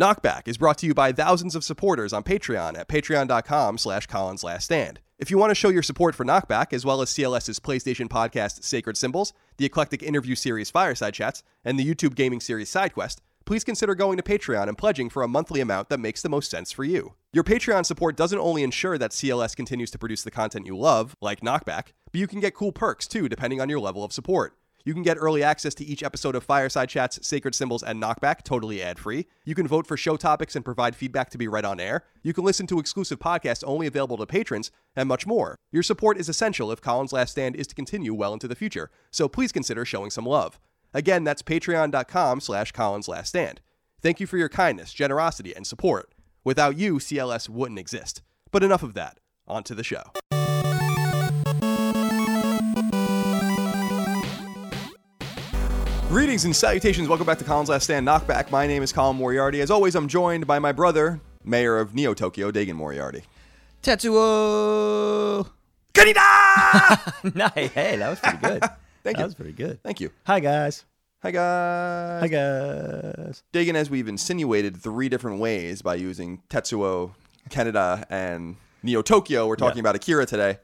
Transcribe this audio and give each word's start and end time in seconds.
Knockback 0.00 0.48
is 0.48 0.56
brought 0.56 0.78
to 0.78 0.86
you 0.86 0.94
by 0.94 1.12
thousands 1.12 1.54
of 1.54 1.62
supporters 1.62 2.14
on 2.14 2.22
Patreon 2.22 2.78
at 2.78 2.88
patreon.com 2.88 3.76
slash 3.76 4.06
Colin's 4.06 4.42
Last 4.42 4.64
Stand. 4.64 4.98
If 5.18 5.30
you 5.30 5.36
want 5.36 5.50
to 5.50 5.54
show 5.54 5.68
your 5.68 5.82
support 5.82 6.14
for 6.14 6.24
Knockback, 6.24 6.72
as 6.72 6.86
well 6.86 7.02
as 7.02 7.10
CLS's 7.10 7.60
PlayStation 7.60 8.08
podcast 8.08 8.64
Sacred 8.64 8.96
Symbols, 8.96 9.34
the 9.58 9.66
eclectic 9.66 10.02
interview 10.02 10.34
series 10.34 10.70
Fireside 10.70 11.12
Chats, 11.12 11.42
and 11.66 11.78
the 11.78 11.84
YouTube 11.84 12.14
gaming 12.14 12.40
series 12.40 12.70
SideQuest, 12.70 13.18
please 13.44 13.62
consider 13.62 13.94
going 13.94 14.16
to 14.16 14.22
Patreon 14.22 14.68
and 14.68 14.78
pledging 14.78 15.10
for 15.10 15.22
a 15.22 15.28
monthly 15.28 15.60
amount 15.60 15.90
that 15.90 16.00
makes 16.00 16.22
the 16.22 16.30
most 16.30 16.50
sense 16.50 16.72
for 16.72 16.82
you. 16.84 17.12
Your 17.34 17.44
Patreon 17.44 17.84
support 17.84 18.16
doesn't 18.16 18.38
only 18.38 18.62
ensure 18.62 18.96
that 18.96 19.10
CLS 19.10 19.54
continues 19.54 19.90
to 19.90 19.98
produce 19.98 20.22
the 20.22 20.30
content 20.30 20.64
you 20.64 20.78
love, 20.78 21.14
like 21.20 21.42
Knockback, 21.42 21.88
but 22.10 22.20
you 22.20 22.26
can 22.26 22.40
get 22.40 22.54
cool 22.54 22.72
perks 22.72 23.06
too, 23.06 23.28
depending 23.28 23.60
on 23.60 23.68
your 23.68 23.80
level 23.80 24.02
of 24.02 24.14
support. 24.14 24.56
You 24.84 24.94
can 24.94 25.02
get 25.02 25.18
early 25.20 25.42
access 25.42 25.74
to 25.74 25.84
each 25.84 26.02
episode 26.02 26.34
of 26.34 26.42
Fireside 26.42 26.88
Chats, 26.88 27.18
Sacred 27.26 27.54
Symbols, 27.54 27.82
and 27.82 28.02
Knockback 28.02 28.42
totally 28.42 28.82
ad 28.82 28.98
free. 28.98 29.26
You 29.44 29.54
can 29.54 29.68
vote 29.68 29.86
for 29.86 29.96
show 29.96 30.16
topics 30.16 30.56
and 30.56 30.64
provide 30.64 30.96
feedback 30.96 31.28
to 31.30 31.38
be 31.38 31.48
read 31.48 31.64
on 31.64 31.80
air. 31.80 32.04
You 32.22 32.32
can 32.32 32.44
listen 32.44 32.66
to 32.68 32.78
exclusive 32.78 33.18
podcasts 33.18 33.62
only 33.66 33.86
available 33.86 34.16
to 34.16 34.26
patrons, 34.26 34.70
and 34.96 35.08
much 35.08 35.26
more. 35.26 35.56
Your 35.70 35.82
support 35.82 36.18
is 36.18 36.28
essential 36.28 36.72
if 36.72 36.80
Colin's 36.80 37.12
Last 37.12 37.32
Stand 37.32 37.56
is 37.56 37.66
to 37.66 37.74
continue 37.74 38.14
well 38.14 38.32
into 38.32 38.48
the 38.48 38.54
future, 38.54 38.90
so 39.10 39.28
please 39.28 39.52
consider 39.52 39.84
showing 39.84 40.10
some 40.10 40.26
love. 40.26 40.58
Again, 40.94 41.24
that's 41.24 41.42
patreon.com 41.42 42.40
slash 42.40 42.72
Colin's 42.72 43.08
Last 43.08 43.28
Stand. 43.28 43.60
Thank 44.00 44.18
you 44.18 44.26
for 44.26 44.38
your 44.38 44.48
kindness, 44.48 44.92
generosity, 44.92 45.54
and 45.54 45.66
support. 45.66 46.14
Without 46.42 46.78
you, 46.78 46.94
CLS 46.94 47.48
wouldn't 47.48 47.78
exist. 47.78 48.22
But 48.50 48.64
enough 48.64 48.82
of 48.82 48.94
that. 48.94 49.18
On 49.46 49.62
to 49.64 49.74
the 49.74 49.84
show. 49.84 50.02
Greetings 56.10 56.44
and 56.44 56.54
salutations. 56.56 57.08
Welcome 57.08 57.24
back 57.26 57.38
to 57.38 57.44
Colin's 57.44 57.68
Last 57.68 57.84
Stand 57.84 58.04
Knockback. 58.06 58.50
My 58.50 58.66
name 58.66 58.82
is 58.82 58.92
Colin 58.92 59.16
Moriarty. 59.16 59.60
As 59.60 59.70
always, 59.70 59.94
I'm 59.94 60.08
joined 60.08 60.44
by 60.44 60.58
my 60.58 60.72
brother, 60.72 61.20
Mayor 61.44 61.78
of 61.78 61.94
Neo 61.94 62.14
Tokyo, 62.14 62.50
Dagan 62.50 62.74
Moriarty. 62.74 63.22
Tetsuo. 63.80 65.48
Kaneda! 65.94 67.34
nice. 67.54 67.70
Hey, 67.70 67.94
that 67.96 68.10
was 68.10 68.18
pretty 68.18 68.38
good. 68.38 68.60
Thank 69.04 69.16
you. 69.18 69.20
that 69.22 69.24
was 69.24 69.34
pretty 69.36 69.52
good. 69.52 69.80
Thank 69.84 70.00
you. 70.00 70.10
Hi 70.26 70.40
guys. 70.40 70.84
Hi, 71.22 71.30
guys. 71.30 72.20
Hi 72.22 72.26
guys. 72.28 73.42
Dagan, 73.52 73.74
as 73.76 73.88
we've 73.88 74.08
insinuated 74.08 74.76
three 74.76 75.08
different 75.08 75.38
ways 75.38 75.80
by 75.80 75.94
using 75.94 76.42
Tetsuo, 76.50 77.12
Kaneda, 77.50 78.04
and 78.10 78.56
Neo 78.82 79.00
Tokyo, 79.02 79.46
we're 79.46 79.54
talking 79.56 79.76
Yeah. 79.78 79.82
about 79.82 79.94
Akira 79.94 80.26
today 80.26 80.58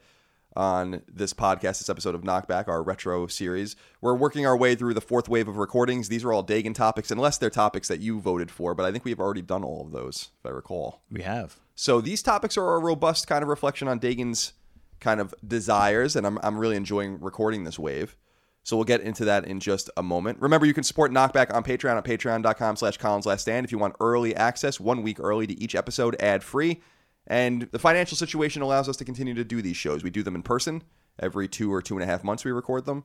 on 0.57 1.03
this 1.07 1.33
podcast, 1.33 1.79
this 1.79 1.89
episode 1.89 2.15
of 2.15 2.21
Knockback, 2.21 2.67
our 2.67 2.83
retro 2.83 3.27
series. 3.27 3.75
We're 4.01 4.15
working 4.15 4.45
our 4.45 4.57
way 4.57 4.75
through 4.75 4.95
the 4.95 5.01
fourth 5.01 5.29
wave 5.29 5.47
of 5.47 5.57
recordings. 5.57 6.09
These 6.09 6.25
are 6.25 6.33
all 6.33 6.43
Dagan 6.43 6.75
topics, 6.75 7.11
unless 7.11 7.37
they're 7.37 7.49
topics 7.49 7.87
that 7.87 8.01
you 8.01 8.19
voted 8.19 8.51
for, 8.51 8.73
but 8.73 8.85
I 8.85 8.91
think 8.91 9.05
we've 9.05 9.19
already 9.19 9.43
done 9.43 9.63
all 9.63 9.81
of 9.81 9.91
those, 9.91 10.29
if 10.39 10.45
I 10.45 10.49
recall. 10.49 11.03
We 11.09 11.21
have. 11.21 11.59
So 11.75 12.01
these 12.01 12.21
topics 12.21 12.57
are 12.57 12.75
a 12.75 12.79
robust 12.79 13.27
kind 13.27 13.43
of 13.43 13.49
reflection 13.49 13.87
on 13.87 13.99
Dagan's 13.99 14.53
kind 14.99 15.21
of 15.21 15.33
desires, 15.47 16.15
and 16.15 16.25
I'm, 16.25 16.39
I'm 16.41 16.57
really 16.57 16.75
enjoying 16.75 17.19
recording 17.21 17.63
this 17.63 17.77
wave. 17.77 18.17
So 18.63 18.75
we'll 18.75 18.83
get 18.83 18.99
into 18.99 19.23
that 19.25 19.45
in 19.45 19.61
just 19.61 19.89
a 19.95 20.03
moment. 20.03 20.41
Remember, 20.41 20.65
you 20.65 20.73
can 20.73 20.83
support 20.83 21.11
Knockback 21.11 21.53
on 21.53 21.63
Patreon 21.63 21.97
at 21.97 22.03
patreon.com 22.03 22.75
slash 22.75 22.97
Colin's 22.97 23.25
Last 23.25 23.43
Stand 23.43 23.65
if 23.65 23.71
you 23.71 23.77
want 23.77 23.95
early 24.01 24.35
access, 24.35 24.77
one 24.77 25.03
week 25.03 25.21
early 25.21 25.47
to 25.47 25.57
each 25.57 25.73
episode, 25.73 26.17
ad-free. 26.19 26.81
And 27.27 27.63
the 27.71 27.79
financial 27.79 28.17
situation 28.17 28.61
allows 28.61 28.87
us 28.87 28.97
to 28.97 29.05
continue 29.05 29.33
to 29.33 29.43
do 29.43 29.61
these 29.61 29.77
shows. 29.77 30.03
We 30.03 30.09
do 30.09 30.23
them 30.23 30.35
in 30.35 30.43
person. 30.43 30.83
Every 31.19 31.47
two 31.47 31.73
or 31.73 31.81
two 31.81 31.95
and 31.95 32.03
a 32.03 32.05
half 32.05 32.23
months 32.23 32.45
we 32.45 32.51
record 32.51 32.85
them 32.85 33.03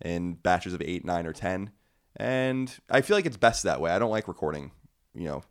in 0.00 0.34
batches 0.34 0.74
of 0.74 0.82
eight, 0.82 1.04
nine, 1.04 1.26
or 1.26 1.32
ten. 1.32 1.70
And 2.16 2.72
I 2.88 3.00
feel 3.00 3.16
like 3.16 3.26
it's 3.26 3.36
best 3.36 3.64
that 3.64 3.80
way. 3.80 3.90
I 3.90 3.98
don't 3.98 4.10
like 4.10 4.28
recording, 4.28 4.70
you 5.14 5.26
know, 5.26 5.42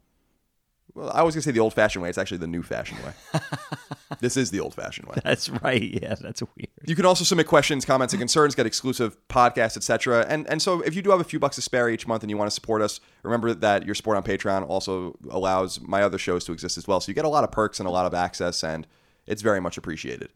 well, 0.94 1.12
I 1.14 1.24
was 1.24 1.34
gonna 1.34 1.42
say 1.42 1.52
the 1.52 1.60
old-fashioned 1.60 2.02
way. 2.04 2.10
It's 2.10 2.18
actually 2.18 2.38
the 2.38 2.48
new-fashioned 2.48 3.00
way. 3.04 3.14
this 4.20 4.38
is 4.38 4.52
the 4.52 4.60
old-fashioned 4.60 5.08
way. 5.08 5.16
That's 5.24 5.50
right. 5.50 5.82
Yeah, 5.82 6.16
that's 6.16 6.42
weird. 6.42 6.70
You 6.86 6.96
can 6.96 7.06
also 7.06 7.24
submit 7.24 7.48
questions, 7.48 7.86
comments, 7.86 8.14
and 8.14 8.22
concerns, 8.22 8.56
get 8.56 8.66
exclusive 8.66 9.18
podcasts, 9.28 9.78
etc. 9.78 10.26
And 10.28 10.48
and 10.50 10.62
so 10.62 10.82
if 10.82 10.96
you 10.96 11.02
do 11.02 11.12
have 11.12 11.22
a 11.22 11.26
few 11.26 11.40
bucks 11.40 11.56
to 11.56 11.62
spare 11.62 11.90
each 11.90 12.08
month 12.08 12.24
and 12.24 12.30
you 12.30 12.38
want 12.38 12.50
to 12.50 12.56
support 12.56 12.82
us, 12.82 13.00
remember 13.24 13.54
that 13.54 13.86
your 13.86 13.96
support 13.96 14.18
on 14.18 14.24
Patreon 14.24 14.68
also 14.68 15.18
allows 15.30 15.80
my 15.82 16.02
other 16.02 16.18
shows 16.18 16.44
to 16.46 16.52
exist 16.52 16.78
as 16.78 16.88
well. 16.88 17.00
So 17.00 17.10
you 17.10 17.14
get 17.14 17.26
a 17.26 17.30
lot 17.30 17.44
of 17.44 17.52
perks 17.52 17.80
and 17.80 17.88
a 17.88 17.92
lot 17.92 18.06
of 18.06 18.14
access, 18.14 18.64
and 18.64 18.88
it's 19.26 19.42
very 19.42 19.60
much 19.60 19.78
appreciated. 19.78 20.32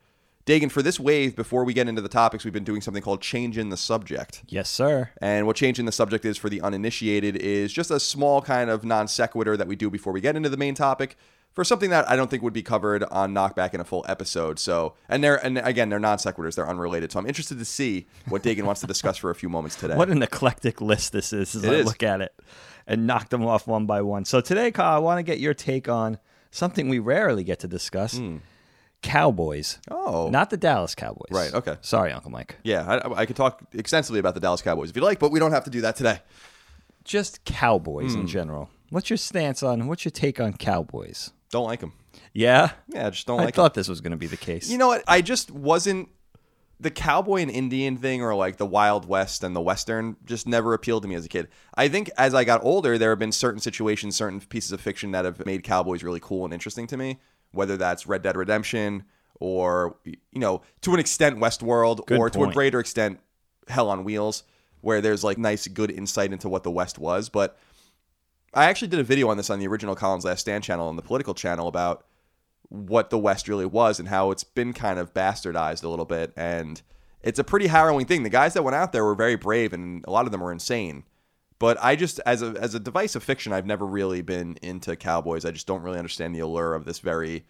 Dagan, 0.48 0.72
for 0.72 0.82
this 0.82 0.98
wave, 0.98 1.36
before 1.36 1.66
we 1.66 1.74
get 1.74 1.90
into 1.90 2.02
the 2.02 2.08
topics, 2.08 2.46
we've 2.46 2.54
been 2.54 2.64
doing 2.64 2.80
something 2.80 3.04
called 3.04 3.22
change 3.22 3.58
in 3.58 3.68
the 3.68 3.76
subject. 3.76 4.44
Yes, 4.48 4.70
sir. 4.70 5.10
And 5.22 5.46
what 5.46 5.58
changing 5.58 5.86
the 5.86 5.92
subject 5.92 6.24
is 6.24 6.38
for 6.38 6.50
the 6.50 6.62
uninitiated 6.62 7.36
is 7.36 7.74
just 7.74 7.92
a 7.92 8.00
small 8.00 8.42
kind 8.42 8.70
of 8.70 8.86
non 8.86 9.10
sequitur 9.10 9.58
that 9.58 9.68
we 9.68 9.76
do 9.76 9.90
before 9.90 10.14
we 10.14 10.22
get 10.22 10.38
into 10.38 10.48
the 10.48 10.56
main 10.56 10.74
topic 10.74 11.18
for 11.58 11.64
something 11.64 11.90
that 11.90 12.08
I 12.08 12.16
don't 12.16 12.30
think 12.30 12.44
would 12.44 12.54
be 12.54 12.62
covered 12.62 13.04
on 13.06 13.34
Knockback 13.34 13.74
in 13.74 13.80
a 13.80 13.84
full 13.84 14.06
episode. 14.08 14.60
So, 14.60 14.94
and 15.10 15.24
they're 15.24 15.44
and 15.44 15.58
again 15.58 15.90
they're 15.90 15.98
non 15.98 16.20
sequiturs, 16.20 16.54
they're 16.54 16.70
unrelated. 16.70 17.12
So 17.12 17.18
I'm 17.20 17.26
interested 17.26 17.58
to 17.58 17.66
see 17.66 18.06
what 18.30 18.44
Dagan 18.44 18.62
wants 18.62 18.82
to 18.82 18.88
discuss 18.88 19.18
for 19.18 19.32
a 19.32 19.36
few 19.36 19.50
moments 19.50 19.76
today. 19.76 19.96
What 19.96 20.10
an 20.10 20.22
eclectic 20.22 20.82
list 20.82 21.14
this 21.14 21.34
is 21.34 21.56
as 21.56 21.64
It 21.64 21.72
I 21.72 21.76
is. 21.78 21.86
look 21.88 22.04
at 22.04 22.22
it 22.22 22.40
and 22.86 23.08
knock 23.08 23.30
them 23.30 23.44
off 23.44 23.66
one 23.66 23.88
by 23.88 24.04
one. 24.04 24.24
So 24.26 24.40
today, 24.40 24.70
Kyle, 24.70 24.96
I 24.96 25.00
want 25.00 25.18
to 25.18 25.24
get 25.24 25.40
your 25.40 25.56
take 25.56 25.90
on 25.90 26.20
something 26.52 26.90
we 26.90 27.00
rarely 27.00 27.44
get 27.44 27.58
to 27.62 27.68
discuss. 27.68 28.22
Cowboys. 29.02 29.80
Oh. 29.90 30.30
Not 30.30 30.50
the 30.52 30.58
Dallas 30.58 30.94
Cowboys. 30.96 31.30
Right, 31.32 31.54
okay. 31.56 31.78
Sorry, 31.82 32.12
Uncle 32.12 32.32
Mike. 32.32 32.58
yeah, 32.64 32.86
I, 33.04 33.22
I 33.22 33.26
could 33.26 33.36
talk 33.36 33.64
extensively 33.74 34.20
about 34.20 34.34
the 34.36 34.40
Dallas 34.40 34.62
Cowboys 34.62 34.90
if 34.92 34.96
you 34.96 35.02
like, 35.02 35.18
but 35.20 35.32
we 35.32 35.40
don't 35.40 35.52
have 35.52 35.64
to 35.66 35.70
do 35.70 35.82
that 35.82 35.96
today. 35.96 36.20
Just 37.04 37.46
Cowboys 37.46 38.14
Hmm. 38.14 38.22
in 38.22 38.28
general. 38.28 38.70
What's 38.90 39.10
your 39.10 39.18
stance 39.18 39.64
on, 39.64 39.88
what's 39.88 40.06
your 40.06 40.12
take 40.12 40.40
on 40.40 40.54
Cowboys? 40.54 41.32
Don't 41.52 41.66
like 41.66 41.80
them. 41.80 41.94
Yeah? 42.34 42.72
Yeah, 42.90 43.08
I 43.08 43.10
just 43.10 43.26
don't 43.26 43.38
like 43.38 43.40
them. 43.40 43.44
I 43.44 43.46
like 43.46 43.54
'em. 43.54 43.56
thought 43.56 43.74
this 43.74 43.88
was 43.88 44.02
going 44.02 44.12
to 44.12 44.18
be 44.18 44.28
the 44.28 44.38
case. 44.38 44.70
You 44.70 44.78
know 44.78 44.88
what? 44.88 45.04
I 45.08 45.22
just 45.22 45.52
wasn't 45.52 46.10
the 46.80 46.92
cowboy 46.92 47.42
and 47.42 47.50
Indian 47.50 47.98
thing 47.98 48.22
or 48.22 48.36
like 48.36 48.58
the 48.58 48.66
Wild 48.66 49.08
West 49.08 49.44
and 49.44 49.56
the 49.56 49.62
Western 49.62 50.16
just 50.26 50.48
never 50.48 50.74
appealed 50.74 51.02
to 51.04 51.08
me 51.08 51.16
as 51.16 51.26
a 51.26 51.30
kid. 51.30 51.48
I 51.76 51.88
think 51.88 52.12
as 52.18 52.34
I 52.34 52.44
got 52.44 52.64
older, 52.64 52.98
there 52.98 53.10
have 53.10 53.20
been 53.20 53.32
certain 53.32 53.60
situations, 53.60 54.16
certain 54.16 54.40
pieces 54.42 54.72
of 54.72 54.82
fiction 54.82 55.12
that 55.12 55.26
have 55.26 55.44
made 55.46 55.64
cowboys 55.64 56.04
really 56.04 56.20
cool 56.20 56.46
and 56.46 56.54
interesting 56.54 56.86
to 56.88 56.98
me, 56.98 57.20
whether 57.52 57.78
that's 57.78 58.06
Red 58.06 58.22
Dead 58.22 58.38
Redemption 58.38 59.06
or, 59.40 59.98
you 60.04 60.18
know, 60.36 60.62
to 60.82 60.94
an 60.94 61.00
extent, 61.00 61.40
Westworld 61.40 62.06
Good 62.06 62.20
or 62.20 62.30
to 62.30 62.44
a 62.44 62.52
greater 62.52 62.80
extent, 62.80 63.20
Hell 63.68 63.90
on 63.90 64.04
Wheels, 64.04 64.44
where 64.82 65.02
there's 65.02 65.24
like 65.24 65.38
nice, 65.40 65.68
good 65.68 65.90
insight 65.90 66.32
into 66.32 66.48
what 66.48 66.64
the 66.64 66.72
West 66.72 67.00
was. 67.00 67.30
But 67.30 67.58
I 68.54 68.66
actually 68.66 68.88
did 68.88 69.00
a 69.00 69.04
video 69.04 69.30
on 69.30 69.38
this 69.38 69.50
on 69.50 69.60
the 69.60 69.68
original 69.68 69.96
Colin's 69.96 70.26
Last 70.26 70.42
Stand 70.42 70.64
channel 70.64 70.90
and 70.90 70.98
the 70.98 71.04
political 71.04 71.34
channel 71.34 71.68
about 71.68 72.06
what 72.70 73.10
the 73.10 73.18
West 73.18 73.48
really 73.48 73.66
was 73.66 74.00
and 74.00 74.10
how 74.10 74.32
it's 74.32 74.44
been 74.44 74.74
kind 74.74 75.00
of 75.00 75.14
bastardized 75.14 75.84
a 75.84 75.90
little 75.90 76.06
bit. 76.06 76.34
And 76.36 76.82
it's 77.22 77.40
a 77.40 77.44
pretty 77.44 77.68
harrowing 77.68 78.06
thing. 78.06 78.24
The 78.24 78.30
guys 78.30 78.54
that 78.54 78.64
went 78.64 78.76
out 78.76 78.92
there 78.94 79.04
were 79.04 79.16
very 79.16 79.36
brave, 79.36 79.74
and 79.74 80.04
a 80.08 80.12
lot 80.12 80.26
of 80.26 80.32
them 80.32 80.42
were 80.42 80.52
insane. 80.52 81.04
But 81.60 81.78
I 81.84 81.96
just, 81.96 82.20
as 82.26 82.42
a 82.42 82.56
as 82.60 82.76
a 82.76 82.80
device 82.80 83.16
of 83.16 83.24
fiction, 83.24 83.52
I've 83.52 83.66
never 83.66 83.86
really 83.86 84.22
been 84.22 84.58
into 84.62 84.96
cowboys. 84.96 85.44
I 85.44 85.52
just 85.52 85.66
don't 85.66 85.82
really 85.82 85.98
understand 85.98 86.36
the 86.36 86.40
allure 86.40 86.76
of 86.76 86.86
this 86.86 87.00
very, 87.00 87.46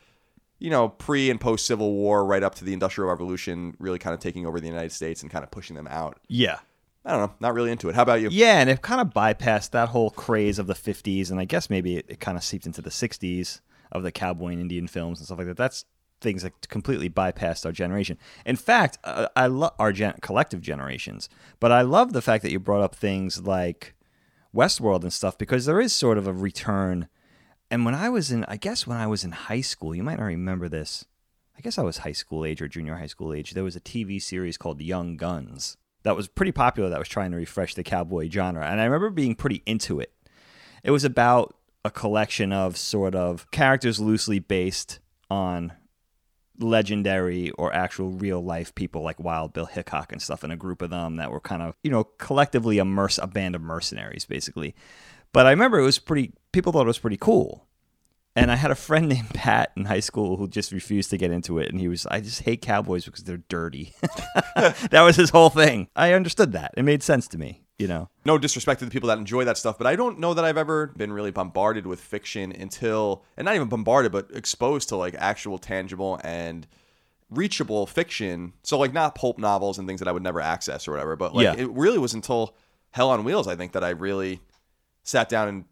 you 0.60 0.70
know, 0.70 0.90
pre 0.90 1.30
and 1.30 1.42
post 1.42 1.66
Civil 1.66 1.94
War, 1.94 2.26
right 2.26 2.42
up 2.42 2.56
to 2.56 2.66
the 2.66 2.74
Industrial 2.74 3.10
Revolution, 3.10 3.76
really 3.80 4.00
kind 4.00 4.14
of 4.14 4.20
taking 4.22 4.46
over 4.46 4.60
the 4.60 4.68
United 4.68 4.94
States 4.94 5.22
and 5.22 5.32
kind 5.32 5.44
of 5.44 5.52
pushing 5.52 5.76
them 5.76 5.88
out. 5.88 6.20
yeah. 6.28 6.60
I 7.08 7.12
don't 7.12 7.22
know, 7.22 7.34
not 7.40 7.54
really 7.54 7.72
into 7.72 7.88
it. 7.88 7.96
How 7.96 8.02
about 8.02 8.20
you? 8.20 8.28
Yeah, 8.30 8.60
and 8.60 8.70
it 8.70 8.82
kind 8.82 9.00
of 9.00 9.14
bypassed 9.14 9.72
that 9.72 9.90
whole 9.90 10.10
craze 10.10 10.60
of 10.60 10.68
the 10.68 10.74
50s, 10.74 11.32
and 11.32 11.40
I 11.40 11.46
guess 11.46 11.70
maybe 11.70 11.96
it, 11.96 12.06
it 12.10 12.20
kind 12.20 12.38
of 12.38 12.44
seeped 12.44 12.66
into 12.66 12.82
the 12.82 12.90
60s 12.90 13.62
of 13.94 14.04
the 14.04 14.12
cowboy 14.12 14.52
and 14.52 14.60
Indian 14.60 14.88
films 14.88 15.20
and 15.20 15.26
stuff 15.26 15.38
like 15.38 15.48
that. 15.48 15.56
That's 15.56 15.86
things 16.20 16.44
that 16.44 16.68
completely 16.68 17.10
bypassed 17.10 17.66
our 17.66 17.72
generation. 17.72 18.18
In 18.46 18.58
fact, 18.58 18.98
uh, 19.06 19.28
I 19.38 19.48
love 19.48 19.74
our 19.80 19.94
gen- 19.94 20.18
collective 20.22 20.60
generations, 20.60 21.30
but 21.62 21.72
I 21.72 21.82
love 21.82 22.12
the 22.12 22.22
fact 22.22 22.44
that 22.44 22.52
you 22.52 22.60
brought 22.60 22.82
up 22.82 22.94
things 22.94 23.42
like 23.42 23.96
Westworld 24.54 25.04
and 25.04 25.14
stuff 25.14 25.38
because 25.38 25.66
there 25.66 25.80
is 25.80 25.94
sort 25.94 26.18
of 26.18 26.28
a 26.28 26.34
return. 26.34 27.08
And 27.72 27.86
when 27.86 27.96
I 27.96 28.10
was 28.10 28.34
in, 28.34 28.44
I 28.50 28.58
guess 28.58 28.86
when 28.86 28.98
I 28.98 29.08
was 29.08 29.24
in 29.24 29.32
high 29.32 29.62
school, 29.62 29.96
you 29.96 30.04
might 30.04 30.20
not 30.20 30.26
remember 30.26 30.68
this. 30.68 31.06
I 31.58 31.62
guess 31.62 31.78
I 31.78 31.84
was 31.84 32.00
high 32.00 32.12
school 32.12 32.44
age 32.44 32.62
or 32.62 32.68
junior 32.68 32.96
high 32.96 33.08
school 33.08 33.34
age. 33.34 33.52
There 33.52 33.64
was 33.64 33.78
a 33.78 33.82
TV 33.82 34.22
series 34.22 34.58
called 34.58 34.82
Young 34.82 35.16
Guns 35.16 35.78
that 36.04 36.16
was 36.16 36.28
pretty 36.28 36.52
popular 36.52 36.90
that 36.90 37.00
was 37.00 37.08
trying 37.08 37.32
to 37.32 37.38
refresh 37.38 37.76
the 37.76 37.84
cowboy 37.84 38.30
genre. 38.30 38.66
And 38.66 38.80
I 38.80 38.86
remember 38.86 39.10
being 39.10 39.36
pretty 39.36 39.64
into 39.66 40.00
it. 40.00 40.14
It 40.84 40.92
was 40.92 41.04
about 41.04 41.56
a 41.84 41.92
collection 41.92 42.52
of 42.52 42.78
sort 42.78 43.16
of 43.16 43.50
characters 43.52 44.00
loosely 44.00 44.40
based 44.40 45.00
on 45.30 45.74
legendary 46.60 47.52
or 47.52 47.74
actual 47.74 48.12
real 48.12 48.44
life 48.44 48.74
people 48.74 49.02
like 49.02 49.20
Wild 49.20 49.54
Bill 49.54 49.66
Hickok 49.66 50.12
and 50.12 50.22
stuff, 50.22 50.44
and 50.44 50.52
a 50.52 50.58
group 50.58 50.82
of 50.82 50.90
them 50.90 51.18
that 51.18 51.32
were 51.32 51.40
kind 51.40 51.62
of, 51.62 51.76
you 51.84 51.92
know, 51.92 52.04
collectively 52.04 52.80
a, 52.80 52.86
merc- 52.86 53.20
a 53.20 53.28
band 53.28 53.56
of 53.56 53.62
mercenaries, 53.62 54.26
basically. 54.26 54.76
But 55.34 55.46
I 55.46 55.52
remember 55.52 55.80
it 55.80 55.84
was 55.84 56.00
pretty, 56.00 56.34
people 56.52 56.72
thought 56.72 56.82
it 56.82 56.88
was 56.88 57.00
pretty 57.00 57.18
cool. 57.18 57.67
And 58.38 58.52
I 58.52 58.56
had 58.56 58.72
a 58.72 58.76
friend 58.76 59.10
named 59.14 59.30
Pat 59.32 59.72
in 59.76 59.86
high 59.86 60.00
school 60.00 60.38
who 60.38 60.48
just 60.48 60.72
refused 60.72 61.10
to 61.10 61.18
get 61.18 61.32
into 61.32 61.58
it. 61.60 61.70
And 61.70 61.80
he 61.80 61.88
was, 61.88 62.06
I 62.06 62.22
just 62.22 62.44
hate 62.44 62.62
cowboys 62.62 63.06
because 63.06 63.24
they're 63.24 63.38
dirty. 63.50 63.94
that 64.56 65.02
was 65.04 65.16
his 65.16 65.32
whole 65.32 65.50
thing. 65.50 65.88
I 65.96 66.14
understood 66.14 66.52
that. 66.54 66.74
It 66.78 66.84
made 66.84 67.04
sense 67.04 67.28
to 67.30 67.38
me. 67.38 67.64
You 67.80 67.88
know, 67.88 68.10
no 68.26 68.40
disrespect 68.40 68.80
to 68.80 68.86
the 68.86 68.92
people 68.92 69.08
that 69.10 69.20
enjoy 69.20 69.46
that 69.46 69.56
stuff, 69.56 69.78
but 69.78 69.86
I 69.86 69.96
don't 69.96 70.18
know 70.18 70.34
that 70.34 70.44
I've 70.44 70.58
ever 70.58 70.88
been 70.98 71.14
really 71.14 71.30
bombarded 71.30 71.86
with 71.86 72.00
fiction 72.00 72.52
until, 72.52 73.24
and 73.38 73.46
not 73.46 73.54
even 73.54 73.68
bombarded, 73.70 74.12
but 74.12 74.30
exposed 74.34 74.90
to 74.90 74.96
like 74.96 75.14
actual 75.20 75.60
tangible 75.60 76.20
and 76.24 76.66
reachable 77.30 77.86
fiction. 77.86 78.54
So 78.64 78.80
like 78.80 78.94
not 78.94 79.14
pulp 79.14 79.38
novels 79.38 79.78
and 79.78 79.88
things 79.88 80.00
that 80.00 80.08
I 80.08 80.12
would 80.12 80.24
never 80.24 80.42
access 80.42 80.88
or 80.88 80.92
whatever, 80.92 81.16
but 81.16 81.36
like 81.36 81.44
Yeah. 81.44 81.56
it 81.56 81.70
really 81.70 82.00
was 82.00 82.16
until 82.16 82.56
Hell 82.92 83.12
on 83.12 83.24
Wheels, 83.24 83.48
I 83.48 83.56
think, 83.56 83.74
that 83.74 83.84
I 83.84 83.90
really 83.90 84.40
sat 85.04 85.30
down 85.30 85.48
and 85.48 85.66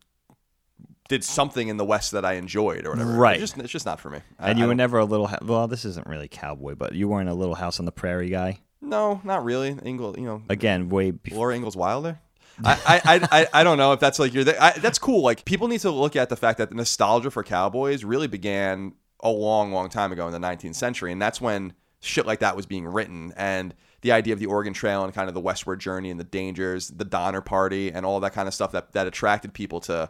did 1.07 1.23
something 1.23 1.67
in 1.67 1.77
the 1.77 1.85
West 1.85 2.11
that 2.11 2.25
I 2.25 2.33
enjoyed 2.33 2.85
or 2.85 2.91
whatever. 2.91 3.11
Right. 3.13 3.39
It's 3.41 3.51
just, 3.53 3.57
it's 3.63 3.71
just 3.71 3.85
not 3.85 3.99
for 3.99 4.09
me. 4.09 4.19
I- 4.39 4.49
and 4.49 4.57
I 4.59 4.61
you 4.61 4.67
were 4.67 4.75
never 4.75 4.97
a 4.99 5.05
little. 5.05 5.29
Well, 5.43 5.67
this 5.67 5.85
isn't 5.85 6.07
really 6.07 6.27
cowboy, 6.27 6.75
but 6.75 6.93
you 6.93 7.07
weren't 7.07 7.29
a 7.29 7.33
little 7.33 7.55
house 7.55 7.79
on 7.79 7.85
the 7.85 7.91
prairie 7.91 8.29
guy. 8.29 8.59
No, 8.81 9.21
not 9.23 9.43
really. 9.43 9.75
Ingle, 9.83 10.15
you 10.17 10.25
know, 10.25 10.43
Again, 10.49 10.89
way 10.89 11.11
before. 11.11 11.37
Laura 11.39 11.55
Ingalls 11.55 11.75
Wilder. 11.75 12.19
I, 12.63 12.79
I, 12.85 13.01
I, 13.15 13.41
I- 13.41 13.47
I 13.61 13.63
don't 13.63 13.77
know 13.77 13.91
if 13.93 13.99
that's 13.99 14.17
like 14.19 14.33
you're 14.33 14.43
there. 14.43 14.61
I, 14.61 14.71
that's 14.73 14.99
cool. 14.99 15.21
Like 15.23 15.43
people 15.45 15.67
need 15.67 15.81
to 15.81 15.91
look 15.91 16.15
at 16.15 16.29
the 16.29 16.35
fact 16.37 16.57
that 16.59 16.69
the 16.69 16.75
nostalgia 16.75 17.29
for 17.31 17.43
cowboys 17.43 18.03
really 18.03 18.27
began 18.27 18.93
a 19.21 19.29
long, 19.29 19.71
long 19.71 19.89
time 19.89 20.11
ago 20.11 20.25
in 20.27 20.33
the 20.33 20.39
19th 20.47 20.75
century, 20.75 21.11
and 21.11 21.21
that's 21.21 21.41
when 21.41 21.73
shit 22.01 22.25
like 22.25 22.39
that 22.39 22.55
was 22.55 22.65
being 22.65 22.85
written, 22.87 23.33
and 23.35 23.73
the 24.01 24.11
idea 24.11 24.33
of 24.33 24.39
the 24.39 24.45
Oregon 24.45 24.71
Trail 24.73 25.03
and 25.03 25.11
kind 25.13 25.27
of 25.27 25.33
the 25.33 25.41
westward 25.41 25.79
journey 25.79 26.11
and 26.11 26.19
the 26.19 26.23
dangers, 26.25 26.89
the 26.89 27.05
Donner 27.05 27.41
Party, 27.41 27.91
and 27.91 28.05
all 28.05 28.19
that 28.19 28.33
kind 28.33 28.47
of 28.47 28.53
stuff 28.53 28.71
that 28.73 28.91
that 28.93 29.07
attracted 29.07 29.53
people 29.53 29.79
to. 29.81 30.09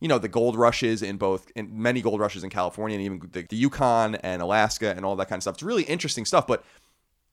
You 0.00 0.08
know 0.08 0.18
the 0.18 0.28
gold 0.28 0.56
rushes 0.56 1.02
in 1.02 1.16
both, 1.16 1.50
in 1.56 1.70
many 1.82 2.02
gold 2.02 2.20
rushes 2.20 2.44
in 2.44 2.50
California 2.50 2.96
and 2.98 3.04
even 3.04 3.28
the, 3.32 3.42
the 3.48 3.56
Yukon 3.56 4.16
and 4.16 4.42
Alaska 4.42 4.92
and 4.94 5.04
all 5.06 5.16
that 5.16 5.28
kind 5.28 5.38
of 5.38 5.42
stuff. 5.42 5.54
It's 5.54 5.62
really 5.62 5.84
interesting 5.84 6.24
stuff, 6.26 6.46
but 6.46 6.64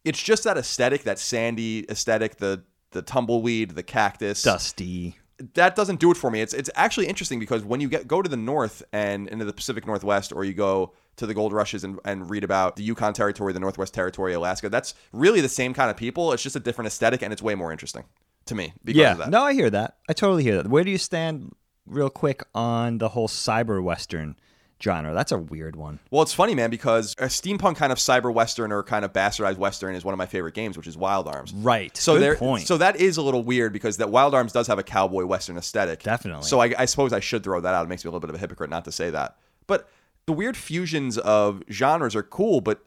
it's 0.06 0.22
just 0.22 0.44
that 0.46 0.58
aesthetic, 0.58 1.04
that 1.04 1.20
sandy 1.20 1.90
aesthetic, 1.90 2.38
the 2.38 2.64
the 2.92 3.02
tumbleweed, 3.02 3.72
the 3.72 3.84
cactus. 3.84 4.44
Dusty. 4.44 5.18
That 5.56 5.76
doesn't 5.76 6.00
do 6.00 6.12
it 6.12 6.16
for 6.18 6.30
me. 6.32 6.42
It's 6.42 6.54
it's 6.54 6.70
actually 6.76 7.08
interesting 7.08 7.40
because 7.40 7.64
when 7.66 7.82
you 7.82 7.90
get 7.90 8.08
go 8.08 8.22
to 8.22 8.30
the 8.30 8.38
north 8.38 8.84
and 8.94 9.28
into 9.28 9.44
the 9.46 9.52
Pacific 9.54 9.86
Northwest, 9.86 10.32
or 10.32 10.46
you 10.46 10.54
go 10.54 10.94
to 11.18 11.26
the 11.26 11.34
gold 11.34 11.52
rushes 11.54 11.84
and, 11.84 12.00
and 12.06 12.30
read 12.30 12.44
about 12.44 12.76
the 12.76 12.84
Yukon 12.84 13.14
Territory, 13.14 13.52
the 13.52 13.60
Northwest 13.60 13.94
Territory, 13.94 14.34
Alaska, 14.34 14.70
that's 14.70 14.94
really 15.12 15.42
the 15.42 15.50
same 15.50 15.74
kind 15.74 15.90
of 15.92 15.98
people. 15.98 16.32
It's 16.34 16.44
just 16.44 16.56
a 16.56 16.60
different 16.62 16.88
aesthetic, 16.88 17.22
and 17.24 17.34
it's 17.34 17.42
way 17.42 17.56
more 17.56 17.72
interesting 17.72 18.04
to 18.46 18.56
me 18.56 18.74
because 18.86 19.00
Yeah. 19.02 19.12
of 19.14 19.18
that. 19.18 19.30
No, 19.30 19.44
I 19.44 19.54
hear 19.54 19.70
that. 19.70 19.98
I 20.08 20.14
totally 20.14 20.44
hear 20.44 20.56
that. 20.58 20.68
Where 20.68 20.84
do 20.84 20.92
you 20.92 20.98
stand, 20.98 21.52
real 21.86 22.10
quick, 22.10 22.44
on 22.54 22.98
the 22.98 23.10
whole 23.10 23.28
cyber 23.28 23.82
western 23.84 24.36
genre? 24.82 25.14
That's 25.14 25.32
a 25.32 25.38
weird 25.38 25.76
one. 25.76 26.00
Well, 26.12 26.22
it's 26.22 26.34
funny, 26.34 26.56
man, 26.56 26.70
because 26.70 27.14
a 27.18 27.26
steampunk 27.26 27.76
kind 27.78 27.92
of 27.92 27.98
cyber 27.98 28.34
western 28.34 28.72
or 28.72 28.84
kind 28.84 29.06
of 29.06 29.14
bastardized 29.14 29.58
western 29.58 29.96
is 29.96 30.04
one 30.04 30.14
of 30.14 30.18
my 30.18 30.26
favorite 30.26 30.54
games, 30.54 30.78
which 30.78 30.88
is 30.88 30.98
Wild 30.98 31.28
Arms. 31.28 31.54
Right. 31.54 31.96
So 31.96 32.14
Good 32.14 32.22
there, 32.22 32.36
point. 32.36 32.68
so 32.68 32.78
that 32.78 32.98
is 32.98 33.18
a 33.18 33.22
little 33.22 33.44
weird 33.44 33.74
because 33.74 33.98
that 33.98 34.10
Wild 34.10 34.34
Arms 34.34 34.52
does 34.52 34.68
have 34.68 34.80
a 34.80 34.84
cowboy 34.84 35.26
western 35.26 35.58
aesthetic. 35.58 36.04
Definitely. 36.04 36.44
So 36.46 36.60
I, 36.60 36.74
I 36.78 36.86
suppose 36.86 37.14
I 37.14 37.20
should 37.20 37.44
throw 37.44 37.60
that 37.62 37.74
out. 37.74 37.86
It 37.86 37.90
makes 37.90 38.04
me 38.04 38.10
a 38.10 38.12
little 38.12 38.22
bit 38.22 38.30
of 38.30 38.36
a 38.36 38.40
hypocrite 38.40 38.70
not 38.70 38.86
to 38.86 38.92
say 38.92 39.10
that. 39.10 39.38
But 39.68 39.90
the 40.26 40.34
weird 40.34 40.58
fusions 40.58 41.18
of 41.18 41.64
genres 41.72 42.16
are 42.16 42.24
cool, 42.24 42.62
but 42.62 42.84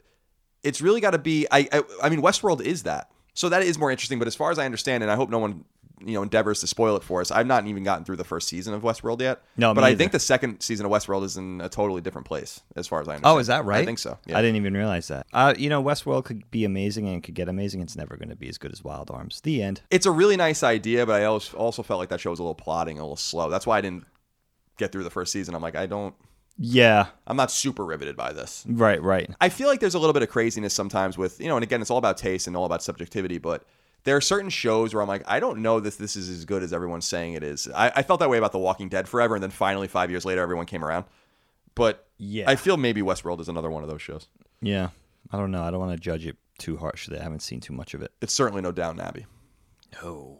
it's 0.62 0.81
really 0.81 1.00
got 1.00 1.10
to 1.12 1.19
be. 1.19 1.46
I, 1.50 1.69
I 1.72 1.82
I 2.04 2.08
mean, 2.08 2.20
Westworld 2.22 2.60
is 2.60 2.82
that. 2.84 3.10
So 3.34 3.50
that 3.50 3.62
is 3.62 3.78
more 3.78 3.90
interesting. 3.90 4.19
But 4.19 4.26
as 4.26 4.34
far 4.34 4.50
as 4.50 4.58
I 4.58 4.64
understand, 4.64 5.02
and 5.02 5.12
I 5.12 5.16
hope 5.16 5.28
no 5.31 5.38
one 5.38 5.64
you 6.04 6.12
know 6.14 6.22
endeavors 6.22 6.60
to 6.60 6.66
spoil 6.66 6.96
it 6.96 7.02
for 7.02 7.20
us. 7.20 7.31
I've 7.31 7.46
not 7.46 7.66
even 7.66 7.82
gotten 7.84 8.04
through 8.04 8.16
the 8.16 8.25
first 8.25 8.48
season 8.48 8.75
of 8.75 8.82
Westworld 8.82 9.20
yet. 9.20 9.43
No, 9.56 9.72
but 9.75 9.84
I 9.84 9.88
either. 9.88 9.98
think 9.98 10.12
the 10.12 10.19
second 10.19 10.60
season 10.60 10.84
of 10.87 10.93
Westworld 10.93 11.25
is 11.25 11.37
in 11.37 11.60
a 11.60 11.69
totally 11.69 12.00
different 12.00 12.26
place, 12.26 12.60
as 12.76 12.87
far 12.87 13.00
as 13.00 13.08
I 13.08 13.12
understand. 13.14 13.34
Oh, 13.37 13.38
is 13.38 13.46
that 13.46 13.64
right? 13.64 13.82
I 13.82 13.84
think 13.87 13.98
so. 13.98 14.19
Yeah. 14.26 14.38
I 14.38 14.43
didn't 14.43 14.56
even 14.56 14.75
realize 14.75 15.08
that. 15.08 15.26
Uh, 15.32 15.54
you 15.56 15.69
know, 15.69 15.82
Westworld 15.82 16.25
could 16.25 16.50
be 16.50 16.64
amazing 16.64 17.08
and 17.08 17.22
could 17.22 17.34
get 17.34 17.48
amazing. 17.48 17.81
It's 17.81 17.96
never 17.96 18.16
going 18.16 18.28
to 18.28 18.37
be 18.37 18.48
as 18.48 18.58
good 18.58 18.72
as 18.72 18.84
Wild 18.84 19.10
Arms. 19.10 19.40
The 19.40 19.62
end. 19.62 19.81
it's 19.90 20.06
a 20.06 20.10
really 20.10 20.37
nice 20.37 20.62
idea, 20.62 21.06
but 21.06 21.20
I 21.20 21.25
also 21.25 21.56
also 21.56 21.82
felt 21.82 21.99
like 21.99 22.10
that 22.10 22.20
show 22.20 22.31
was 22.31 22.38
a 22.38 22.42
little 22.42 22.54
plotting, 22.54 22.99
a 22.99 23.02
little 23.02 23.16
slow. 23.16 23.49
That's 23.50 23.66
why 23.66 23.78
I 23.78 23.81
didn't 23.81 24.04
get 24.78 24.92
through 24.92 25.04
the 25.04 25.10
first 25.10 25.32
season. 25.32 25.54
I'm 25.54 25.62
like, 25.62 25.76
I 25.76 25.87
don't, 25.87 26.14
Yeah. 26.58 27.06
I'm 27.26 27.37
not 27.38 27.50
super 27.50 27.84
riveted 27.84 28.16
by 28.16 28.32
this. 28.34 28.64
Right. 28.69 29.02
Right. 29.02 29.31
I 29.40 29.49
feel 29.49 29.69
like 29.69 29.81
there's 29.81 29.94
a 29.94 29.99
little 29.99 30.12
bit 30.12 30.22
of 30.22 30.28
craziness 30.28 30.75
sometimes 30.75 31.16
with, 31.16 31.40
you 31.40 31.49
know, 31.49 31.56
and 31.56 31.62
again, 31.62 31.81
it's 31.81 31.90
all 31.90 31.96
about 31.99 32.19
taste 32.19 32.46
and 32.46 32.54
all 32.56 32.66
about 32.66 32.82
subjectivity, 32.82 33.38
but 33.38 33.64
there 34.06 34.16
are 34.16 34.20
certain 34.22 34.48
shows 34.50 34.94
where 34.94 35.02
I'm 35.02 35.08
like, 35.08 35.22
I 35.26 35.38
don't 35.40 35.58
know 35.60 35.78
that 35.80 35.98
this 35.98 36.16
is 36.16 36.28
as 36.30 36.44
good 36.46 36.62
as 36.62 36.72
everyone's 36.72 37.06
saying 37.06 37.34
it 37.34 37.42
is. 37.42 37.68
I, 37.74 37.92
I 37.96 38.02
felt 38.02 38.20
that 38.20 38.30
way 38.30 38.38
about 38.38 38.52
The 38.52 38.58
Walking 38.58 38.88
Dead 38.88 39.06
forever, 39.08 39.34
and 39.34 39.42
then 39.42 39.50
finally, 39.50 39.88
five 39.88 40.10
years 40.10 40.24
later, 40.24 40.40
everyone 40.40 40.64
came 40.66 40.84
around. 40.84 41.04
But 41.74 42.06
Yeah. 42.16 42.48
I 42.48 42.56
feel 42.56 42.76
maybe 42.76 43.02
Westworld 43.02 43.40
is 43.40 43.48
another 43.48 43.68
one 43.70 43.82
of 43.82 43.88
those 43.90 44.00
shows. 44.00 44.28
Yeah. 44.62 44.88
I 45.30 45.36
don't 45.36 45.50
know. 45.50 45.62
I 45.62 45.70
don't 45.70 45.80
want 45.80 45.92
to 45.92 45.98
judge 45.98 46.24
it 46.26 46.36
too 46.58 46.76
harshly. 46.78 47.18
I 47.18 47.22
haven't 47.22 47.42
seen 47.42 47.60
too 47.60 47.72
much 47.74 47.92
of 47.94 48.00
it. 48.00 48.12
It's 48.22 48.32
certainly 48.32 48.62
no 48.62 48.72
Downton 48.72 49.04
Abbey. 49.04 49.26
No. 50.02 50.38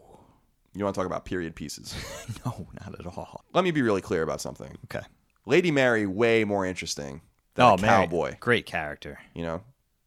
You 0.73 0.83
want 0.83 0.93
to 0.95 0.99
talk 0.99 1.05
about 1.07 1.25
period 1.25 1.55
pieces? 1.55 1.93
No, 2.45 2.67
not 2.85 2.99
at 2.99 3.05
all. 3.05 3.43
Let 3.53 3.63
me 3.63 3.71
be 3.71 3.81
really 3.81 4.01
clear 4.01 4.21
about 4.23 4.41
something. 4.41 4.77
Okay. 4.85 5.05
Lady 5.45 5.71
Mary, 5.71 6.05
way 6.05 6.43
more 6.43 6.65
interesting 6.65 7.21
than 7.55 7.65
oh, 7.65 7.73
a 7.75 7.81
Mary. 7.81 7.87
cowboy. 8.05 8.35
Great 8.39 8.65
character. 8.65 9.19
You 9.33 9.43
know, 9.43 9.61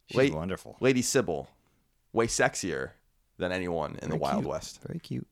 She's 0.09 0.17
Late- 0.19 0.35
wonderful. 0.35 0.77
Lady 0.81 1.03
Sybil, 1.03 1.49
way 2.13 2.27
sexier 2.27 2.91
than 3.41 3.51
anyone 3.53 3.93
in 4.03 4.11
the 4.11 4.17
Very 4.17 4.19
Wild 4.19 4.43
cute. 4.43 4.51
West. 4.51 4.81
Very 4.87 4.99
cute. 5.01 5.27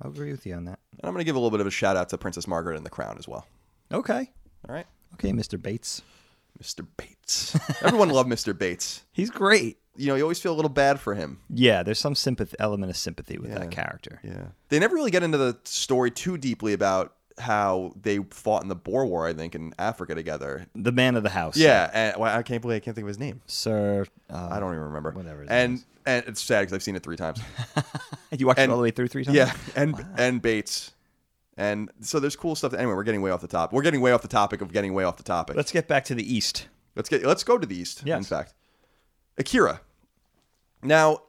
I'll 0.00 0.10
agree 0.10 0.30
with 0.30 0.46
you 0.46 0.54
on 0.54 0.64
that. 0.66 0.78
And 0.92 1.00
I'm 1.08 1.12
going 1.12 1.20
to 1.20 1.24
give 1.24 1.34
a 1.34 1.38
little 1.38 1.50
bit 1.50 1.60
of 1.60 1.66
a 1.66 1.70
shout 1.72 1.96
out 1.96 2.08
to 2.10 2.18
Princess 2.18 2.46
Margaret 2.46 2.76
and 2.76 2.86
the 2.86 2.90
Crown 2.90 3.16
as 3.18 3.26
well. 3.26 3.46
Okay. 3.92 4.30
All 4.68 4.74
right, 4.74 4.86
Okay, 5.14 5.32
Mr. 5.32 5.60
Bates. 5.60 6.02
Mr. 6.62 6.86
Bates. 6.96 7.56
Everyone 7.82 8.08
loved 8.10 8.28
Mr. 8.30 8.56
Bates. 8.56 9.04
He's 9.12 9.30
great. 9.30 9.78
You 9.96 10.08
know, 10.08 10.14
you 10.14 10.22
always 10.22 10.40
feel 10.40 10.52
a 10.52 10.56
little 10.56 10.68
bad 10.68 11.00
for 11.00 11.14
him. 11.14 11.38
Yeah, 11.52 11.82
there's 11.82 11.98
some 11.98 12.14
sympathy 12.14 12.56
element 12.60 12.90
of 12.90 12.96
sympathy 12.96 13.38
with 13.38 13.50
Yeah. 13.50 13.58
that 13.60 13.70
character. 13.70 14.20
Yeah. 14.22 14.48
They 14.68 14.78
never 14.78 14.94
really 14.94 15.10
get 15.10 15.22
into 15.22 15.38
the 15.38 15.58
story 15.64 16.10
too 16.10 16.36
deeply 16.38 16.72
about 16.72 17.14
how 17.38 17.92
they 18.00 18.18
fought 18.30 18.62
in 18.62 18.68
the 18.68 18.74
Boer 18.74 19.06
War, 19.06 19.26
I 19.26 19.32
think, 19.32 19.54
in 19.54 19.72
Africa 19.78 20.14
together. 20.14 20.66
The 20.74 20.92
man 20.92 21.16
of 21.16 21.22
the 21.22 21.30
house. 21.30 21.56
Yeah, 21.56 21.90
and 21.92 22.16
well, 22.20 22.36
I 22.36 22.42
can't 22.42 22.62
believe 22.62 22.76
I 22.76 22.80
can't 22.80 22.94
think 22.94 23.04
of 23.04 23.08
his 23.08 23.18
name. 23.18 23.40
Sir. 23.46 24.04
Uh, 24.30 24.48
I 24.50 24.60
don't 24.60 24.72
even 24.72 24.84
remember. 24.84 25.12
Whatever 25.12 25.46
And 25.48 25.84
and 26.06 26.24
it's 26.26 26.42
sad 26.42 26.60
because 26.60 26.72
I've 26.72 26.82
seen 26.82 26.96
it 26.96 27.02
three 27.02 27.16
times. 27.16 27.40
you 28.30 28.46
watched 28.46 28.60
and- 28.60 28.70
it 28.70 28.72
all 28.72 28.78
the 28.78 28.82
way 28.82 28.90
through 28.90 29.08
three 29.08 29.24
times? 29.24 29.36
Yeah, 29.36 29.52
and 29.76 29.94
and 30.16 30.42
Bates, 30.42 30.92
and 31.56 31.90
so 32.00 32.20
there's 32.20 32.36
cool 32.36 32.54
stuff. 32.54 32.74
Anyway, 32.74 32.94
we're 32.94 33.04
getting 33.04 33.22
way 33.22 33.30
off 33.30 33.40
the 33.40 33.48
top. 33.48 33.72
We're 33.72 33.82
getting 33.82 34.00
way 34.00 34.12
off 34.12 34.22
the 34.22 34.28
topic 34.28 34.60
of 34.60 34.72
getting 34.72 34.94
way 34.94 35.04
off 35.04 35.16
the 35.16 35.22
topic. 35.22 35.56
Let's 35.56 35.72
get 35.72 35.88
back 35.88 36.04
to 36.06 36.14
the 36.14 36.34
East. 36.34 36.68
Let's 36.98 37.08
get 37.08 37.24
let's 37.24 37.44
go 37.44 37.56
to 37.56 37.66
the 37.66 37.76
east. 37.78 38.02
Yes. 38.04 38.18
In 38.18 38.24
fact, 38.24 38.54
Akira. 39.38 39.80
Now, 40.82 41.22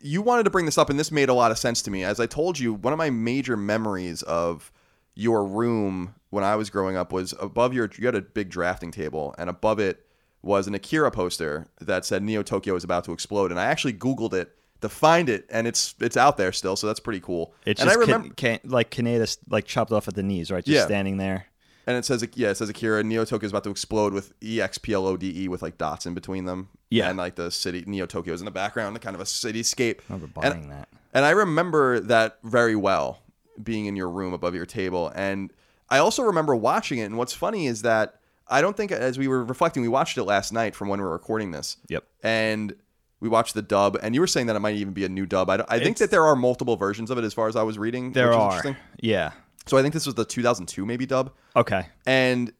you 0.00 0.22
wanted 0.22 0.44
to 0.44 0.50
bring 0.50 0.66
this 0.66 0.78
up, 0.78 0.88
and 0.88 0.98
this 0.98 1.10
made 1.10 1.28
a 1.28 1.34
lot 1.34 1.50
of 1.50 1.58
sense 1.58 1.82
to 1.82 1.90
me. 1.90 2.04
As 2.04 2.20
I 2.20 2.26
told 2.26 2.58
you, 2.58 2.74
one 2.74 2.92
of 2.92 2.96
my 2.96 3.10
major 3.10 3.56
memories 3.56 4.22
of 4.22 4.70
your 5.16 5.44
room 5.44 6.14
when 6.30 6.44
I 6.44 6.54
was 6.54 6.70
growing 6.70 6.96
up 6.96 7.10
was 7.12 7.34
above 7.40 7.74
your. 7.74 7.90
You 7.98 8.06
had 8.06 8.14
a 8.14 8.22
big 8.22 8.48
drafting 8.50 8.92
table, 8.92 9.34
and 9.38 9.50
above 9.50 9.80
it 9.80 10.06
was 10.42 10.68
an 10.68 10.74
Akira 10.74 11.10
poster 11.10 11.66
that 11.80 12.04
said 12.04 12.22
Neo 12.22 12.42
Tokyo 12.44 12.76
is 12.76 12.84
about 12.84 13.02
to 13.04 13.12
explode. 13.12 13.50
And 13.50 13.58
I 13.58 13.64
actually 13.64 13.94
Googled 13.94 14.32
it 14.34 14.52
to 14.82 14.88
find 14.88 15.28
it, 15.28 15.46
and 15.50 15.66
it's 15.66 15.94
it's 16.00 16.16
out 16.16 16.36
there 16.36 16.52
still, 16.52 16.76
so 16.76 16.86
that's 16.86 17.00
pretty 17.00 17.20
cool. 17.20 17.52
It's 17.64 17.80
and 17.80 17.88
just 17.88 17.98
I 17.98 18.00
remember, 18.00 18.28
can, 18.34 18.58
can, 18.60 18.70
like 18.70 18.90
Kaneda 18.90 19.36
like 19.48 19.64
chopped 19.64 19.90
off 19.90 20.06
at 20.06 20.14
the 20.14 20.22
knees, 20.22 20.50
right? 20.52 20.64
Just 20.64 20.74
Yeah. 20.74 20.84
standing 20.84 21.16
there. 21.16 21.46
and 21.86 21.96
it 21.96 22.04
says 22.04 22.24
yeah, 22.34 22.50
it 22.50 22.56
says 22.56 22.68
Akira 22.68 23.02
Neo 23.02 23.24
Tokyo 23.24 23.46
is 23.46 23.52
about 23.52 23.64
to 23.64 23.70
explode 23.70 24.12
with 24.12 24.32
E 24.42 24.60
X 24.60 24.76
P 24.78 24.92
L 24.92 25.06
O 25.06 25.16
D 25.16 25.44
E 25.44 25.48
with 25.48 25.62
like 25.62 25.78
dots 25.78 26.04
in 26.06 26.12
between 26.14 26.44
them. 26.44 26.68
Yeah. 26.90 27.08
and 27.08 27.18
like 27.18 27.34
the 27.34 27.50
city 27.50 27.82
Neo 27.86 28.06
Tokyo 28.06 28.32
is 28.34 28.40
in 28.40 28.44
the 28.44 28.50
background, 28.52 28.94
the 28.94 29.00
kind 29.00 29.14
of 29.16 29.20
a 29.20 29.24
cityscape. 29.24 30.00
I 30.10 30.14
remember 30.14 30.26
And- 30.42 30.52
buying 30.54 30.68
that. 30.68 30.88
And 31.14 31.24
I 31.24 31.30
remember 31.30 31.98
that 32.00 32.38
very 32.44 32.76
well, 32.76 33.22
being 33.62 33.86
in 33.86 33.96
your 33.96 34.10
room 34.10 34.32
above 34.32 34.54
your 34.54 34.66
table. 34.66 35.12
And 35.14 35.52
I 35.88 35.98
also 35.98 36.22
remember 36.22 36.54
watching 36.54 36.98
it. 36.98 37.04
And 37.04 37.16
what's 37.16 37.32
funny 37.32 37.66
is 37.66 37.82
that 37.82 38.20
I 38.48 38.60
don't 38.60 38.76
think, 38.76 38.92
as 38.92 39.18
we 39.18 39.28
were 39.28 39.44
reflecting, 39.44 39.82
we 39.82 39.88
watched 39.88 40.18
it 40.18 40.24
last 40.24 40.52
night 40.52 40.74
from 40.74 40.88
when 40.88 41.00
we 41.00 41.04
were 41.04 41.12
recording 41.12 41.50
this. 41.50 41.76
Yep. 41.88 42.04
And 42.22 42.74
we 43.20 43.28
watched 43.28 43.54
the 43.54 43.62
dub. 43.62 43.98
And 44.02 44.14
you 44.14 44.20
were 44.20 44.26
saying 44.26 44.46
that 44.46 44.56
it 44.56 44.60
might 44.60 44.76
even 44.76 44.92
be 44.92 45.04
a 45.04 45.08
new 45.08 45.26
dub. 45.26 45.50
I, 45.50 45.64
I 45.68 45.78
think 45.78 45.98
that 45.98 46.10
there 46.10 46.24
are 46.24 46.36
multiple 46.36 46.76
versions 46.76 47.10
of 47.10 47.18
it 47.18 47.24
as 47.24 47.34
far 47.34 47.48
as 47.48 47.56
I 47.56 47.62
was 47.62 47.78
reading. 47.78 48.12
There 48.12 48.28
which 48.28 48.34
is 48.34 48.40
are. 48.40 48.50
interesting. 48.50 48.76
Yeah. 49.00 49.32
So 49.66 49.76
I 49.76 49.82
think 49.82 49.94
this 49.94 50.06
was 50.06 50.14
the 50.14 50.24
2002 50.24 50.86
maybe 50.86 51.06
dub. 51.06 51.32
Okay. 51.56 51.86
And 52.06 52.52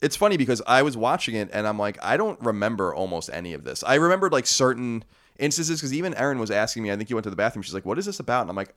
it's 0.00 0.16
funny 0.16 0.36
because 0.36 0.62
I 0.66 0.82
was 0.82 0.96
watching 0.96 1.36
it 1.36 1.48
and 1.52 1.66
I'm 1.66 1.78
like, 1.78 1.98
I 2.02 2.16
don't 2.16 2.40
remember 2.40 2.94
almost 2.94 3.30
any 3.32 3.54
of 3.54 3.64
this. 3.64 3.82
I 3.84 3.94
remembered 3.94 4.32
like 4.32 4.46
certain 4.46 5.04
instances 5.38 5.80
because 5.80 5.94
even 5.94 6.14
Erin 6.14 6.38
was 6.38 6.50
asking 6.50 6.82
me, 6.82 6.92
I 6.92 6.96
think 6.96 7.10
you 7.10 7.16
went 7.16 7.24
to 7.24 7.30
the 7.30 7.36
bathroom. 7.36 7.62
She's 7.62 7.74
like, 7.74 7.86
what 7.86 7.98
is 7.98 8.06
this 8.06 8.20
about? 8.20 8.42
And 8.42 8.50
I'm 8.50 8.56
like, 8.56 8.74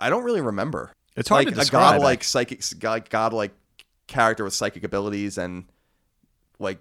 I 0.00 0.10
don't 0.10 0.24
really 0.24 0.40
remember. 0.40 0.92
It's 1.16 1.28
hard 1.28 1.46
like 1.46 1.54
to 1.54 1.60
a 1.60 1.62
describe, 1.62 1.94
godlike 1.94 2.24
psychic, 2.24 2.62
god- 2.78 3.08
godlike 3.10 3.52
character 4.06 4.44
with 4.44 4.52
psychic 4.52 4.84
abilities 4.84 5.38
and 5.38 5.64
like 6.58 6.78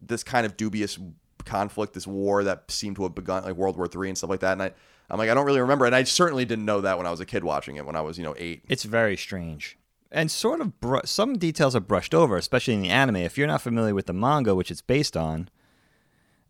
this 0.00 0.22
kind 0.24 0.46
of 0.46 0.56
dubious 0.56 0.98
conflict, 1.44 1.94
this 1.94 2.06
war 2.06 2.44
that 2.44 2.70
seemed 2.70 2.96
to 2.96 3.02
have 3.04 3.14
begun 3.14 3.44
like 3.44 3.54
World 3.54 3.76
War 3.76 3.86
Three 3.86 4.08
and 4.08 4.16
stuff 4.18 4.30
like 4.30 4.40
that. 4.40 4.52
And 4.52 4.62
I, 4.62 4.72
I'm 5.08 5.18
like, 5.18 5.30
I 5.30 5.34
don't 5.34 5.46
really 5.46 5.60
remember. 5.60 5.84
And 5.86 5.94
I 5.94 6.02
certainly 6.04 6.44
didn't 6.44 6.64
know 6.64 6.80
that 6.80 6.98
when 6.98 7.06
I 7.06 7.10
was 7.10 7.20
a 7.20 7.26
kid 7.26 7.44
watching 7.44 7.76
it 7.76 7.86
when 7.86 7.94
I 7.96 8.00
was, 8.00 8.18
you 8.18 8.24
know, 8.24 8.34
eight. 8.38 8.64
It's 8.68 8.84
very 8.84 9.16
strange. 9.16 9.78
And 10.10 10.30
sort 10.30 10.60
of 10.60 10.80
br- 10.80 11.04
some 11.04 11.36
details 11.36 11.76
are 11.76 11.80
brushed 11.80 12.14
over, 12.14 12.36
especially 12.36 12.74
in 12.74 12.82
the 12.82 12.88
anime. 12.88 13.16
If 13.16 13.36
you're 13.36 13.46
not 13.46 13.60
familiar 13.60 13.94
with 13.94 14.06
the 14.06 14.12
manga, 14.12 14.54
which 14.54 14.70
it's 14.70 14.80
based 14.80 15.16
on, 15.16 15.48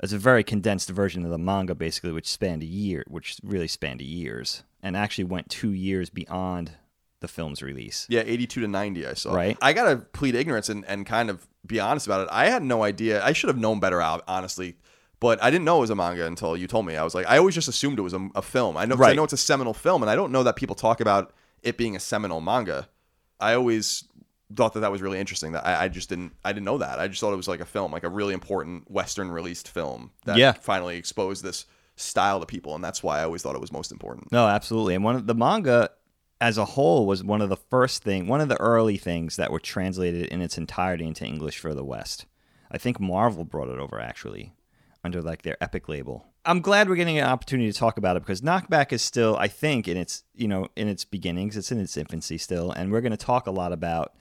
It's 0.03 0.13
a 0.13 0.19
very 0.19 0.45
condensed 0.45 0.91
version 0.91 1.25
of 1.25 1.31
the 1.31 1.39
manga, 1.39 1.75
basically, 1.75 2.13
which 2.13 2.29
spanned 2.29 2.63
a 2.63 2.67
year, 2.67 3.03
which 3.09 3.39
really 3.43 3.69
spanned 3.69 4.03
years, 4.03 4.63
and 4.83 4.97
actually 4.97 5.25
went 5.25 5.49
two 5.51 5.73
years 5.73 6.11
beyond 6.11 6.73
the 7.21 7.29
film's 7.29 7.63
release. 7.63 8.07
Yeah, 8.11 8.23
82 8.27 8.61
to 8.61 8.69
90, 8.69 9.07
I 9.07 9.15
saw. 9.15 9.35
Right. 9.35 9.57
I 9.63 9.73
got 9.73 9.89
to 9.89 9.97
plead 9.97 10.35
ignorance 10.35 10.69
and, 10.69 10.85
and 10.87 11.07
kind 11.07 11.31
of 11.31 11.47
be 11.67 11.81
honest 11.81 12.07
about 12.07 12.21
it. 12.23 12.29
I 12.31 12.49
had 12.51 12.63
no 12.63 12.83
idea. 12.83 13.25
I 13.25 13.33
should 13.33 13.49
have 13.49 13.59
known 13.59 13.81
better, 13.81 14.01
out 14.01 14.23
honestly. 14.29 14.77
But 15.19 15.43
I 15.43 15.51
didn't 15.51 15.65
know 15.65 15.79
it 15.79 15.81
was 15.81 15.91
a 15.91 15.95
manga 15.97 16.27
until 16.27 16.57
you 16.59 16.67
told 16.67 16.85
me. 16.85 16.95
I 16.97 17.03
was 17.03 17.15
like, 17.15 17.27
I 17.27 17.39
always 17.39 17.55
just 17.55 17.69
assumed 17.69 17.99
it 17.99 18.03
was 18.03 18.13
a, 18.13 18.29
a 18.35 18.43
film. 18.43 18.77
I 18.77 18.85
know, 18.85 18.97
'cause 18.97 19.07
I 19.09 19.15
know 19.15 19.25
it's 19.25 19.33
a 19.33 19.39
seminal 19.39 19.73
film, 19.73 20.03
and 20.03 20.11
I 20.11 20.15
don't 20.15 20.31
know 20.31 20.43
that 20.43 20.57
people 20.57 20.77
talk 20.77 21.01
about 21.01 21.33
it 21.63 21.79
being 21.79 21.97
a 21.97 22.01
seminal 22.01 22.43
manga. 22.43 22.87
I 23.41 23.55
always 23.55 24.05
thought 24.55 24.75
that 24.75 24.81
that 24.81 24.93
was 24.93 25.01
really 25.01 25.19
interesting. 25.19 25.53
That 25.53 25.67
I, 25.67 25.85
I 25.85 25.89
just 25.89 26.11
didn't, 26.11 26.33
I 26.45 26.53
didn't 26.53 26.67
know 26.67 26.77
that. 26.79 27.01
I 27.01 27.09
just 27.09 27.21
thought 27.23 27.33
it 27.33 27.37
was 27.37 27.49
like 27.49 27.61
a 27.61 27.65
film, 27.65 27.93
like 27.93 28.05
a 28.05 28.11
really 28.11 28.35
important 28.35 28.91
Western 28.91 29.31
released 29.31 29.69
film 29.69 30.13
that 30.27 30.37
Yeah. 30.37 30.53
finally 30.53 30.99
exposed 30.99 31.43
this 31.43 31.65
style 31.97 32.41
to 32.41 32.47
people, 32.47 32.75
and 32.75 32.85
that's 32.85 33.03
why 33.03 33.21
I 33.21 33.25
always 33.25 33.43
thought 33.43 33.55
it 33.55 33.61
was 33.61 33.73
most 33.73 33.91
important. 33.91 34.31
No, 34.31 34.47
absolutely. 34.47 34.95
And 34.95 35.05
one 35.05 35.17
of 35.17 35.27
the 35.27 35.35
manga 35.35 35.91
as 36.41 36.59
a 36.59 36.65
whole 36.65 37.07
was 37.07 37.25
one 37.25 37.41
of 37.41 37.49
the 37.49 37.57
first 37.57 38.03
thing, 38.03 38.27
one 38.27 38.41
of 38.41 38.49
the 38.49 38.61
early 38.61 38.97
things 38.97 39.37
that 39.37 39.51
were 39.51 39.61
translated 39.61 40.27
in 40.27 40.43
its 40.43 40.59
entirety 40.59 41.07
into 41.07 41.25
English 41.25 41.59
for 41.59 41.75
the 41.75 41.85
West. 41.85 42.27
I 42.71 42.79
think 42.79 43.01
Marvel 43.01 43.45
brought 43.45 43.69
it 43.69 43.79
over 43.79 44.01
actually 44.01 44.53
under 45.03 45.23
like 45.23 45.43
their 45.43 45.57
Epic 45.63 45.89
label. 45.89 46.27
I'm 46.45 46.61
glad 46.61 46.89
we're 46.89 46.97
getting 46.97 47.19
an 47.19 47.27
opportunity 47.27 47.73
to 47.73 47.79
talk 47.79 47.97
about 47.97 48.17
it 48.17 48.23
because 48.23 48.41
Knockback 48.41 48.93
is 48.93 49.03
still, 49.03 49.37
I 49.37 49.49
think, 49.49 49.89
in 49.89 49.97
its 49.97 50.25
you 50.35 50.49
know 50.49 50.69
in 50.77 50.89
its 50.89 51.05
beginnings. 51.05 51.57
It's 51.57 51.73
in 51.73 51.81
its 51.81 51.97
infancy 51.97 52.39
still, 52.39 52.71
and 52.71 52.93
we're 52.93 53.01
going 53.01 53.11
to 53.13 53.17
talk 53.17 53.47
a 53.47 53.51
lot 53.53 53.73
about 53.73 54.15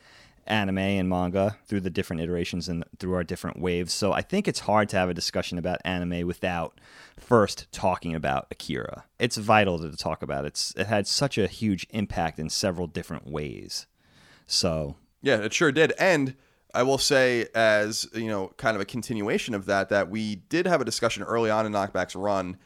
anime 0.48 0.78
and 0.78 1.10
manga 1.10 1.58
through 1.66 1.82
the 1.82 1.90
different 1.90 2.22
iterations 2.22 2.70
and 2.70 2.84
through 3.00 3.14
our 3.14 3.24
different 3.24 3.60
waves. 3.60 3.94
So 3.94 4.14
I 4.14 4.22
think 4.22 4.48
it's 4.48 4.62
hard 4.62 4.90
to 4.90 4.98
have 4.98 5.10
a 5.10 5.14
discussion 5.14 5.58
about 5.58 5.80
anime 5.84 6.28
without 6.28 6.80
first 7.20 7.72
talking 7.72 8.14
about 8.14 8.48
Akira. 8.52 9.06
It's 9.20 9.38
vital 9.38 9.80
to 9.80 9.96
talk 9.96 10.22
about. 10.22 10.46
It's 10.46 10.74
it 10.76 10.88
had 10.88 11.08
such 11.08 11.38
a 11.38 11.48
huge 11.48 11.88
impact 11.90 12.40
in 12.40 12.50
several 12.50 12.88
different 12.88 13.30
ways. 13.30 13.88
So 14.48 14.96
Yeah, 15.22 15.38
it 15.38 15.54
sure 15.54 15.72
did. 15.72 15.94
And 15.98 16.36
I 16.74 16.84
will 16.84 16.98
say, 16.98 17.48
as 17.56 18.08
you 18.14 18.28
know, 18.28 18.52
kind 18.58 18.76
of 18.76 18.82
a 18.82 18.86
continuation 18.86 19.56
of 19.56 19.66
that, 19.66 19.90
that 19.90 20.10
we 20.10 20.36
did 20.36 20.68
have 20.68 20.82
a 20.82 20.86
discussion 20.86 21.24
early 21.24 21.50
on 21.50 21.66
in 21.66 21.72
Knockback's 21.72 22.16
run 22.16 22.58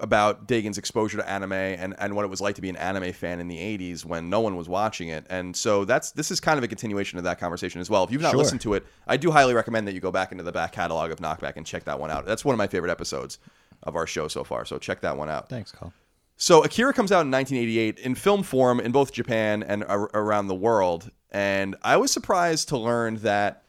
about 0.00 0.46
Dagan's 0.48 0.78
exposure 0.78 1.16
to 1.18 1.28
anime 1.28 1.52
and, 1.52 1.94
and 1.98 2.14
what 2.16 2.24
it 2.24 2.28
was 2.28 2.40
like 2.40 2.54
to 2.56 2.60
be 2.62 2.68
an 2.68 2.76
anime 2.76 3.12
fan 3.12 3.40
in 3.40 3.48
the 3.48 3.56
80s 3.58 4.04
when 4.04 4.28
no 4.30 4.40
one 4.40 4.56
was 4.56 4.68
watching 4.68 5.08
it. 5.08 5.26
And 5.30 5.56
so 5.56 5.84
that's 5.84 6.10
this 6.12 6.30
is 6.30 6.40
kind 6.40 6.58
of 6.58 6.64
a 6.64 6.68
continuation 6.68 7.18
of 7.18 7.24
that 7.24 7.38
conversation 7.38 7.80
as 7.80 7.88
well. 7.90 8.04
If 8.04 8.10
you've 8.10 8.22
not 8.22 8.30
Sure. 8.32 8.38
listened 8.38 8.60
to 8.62 8.74
it, 8.74 8.86
I 9.06 9.16
do 9.16 9.30
highly 9.30 9.54
recommend 9.54 9.86
that 9.88 9.92
you 9.94 10.00
go 10.00 10.10
back 10.10 10.32
into 10.32 10.44
the 10.44 10.52
back 10.52 10.72
catalog 10.72 11.10
of 11.10 11.18
Knockback 11.18 11.56
and 11.56 11.64
check 11.66 11.84
that 11.84 11.98
one 12.00 12.10
out. 12.10 12.26
That's 12.26 12.44
one 12.44 12.52
of 12.54 12.58
my 12.58 12.66
favorite 12.66 12.90
episodes 12.90 13.38
of 13.82 13.96
our 13.96 14.06
show 14.06 14.28
so 14.28 14.44
far. 14.44 14.64
So 14.64 14.78
check 14.78 15.00
that 15.02 15.16
one 15.16 15.28
out. 15.28 15.48
thanks, 15.48 15.72
Carl. 15.72 15.92
So 16.38 16.62
Akira 16.62 16.92
comes 16.92 17.12
out 17.12 17.22
in 17.24 17.30
1988 17.30 17.98
in 17.98 18.14
film 18.14 18.42
form 18.42 18.78
in 18.80 18.92
both 18.92 19.10
Japan 19.12 19.62
and 19.62 19.84
ar- 19.84 20.10
around 20.12 20.48
the 20.48 20.54
world, 20.54 21.10
and 21.30 21.76
I 21.82 21.96
was 21.96 22.10
surprised 22.12 22.68
to 22.68 22.76
learn 22.76 23.16
that 23.16 23.62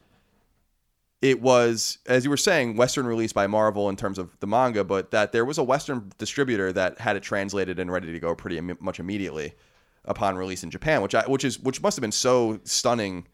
it 1.21 1.41
was, 1.41 1.97
as 2.05 2.23
you 2.23 2.29
were 2.29 2.37
saying, 2.37 2.75
Western 2.75 3.07
release 3.07 3.33
by 3.33 3.47
Marvel 3.47 3.89
in 3.89 3.95
terms 3.95 4.17
of 4.19 4.37
the 4.39 4.47
manga, 4.47 4.83
but 4.83 5.11
that 5.11 5.31
there 5.31 5.45
was 5.45 5.57
a 5.57 5.63
Western 5.63 6.11
distributor 6.17 6.71
that 6.73 6.99
had 6.99 7.15
it 7.15 7.23
translated 7.23 7.79
and 7.79 7.91
ready 7.91 8.11
to 8.11 8.19
go 8.19 8.35
pretty 8.35 8.57
Im- 8.57 8.77
much 8.79 8.99
immediately 8.99 9.53
upon 10.05 10.35
release 10.37 10.63
in 10.63 10.69
Japan, 10.69 11.01
which 11.01 11.15
I, 11.15 11.23
which 11.27 11.43
is 11.43 11.59
which 11.59 11.81
must 11.81 11.97
have 11.97 12.01
been 12.01 12.11
so 12.11 12.59
stunning 12.63 13.27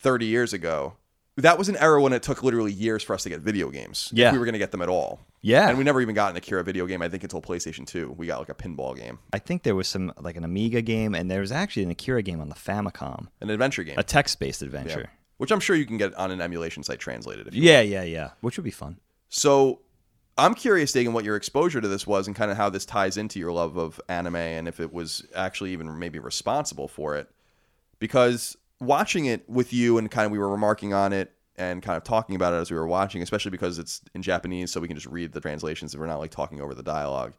30 0.00 0.26
years 0.26 0.52
ago. 0.52 0.94
That 1.38 1.58
was 1.58 1.68
an 1.68 1.76
era 1.76 2.00
when 2.00 2.14
it 2.14 2.22
took 2.22 2.42
literally 2.42 2.72
years 2.72 3.02
for 3.02 3.12
us 3.12 3.22
to 3.24 3.28
get 3.28 3.40
video 3.40 3.68
games. 3.68 4.10
Yeah. 4.14 4.28
if 4.28 4.32
we 4.32 4.38
were 4.38 4.46
going 4.46 4.54
to 4.54 4.58
get 4.58 4.70
them 4.70 4.80
at 4.80 4.88
all. 4.88 5.20
Yeah. 5.42 5.68
and 5.68 5.76
we 5.76 5.84
never 5.84 6.00
even 6.00 6.14
got 6.14 6.30
an 6.30 6.36
Akira 6.38 6.64
video 6.64 6.86
game. 6.86 7.02
I 7.02 7.10
think 7.10 7.22
until 7.22 7.42
PlayStation 7.42 7.86
2, 7.86 8.12
we 8.16 8.26
got 8.26 8.38
like 8.38 8.48
a 8.48 8.54
pinball 8.54 8.96
game, 8.96 9.18
I 9.34 9.38
think 9.38 9.62
there 9.62 9.74
was 9.76 9.86
some 9.86 10.12
like 10.18 10.36
an 10.36 10.44
Amiga 10.44 10.80
game, 10.80 11.14
and 11.14 11.30
there 11.30 11.40
was 11.40 11.52
actually 11.52 11.82
an 11.82 11.90
Akira 11.90 12.22
game 12.22 12.40
on 12.40 12.48
the 12.48 12.54
Famicom, 12.54 13.28
an 13.42 13.50
adventure 13.50 13.84
game. 13.84 13.98
a 13.98 14.02
text-based 14.02 14.62
Yeah. 14.62 15.06
Which 15.38 15.50
I'm 15.50 15.60
sure 15.60 15.76
you 15.76 15.86
can 15.86 15.98
get 15.98 16.14
on 16.14 16.30
an 16.30 16.40
emulation 16.40 16.82
site 16.82 16.98
translated. 16.98 17.46
If 17.46 17.54
you 17.54 17.62
Yeah, 17.62 17.82
yeah, 17.82 18.02
yeah. 18.02 18.30
Which 18.40 18.56
would 18.56 18.64
be 18.64 18.70
fun. 18.70 18.98
So 19.28 19.80
I'm 20.38 20.54
curious, 20.54 20.92
Dagan, 20.92 21.12
what 21.12 21.24
your 21.24 21.36
exposure 21.36 21.80
to 21.80 21.88
this 21.88 22.06
was 22.06 22.26
and 22.26 22.36
kind 22.36 22.50
of 22.50 22.56
how 22.56 22.70
this 22.70 22.84
ties 22.84 23.16
into 23.16 23.38
your 23.38 23.52
love 23.52 23.76
of 23.76 24.00
anime 24.08 24.36
and 24.36 24.68
if 24.68 24.80
it 24.80 24.92
was 24.92 25.26
actually 25.34 25.72
even 25.72 25.98
maybe 25.98 26.18
responsible 26.18 26.88
for 26.88 27.16
it. 27.16 27.30
Because 27.98 28.56
watching 28.80 29.26
it 29.26 29.48
with 29.48 29.72
you 29.72 29.98
and 29.98 30.10
kind 30.10 30.26
of 30.26 30.32
we 30.32 30.38
were 30.38 30.50
remarking 30.50 30.92
on 30.92 31.12
it 31.12 31.32
and 31.56 31.82
kind 31.82 31.96
of 31.96 32.04
talking 32.04 32.36
about 32.36 32.52
it 32.52 32.56
as 32.56 32.70
we 32.70 32.76
were 32.76 32.86
watching, 32.86 33.22
especially 33.22 33.50
because 33.50 33.78
it's 33.78 34.02
in 34.14 34.22
Japanese, 34.22 34.70
so 34.70 34.80
we 34.80 34.88
can 34.88 34.96
just 34.96 35.06
read 35.06 35.32
the 35.32 35.40
translations 35.40 35.94
and 35.94 36.00
we're 36.00 36.06
not 36.06 36.18
like 36.18 36.30
talking 36.30 36.60
over 36.60 36.74
the 36.74 36.82
dialogue. 36.82 37.32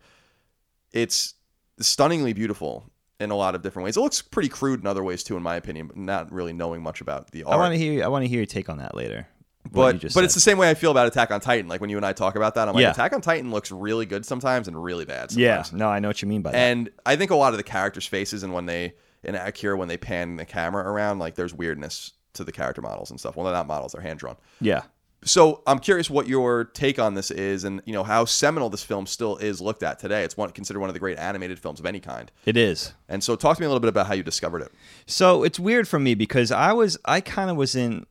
It's 0.91 1.35
stunningly 1.79 2.33
beautiful 2.33 2.89
in 3.19 3.31
a 3.31 3.35
lot 3.35 3.55
of 3.55 3.61
different 3.61 3.85
ways. 3.85 3.97
It 3.97 4.01
looks 4.01 4.21
pretty 4.21 4.49
crude 4.49 4.79
in 4.81 4.87
other 4.87 5.03
ways 5.03 5.23
too, 5.23 5.37
in 5.37 5.43
my 5.43 5.55
opinion, 5.55 5.87
but 5.87 5.97
not 5.97 6.31
really 6.31 6.53
knowing 6.53 6.81
much 6.83 7.01
about 7.01 7.31
the 7.31 7.43
art. 7.43 7.55
I 7.55 7.57
want 7.57 7.73
to 7.73 7.77
hear. 7.77 8.03
I 8.03 8.07
want 8.07 8.23
to 8.23 8.27
hear 8.27 8.39
your 8.39 8.45
take 8.45 8.69
on 8.69 8.77
that 8.77 8.95
later. 8.95 9.27
But 9.69 10.01
but 10.13 10.23
it's 10.23 10.33
the 10.33 10.39
same 10.39 10.57
way 10.57 10.69
I 10.69 10.75
feel 10.75 10.91
about 10.91 11.07
Attack 11.07 11.29
on 11.31 11.41
Titan. 11.41 11.67
Like 11.67 11.81
when 11.81 11.89
you 11.89 11.97
and 11.97 12.05
I 12.05 12.13
talk 12.13 12.35
about 12.37 12.55
that, 12.55 12.69
I'm 12.69 12.73
like 12.75 12.83
Yeah. 12.83 12.91
Attack 12.91 13.11
on 13.13 13.21
Titan 13.21 13.51
looks 13.51 13.69
really 13.71 14.05
good 14.05 14.25
sometimes 14.25 14.67
and 14.69 14.81
really 14.81 15.03
bad 15.03 15.33
yeah. 15.33 15.63
No, 15.73 15.89
I 15.89 15.99
know 15.99 16.07
what 16.07 16.21
you 16.21 16.27
mean 16.27 16.41
by 16.41 16.51
that. 16.51 16.57
And 16.57 16.89
I 17.05 17.17
think 17.17 17.31
a 17.31 17.35
lot 17.35 17.51
of 17.53 17.57
the 17.57 17.63
characters' 17.63 18.05
faces 18.05 18.43
and 18.43 18.53
when 18.53 18.65
they 18.65 18.93
in 19.23 19.35
Akira 19.35 19.75
when 19.75 19.89
they 19.89 19.97
pan 19.97 20.37
the 20.37 20.45
camera 20.45 20.89
around, 20.89 21.19
like 21.19 21.35
there's 21.35 21.53
weirdness 21.53 22.13
to 22.33 22.43
the 22.45 22.51
character 22.53 22.81
models 22.81 23.09
and 23.09 23.19
stuff. 23.19 23.35
Well, 23.35 23.45
they're 23.45 23.53
not 23.53 23.67
models; 23.67 23.91
they're 23.91 24.01
hand 24.01 24.19
drawn. 24.19 24.37
yeah. 24.61 24.83
So 25.27 25.61
I'm 25.67 25.79
curious 25.79 26.09
what 26.09 26.27
your 26.27 26.63
take 26.63 26.99
on 26.99 27.13
this 27.13 27.31
is, 27.31 27.65
and 27.65 27.81
you 27.85 27.93
know 27.93 28.03
how 28.03 28.25
seminal 28.25 28.69
this 28.69 28.83
film 28.83 29.05
still 29.05 29.37
is 29.37 29.59
looked 29.59 29.83
at 29.83 29.99
today. 29.99 30.23
It's 30.23 30.37
one 30.37 30.49
considered 30.51 30.79
one 30.79 30.89
of 30.89 30.93
the 30.93 30.99
great 30.99 31.17
animated 31.17 31.59
films 31.59 31.79
of 31.79 31.85
any 31.85 31.99
kind. 31.99 32.31
It 32.45 32.55
is. 32.55 32.93
And 33.09 33.23
so, 33.23 33.35
talk 33.35 33.57
to 33.57 33.61
me 33.61 33.65
a 33.65 33.69
little 33.69 33.81
bit 33.81 33.89
about 33.89 34.07
how 34.07 34.13
you 34.13 34.23
discovered 34.23 34.61
it. 34.61 34.71
So 35.05 35.43
it's 35.43 35.59
weird 35.59 35.87
for 35.87 35.99
me 35.99 36.15
because 36.15 36.51
I 36.51 36.73
was 36.73 36.97
I 37.05 37.21
kind 37.21 37.49
of 37.49 37.57
was 37.57 37.75
in 37.75 38.05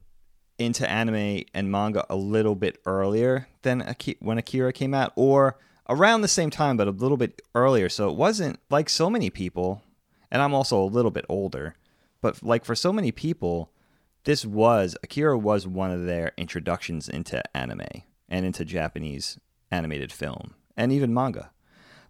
into 0.58 0.88
anime 0.90 1.44
and 1.54 1.70
manga 1.70 2.04
a 2.08 2.16
little 2.16 2.54
bit 2.54 2.78
earlier 2.86 3.48
than 3.62 3.82
Aki- 3.82 4.16
when 4.20 4.38
Akira 4.38 4.72
came 4.72 4.94
out, 4.94 5.12
or 5.16 5.58
around 5.88 6.20
the 6.20 6.28
same 6.28 6.50
time, 6.50 6.76
but 6.76 6.88
a 6.88 6.90
little 6.90 7.16
bit 7.16 7.42
earlier. 7.54 7.88
So 7.88 8.10
it 8.10 8.16
wasn't 8.16 8.58
like 8.70 8.88
so 8.88 9.08
many 9.08 9.30
people, 9.30 9.82
and 10.30 10.42
I'm 10.42 10.54
also 10.54 10.82
a 10.82 10.84
little 10.84 11.10
bit 11.10 11.24
older, 11.28 11.76
but 12.20 12.42
like 12.42 12.64
for 12.64 12.74
so 12.74 12.92
many 12.92 13.12
people, 13.12 13.70
this 14.26 14.44
was 14.44 14.96
Akira 15.04 15.38
was 15.38 15.66
one 15.68 15.92
of 15.92 16.04
their 16.04 16.32
introductions 16.36 17.08
into 17.08 17.40
anime 17.56 18.02
and 18.28 18.44
into 18.44 18.64
Japanese 18.64 19.38
animated 19.70 20.12
film 20.12 20.54
and 20.76 20.92
even 20.92 21.14
manga. 21.14 21.52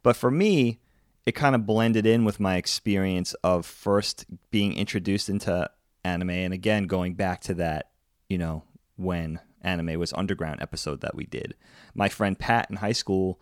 But 0.03 0.17
for 0.17 0.31
me, 0.31 0.81
it 1.27 1.33
kind 1.33 1.55
of 1.55 1.67
blended 1.67 2.07
in 2.07 2.25
with 2.25 2.41
my 2.41 2.57
experience 2.57 3.35
of 3.45 3.67
first 3.67 4.25
being 4.51 4.73
introduced 4.73 5.29
into 5.29 5.71
anime 6.05 6.31
and 6.31 6.55
again 6.55 6.87
going 6.87 7.15
back 7.15 7.43
to 7.43 7.55
that, 7.55 7.91
you 8.31 8.39
know, 8.39 8.65
when 8.97 9.39
anime 9.61 10.01
was 10.01 10.15
underground 10.15 10.63
episode 10.63 11.03
that 11.03 11.15
we 11.15 11.27
did. 11.27 11.55
My 11.95 12.09
friend 12.09 12.39
Pat 12.39 12.69
in 12.71 12.77
high 12.77 12.93
school, 12.93 13.39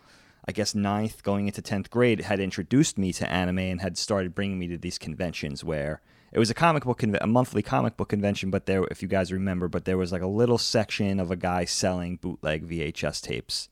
I 0.49 0.53
guess 0.53 0.75
ninth 0.75 1.23
going 1.23 1.47
into 1.47 1.63
10th 1.63 1.91
grade, 1.91 2.23
had 2.23 2.41
introduced 2.41 2.99
me 2.99 3.13
to 3.13 3.31
anime 3.31 3.59
and 3.59 3.81
had 3.81 3.97
started 3.97 4.35
bringing 4.35 4.59
me 4.59 4.67
to 4.67 4.79
these 4.79 4.99
conventions 4.99 5.63
where 5.63 6.03
it 6.35 6.39
was 6.39 6.51
a 6.51 6.55
comic 6.55 6.85
book 6.85 7.03
a 7.03 7.27
monthly 7.27 7.63
comic 7.63 7.97
book 7.97 8.11
convention 8.11 8.51
but 8.51 8.67
there 8.67 8.85
if 8.91 9.01
you 9.01 9.09
guys 9.09 9.33
remember 9.33 9.69
but 9.69 9.85
there 9.85 9.97
was 9.97 10.13
like 10.13 10.23
a 10.23 10.27
little 10.27 10.59
section 10.59 11.19
of 11.19 11.31
a 11.31 11.37
guy 11.37 11.65
selling 11.65 12.17
bootleg 12.17 12.69
VHS 12.69 13.23
tapes 13.23 13.69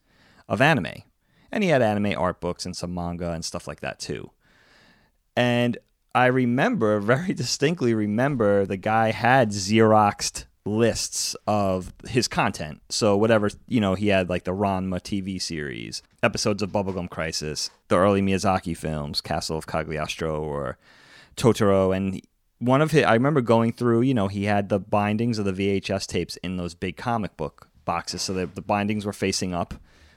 of 0.48 0.60
anime 0.60 1.02
and 1.50 1.62
he 1.62 1.70
had 1.70 1.82
anime 1.82 2.14
art 2.16 2.40
books 2.40 2.64
and 2.64 2.76
some 2.76 2.94
manga 2.94 3.32
and 3.32 3.44
stuff 3.44 3.68
like 3.68 3.80
that 3.80 3.98
too 3.98 4.30
and 5.36 5.76
I 6.14 6.26
remember 6.26 7.00
very 7.00 7.34
distinctly 7.34 7.92
remember 7.92 8.64
the 8.64 8.76
guy 8.76 9.10
had 9.10 9.50
xeroxed 9.50 10.46
lists 10.64 11.34
of 11.48 11.92
his 12.06 12.28
content. 12.28 12.80
So 12.88 13.16
whatever, 13.16 13.50
you 13.66 13.80
know, 13.80 13.94
he 13.94 14.08
had 14.08 14.28
like 14.28 14.44
the 14.44 14.52
Ranma 14.52 15.00
TV 15.00 15.42
series, 15.42 16.04
episodes 16.22 16.62
of 16.62 16.70
Bubblegum 16.70 17.10
Crisis, 17.10 17.68
the 17.88 17.96
early 17.96 18.22
Miyazaki 18.22 18.76
films, 18.76 19.20
Castle 19.20 19.58
of 19.58 19.66
Cagliostro 19.66 20.40
or 20.40 20.78
Totoro 21.36 21.96
and 21.96 22.20
one 22.62 22.80
of 22.80 22.92
his 22.92 23.04
I 23.04 23.14
remember 23.14 23.40
going 23.40 23.72
through, 23.72 24.02
you 24.02 24.14
know, 24.14 24.28
he 24.28 24.44
had 24.44 24.68
the 24.68 24.78
bindings 24.78 25.38
of 25.38 25.44
the 25.44 25.52
VHS 25.52 26.06
tapes 26.06 26.36
in 26.38 26.56
those 26.56 26.74
big 26.74 26.96
comic 26.96 27.36
book 27.36 27.68
boxes 27.84 28.22
so 28.22 28.32
that 28.34 28.54
the 28.54 28.62
bindings 28.62 29.04
were 29.04 29.12
facing 29.12 29.52
up, 29.52 29.74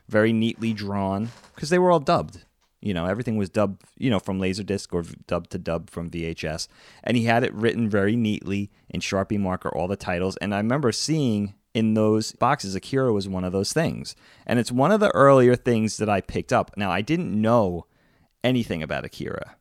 very 0.08 0.32
neatly 0.32 0.72
drawn 0.72 1.30
because 1.56 1.72
they 1.72 1.80
were 1.80 1.92
all 1.92 2.00
dubbed. 2.00 2.46
You 2.82 2.94
know, 2.94 3.08
everything 3.08 3.38
was 3.38 3.50
dubbed, 3.50 3.82
you 3.98 4.12
know, 4.12 4.20
from 4.20 4.40
Laserdisc 4.40 4.94
or 4.94 5.04
dubbed 5.26 5.50
to 5.52 5.58
dub 5.58 5.90
from 5.90 6.12
VHS. 6.12 6.68
And 7.04 7.18
he 7.18 7.24
had 7.24 7.44
it 7.44 7.54
written 7.56 7.90
very 7.90 8.16
neatly 8.16 8.70
in 8.90 9.02
Sharpie 9.02 9.40
marker, 9.40 9.70
all 9.70 9.88
the 9.88 9.96
titles. 9.96 10.38
And 10.38 10.54
I 10.54 10.58
remember 10.58 10.92
seeing 10.92 11.56
in 11.74 11.96
those 11.96 12.34
boxes, 12.34 12.76
Akira 12.76 13.12
was 13.12 13.28
one 13.28 13.44
of 13.44 13.54
those 13.54 13.74
things. 13.74 14.16
And 14.46 14.60
it's 14.60 14.72
one 14.72 14.92
of 14.92 15.00
the 15.00 15.10
earlier 15.16 15.56
things 15.56 15.98
that 15.98 16.10
I 16.10 16.22
picked 16.22 16.54
up. 16.54 16.78
Now, 16.78 16.92
I 16.92 17.02
didn't 17.02 17.34
know 17.42 17.88
anything 18.44 18.84
about 18.84 19.04
Akira 19.04 19.56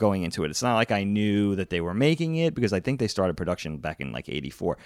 going 0.00 0.24
into 0.24 0.42
it. 0.42 0.50
It's 0.50 0.62
not 0.62 0.74
like 0.74 0.90
I 0.90 1.04
knew 1.04 1.54
that 1.54 1.70
they 1.70 1.80
were 1.80 1.94
making 1.94 2.34
it 2.34 2.54
because 2.54 2.72
I 2.72 2.80
think 2.80 2.98
they 2.98 3.06
started 3.06 3.36
production 3.36 3.78
back 3.78 4.00
in 4.00 4.10
like 4.10 4.28
84. 4.28 4.76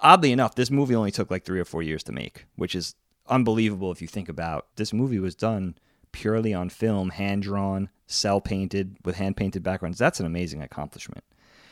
Oddly 0.00 0.32
enough, 0.32 0.54
this 0.54 0.70
movie 0.70 0.94
only 0.94 1.10
took 1.10 1.30
like 1.30 1.44
three 1.44 1.60
or 1.60 1.64
four 1.64 1.82
years 1.82 2.02
to 2.04 2.12
make, 2.12 2.44
which 2.56 2.74
is 2.74 2.94
unbelievable 3.28 3.90
if 3.90 4.02
you 4.02 4.08
think 4.08 4.28
about 4.28 4.66
this 4.76 4.92
movie 4.92 5.18
was 5.18 5.34
done 5.34 5.76
purely 6.12 6.52
on 6.52 6.68
film, 6.68 7.10
hand 7.10 7.42
drawn, 7.42 7.88
cel 8.06 8.40
painted 8.40 8.96
with 9.04 9.16
hand 9.16 9.36
painted 9.36 9.62
backgrounds. 9.62 9.98
That's 9.98 10.20
an 10.20 10.26
amazing 10.26 10.62
accomplishment. 10.62 11.24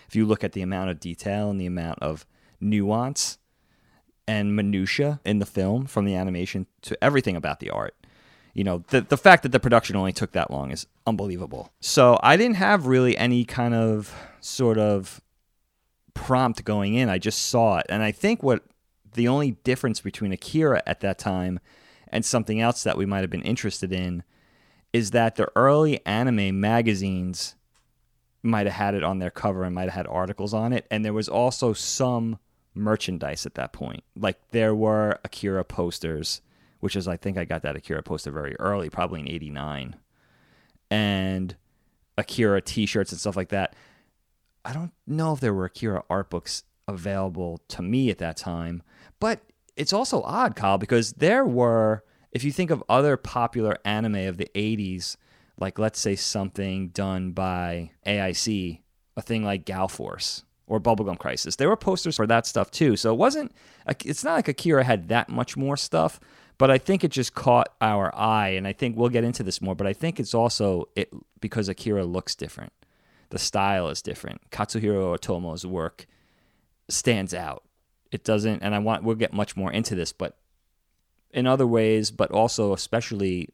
If 0.09 0.17
you 0.17 0.25
look 0.25 0.43
at 0.43 0.53
the 0.53 0.63
amount 0.63 0.91
of 0.91 1.01
detail 1.01 1.51
and 1.51 1.61
the 1.61 1.67
amount 1.67 1.99
of 2.01 2.27
nuance 2.61 3.39
and 4.27 4.55
minutia 4.55 5.21
in 5.25 5.39
the 5.39 5.47
film 5.47 5.87
from 5.87 6.05
the 6.05 6.15
animation 6.15 6.67
to 6.83 7.03
everything 7.03 7.37
about 7.37 7.61
the 7.61 7.71
art. 7.71 7.95
You 8.55 8.65
know, 8.65 8.85
the 8.89 9.01
the 9.01 9.17
fact 9.17 9.43
that 9.45 9.53
the 9.53 9.61
production 9.61 9.97
only 9.97 10.13
took 10.13 10.33
that 10.33 10.51
long 10.51 10.71
is 10.71 10.87
unbelievable. 11.07 11.73
So 11.81 12.19
I 12.23 12.37
didn't 12.37 12.57
have 12.57 12.87
really 12.87 13.17
any 13.17 13.45
kind 13.45 13.75
of 13.75 14.15
sort 14.41 14.79
of 14.79 15.21
prompt 16.15 16.65
going 16.65 16.95
in. 16.95 17.09
I 17.09 17.19
just 17.19 17.47
saw 17.47 17.79
it. 17.79 17.87
And 17.89 18.03
I 18.03 18.13
think 18.13 18.43
what 18.43 18.63
the 19.15 19.29
only 19.29 19.53
difference 19.65 20.01
between 20.01 20.33
Akira 20.33 20.83
at 20.87 21.01
that 21.01 21.19
time 21.19 21.61
and 22.09 22.25
something 22.25 22.61
else 22.61 22.83
that 22.83 22.99
we 22.99 23.07
might 23.07 23.21
have 23.21 23.31
been 23.31 23.43
interested 23.43 23.93
in 23.93 24.23
is 24.93 25.13
that 25.13 25.37
the 25.37 25.49
early 25.57 26.05
anime 26.05 26.61
magazines 26.61 27.55
might 28.43 28.67
have 28.67 28.75
had 28.75 28.95
it 28.95 29.03
on 29.03 29.19
their 29.19 29.31
cover 29.31 29.65
and 29.65 29.75
might 29.75 29.85
have 29.85 29.93
had 29.93 30.07
articles 30.07 30.53
on 30.53 30.73
it. 30.73 30.87
And 30.91 31.05
there 31.05 31.13
was 31.13 31.29
also 31.29 31.73
some 31.73 32.39
merchandise 32.75 33.47
at 33.47 33.55
that 33.55 33.73
point. 33.73 34.03
Like 34.17 34.39
there 34.51 34.75
were 34.75 35.19
Akira 35.25 35.65
posters, 35.65 36.43
which 36.83 36.97
is, 36.97 37.07
I 37.07 37.17
think 37.17 37.39
I 37.39 37.45
got 37.45 37.63
that 37.63 37.77
Akira 37.77 38.03
poster 38.03 38.33
very 38.33 38.57
early, 38.59 38.91
probably 38.91 39.21
in 39.21 39.29
89. 39.29 39.95
And 40.91 41.55
Akira 42.19 42.61
t 42.61 42.87
shirts 42.87 43.13
and 43.13 43.21
stuff 43.21 43.37
like 43.37 43.51
that. 43.51 43.77
I 44.65 44.73
don't 44.73 44.91
know 45.07 45.33
if 45.33 45.39
there 45.39 45.55
were 45.55 45.67
Akira 45.67 46.03
art 46.11 46.29
books 46.29 46.65
available 46.89 47.61
to 47.69 47.83
me 47.83 48.11
at 48.11 48.19
that 48.19 48.37
time, 48.37 48.83
but 49.21 49.43
it's 49.77 49.93
also 49.93 50.23
odd, 50.23 50.57
Kyle, 50.57 50.77
because 50.77 51.13
there 51.13 51.45
were, 51.45 52.03
if 52.33 52.43
you 52.43 52.51
think 52.51 52.73
of 52.73 52.83
other 52.89 53.17
popular 53.17 53.79
anime 53.85 54.27
of 54.27 54.37
the 54.37 54.51
80s, 54.57 55.17
like 55.61 55.79
let's 55.79 56.01
say 56.01 56.17
something 56.17 56.89
done 56.89 57.31
by 57.31 57.93
AIC, 58.05 58.81
a 59.17 59.23
thing 59.23 59.45
like 59.45 59.67
Gall 59.67 59.87
Force 59.87 60.43
or 60.67 60.81
Bubblegum 60.81 61.17
Crisis, 61.17 61.55
there 61.55 61.69
were 61.69 61.77
posters 61.77 62.17
for 62.17 62.27
that 62.27 62.45
stuff 62.45 62.73
too. 62.73 62.97
So 62.97 63.13
it 63.13 63.19
wasn't, 63.19 63.53
it's 64.05 64.25
not 64.25 64.35
like 64.35 64.49
Akira 64.49 64.83
had 64.83 65.07
that 65.11 65.29
much 65.29 65.57
more 65.57 65.77
stuff, 65.77 66.19
but 66.63 66.71
I 66.71 66.79
think 66.79 67.03
it 67.03 67.11
just 67.11 67.35
caught 67.35 67.75
our 67.81 68.15
eye. 68.15 68.51
And 68.51 68.69
I 68.69 68.73
think 68.73 68.97
we'll 68.97 69.09
get 69.09 69.25
into 69.25 69.43
this 69.43 69.61
more, 69.61 69.75
but 69.75 69.89
I 69.89 69.93
think 69.93 70.21
it's 70.21 70.33
also 70.33 70.89
it 70.95 71.13
because 71.41 71.69
Akira 71.69 72.05
looks 72.05 72.37
different 72.37 72.73
the 73.33 73.39
style 73.39 73.89
is 73.89 74.03
different. 74.03 74.51
Katsuhiro 74.51 75.17
Otomo's 75.19 75.67
work 75.67 76.07
stands 76.91 77.33
out. 77.33 77.65
It 78.11 78.25
doesn't, 78.25 78.63
and 78.63 78.75
I 78.75 78.79
want 78.79 79.05
we'll 79.05 79.17
get 79.17 79.33
much 79.33 79.57
more 79.57 79.73
into 79.73 79.95
this, 79.95 80.13
but 80.13 80.37
in 81.31 81.47
other 81.47 81.67
ways, 81.67 82.11
but 82.11 82.31
also 82.31 82.75
especially 82.75 83.49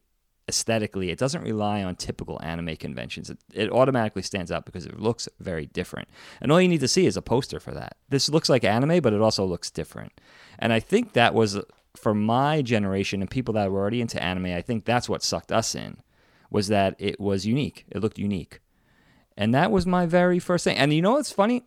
aesthetically, 0.49 1.11
it 1.11 1.19
doesn't 1.19 1.43
rely 1.45 1.85
on 1.85 1.95
typical 1.95 2.41
anime 2.43 2.75
conventions. 2.75 3.31
It, 3.31 3.39
it 3.55 3.71
automatically 3.71 4.23
stands 4.23 4.51
out 4.51 4.67
because 4.67 4.85
it 4.85 4.99
looks 4.99 5.29
very 5.39 5.67
different. 5.67 6.09
And 6.41 6.51
all 6.51 6.61
you 6.61 6.67
need 6.67 6.81
to 6.81 6.89
see 6.89 7.07
is 7.07 7.17
a 7.17 7.23
poster 7.23 7.61
for 7.61 7.71
that. 7.71 7.99
This 8.09 8.29
looks 8.29 8.49
like 8.49 8.65
anime, 8.65 9.01
but 9.01 9.13
it 9.13 9.21
also 9.21 9.45
looks 9.45 9.71
different. 9.71 10.21
And 10.59 10.73
I 10.73 10.81
think 10.81 11.13
that 11.13 11.35
was 11.35 11.61
for 11.97 12.15
my 12.15 12.63
generation 12.63 13.21
and 13.21 13.31
people 13.31 13.55
that 13.55 13.71
were 13.71 13.81
already 13.81 14.01
into 14.01 14.23
anime, 14.23 14.47
I 14.47 14.63
think 14.63 14.85
that's 14.85 15.09
what 15.09 15.23
sucked 15.23 15.53
us 15.53 15.75
in 15.75 15.99
was 16.51 16.69
that 16.69 16.95
it 16.99 17.21
was 17.21 17.47
unique. 17.47 17.85
It 17.91 18.01
looked 18.01 18.19
unique. 18.19 18.61
And 19.37 19.55
that 19.55 19.71
was 19.71 19.87
my 19.87 20.07
very 20.07 20.39
first 20.39 20.65
thing. 20.65 20.77
And 20.77 20.93
you 20.93 21.03
know 21.03 21.13
what's 21.13 21.33
funny? 21.33 21.65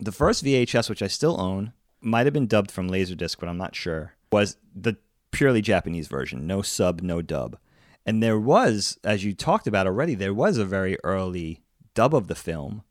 The 0.00 0.12
first 0.12 0.44
VHS, 0.44 0.88
which 0.88 1.02
I 1.02 1.06
still 1.06 1.40
own, 1.40 1.72
might 2.00 2.26
have 2.26 2.32
been 2.32 2.46
dubbed 2.46 2.70
from 2.70 2.90
Laserdisc, 2.90 3.38
but 3.38 3.48
I'm 3.48 3.58
not 3.58 3.74
sure, 3.74 4.14
was 4.32 4.56
the 4.74 4.96
purely 5.30 5.60
Japanese 5.60 6.08
version. 6.08 6.46
No 6.46 6.62
sub, 6.62 7.02
no 7.02 7.22
dub. 7.22 7.58
And 8.04 8.22
there 8.22 8.38
was, 8.38 8.98
as 9.04 9.24
you 9.24 9.34
talked 9.34 9.66
about 9.66 9.86
already, 9.86 10.14
there 10.14 10.34
was 10.34 10.58
a 10.58 10.64
very 10.64 10.96
early 11.02 11.62
dub 11.94 12.14
of 12.14 12.28
the 12.28 12.34
film, 12.34 12.82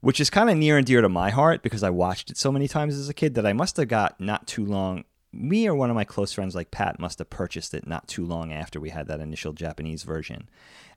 which 0.00 0.20
is 0.20 0.30
kind 0.30 0.48
of 0.48 0.56
near 0.56 0.76
and 0.76 0.86
dear 0.86 1.00
to 1.00 1.08
my 1.08 1.30
heart 1.30 1.62
because 1.62 1.82
I 1.82 1.90
watched 1.90 2.30
it 2.30 2.36
so 2.36 2.52
many 2.52 2.68
times 2.68 2.96
as 2.96 3.08
a 3.08 3.14
kid 3.14 3.34
that 3.34 3.46
I 3.46 3.52
must 3.52 3.76
have 3.76 3.88
got 3.88 4.20
not 4.20 4.46
too 4.46 4.64
long. 4.64 5.04
Me 5.32 5.68
or 5.68 5.74
one 5.74 5.90
of 5.90 5.96
my 5.96 6.04
close 6.04 6.32
friends 6.32 6.54
like 6.54 6.70
Pat 6.70 6.98
must 6.98 7.18
have 7.18 7.30
purchased 7.30 7.74
it 7.74 7.86
not 7.86 8.08
too 8.08 8.24
long 8.24 8.52
after 8.52 8.80
we 8.80 8.90
had 8.90 9.08
that 9.08 9.20
initial 9.20 9.52
Japanese 9.52 10.04
version. 10.04 10.48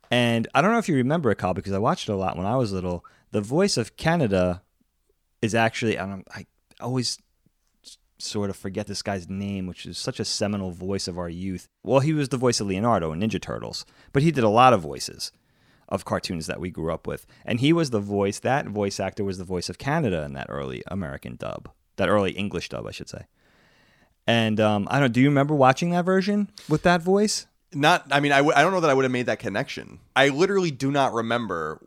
And 0.09 0.47
I 0.53 0.61
don't 0.61 0.71
know 0.71 0.77
if 0.77 0.89
you 0.89 0.95
remember 0.95 1.31
it, 1.31 1.37
Kyle, 1.37 1.53
because 1.53 1.73
I 1.73 1.79
watched 1.79 2.07
it 2.09 2.11
a 2.11 2.15
lot 2.15 2.37
when 2.37 2.45
I 2.45 2.55
was 2.55 2.71
little. 2.71 3.03
The 3.31 3.41
voice 3.41 3.77
of 3.77 3.95
Kaneda 3.95 4.61
is 5.41 5.55
actually 5.55 5.97
I 5.97 6.05
don't 6.05 6.27
I 6.33 6.45
always 6.79 7.17
sort 8.19 8.51
of 8.51 8.55
forget 8.55 8.87
this 8.87 9.01
guy's 9.01 9.29
name, 9.29 9.65
which 9.65 9.85
is 9.85 9.97
such 9.97 10.19
a 10.19 10.25
seminal 10.25 10.71
voice 10.71 11.07
of 11.07 11.17
our 11.17 11.29
youth. 11.29 11.67
Well, 11.83 12.01
he 12.01 12.13
was 12.13 12.29
the 12.29 12.37
voice 12.37 12.59
of 12.59 12.67
Leonardo 12.67 13.11
in 13.11 13.19
Ninja 13.19 13.41
Turtles, 13.41 13.85
but 14.13 14.21
he 14.21 14.31
did 14.31 14.43
a 14.43 14.49
lot 14.49 14.73
of 14.73 14.81
voices 14.81 15.31
of 15.91 16.05
cartoons 16.05 16.47
that 16.47 16.59
we 16.59 16.71
grew 16.71 16.91
up 16.91 17.05
with. 17.05 17.27
And 17.45 17.59
he 17.59 17.73
was 17.73 17.89
the 17.89 17.99
voice, 17.99 18.39
that 18.39 18.67
voice 18.67 18.99
actor 18.99 19.23
was 19.23 19.37
the 19.37 19.43
voice 19.43 19.69
of 19.69 19.77
Kaneda 19.77 20.25
in 20.25 20.33
that 20.33 20.47
early 20.49 20.81
American 20.87 21.35
dub, 21.35 21.69
that 21.97 22.09
early 22.09 22.31
English 22.31 22.69
dub, 22.69 22.87
I 22.87 22.91
should 22.91 23.09
say. 23.09 23.25
And 24.25 24.59
um, 24.59 24.87
I 24.89 24.93
don't 24.93 25.01
know, 25.01 25.07
do 25.09 25.21
you 25.21 25.27
remember 25.27 25.53
watching 25.53 25.91
that 25.91 26.05
version 26.05 26.49
with 26.69 26.83
that 26.83 27.01
voice? 27.01 27.47
Not, 27.73 28.05
I 28.11 28.19
mean, 28.19 28.31
I 28.31 28.37
w- 28.37 28.55
I 28.55 28.61
don't 28.61 28.71
know 28.71 28.79
that 28.79 28.89
I 28.89 28.93
would 28.93 29.05
have 29.05 29.11
made 29.11 29.25
that 29.27 29.39
connection. 29.39 29.99
I 30.15 30.29
literally 30.29 30.71
do 30.71 30.91
not 30.91 31.13
remember 31.13 31.81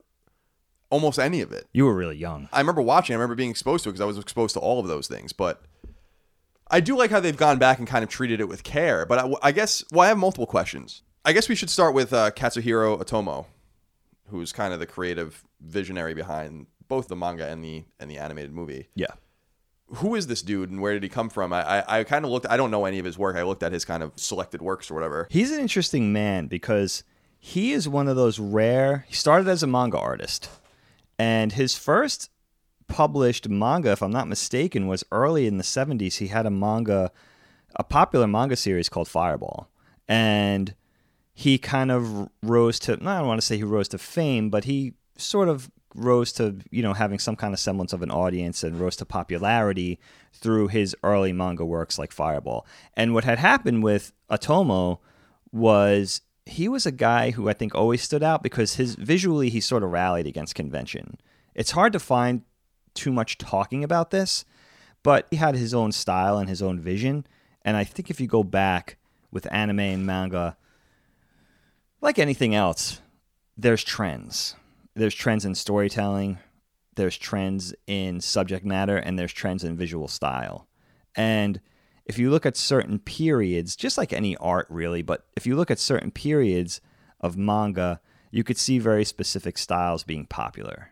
almost 0.90 1.18
any 1.18 1.40
of 1.40 1.52
it. 1.52 1.66
You 1.72 1.86
were 1.86 1.94
really 1.94 2.16
young. 2.16 2.48
I 2.52 2.60
remember 2.60 2.82
watching. 2.82 3.14
I 3.14 3.16
remember 3.16 3.34
being 3.34 3.50
exposed 3.50 3.84
to 3.84 3.90
it 3.90 3.92
because 3.92 4.00
I 4.00 4.06
was 4.06 4.18
exposed 4.18 4.54
to 4.54 4.60
all 4.60 4.80
of 4.80 4.86
those 4.86 5.08
things. 5.08 5.32
But 5.32 5.62
I 6.70 6.80
do 6.80 6.96
like 6.96 7.10
how 7.10 7.20
they've 7.20 7.36
gone 7.36 7.58
back 7.58 7.78
and 7.78 7.86
kind 7.86 8.02
of 8.02 8.10
treated 8.10 8.40
it 8.40 8.48
with 8.48 8.62
care. 8.64 9.04
But 9.04 9.18
I, 9.18 9.32
I 9.42 9.52
guess, 9.52 9.84
well, 9.90 10.02
I 10.02 10.08
have 10.08 10.18
multiple 10.18 10.46
questions. 10.46 11.02
I 11.24 11.32
guess 11.32 11.48
we 11.48 11.54
should 11.54 11.70
start 11.70 11.94
with 11.94 12.12
uh, 12.12 12.30
Katsuhiro 12.30 13.02
Otomo, 13.02 13.46
who's 14.28 14.52
kind 14.52 14.72
of 14.72 14.80
the 14.80 14.86
creative 14.86 15.44
visionary 15.60 16.14
behind 16.14 16.66
both 16.88 17.08
the 17.08 17.16
manga 17.16 17.46
and 17.48 17.64
the 17.64 17.84
and 17.98 18.10
the 18.10 18.18
animated 18.18 18.52
movie. 18.52 18.88
Yeah 18.94 19.14
who 19.96 20.14
is 20.14 20.26
this 20.26 20.42
dude 20.42 20.70
and 20.70 20.80
where 20.80 20.94
did 20.94 21.02
he 21.02 21.08
come 21.08 21.28
from? 21.28 21.52
I, 21.52 21.80
I, 21.80 22.00
I 22.00 22.04
kind 22.04 22.24
of 22.24 22.30
looked, 22.30 22.46
I 22.48 22.56
don't 22.56 22.70
know 22.70 22.84
any 22.84 22.98
of 22.98 23.04
his 23.04 23.18
work. 23.18 23.36
I 23.36 23.42
looked 23.42 23.62
at 23.62 23.72
his 23.72 23.84
kind 23.84 24.02
of 24.02 24.12
selected 24.16 24.62
works 24.62 24.90
or 24.90 24.94
whatever. 24.94 25.28
He's 25.30 25.52
an 25.52 25.60
interesting 25.60 26.12
man 26.12 26.46
because 26.46 27.04
he 27.38 27.72
is 27.72 27.88
one 27.88 28.08
of 28.08 28.16
those 28.16 28.38
rare, 28.38 29.04
he 29.08 29.14
started 29.14 29.48
as 29.48 29.62
a 29.62 29.66
manga 29.66 29.98
artist. 29.98 30.48
And 31.18 31.52
his 31.52 31.76
first 31.76 32.30
published 32.88 33.48
manga, 33.48 33.92
if 33.92 34.02
I'm 34.02 34.10
not 34.10 34.28
mistaken, 34.28 34.88
was 34.88 35.04
early 35.12 35.46
in 35.46 35.58
the 35.58 35.64
70s. 35.64 36.16
He 36.16 36.28
had 36.28 36.46
a 36.46 36.50
manga, 36.50 37.12
a 37.76 37.84
popular 37.84 38.26
manga 38.26 38.56
series 38.56 38.88
called 38.88 39.08
Fireball. 39.08 39.68
And 40.08 40.74
he 41.34 41.58
kind 41.58 41.90
of 41.90 42.28
rose 42.42 42.78
to, 42.80 42.92
I 42.92 42.96
don't 42.96 43.26
want 43.26 43.40
to 43.40 43.46
say 43.46 43.56
he 43.56 43.64
rose 43.64 43.88
to 43.88 43.98
fame, 43.98 44.50
but 44.50 44.64
he 44.64 44.94
sort 45.18 45.48
of 45.48 45.70
rose 45.94 46.32
to 46.32 46.56
you 46.70 46.82
know 46.82 46.92
having 46.92 47.18
some 47.18 47.36
kind 47.36 47.54
of 47.54 47.60
semblance 47.60 47.92
of 47.92 48.02
an 48.02 48.10
audience 48.10 48.64
and 48.64 48.80
rose 48.80 48.96
to 48.96 49.04
popularity 49.04 49.98
through 50.32 50.68
his 50.68 50.96
early 51.02 51.32
manga 51.32 51.64
works 51.64 51.98
like 51.98 52.12
Fireball. 52.12 52.66
And 52.94 53.14
what 53.14 53.24
had 53.24 53.38
happened 53.38 53.82
with 53.82 54.12
Otomo 54.30 54.98
was 55.52 56.20
he 56.46 56.68
was 56.68 56.84
a 56.84 56.92
guy 56.92 57.30
who 57.30 57.48
I 57.48 57.52
think 57.52 57.74
always 57.74 58.02
stood 58.02 58.22
out 58.22 58.42
because 58.42 58.74
his 58.74 58.96
visually 58.96 59.50
he 59.50 59.60
sort 59.60 59.82
of 59.82 59.90
rallied 59.90 60.26
against 60.26 60.54
convention. 60.54 61.18
It's 61.54 61.70
hard 61.70 61.92
to 61.92 62.00
find 62.00 62.42
too 62.94 63.12
much 63.12 63.38
talking 63.38 63.84
about 63.84 64.10
this, 64.10 64.44
but 65.02 65.26
he 65.30 65.36
had 65.36 65.54
his 65.54 65.72
own 65.72 65.92
style 65.92 66.38
and 66.38 66.48
his 66.48 66.62
own 66.62 66.80
vision. 66.80 67.26
And 67.62 67.76
I 67.76 67.84
think 67.84 68.10
if 68.10 68.20
you 68.20 68.26
go 68.26 68.42
back 68.42 68.96
with 69.30 69.50
anime 69.52 69.80
and 69.80 70.06
manga, 70.06 70.56
like 72.04 72.20
anything 72.20 72.54
else, 72.54 73.00
there's 73.56 73.82
trends 73.82 74.54
there's 74.94 75.14
trends 75.14 75.44
in 75.44 75.54
storytelling, 75.54 76.38
there's 76.94 77.16
trends 77.16 77.74
in 77.86 78.20
subject 78.20 78.64
matter, 78.64 78.96
and 78.96 79.18
there's 79.18 79.32
trends 79.32 79.64
in 79.64 79.76
visual 79.76 80.08
style. 80.08 80.68
And 81.16 81.60
if 82.06 82.18
you 82.18 82.30
look 82.30 82.46
at 82.46 82.56
certain 82.56 82.98
periods, 82.98 83.76
just 83.76 83.98
like 83.98 84.12
any 84.12 84.36
art 84.36 84.66
really, 84.70 85.02
but 85.02 85.26
if 85.36 85.46
you 85.46 85.56
look 85.56 85.70
at 85.70 85.78
certain 85.78 86.10
periods 86.10 86.80
of 87.20 87.36
manga, 87.36 88.00
you 88.30 88.44
could 88.44 88.58
see 88.58 88.78
very 88.78 89.04
specific 89.04 89.58
styles 89.58 90.04
being 90.04 90.26
popular. 90.26 90.90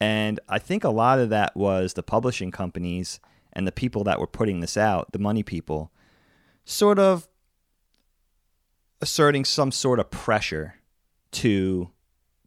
And 0.00 0.40
I 0.48 0.58
think 0.58 0.84
a 0.84 0.90
lot 0.90 1.18
of 1.18 1.30
that 1.30 1.56
was 1.56 1.94
the 1.94 2.02
publishing 2.02 2.50
companies 2.50 3.20
and 3.52 3.66
the 3.66 3.72
people 3.72 4.04
that 4.04 4.20
were 4.20 4.26
putting 4.26 4.60
this 4.60 4.76
out, 4.76 5.12
the 5.12 5.18
money 5.18 5.42
people, 5.42 5.92
sort 6.64 6.98
of 6.98 7.28
asserting 9.00 9.44
some 9.44 9.72
sort 9.72 10.00
of 10.00 10.10
pressure 10.10 10.76
to 11.32 11.90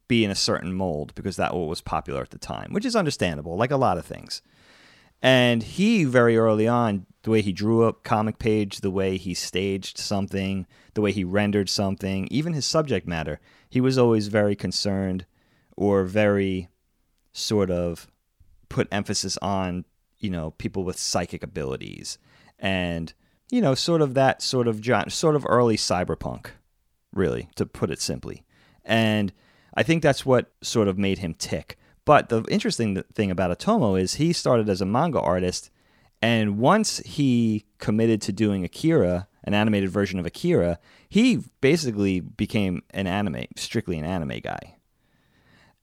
be 0.07 0.23
in 0.23 0.31
a 0.31 0.35
certain 0.35 0.73
mold 0.73 1.13
because 1.15 1.35
that 1.35 1.53
was 1.53 1.81
popular 1.81 2.21
at 2.21 2.29
the 2.29 2.37
time, 2.37 2.71
which 2.71 2.85
is 2.85 2.95
understandable, 2.95 3.57
like 3.57 3.71
a 3.71 3.77
lot 3.77 3.97
of 3.97 4.05
things. 4.05 4.41
And 5.21 5.63
he 5.63 6.03
very 6.03 6.37
early 6.37 6.67
on, 6.67 7.05
the 7.23 7.31
way 7.31 7.41
he 7.41 7.51
drew 7.51 7.83
a 7.83 7.93
comic 7.93 8.39
page, 8.39 8.79
the 8.79 8.91
way 8.91 9.17
he 9.17 9.33
staged 9.33 9.97
something, 9.97 10.65
the 10.93 11.01
way 11.01 11.11
he 11.11 11.23
rendered 11.23 11.69
something, 11.69 12.27
even 12.31 12.53
his 12.53 12.65
subject 12.65 13.07
matter, 13.07 13.39
he 13.69 13.81
was 13.81 13.97
always 13.97 14.27
very 14.27 14.55
concerned 14.55 15.25
or 15.75 16.03
very 16.03 16.69
sort 17.33 17.69
of 17.69 18.07
put 18.69 18.87
emphasis 18.91 19.37
on, 19.41 19.85
you 20.19 20.29
know, 20.29 20.51
people 20.51 20.83
with 20.83 20.97
psychic 20.97 21.43
abilities 21.43 22.17
and 22.59 23.13
you 23.49 23.61
know, 23.61 23.75
sort 23.75 24.01
of 24.01 24.13
that 24.15 24.41
sort 24.41 24.67
of 24.67 24.85
sort 25.09 25.35
of 25.35 25.45
early 25.47 25.77
cyberpunk, 25.77 26.47
really, 27.13 27.49
to 27.55 27.65
put 27.65 27.89
it 27.89 28.01
simply. 28.01 28.43
And 28.83 29.33
I 29.73 29.83
think 29.83 30.03
that's 30.03 30.25
what 30.25 30.51
sort 30.61 30.87
of 30.87 30.97
made 30.97 31.19
him 31.19 31.33
tick. 31.33 31.77
But 32.05 32.29
the 32.29 32.43
interesting 32.43 33.03
thing 33.13 33.31
about 33.31 33.57
Otomo 33.57 33.99
is 33.99 34.15
he 34.15 34.31
started 34.33 34.69
as 34.69 34.81
a 34.81 34.85
manga 34.85 35.19
artist, 35.19 35.69
and 36.21 36.57
once 36.57 36.99
he 36.99 37.65
committed 37.79 38.21
to 38.23 38.31
doing 38.31 38.63
Akira, 38.63 39.27
an 39.43 39.53
animated 39.53 39.89
version 39.89 40.19
of 40.19 40.25
Akira, 40.25 40.79
he 41.09 41.39
basically 41.61 42.19
became 42.19 42.81
an 42.91 43.07
anime, 43.07 43.45
strictly 43.55 43.97
an 43.97 44.05
anime 44.05 44.39
guy. 44.39 44.75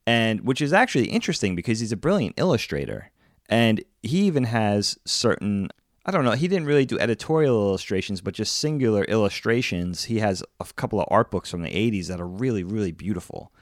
And 0.07 0.42
which 0.42 0.61
is 0.61 0.72
actually 0.72 1.07
interesting 1.07 1.55
because 1.55 1.81
he's 1.81 1.92
a 1.92 1.96
brilliant 1.96 2.35
illustrator. 2.37 3.11
And 3.48 3.83
he 4.03 4.22
even 4.22 4.44
has 4.44 4.98
certain 5.07 5.70
I 6.07 6.11
don't 6.11 6.25
know, 6.25 6.33
he 6.33 6.49
didn't 6.49 6.67
really 6.67 6.85
do 6.85 6.99
editorial 6.99 7.57
illustrations, 7.57 8.21
but 8.21 8.35
just 8.35 8.57
singular 8.57 9.05
illustrations. 9.05 10.05
He 10.05 10.19
has 10.19 10.43
a 10.61 10.64
couple 10.77 11.01
of 11.01 11.09
art 11.11 11.31
books 11.31 11.51
from 11.51 11.62
the 11.62 11.71
80s 11.71 12.09
that 12.09 12.21
are 12.21 12.27
really, 12.27 12.62
really 12.62 12.93
beautiful. 12.93 13.53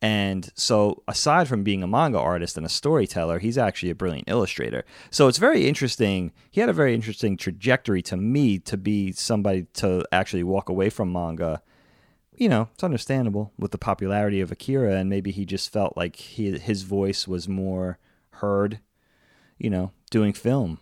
And 0.00 0.50
so, 0.54 1.02
aside 1.06 1.46
from 1.46 1.62
being 1.62 1.82
a 1.82 1.86
manga 1.86 2.18
artist 2.18 2.56
and 2.56 2.64
a 2.64 2.70
storyteller, 2.70 3.38
he's 3.38 3.58
actually 3.58 3.90
a 3.90 3.94
brilliant 3.94 4.30
illustrator. 4.30 4.86
So, 5.10 5.28
it's 5.28 5.36
very 5.36 5.68
interesting. 5.68 6.32
He 6.50 6.62
had 6.62 6.70
a 6.70 6.74
very 6.74 6.94
interesting 6.94 7.36
trajectory 7.36 8.00
to 8.02 8.16
me 8.16 8.58
to 8.60 8.78
be 8.78 9.12
somebody 9.12 9.66
to 9.74 10.06
actually 10.10 10.42
walk 10.42 10.70
away 10.70 10.88
from 10.88 11.12
manga. 11.12 11.60
You 12.34 12.48
know, 12.48 12.70
it's 12.72 12.82
understandable 12.82 13.52
with 13.58 13.72
the 13.72 13.78
popularity 13.78 14.40
of 14.40 14.50
Akira, 14.50 14.94
and 14.94 15.10
maybe 15.10 15.32
he 15.32 15.44
just 15.44 15.70
felt 15.70 15.98
like 15.98 16.16
he, 16.16 16.58
his 16.58 16.80
voice 16.80 17.28
was 17.28 17.46
more 17.46 17.98
heard, 18.30 18.80
you 19.58 19.68
know, 19.68 19.92
doing 20.10 20.32
film 20.32 20.78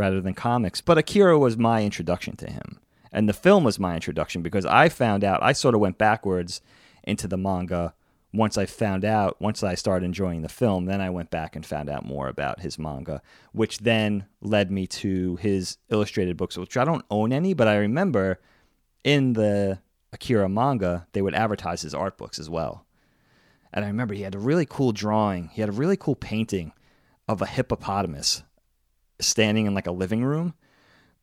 rather 0.00 0.20
than 0.22 0.34
comics. 0.34 0.80
But 0.80 0.96
Akira 0.96 1.38
was 1.38 1.58
my 1.58 1.84
introduction 1.84 2.34
to 2.36 2.50
him. 2.50 2.80
And 3.12 3.28
the 3.28 3.34
film 3.34 3.64
was 3.64 3.78
my 3.78 3.94
introduction 3.94 4.40
because 4.40 4.64
I 4.64 4.88
found 4.88 5.22
out, 5.24 5.42
I 5.42 5.52
sort 5.52 5.74
of 5.74 5.80
went 5.80 5.98
backwards 5.98 6.62
into 7.04 7.28
the 7.28 7.36
manga 7.36 7.94
once 8.32 8.56
I 8.56 8.64
found 8.64 9.04
out, 9.04 9.40
once 9.40 9.62
I 9.62 9.74
started 9.74 10.06
enjoying 10.06 10.42
the 10.42 10.48
film, 10.48 10.86
then 10.86 11.00
I 11.00 11.10
went 11.10 11.30
back 11.30 11.56
and 11.56 11.66
found 11.66 11.90
out 11.90 12.06
more 12.06 12.28
about 12.28 12.60
his 12.60 12.78
manga, 12.78 13.20
which 13.52 13.78
then 13.78 14.26
led 14.40 14.70
me 14.70 14.86
to 14.86 15.36
his 15.36 15.78
illustrated 15.90 16.36
books, 16.36 16.56
which 16.56 16.76
I 16.76 16.84
don't 16.84 17.04
own 17.10 17.32
any, 17.32 17.54
but 17.54 17.66
I 17.66 17.76
remember 17.76 18.40
in 19.02 19.32
the 19.32 19.80
Akira 20.12 20.48
manga, 20.48 21.08
they 21.12 21.22
would 21.22 21.34
advertise 21.34 21.82
his 21.82 21.94
art 21.94 22.16
books 22.16 22.38
as 22.38 22.48
well. 22.48 22.86
And 23.72 23.84
I 23.84 23.88
remember 23.88 24.14
he 24.14 24.22
had 24.22 24.36
a 24.36 24.38
really 24.38 24.66
cool 24.66 24.92
drawing, 24.92 25.48
he 25.48 25.60
had 25.60 25.68
a 25.68 25.72
really 25.72 25.96
cool 25.96 26.16
painting 26.16 26.72
of 27.28 27.42
a 27.42 27.46
hippopotamus 27.46 28.44
standing 29.20 29.66
in 29.66 29.74
like 29.74 29.86
a 29.86 29.92
living 29.92 30.24
room, 30.24 30.54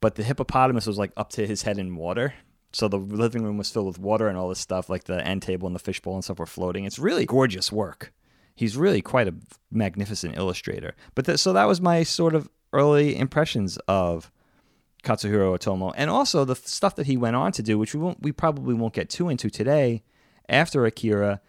but 0.01 0.15
the 0.15 0.23
hippopotamus 0.23 0.85
was 0.85 0.97
like 0.97 1.11
up 1.17 1.29
to 1.31 1.47
his 1.47 1.63
head 1.63 1.77
in 1.77 1.95
water 1.95 2.33
so 2.71 2.87
the 2.87 2.97
living 2.97 3.43
room 3.43 3.57
was 3.57 3.71
filled 3.71 3.87
with 3.87 3.99
water 3.99 4.27
and 4.27 4.37
all 4.37 4.49
this 4.49 4.59
stuff, 4.59 4.89
like 4.89 5.05
the 5.05 5.25
end 5.25 5.41
table 5.41 5.67
and 5.67 5.75
the 5.75 5.79
fishbowl 5.79 6.15
and 6.15 6.23
stuff 6.23 6.39
were 6.39 6.45
floating. 6.45 6.85
It's 6.85 6.99
really 6.99 7.25
gorgeous 7.25 7.71
work. 7.71 8.13
He's 8.55 8.75
really 8.75 9.01
quite 9.01 9.27
a 9.27 9.35
magnificent 9.71 10.37
illustrator. 10.37 10.95
But 11.15 11.39
so 11.39 11.53
that 11.53 11.65
was 11.65 11.79
my 11.79 12.03
sort 12.03 12.35
of 12.35 12.49
early 12.73 13.17
impressions 13.17 13.77
of 13.87 14.31
Katsuhiro 15.03 15.57
Otomo, 15.57 15.93
and 15.95 16.09
also 16.09 16.43
the 16.43 16.55
stuff 16.55 16.95
that 16.95 17.05
he 17.05 17.15
went 17.15 17.35
on 17.35 17.51
to 17.53 17.63
do, 17.63 17.77
which 17.77 17.93
we 17.93 17.99
won't, 17.99 18.21
we 18.21 18.31
probably 18.31 18.73
won't 18.73 18.93
get 18.93 19.09
too 19.09 19.29
into 19.29 19.49
today. 19.49 20.03
After 20.49 20.85
Akira, 20.85 21.41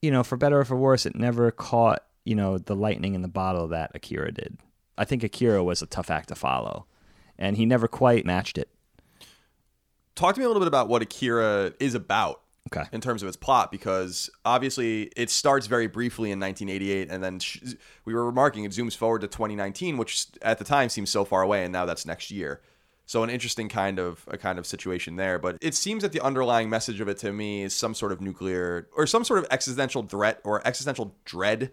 you 0.00 0.10
know, 0.10 0.22
for 0.22 0.36
better 0.36 0.60
or 0.60 0.64
for 0.64 0.76
worse, 0.76 1.04
it 1.04 1.16
never 1.16 1.50
caught 1.50 2.02
you 2.24 2.34
know 2.34 2.58
the 2.58 2.74
lightning 2.74 3.14
in 3.14 3.22
the 3.22 3.28
bottle 3.28 3.68
that 3.68 3.92
Akira 3.94 4.32
did. 4.32 4.58
I 4.98 5.04
think 5.04 5.22
Akira 5.22 5.62
was 5.62 5.82
a 5.82 5.86
tough 5.86 6.10
act 6.10 6.28
to 6.28 6.34
follow, 6.34 6.86
and 7.38 7.56
he 7.56 7.66
never 7.66 7.88
quite 7.88 8.24
matched 8.24 8.58
it 8.58 8.68
talk 10.16 10.34
to 10.34 10.40
me 10.40 10.44
a 10.44 10.48
little 10.48 10.60
bit 10.60 10.66
about 10.66 10.88
what 10.88 11.02
Akira 11.02 11.72
is 11.78 11.94
about. 11.94 12.40
Okay. 12.72 12.82
In 12.90 13.00
terms 13.00 13.22
of 13.22 13.28
its 13.28 13.36
plot, 13.36 13.70
because 13.70 14.28
obviously 14.44 15.02
it 15.16 15.30
starts 15.30 15.68
very 15.68 15.86
briefly 15.86 16.32
in 16.32 16.40
1988, 16.40 17.08
and 17.12 17.22
then 17.22 17.38
sh- 17.38 17.58
we 18.04 18.12
were 18.12 18.26
remarking 18.26 18.64
it 18.64 18.72
zooms 18.72 18.96
forward 18.96 19.20
to 19.20 19.28
2019, 19.28 19.96
which 19.96 20.26
at 20.42 20.58
the 20.58 20.64
time 20.64 20.88
seems 20.88 21.08
so 21.08 21.24
far 21.24 21.42
away, 21.42 21.62
and 21.62 21.72
now 21.72 21.86
that's 21.86 22.04
next 22.04 22.32
year. 22.32 22.60
So 23.04 23.22
an 23.22 23.30
interesting 23.30 23.68
kind 23.68 24.00
of 24.00 24.24
a 24.26 24.36
kind 24.36 24.58
of 24.58 24.66
situation 24.66 25.14
there. 25.14 25.38
But 25.38 25.58
it 25.60 25.76
seems 25.76 26.02
that 26.02 26.10
the 26.10 26.20
underlying 26.20 26.68
message 26.68 27.00
of 27.00 27.06
it 27.06 27.18
to 27.18 27.32
me 27.32 27.62
is 27.62 27.72
some 27.72 27.94
sort 27.94 28.10
of 28.10 28.20
nuclear 28.20 28.88
or 28.96 29.06
some 29.06 29.22
sort 29.22 29.38
of 29.38 29.46
existential 29.52 30.02
threat 30.02 30.40
or 30.42 30.66
existential 30.66 31.14
dread 31.24 31.70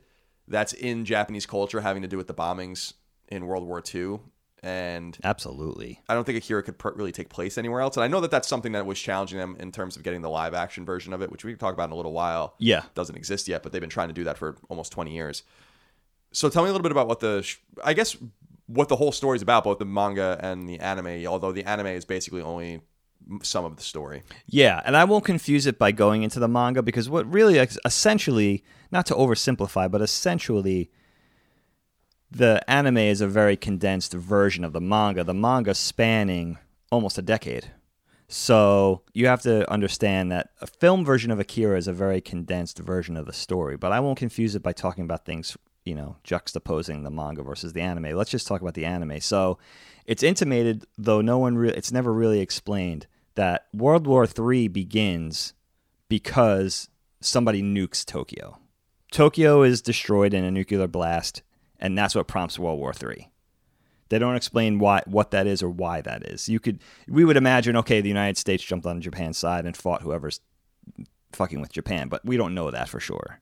that's 0.47 0.73
in 0.73 1.05
Japanese 1.05 1.47
culture 1.47 1.81
having 1.81 2.03
to 2.03 2.07
do 2.07 2.17
with 2.17 2.27
the 2.27 2.35
bombings 2.35 2.93
in 3.33 3.45
World 3.47 3.67
War 3.67 3.81
II 3.93 4.19
and 4.63 5.17
absolutely. 5.25 5.99
I 6.07 6.13
don't 6.13 6.23
think 6.23 6.37
akira 6.37 6.63
could 6.63 6.77
pr- 6.77 6.91
really 6.95 7.11
take 7.11 7.27
place 7.27 7.57
anywhere 7.57 7.81
else 7.81 7.97
and 7.97 8.03
i 8.03 8.07
know 8.07 8.21
that 8.21 8.31
that's 8.31 8.47
something 8.47 8.71
that 8.71 8.85
was 8.85 8.97
challenging 8.97 9.37
them 9.37 9.57
in 9.59 9.71
terms 9.73 9.97
of 9.97 10.03
getting 10.03 10.21
the 10.21 10.29
live 10.29 10.53
action 10.53 10.85
version 10.85 11.11
of 11.11 11.21
it 11.21 11.29
which 11.31 11.43
we 11.43 11.51
can 11.51 11.59
talk 11.59 11.73
about 11.73 11.89
in 11.89 11.91
a 11.91 11.95
little 11.95 12.13
while. 12.13 12.55
Yeah. 12.59 12.83
Doesn't 12.95 13.15
exist 13.17 13.47
yet 13.47 13.61
but 13.61 13.71
they've 13.71 13.81
been 13.81 13.89
trying 13.89 14.07
to 14.07 14.13
do 14.13 14.23
that 14.23 14.37
for 14.37 14.55
almost 14.69 14.91
20 14.93 15.13
years. 15.13 15.43
So 16.31 16.49
tell 16.49 16.63
me 16.63 16.69
a 16.69 16.71
little 16.71 16.83
bit 16.83 16.93
about 16.93 17.07
what 17.07 17.19
the 17.19 17.41
sh- 17.41 17.57
i 17.83 17.93
guess 17.93 18.15
what 18.67 18.87
the 18.87 18.95
whole 18.95 19.11
story 19.11 19.35
is 19.35 19.41
about 19.41 19.65
both 19.65 19.79
the 19.79 19.85
manga 19.85 20.39
and 20.41 20.69
the 20.69 20.79
anime 20.79 21.25
although 21.27 21.51
the 21.51 21.65
anime 21.65 21.87
is 21.87 22.05
basically 22.05 22.41
only 22.41 22.81
some 23.41 23.65
of 23.65 23.75
the 23.75 23.83
story. 23.83 24.23
Yeah 24.47 24.81
and 24.85 24.95
i 24.95 25.03
won't 25.03 25.25
confuse 25.25 25.65
it 25.67 25.77
by 25.77 25.91
going 25.91 26.23
into 26.23 26.39
the 26.39 26.47
manga 26.47 26.81
because 26.81 27.09
what 27.09 27.31
really 27.31 27.57
essentially 27.83 28.63
not 28.91 29.05
to 29.07 29.13
oversimplify 29.13 29.91
but 29.91 30.01
essentially 30.01 30.89
the 32.35 32.67
anime 32.67 32.97
is 32.97 33.21
a 33.21 33.27
very 33.27 33.55
condensed 33.55 34.13
version 34.13 34.63
of 34.63 34.73
the 34.73 34.81
manga, 34.81 35.23
the 35.23 35.33
manga 35.33 35.75
spanning 35.75 36.57
almost 36.91 37.17
a 37.17 37.21
decade. 37.21 37.71
So 38.27 39.03
you 39.13 39.27
have 39.27 39.43
to 39.43 39.69
understand 39.71 40.31
that 40.31 40.49
a 40.59 40.65
film 40.65 41.05
version 41.05 41.29
of 41.29 41.39
Akira 41.39 41.77
is 41.77 41.87
a 41.87 41.93
very 41.93 42.21
condensed 42.21 42.79
version 42.79 43.15
of 43.15 43.27
the 43.27 43.33
story, 43.33 43.77
but 43.77 43.91
I 43.91 43.99
won't 43.99 44.17
confuse 44.17 44.55
it 44.55 44.63
by 44.63 44.73
talking 44.73 45.03
about 45.03 45.25
things, 45.25 45.55
you 45.85 45.93
know, 45.93 46.15
juxtaposing 46.23 47.03
the 47.03 47.11
manga 47.11 47.43
versus 47.43 47.73
the 47.73 47.81
anime. 47.81 48.17
Let's 48.17 48.31
just 48.31 48.47
talk 48.47 48.61
about 48.61 48.73
the 48.73 48.85
anime. 48.85 49.19
So 49.19 49.59
it's 50.07 50.23
intimated, 50.23 50.85
though 50.97 51.21
no 51.21 51.37
one 51.37 51.55
really, 51.55 51.77
it's 51.77 51.91
never 51.91 52.11
really 52.11 52.39
explained, 52.39 53.05
that 53.35 53.67
World 53.73 54.07
War 54.07 54.27
III 54.27 54.67
begins 54.69 55.53
because 56.09 56.89
somebody 57.21 57.61
nukes 57.61 58.03
Tokyo. 58.03 58.57
Tokyo 59.11 59.61
is 59.61 59.83
destroyed 59.83 60.33
in 60.33 60.43
a 60.43 60.49
nuclear 60.49 60.87
blast 60.87 61.43
and 61.83 61.97
that's 61.97 62.15
what 62.15 62.27
prompts 62.27 62.57
World 62.57 62.79
War 62.79 62.93
III. 62.93 63.29
They 64.09 64.17
don't 64.17 64.35
explain 64.35 64.79
why 64.79 65.03
what 65.05 65.31
that 65.31 65.45
is 65.45 65.61
or 65.61 65.69
why 65.69 66.01
that 66.01 66.23
is. 66.23 66.49
You 66.49 66.59
could 66.59 66.79
we 67.07 67.25
would 67.25 67.37
imagine 67.37 67.75
okay, 67.77 68.01
the 68.01 68.09
United 68.09 68.37
States 68.37 68.63
jumped 68.63 68.87
on 68.87 69.01
Japan's 69.01 69.37
side 69.37 69.65
and 69.65 69.77
fought 69.77 70.01
whoever's 70.01 70.39
fucking 71.33 71.61
with 71.61 71.73
Japan, 71.73 72.09
but 72.09 72.23
we 72.25 72.37
don't 72.37 72.55
know 72.55 72.71
that 72.71 72.89
for 72.89 72.99
sure. 72.99 73.39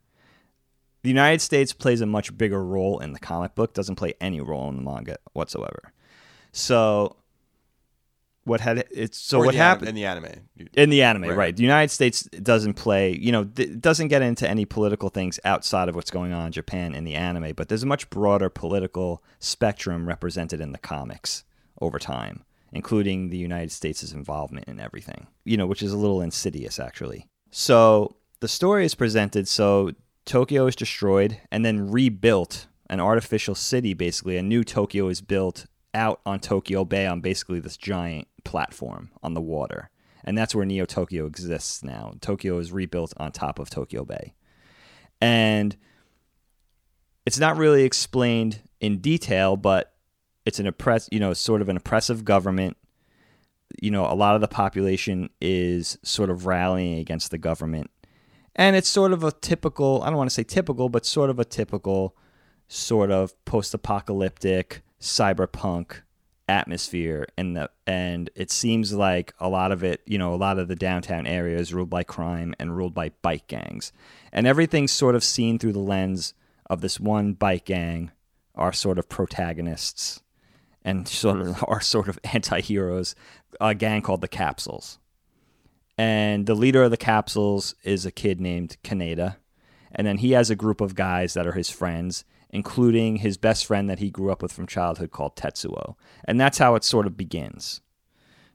The 1.04 1.10
United 1.10 1.42
States 1.42 1.74
plays 1.74 2.02
a 2.02 2.06
much 2.06 2.38
bigger 2.38 2.64
role 2.64 3.00
in 3.00 3.14
the 3.14 3.20
comic 3.20 3.56
book, 3.56 3.74
doesn't 3.74 3.96
play 3.96 4.14
any 4.22 4.40
role 4.40 4.70
in 4.70 4.78
the 4.78 4.84
manga 4.84 5.18
whatsoever. 5.34 5.94
So 6.52 7.16
what 8.44 8.60
had 8.60 8.86
it's 8.92 9.18
so 9.18 9.40
or 9.40 9.46
what 9.46 9.56
happened 9.56 9.90
in 9.90 9.96
the 9.96 10.06
anime 10.06 10.26
in 10.74 10.90
the 10.90 11.04
anime 11.04 11.24
right. 11.24 11.38
right. 11.38 11.56
the 11.56 11.64
united 11.64 11.90
states 11.90 12.24
doesn't 12.42 12.74
play 12.74 13.16
you 13.16 13.32
know 13.32 13.44
th- 13.44 13.80
doesn't 13.80 14.08
get 14.08 14.22
into 14.22 14.50
any 14.50 14.66
political 14.66 15.10
things 15.10 15.40
outside 15.46 15.88
of 15.88 15.96
what's 15.96 16.12
going 16.12 16.34
on 16.34 16.48
in 16.48 16.52
japan 16.52 16.94
in 16.94 17.04
the 17.04 17.16
anime 17.16 17.54
but 17.56 17.70
there's 17.70 17.84
a 17.84 17.88
much 17.88 18.10
broader 18.10 18.50
political 18.50 19.24
spectrum 19.40 20.08
represented 20.08 20.60
in 20.60 20.72
the 20.72 20.78
comics 20.78 21.44
over 21.82 22.00
time 22.00 22.44
including 22.74 23.30
the 23.30 23.38
united 23.38 23.72
states' 23.72 24.12
involvement 24.12 24.68
in 24.68 24.80
everything 24.80 25.28
you 25.44 25.58
know 25.58 25.68
which 25.68 25.84
is 25.84 25.92
a 25.92 25.98
little 25.98 26.22
insidious 26.22 26.80
actually 26.80 27.28
so 27.52 28.16
the 28.40 28.48
story 28.48 28.86
is 28.86 28.96
presented 28.96 29.48
so 29.48 29.92
tokyo 30.26 30.66
is 30.66 30.76
destroyed 30.76 31.38
and 31.52 31.64
then 31.64 31.92
rebuilt 31.92 32.68
an 32.90 33.00
artificial 33.00 33.56
city 33.56 33.94
basically 33.94 34.36
a 34.36 34.44
new 34.44 34.64
tokyo 34.64 35.08
is 35.08 35.22
built 35.22 35.68
out 35.94 36.22
on 36.26 36.40
Tokyo 36.40 36.86
Bay 36.86 37.06
on 37.06 37.22
basically 37.22 37.60
this 37.60 37.78
giant 37.78 38.28
platform 38.44 39.12
on 39.22 39.34
the 39.34 39.42
water. 39.42 39.90
And 40.24 40.38
that's 40.38 40.54
where 40.54 40.66
Neo 40.66 40.86
Tokyo 40.86 41.26
exists 41.26 41.84
now. 41.84 42.14
Tokyo 42.22 42.58
is 42.60 42.72
rebuilt 42.72 43.14
on 43.18 43.32
top 43.32 43.60
of 43.60 43.70
Tokyo 43.70 44.06
Bay. 44.06 44.34
And 45.20 45.76
it's 47.26 47.40
not 47.40 47.58
really 47.58 47.84
explained 47.84 48.62
in 48.80 49.00
detail, 49.00 49.58
but 49.58 49.94
it's 50.46 50.60
an 50.60 50.68
oppress, 50.68 51.08
you 51.12 51.20
know, 51.20 51.34
sort 51.34 51.62
of 51.62 51.70
an 51.70 51.78
oppressive 51.78 52.26
government. 52.26 52.78
You 53.82 53.92
know, 53.92 54.06
a 54.06 54.14
lot 54.14 54.36
of 54.36 54.42
the 54.42 54.48
population 54.48 55.30
is 55.40 55.98
sort 56.04 56.30
of 56.30 56.46
rallying 56.46 57.00
against 57.00 57.32
the 57.32 57.38
government. 57.38 57.90
And 58.56 58.76
it's 58.76 58.90
sort 58.90 59.14
of 59.14 59.24
a 59.24 59.32
typical, 59.32 60.04
I 60.04 60.08
don't 60.08 60.18
want 60.18 60.30
to 60.30 60.34
say 60.34 60.44
typical, 60.44 60.90
but 60.90 61.06
sort 61.06 61.30
of 61.30 61.40
a 61.40 61.46
typical 61.46 62.16
sort 62.68 63.12
of 63.12 63.34
post-apocalyptic 63.46 64.82
cyberpunk 65.02 66.02
atmosphere 66.48 67.26
and 67.38 67.56
the 67.56 67.70
and 67.88 68.30
it 68.36 68.52
seems 68.52 68.94
like 68.94 69.34
a 69.40 69.48
lot 69.48 69.72
of 69.72 69.84
it 69.84 70.02
you 70.06 70.18
know 70.18 70.34
a 70.34 70.36
lot 70.36 70.60
of 70.60 70.68
the 70.68 70.76
downtown 70.76 71.26
area 71.26 71.58
is 71.58 71.74
ruled 71.74 71.90
by 71.90 72.04
crime 72.04 72.54
and 72.60 72.76
ruled 72.76 72.94
by 72.94 73.10
bike 73.22 73.48
gangs 73.48 73.94
and 74.34 74.46
everything's 74.46 74.92
sort 74.92 75.16
of 75.16 75.24
seen 75.24 75.58
through 75.58 75.72
the 75.72 75.80
lens 75.80 76.34
of 76.70 76.82
this 76.82 77.00
one 77.00 77.32
bike 77.32 77.66
gang 77.66 78.12
our 78.56 78.74
sort 78.74 79.00
of 79.00 79.08
protagonists 79.08 80.22
and 80.84 81.08
sort 81.08 81.42
of 81.42 81.48
mm-hmm. 81.48 81.66
are 81.68 81.82
sort 81.82 82.08
of 82.08 82.20
anti-heroes, 82.24 83.16
a 83.60 83.76
gang 83.76 84.02
called 84.02 84.22
the 84.22 84.28
Capsules. 84.28 85.00
And 85.98 86.46
the 86.46 86.56
leader 86.56 86.84
of 86.84 86.92
the 86.92 86.98
Capsules 86.98 87.76
is 87.84 88.06
a 88.06 88.12
kid 88.12 88.42
named 88.42 88.78
Kaneda. 88.84 89.38
And 89.92 90.08
then 90.08 90.18
he 90.18 90.32
has 90.32 90.50
a 90.50 90.56
group 90.56 90.82
of 90.82 90.96
guys 90.96 91.34
that 91.34 91.46
are 91.46 91.52
his 91.52 91.70
friends, 91.70 92.24
including 92.52 93.18
his 93.18 93.38
best 93.38 93.66
friend 93.66 93.90
that 93.90 94.00
he 94.00 94.10
grew 94.10 94.32
up 94.32 94.42
with 94.42 94.52
from 94.52 94.68
childhood 94.68 95.12
called 95.12 95.36
Tetsuo. 95.36 95.96
And 96.26 96.40
that's 96.40 96.60
how 96.60 96.76
it 96.76 96.84
sort 96.84 97.08
of 97.08 97.18
begins. 97.18 97.82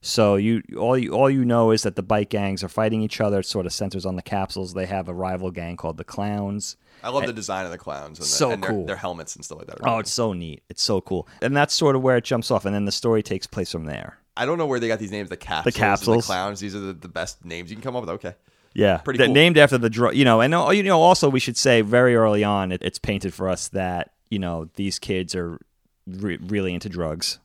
So 0.03 0.37
you 0.37 0.63
all 0.79 0.97
you 0.97 1.13
all 1.13 1.29
you 1.29 1.45
know 1.45 1.73
is 1.73 1.83
that 1.83 1.97
the 1.97 2.03
bike 2.03 2.31
gangs 2.31 2.63
are 2.63 2.69
fighting 2.69 3.03
each 3.03 3.21
other. 3.21 3.41
It 3.41 3.47
sort 3.47 3.67
of 3.67 3.73
centers 3.73 4.07
on 4.07 4.15
the 4.15 4.23
capsules. 4.23 4.75
They 4.75 4.87
have 4.87 5.09
a 5.09 5.15
rival 5.15 5.51
gang 5.51 5.77
called 5.77 5.97
the 5.97 6.05
Clowns. 6.05 6.77
I 7.03 7.11
love 7.11 7.27
the 7.27 7.33
design 7.33 7.65
of 7.65 7.71
the 7.71 7.79
clowns 7.79 8.19
and, 8.19 8.25
the, 8.25 8.31
So 8.31 8.51
and 8.51 8.63
their, 8.63 8.71
cool. 8.71 8.87
their 8.87 8.97
helmets 8.97 9.37
and 9.37 9.45
stuff 9.45 9.59
like 9.59 9.67
that. 9.67 9.79
Oh, 9.83 9.99
it's 9.99 10.11
so 10.11 10.33
neat. 10.33 10.63
It's 10.69 10.83
so 10.83 11.01
cool. 11.01 11.29
And 11.43 11.57
that's 11.57 11.75
sort 11.75 11.95
of 11.95 12.03
where 12.03 12.17
it 12.17 12.25
jumps 12.25 12.51
off. 12.51 12.65
And 12.65 12.75
then 12.75 12.85
the 12.85 12.93
story 12.93 13.23
takes 13.23 13.47
place 13.47 13.71
from 13.71 13.85
there. 13.85 14.19
I 14.37 14.47
don't 14.47 14.59
know 14.59 14.67
where 14.67 14.81
they 14.81 14.89
got 14.89 14.99
these 14.99 15.11
names. 15.11 15.29
The 15.29 15.37
capsules, 15.37 15.75
and 15.75 15.81
capsules. 15.81 16.25
the 16.25 16.33
clowns. 16.33 16.61
These 16.61 16.75
are 16.75 16.81
the, 16.81 16.93
the 16.93 17.09
best 17.09 17.45
names 17.45 17.71
you 17.71 17.77
can 17.77 17.83
come 17.83 17.97
up 17.97 18.03
with. 18.03 18.11
Okay, 18.11 18.35
Yeah, 18.77 18.99
Pretty 18.99 19.17
That- 19.19 19.27
cool. 19.27 19.35
Named 19.35 19.57
after 19.57 19.79
the 19.79 19.89
drug, 19.89 20.15
you 20.15 20.25
know, 20.27 20.43
and 20.43 20.55
uh, 20.55 20.69
you 20.69 20.83
know, 20.83 21.01
also 21.01 21.31
we 21.31 21.41
should 21.41 21.57
say 21.57 21.81
very 21.81 22.15
early 22.15 22.45
on, 22.45 22.73
it, 22.73 22.83
it's 22.83 22.99
painted 22.99 23.33
for 23.33 23.49
us 23.49 23.69
that 23.69 24.13
you 24.31 24.39
know 24.39 24.69
these 24.75 24.99
kids 24.99 25.35
are 25.35 25.59
re- 26.07 26.37
really 26.43 26.75
into 26.75 26.91
drugs, 26.91 27.39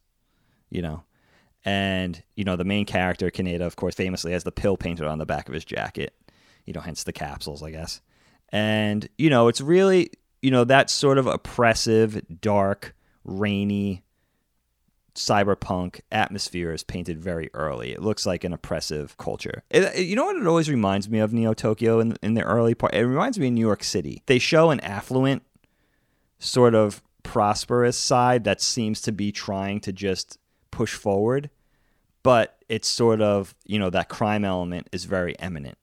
you 0.69 0.81
know, 0.81 1.03
and 1.63 2.21
you 2.35 2.43
know 2.43 2.57
the 2.57 2.65
main 2.65 2.85
character 2.85 3.31
Kaneda, 3.31 3.61
of 3.61 3.77
course, 3.77 3.95
famously 3.95 4.33
has 4.33 4.43
the 4.43 4.51
pill 4.51 4.75
painted 4.75 5.05
on 5.07 5.19
the 5.19 5.25
back 5.25 5.47
of 5.47 5.53
his 5.53 5.63
jacket, 5.63 6.13
you 6.65 6.73
know, 6.73 6.81
hence 6.81 7.05
the 7.05 7.13
capsules, 7.13 7.63
I 7.63 7.71
guess, 7.71 8.01
and 8.49 9.07
you 9.17 9.29
know, 9.29 9.47
it's 9.47 9.61
really 9.61 10.11
you 10.41 10.51
know 10.51 10.65
that 10.65 10.89
sort 10.89 11.17
of 11.17 11.27
oppressive, 11.27 12.21
dark, 12.41 12.93
rainy 13.23 14.03
cyberpunk 15.15 16.01
atmosphere 16.11 16.71
is 16.71 16.83
painted 16.83 17.19
very 17.19 17.49
early. 17.53 17.91
It 17.91 18.01
looks 18.01 18.25
like 18.25 18.43
an 18.43 18.53
oppressive 18.53 19.17
culture. 19.17 19.63
It, 19.69 19.83
it- 19.83 19.95
uh, 19.95 19.99
you 19.99 20.15
know 20.15 20.25
what 20.25 20.37
it 20.37 20.47
always 20.47 20.69
reminds 20.69 21.09
me 21.09 21.19
of 21.19 21.33
Neo 21.33 21.53
Tokyo 21.53 21.99
in, 21.99 22.15
in 22.21 22.33
the 22.33 22.43
early 22.43 22.75
part? 22.75 22.93
It 22.93 23.05
reminds 23.05 23.37
me 23.37 23.47
of 23.47 23.53
New 23.53 23.61
York 23.61 23.83
City. 23.83 24.23
They 24.25 24.39
show 24.39 24.69
an 24.71 24.79
affluent, 24.81 25.43
sort 26.39 26.73
of 26.75 27.01
prosperous 27.23 27.97
side 27.97 28.43
that 28.45 28.61
seems 28.61 29.01
to 29.01 29.11
be 29.11 29.31
trying 29.31 29.79
to 29.81 29.91
just 29.93 30.37
push 30.71 30.93
forward, 30.95 31.49
but 32.23 32.57
it's 32.69 32.87
sort 32.87 33.21
of, 33.21 33.53
you 33.65 33.77
know, 33.77 33.89
that 33.89 34.09
crime 34.09 34.45
element 34.45 34.87
is 34.91 35.05
very 35.05 35.37
eminent 35.39 35.77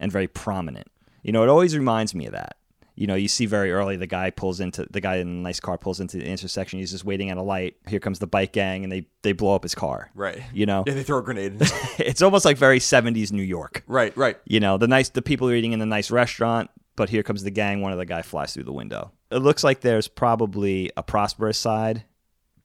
and 0.00 0.10
very 0.10 0.26
prominent. 0.26 0.88
You 1.22 1.32
know, 1.32 1.42
it 1.42 1.48
always 1.48 1.76
reminds 1.76 2.14
me 2.14 2.26
of 2.26 2.32
that. 2.32 2.56
You 2.96 3.08
know, 3.08 3.16
you 3.16 3.26
see 3.26 3.46
very 3.46 3.72
early 3.72 3.96
the 3.96 4.06
guy 4.06 4.30
pulls 4.30 4.60
into 4.60 4.86
the 4.88 5.00
guy 5.00 5.16
in 5.16 5.26
a 5.26 5.30
nice 5.30 5.58
car 5.58 5.76
pulls 5.76 5.98
into 5.98 6.18
the 6.18 6.26
intersection. 6.26 6.78
He's 6.78 6.92
just 6.92 7.04
waiting 7.04 7.30
at 7.30 7.36
a 7.36 7.42
light. 7.42 7.76
Here 7.88 7.98
comes 7.98 8.20
the 8.20 8.26
bike 8.26 8.52
gang, 8.52 8.84
and 8.84 8.92
they 8.92 9.08
they 9.22 9.32
blow 9.32 9.54
up 9.54 9.64
his 9.64 9.74
car. 9.74 10.10
right. 10.14 10.40
You 10.52 10.66
know, 10.66 10.84
Yeah, 10.86 10.94
they 10.94 11.02
throw 11.02 11.18
a 11.18 11.22
grenade. 11.22 11.56
it's 11.98 12.22
almost 12.22 12.44
like 12.44 12.56
very 12.56 12.78
'70s 12.78 13.32
New 13.32 13.42
York. 13.42 13.82
right, 13.86 14.16
right. 14.16 14.36
You 14.44 14.60
know, 14.60 14.78
the 14.78 14.86
nice 14.88 15.08
the 15.08 15.22
people 15.22 15.48
are 15.48 15.54
eating 15.54 15.72
in 15.72 15.80
the 15.80 15.86
nice 15.86 16.10
restaurant, 16.10 16.70
but 16.94 17.08
here 17.08 17.22
comes 17.24 17.42
the 17.42 17.50
gang. 17.50 17.80
One 17.80 17.92
of 17.92 17.98
the 17.98 18.06
guy 18.06 18.22
flies 18.22 18.54
through 18.54 18.64
the 18.64 18.72
window. 18.72 19.10
It 19.30 19.38
looks 19.38 19.64
like 19.64 19.80
there's 19.80 20.06
probably 20.06 20.90
a 20.96 21.02
prosperous 21.02 21.58
side, 21.58 22.04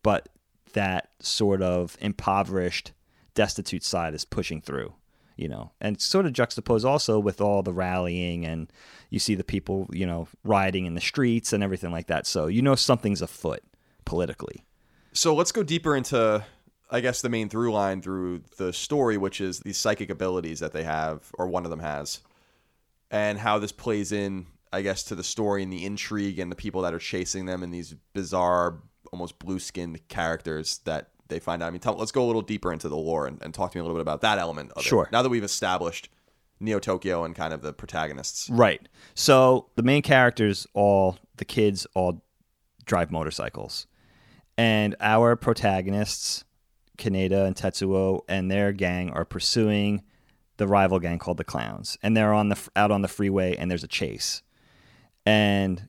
but 0.03 0.29
that 0.73 1.09
sort 1.19 1.63
of 1.63 1.97
impoverished, 1.99 2.91
destitute 3.33 3.83
side 3.83 4.13
is 4.13 4.25
pushing 4.25 4.61
through. 4.61 4.93
You 5.39 5.47
know, 5.47 5.71
and 5.80 6.02
sort 6.02 6.25
of 6.25 6.34
juxtapose 6.34 6.84
also 6.84 7.17
with 7.17 7.39
all 7.39 7.63
the 7.63 7.71
rallying 7.71 8.45
and 8.45 8.69
you 9.10 9.19
see 9.19 9.36
the 9.36 9.43
people, 9.45 9.88
you 9.93 10.06
know, 10.06 10.28
rioting 10.43 10.86
in 10.86 10.95
the 10.95 11.02
streets 11.02 11.54
and 11.54 11.63
everything 11.63 11.91
like 11.91 12.08
that. 12.08 12.28
So 12.28 12.47
you 12.47 12.62
know 12.62 12.75
something's 12.75 13.21
afoot 13.21 13.62
politically. 14.04 14.65
So 15.13 15.34
let's 15.34 15.54
go 15.54 15.63
deeper 15.63 15.95
into, 15.95 16.43
I 16.91 16.99
guess, 16.99 17.21
the 17.21 17.30
main 17.30 17.47
through 17.47 17.71
line 17.71 18.02
through 18.02 18.41
the 18.58 18.73
story, 18.73 19.15
which 19.15 19.39
is 19.39 19.62
these 19.62 19.78
psychic 19.78 20.10
abilities 20.10 20.60
that 20.60 20.73
they 20.73 20.84
have, 20.84 21.32
or 21.36 21.47
one 21.47 21.63
of 21.63 21.71
them 21.71 21.80
has, 21.80 22.19
and 23.10 23.39
how 23.39 23.60
this 23.60 23.71
plays 23.71 24.12
in, 24.12 24.45
I 24.73 24.82
guess, 24.82 25.04
to 25.06 25.15
the 25.15 25.23
story 25.23 25.63
and 25.63 25.71
the 25.71 25.86
intrigue 25.86 26.39
and 26.39 26.52
the 26.52 26.56
people 26.58 26.82
that 26.82 26.93
are 26.93 26.99
chasing 26.99 27.45
them 27.45 27.63
and 27.63 27.73
these 27.73 27.95
bizarre, 28.13 28.82
almost 29.13 29.39
blue 29.39 29.60
skinned 29.60 30.06
characters 30.10 30.80
that 30.84 31.12
they 31.29 31.39
find 31.39 31.63
out. 31.63 31.67
I 31.67 31.69
mean, 31.71 31.79
tell, 31.79 31.95
let's 31.95 32.11
go 32.11 32.23
a 32.23 32.27
little 32.27 32.41
deeper 32.41 32.73
into 32.73 32.89
the 32.89 32.97
lore 32.97 33.25
and, 33.27 33.41
and 33.41 33.53
talk 33.53 33.71
to 33.71 33.77
me 33.77 33.79
a 33.79 33.83
little 33.83 33.95
bit 33.97 34.01
about 34.01 34.21
that 34.21 34.37
element 34.37 34.71
of 34.73 34.83
Sure. 34.83 35.05
it. 35.05 35.11
Now 35.11 35.21
that 35.21 35.29
we've 35.29 35.43
established 35.43 36.09
Neo 36.59 36.79
Tokyo 36.79 37.23
and 37.23 37.35
kind 37.35 37.53
of 37.53 37.61
the 37.61 37.71
protagonists. 37.71 38.49
Right. 38.49 38.87
So 39.15 39.69
the 39.75 39.83
main 39.83 40.01
characters, 40.01 40.67
all 40.73 41.17
the 41.37 41.45
kids, 41.45 41.87
all 41.95 42.21
drive 42.85 43.11
motorcycles, 43.11 43.87
and 44.57 44.95
our 44.99 45.35
protagonists, 45.37 46.43
Kaneda 46.97 47.45
and 47.45 47.55
Tetsuo, 47.55 48.21
and 48.27 48.51
their 48.51 48.73
gang 48.73 49.09
are 49.11 49.23
pursuing 49.23 50.03
the 50.57 50.67
rival 50.67 50.99
gang 50.99 51.17
called 51.19 51.37
the 51.37 51.45
Clowns, 51.45 51.97
and 52.03 52.17
they're 52.17 52.33
on 52.33 52.49
the 52.49 52.59
out 52.75 52.91
on 52.91 53.01
the 53.01 53.07
freeway, 53.07 53.55
and 53.55 53.71
there's 53.71 53.85
a 53.85 53.87
chase, 53.87 54.41
and 55.25 55.87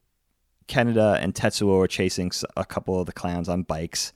Kaneda 0.69 1.19
and 1.21 1.35
Tetsuo 1.35 1.83
are 1.83 1.89
chasing 1.89 2.31
a 2.57 2.65
couple 2.65 3.01
of 3.01 3.07
the 3.07 3.13
clowns 3.13 3.49
on 3.49 3.65
bikes. 3.65 4.13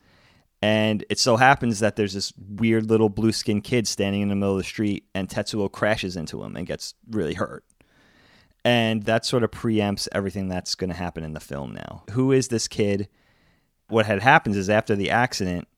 And 0.64 1.04
it 1.10 1.18
so 1.18 1.36
happens 1.36 1.80
that 1.80 1.96
there's 1.96 2.14
this 2.14 2.32
weird 2.38 2.88
little 2.88 3.10
blue 3.10 3.32
skinned 3.32 3.64
kid 3.64 3.86
standing 3.86 4.22
in 4.22 4.30
the 4.30 4.34
middle 4.34 4.52
of 4.52 4.56
the 4.56 4.64
street, 4.64 5.04
and 5.14 5.28
Tetsuo 5.28 5.70
crashes 5.70 6.16
into 6.16 6.42
him 6.42 6.56
and 6.56 6.66
gets 6.66 6.94
really 7.10 7.34
hurt. 7.34 7.66
And 8.64 9.02
that 9.02 9.26
sort 9.26 9.44
of 9.44 9.50
preempts 9.50 10.08
everything 10.12 10.48
that's 10.48 10.74
going 10.74 10.88
to 10.88 10.96
happen 10.96 11.22
in 11.22 11.34
the 11.34 11.38
film 11.40 11.74
now. 11.74 12.04
Who 12.12 12.32
is 12.32 12.48
this 12.48 12.66
kid? 12.66 13.10
What 13.88 14.06
had 14.06 14.22
happened 14.22 14.56
is 14.56 14.70
after 14.70 14.96
the 14.96 15.10
accident, 15.10 15.68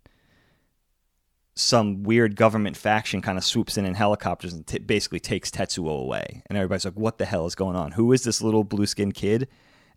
some 1.57 2.05
weird 2.05 2.37
government 2.37 2.77
faction 2.77 3.21
kind 3.21 3.39
of 3.39 3.45
swoops 3.45 3.77
in 3.77 3.87
in 3.87 3.95
helicopters 3.95 4.53
and 4.53 4.65
t- 4.65 4.79
basically 4.79 5.19
takes 5.19 5.51
Tetsuo 5.51 6.01
away. 6.01 6.45
And 6.47 6.57
everybody's 6.57 6.85
like, 6.85 6.95
"What 6.95 7.19
the 7.19 7.25
hell 7.25 7.47
is 7.47 7.57
going 7.57 7.75
on? 7.75 7.91
Who 7.91 8.13
is 8.13 8.23
this 8.23 8.41
little 8.41 8.63
blue 8.63 8.87
skinned 8.87 9.15
kid? 9.15 9.49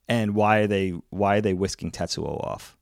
And 0.08 0.34
why 0.34 0.62
are 0.62 0.68
they 0.68 0.94
why 1.12 1.38
are 1.38 1.42
they 1.42 1.54
whisking 1.54 1.92
Tetsuo 1.92 2.44
off?" 2.44 2.76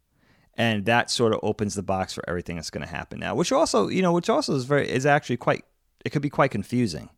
And 0.58 0.86
that 0.86 1.10
sort 1.10 1.34
of 1.34 1.40
opens 1.44 1.76
the 1.76 1.84
box 1.84 2.14
for 2.14 2.24
everything 2.28 2.56
that's 2.56 2.70
going 2.70 2.86
to 2.86 2.92
happen 2.92 3.20
now 3.20 3.36
which 3.36 3.52
also 3.52 3.88
you 3.88 4.02
know 4.02 4.12
which 4.12 4.30
also 4.30 4.56
is 4.56 4.66
very 4.66 4.90
is 4.90 5.06
actually 5.06 5.38
quite 5.38 5.64
it 6.04 6.12
could 6.12 6.22
be 6.22 6.30
quite 6.30 6.52
confusing. 6.52 7.10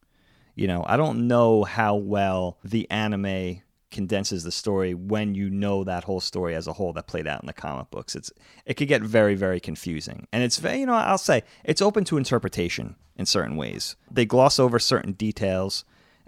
You 0.56 0.68
know 0.68 0.84
i 0.88 0.98
don't 0.98 1.28
know 1.28 1.64
how 1.64 1.96
well 1.96 2.58
the 2.66 2.90
anime 2.92 3.62
condenses 3.92 4.44
the 4.44 4.52
story 4.52 4.94
when 4.94 5.34
you 5.34 5.50
know 5.50 5.84
that 5.84 6.04
whole 6.04 6.20
story 6.20 6.56
as 6.56 6.68
a 6.68 6.74
whole 6.74 6.94
that 6.94 7.08
played 7.08 7.28
out 7.28 7.42
in 7.42 7.48
the 7.48 7.54
comic 7.54 7.90
books. 7.90 8.16
It's 8.16 8.32
it 8.66 8.76
could 8.76 8.88
get 8.88 9.02
very 9.02 9.36
very 9.36 9.60
confusing. 9.60 10.28
And 10.32 10.44
it's 10.44 10.58
very 10.58 10.80
you 10.80 10.86
know 10.86 10.94
i'll 10.94 11.18
say 11.18 11.44
it's 11.64 11.82
open 11.82 12.04
to 12.06 12.18
interpretation 12.18 12.96
in 13.16 13.26
certain 13.26 13.56
ways. 13.56 13.96
They 14.12 14.26
gloss 14.26 14.60
over 14.60 14.80
certain 14.80 15.14
details 15.14 15.86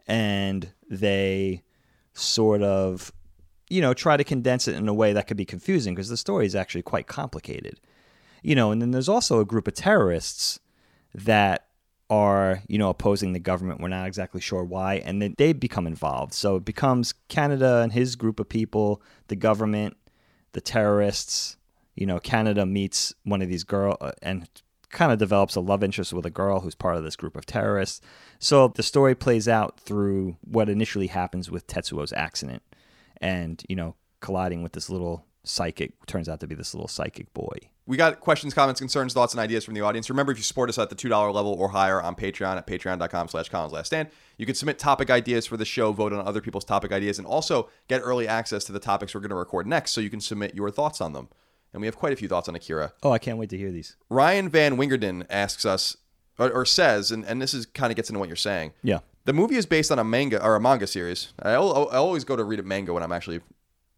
and 0.07 0.71
they 0.89 1.63
sort 2.13 2.61
of 2.61 3.11
you 3.71 3.79
know, 3.79 3.93
try 3.93 4.17
to 4.17 4.23
condense 4.25 4.67
it 4.67 4.75
in 4.75 4.89
a 4.89 4.93
way 4.93 5.13
that 5.13 5.27
could 5.27 5.37
be 5.37 5.45
confusing 5.45 5.95
because 5.95 6.09
the 6.09 6.17
story 6.17 6.45
is 6.45 6.55
actually 6.55 6.81
quite 6.81 7.07
complicated. 7.07 7.79
You 8.43 8.53
know, 8.53 8.71
and 8.71 8.81
then 8.81 8.91
there's 8.91 9.07
also 9.07 9.39
a 9.39 9.45
group 9.45 9.65
of 9.65 9.75
terrorists 9.75 10.59
that 11.15 11.67
are, 12.09 12.63
you 12.67 12.77
know, 12.77 12.89
opposing 12.89 13.31
the 13.31 13.39
government. 13.39 13.79
We're 13.79 13.87
not 13.87 14.07
exactly 14.07 14.41
sure 14.41 14.65
why, 14.65 14.95
and 14.95 15.21
then 15.21 15.35
they 15.37 15.53
become 15.53 15.87
involved. 15.87 16.33
So 16.33 16.57
it 16.57 16.65
becomes 16.65 17.13
Kaneda 17.29 17.81
and 17.81 17.93
his 17.93 18.17
group 18.17 18.41
of 18.41 18.49
people, 18.49 19.01
the 19.29 19.37
government, 19.37 19.95
the 20.51 20.61
terrorists. 20.61 21.55
You 21.95 22.07
know, 22.07 22.19
Kaneda 22.19 22.69
meets 22.69 23.13
one 23.23 23.41
of 23.41 23.47
these 23.47 23.63
girl 23.63 23.95
uh, 24.01 24.11
and 24.21 24.49
kind 24.89 25.13
of 25.13 25.19
develops 25.19 25.55
a 25.55 25.61
love 25.61 25.81
interest 25.81 26.11
with 26.11 26.25
a 26.25 26.29
girl 26.29 26.59
who's 26.59 26.75
part 26.75 26.97
of 26.97 27.03
this 27.05 27.15
group 27.15 27.37
of 27.37 27.45
terrorists. 27.45 28.01
So 28.39 28.67
the 28.67 28.83
story 28.83 29.15
plays 29.15 29.47
out 29.47 29.79
through 29.79 30.35
what 30.41 30.67
initially 30.67 31.07
happens 31.07 31.49
with 31.49 31.67
Tetsuo's 31.67 32.11
accident 32.11 32.63
and 33.21 33.63
you 33.69 33.75
know 33.75 33.95
colliding 34.19 34.61
with 34.63 34.73
this 34.73 34.89
little 34.89 35.25
psychic 35.43 36.05
turns 36.05 36.29
out 36.29 36.39
to 36.39 36.47
be 36.47 36.53
this 36.55 36.73
little 36.75 36.87
psychic 36.87 37.33
boy 37.33 37.57
We 37.87 37.97
got 37.97 38.19
questions, 38.19 38.53
comments, 38.53 38.79
concerns, 38.79 39.11
thoughts, 39.13 39.33
and 39.33 39.39
ideas 39.39 39.65
from 39.65 39.73
the 39.73 39.81
audience. 39.81 40.07
Remember, 40.09 40.31
if 40.31 40.37
you 40.37 40.43
support 40.43 40.69
us 40.69 40.77
at 40.77 40.89
the 40.89 40.95
$2 40.95 41.09
level 41.33 41.53
or 41.53 41.69
higher 41.69 41.99
on 42.01 42.15
Patreon 42.15 42.55
at 42.57 42.67
patreon.com 42.67 43.27
slash 43.27 43.49
Colin's 43.49 43.73
Last 43.73 43.87
Stand, 43.87 44.09
you 44.37 44.45
can 44.45 44.53
submit 44.53 44.77
topic 44.77 45.09
ideas 45.09 45.47
for 45.47 45.57
the 45.57 45.65
show, 45.65 45.91
vote 45.91 46.13
on 46.13 46.25
other 46.25 46.41
people's 46.41 46.63
topic 46.63 46.91
ideas, 46.91 47.17
and 47.17 47.25
also 47.27 47.69
get 47.87 47.99
early 48.01 48.27
access 48.27 48.63
to 48.65 48.71
the 48.71 48.79
topics 48.79 49.15
we're 49.15 49.21
going 49.21 49.29
to 49.31 49.35
record 49.35 49.65
next 49.65 49.91
so 49.93 49.99
you 49.99 50.11
can 50.11 50.21
submit 50.21 50.53
your 50.53 50.69
thoughts 50.69 51.01
on 51.01 51.13
them. 51.13 51.27
And 51.73 51.81
we 51.81 51.87
have 51.87 51.97
quite 51.97 52.13
a 52.13 52.15
few 52.15 52.27
thoughts 52.27 52.47
on 52.47 52.55
Akira. 52.55 52.93
oh 53.01 53.11
i 53.11 53.17
can't 53.17 53.37
wait 53.39 53.49
to 53.49 53.57
hear 53.57 53.71
these 53.71 53.97
Ryan 54.09 54.47
Van 54.47 54.77
Wingerden 54.77 55.25
asks 55.29 55.65
us, 55.65 55.97
or, 56.37 56.51
or 56.51 56.65
says, 56.65 57.09
and, 57.11 57.25
and 57.25 57.41
this 57.41 57.53
is 57.53 57.65
kind 57.65 57.91
of 57.91 57.95
gets 57.95 58.09
into 58.09 58.19
what 58.19 58.29
you're 58.29 58.35
saying. 58.35 58.73
yeah 58.83 58.99
The 59.25 59.33
movie 59.33 59.55
is 59.55 59.65
based 59.65 59.91
on 59.91 59.99
a 59.99 60.03
manga 60.03 60.43
or 60.43 60.55
a 60.55 60.61
manga 60.61 60.87
series. 60.87 61.33
I, 61.41 61.51
I 61.51 61.55
always 61.55 62.23
go 62.23 62.35
to 62.35 62.43
read 62.43 62.59
a 62.59 62.63
manga 62.63 62.93
when 62.93 63.03
I'm 63.03 63.11
actually 63.11 63.41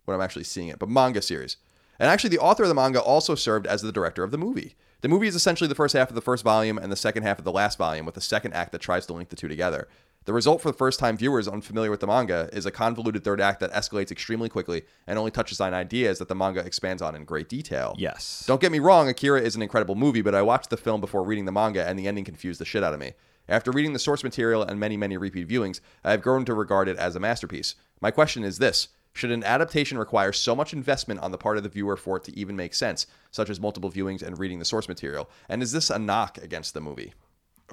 when 0.05 0.15
I'm 0.15 0.21
actually 0.21 0.43
seeing 0.43 0.67
it, 0.67 0.79
but 0.79 0.89
manga 0.89 1.21
series. 1.21 1.57
And 1.97 2.09
actually, 2.09 2.31
the 2.31 2.39
author 2.39 2.63
of 2.63 2.69
the 2.69 2.75
manga 2.75 2.99
also 2.99 3.35
served 3.35 3.65
as 3.65 3.81
the 3.81 3.91
director 3.91 4.23
of 4.23 4.31
the 4.31 4.37
movie. 4.37 4.75
The 5.01 5.07
movie 5.07 5.27
is 5.27 5.35
essentially 5.35 5.67
the 5.67 5.75
first 5.75 5.95
half 5.95 6.09
of 6.09 6.15
the 6.15 6.21
first 6.21 6.43
volume 6.43 6.77
and 6.77 6.91
the 6.91 6.97
second 6.97 7.23
half 7.23 7.37
of 7.37 7.45
the 7.45 7.51
last 7.51 7.77
volume, 7.77 8.05
with 8.05 8.15
the 8.15 8.21
second 8.21 8.53
act 8.53 8.71
that 8.71 8.81
tries 8.81 9.05
to 9.05 9.13
link 9.13 9.29
the 9.29 9.35
two 9.35 9.47
together. 9.47 9.87
The 10.25 10.33
result 10.33 10.61
for 10.61 10.71
the 10.71 10.77
first 10.77 10.99
time 10.99 11.17
viewers 11.17 11.49
unfamiliar 11.49 11.91
with 11.91 11.99
the 11.99 12.07
manga 12.07 12.49
is 12.53 12.65
a 12.65 12.71
convoluted 12.71 13.25
third 13.25 13.41
act 13.41 13.59
that 13.59 13.73
escalates 13.73 14.11
extremely 14.11 14.47
quickly 14.47 14.83
and 15.05 15.19
only 15.19 15.31
touches 15.31 15.59
on 15.59 15.73
ideas 15.73 16.19
that 16.19 16.29
the 16.29 16.35
manga 16.35 16.61
expands 16.61 17.01
on 17.01 17.15
in 17.15 17.25
great 17.25 17.49
detail. 17.49 17.93
Yes. 17.97 18.45
Don't 18.47 18.61
get 18.61 18.71
me 18.71 18.79
wrong, 18.79 19.09
Akira 19.09 19.41
is 19.41 19.55
an 19.57 19.61
incredible 19.61 19.95
movie, 19.95 20.21
but 20.21 20.33
I 20.33 20.41
watched 20.41 20.69
the 20.69 20.77
film 20.77 21.01
before 21.01 21.23
reading 21.23 21.43
the 21.43 21.51
manga 21.51 21.85
and 21.85 21.99
the 21.99 22.07
ending 22.07 22.23
confused 22.23 22.61
the 22.61 22.65
shit 22.65 22.83
out 22.83 22.93
of 22.93 23.01
me. 23.01 23.13
After 23.47 23.71
reading 23.71 23.93
the 23.93 23.99
source 23.99 24.23
material 24.23 24.63
and 24.63 24.79
many, 24.79 24.95
many 24.95 25.17
repeat 25.17 25.47
viewings, 25.47 25.81
I 26.03 26.11
have 26.11 26.21
grown 26.21 26.45
to 26.45 26.53
regard 26.53 26.87
it 26.87 26.97
as 26.97 27.15
a 27.15 27.19
masterpiece. 27.19 27.75
My 27.99 28.11
question 28.11 28.43
is 28.43 28.57
this 28.57 28.89
Should 29.13 29.31
an 29.31 29.43
adaptation 29.43 29.97
require 29.97 30.31
so 30.31 30.55
much 30.55 30.73
investment 30.73 31.19
on 31.19 31.31
the 31.31 31.37
part 31.37 31.57
of 31.57 31.63
the 31.63 31.69
viewer 31.69 31.97
for 31.97 32.17
it 32.17 32.23
to 32.25 32.37
even 32.37 32.55
make 32.55 32.73
sense, 32.73 33.05
such 33.31 33.49
as 33.49 33.59
multiple 33.59 33.91
viewings 33.91 34.21
and 34.21 34.39
reading 34.39 34.59
the 34.59 34.65
source 34.65 34.87
material? 34.87 35.29
And 35.49 35.61
is 35.61 35.71
this 35.71 35.89
a 35.89 35.99
knock 35.99 36.37
against 36.37 36.73
the 36.73 36.81
movie? 36.81 37.13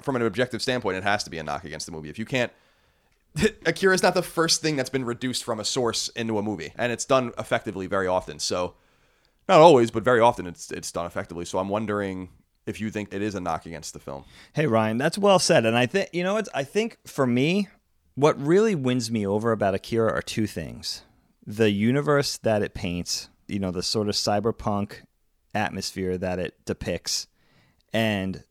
From 0.01 0.15
an 0.15 0.21
objective 0.21 0.61
standpoint, 0.61 0.97
it 0.97 1.03
has 1.03 1.23
to 1.23 1.29
be 1.29 1.37
a 1.37 1.43
knock 1.43 1.63
against 1.63 1.85
the 1.85 1.91
movie. 1.91 2.09
If 2.09 2.19
you 2.19 2.25
can't 2.25 2.51
Akira 3.65 3.93
is 3.93 4.03
not 4.03 4.13
the 4.13 4.21
first 4.21 4.61
thing 4.61 4.75
that's 4.75 4.89
been 4.89 5.05
reduced 5.05 5.43
from 5.43 5.59
a 5.59 5.65
source 5.65 6.09
into 6.09 6.37
a 6.37 6.43
movie, 6.43 6.73
and 6.77 6.91
it's 6.91 7.05
done 7.05 7.31
effectively 7.37 7.87
very 7.87 8.07
often. 8.07 8.39
So, 8.39 8.75
not 9.47 9.59
always, 9.59 9.91
but 9.91 10.03
very 10.03 10.19
often 10.19 10.47
it's 10.47 10.71
it's 10.71 10.91
done 10.91 11.05
effectively. 11.05 11.45
So 11.45 11.59
I'm 11.59 11.69
wondering 11.69 12.29
if 12.65 12.79
you 12.79 12.89
think 12.89 13.13
it 13.13 13.21
is 13.21 13.35
a 13.35 13.41
knock 13.41 13.65
against 13.65 13.93
the 13.93 13.99
film. 13.99 14.23
Hey 14.53 14.67
Ryan, 14.67 14.97
that's 14.97 15.17
well 15.17 15.39
said. 15.39 15.65
And 15.65 15.77
I 15.77 15.85
think 15.85 16.09
you 16.13 16.23
know 16.23 16.35
what 16.35 16.47
I 16.53 16.63
think 16.63 16.97
for 17.05 17.25
me, 17.25 17.67
what 18.15 18.39
really 18.39 18.75
wins 18.75 19.09
me 19.11 19.25
over 19.25 19.51
about 19.51 19.75
Akira 19.75 20.11
are 20.11 20.21
two 20.21 20.47
things. 20.47 21.03
The 21.45 21.71
universe 21.71 22.37
that 22.37 22.61
it 22.61 22.73
paints, 22.73 23.29
you 23.47 23.59
know, 23.59 23.71
the 23.71 23.83
sort 23.83 24.09
of 24.09 24.15
cyberpunk 24.15 25.03
atmosphere 25.53 26.17
that 26.17 26.39
it 26.39 26.55
depicts, 26.65 27.27
and 27.91 28.43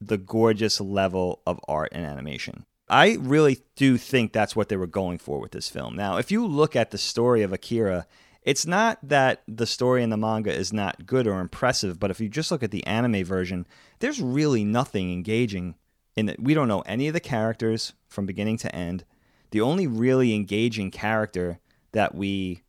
the 0.00 0.18
gorgeous 0.18 0.80
level 0.80 1.42
of 1.46 1.60
art 1.68 1.92
and 1.92 2.04
animation. 2.04 2.64
I 2.88 3.16
really 3.20 3.60
do 3.76 3.96
think 3.96 4.32
that's 4.32 4.56
what 4.56 4.68
they 4.68 4.76
were 4.76 4.86
going 4.86 5.18
for 5.18 5.40
with 5.40 5.52
this 5.52 5.68
film. 5.68 5.96
Now, 5.96 6.16
if 6.18 6.30
you 6.30 6.46
look 6.46 6.76
at 6.76 6.90
the 6.90 6.98
story 6.98 7.42
of 7.42 7.52
Akira, 7.52 8.06
it's 8.42 8.66
not 8.66 8.98
that 9.02 9.42
the 9.46 9.66
story 9.66 10.02
in 10.02 10.10
the 10.10 10.16
manga 10.16 10.52
is 10.52 10.72
not 10.72 11.06
good 11.06 11.26
or 11.26 11.40
impressive, 11.40 11.98
but 11.98 12.10
if 12.10 12.20
you 12.20 12.28
just 12.28 12.50
look 12.50 12.62
at 12.62 12.70
the 12.70 12.86
anime 12.86 13.24
version, 13.24 13.66
there's 14.00 14.20
really 14.20 14.64
nothing 14.64 15.12
engaging 15.12 15.76
in 16.16 16.28
it. 16.28 16.42
We 16.42 16.54
don't 16.54 16.68
know 16.68 16.80
any 16.80 17.08
of 17.08 17.14
the 17.14 17.20
characters 17.20 17.94
from 18.08 18.26
beginning 18.26 18.58
to 18.58 18.74
end. 18.74 19.04
The 19.50 19.60
only 19.60 19.86
really 19.86 20.34
engaging 20.34 20.90
character 20.90 21.60
that 21.92 22.14
we 22.14 22.62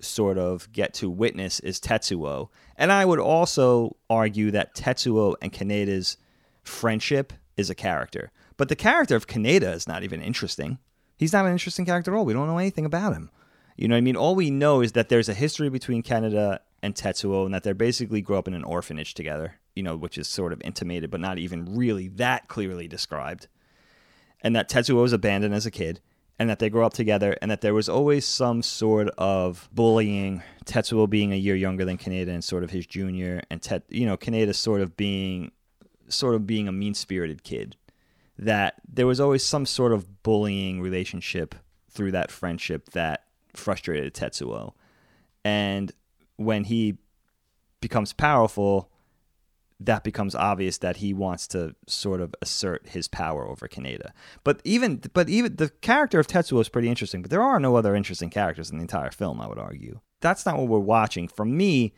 sort 0.00 0.36
of 0.36 0.70
get 0.72 0.92
to 0.94 1.08
witness 1.08 1.60
is 1.60 1.80
Tetsuo. 1.80 2.48
And 2.76 2.92
I 2.92 3.04
would 3.04 3.20
also 3.20 3.96
argue 4.10 4.50
that 4.50 4.74
Tetsuo 4.74 5.34
and 5.40 5.52
Kaneda's 5.52 6.16
friendship 6.62 7.32
is 7.56 7.70
a 7.70 7.74
character. 7.74 8.30
But 8.56 8.68
the 8.68 8.76
character 8.76 9.16
of 9.16 9.26
Kaneda 9.26 9.72
is 9.74 9.88
not 9.88 10.02
even 10.02 10.20
interesting. 10.20 10.78
He's 11.16 11.32
not 11.32 11.46
an 11.46 11.52
interesting 11.52 11.86
character 11.86 12.12
at 12.12 12.16
all. 12.16 12.24
We 12.24 12.32
don't 12.32 12.48
know 12.48 12.58
anything 12.58 12.84
about 12.84 13.14
him. 13.14 13.30
You 13.76 13.88
know 13.88 13.94
what 13.94 13.98
I 13.98 14.02
mean? 14.02 14.16
All 14.16 14.34
we 14.34 14.50
know 14.50 14.80
is 14.80 14.92
that 14.92 15.08
there's 15.08 15.28
a 15.28 15.34
history 15.34 15.68
between 15.68 16.02
Kaneda 16.02 16.60
and 16.82 16.94
Tetsuo 16.94 17.44
and 17.44 17.54
that 17.54 17.64
they 17.64 17.72
basically 17.72 18.20
grew 18.20 18.36
up 18.36 18.46
in 18.46 18.54
an 18.54 18.62
orphanage 18.62 19.14
together, 19.14 19.56
you 19.74 19.82
know, 19.82 19.96
which 19.96 20.18
is 20.18 20.28
sort 20.28 20.52
of 20.52 20.62
intimated 20.62 21.10
but 21.10 21.20
not 21.20 21.38
even 21.38 21.76
really 21.76 22.08
that 22.08 22.46
clearly 22.48 22.86
described. 22.86 23.48
And 24.42 24.54
that 24.54 24.68
Tetsuo 24.68 25.02
was 25.02 25.12
abandoned 25.12 25.54
as 25.54 25.66
a 25.66 25.70
kid 25.70 26.00
and 26.38 26.50
that 26.50 26.58
they 26.58 26.68
grew 26.68 26.84
up 26.84 26.94
together 26.94 27.36
and 27.40 27.50
that 27.50 27.62
there 27.62 27.74
was 27.74 27.88
always 27.88 28.26
some 28.26 28.62
sort 28.62 29.08
of 29.18 29.68
bullying, 29.72 30.42
Tetsuo 30.66 31.08
being 31.08 31.32
a 31.32 31.36
year 31.36 31.56
younger 31.56 31.84
than 31.84 31.98
Kaneda 31.98 32.28
and 32.28 32.44
sort 32.44 32.64
of 32.64 32.70
his 32.70 32.86
junior 32.86 33.42
and 33.50 33.62
Tet, 33.62 33.84
you 33.88 34.06
know, 34.06 34.16
Kaneda 34.16 34.54
sort 34.54 34.80
of 34.80 34.96
being 34.96 35.52
sort 36.08 36.34
of 36.34 36.46
being 36.46 36.68
a 36.68 36.72
mean-spirited 36.72 37.42
kid. 37.44 37.76
That 38.38 38.74
there 38.86 39.06
was 39.06 39.20
always 39.20 39.44
some 39.44 39.64
sort 39.64 39.92
of 39.92 40.22
bullying 40.22 40.80
relationship 40.80 41.54
through 41.88 42.10
that 42.12 42.30
friendship 42.30 42.90
that 42.90 43.24
frustrated 43.56 44.14
Tetsuo. 44.14 44.72
And 45.44 45.92
when 46.36 46.64
he 46.64 46.96
becomes 47.80 48.12
powerful, 48.12 48.90
that 49.80 50.04
becomes 50.04 50.34
obvious 50.34 50.78
that 50.78 50.98
he 50.98 51.12
wants 51.12 51.46
to 51.48 51.74
sort 51.86 52.20
of 52.20 52.34
assert 52.40 52.88
his 52.88 53.08
power 53.08 53.46
over 53.46 53.68
Kaneda. 53.68 54.10
But 54.42 54.60
even 54.64 55.02
but 55.12 55.28
even 55.28 55.56
the 55.56 55.68
character 55.68 56.18
of 56.18 56.26
Tetsuo 56.26 56.60
is 56.60 56.68
pretty 56.68 56.88
interesting, 56.88 57.22
but 57.22 57.30
there 57.30 57.42
are 57.42 57.60
no 57.60 57.76
other 57.76 57.94
interesting 57.94 58.30
characters 58.30 58.70
in 58.70 58.78
the 58.78 58.82
entire 58.82 59.10
film, 59.10 59.40
I 59.40 59.48
would 59.48 59.58
argue. 59.58 60.00
That's 60.20 60.46
not 60.46 60.56
what 60.56 60.68
we're 60.68 60.78
watching. 60.78 61.28
For 61.28 61.44
me, 61.44 61.92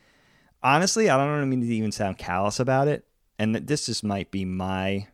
honestly, 0.62 1.08
I 1.08 1.16
don't 1.16 1.48
mean 1.48 1.60
to 1.60 1.66
even 1.66 1.92
sound 1.92 2.18
callous 2.18 2.58
about 2.58 2.88
it, 2.88 3.06
and 3.38 3.54
this 3.54 3.86
just 3.86 4.02
might 4.02 4.30
be 4.30 4.44
my 4.44 5.06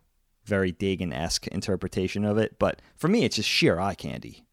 very 0.45 0.73
Dagan-esque 0.73 1.47
interpretation 1.49 2.25
of 2.25 2.39
it, 2.39 2.59
but 2.59 2.81
for 2.97 3.09
me 3.09 3.25
it's 3.25 3.37
just 3.37 3.49
sheer 3.49 3.79
eye 3.79 3.95
candy. 3.95 4.45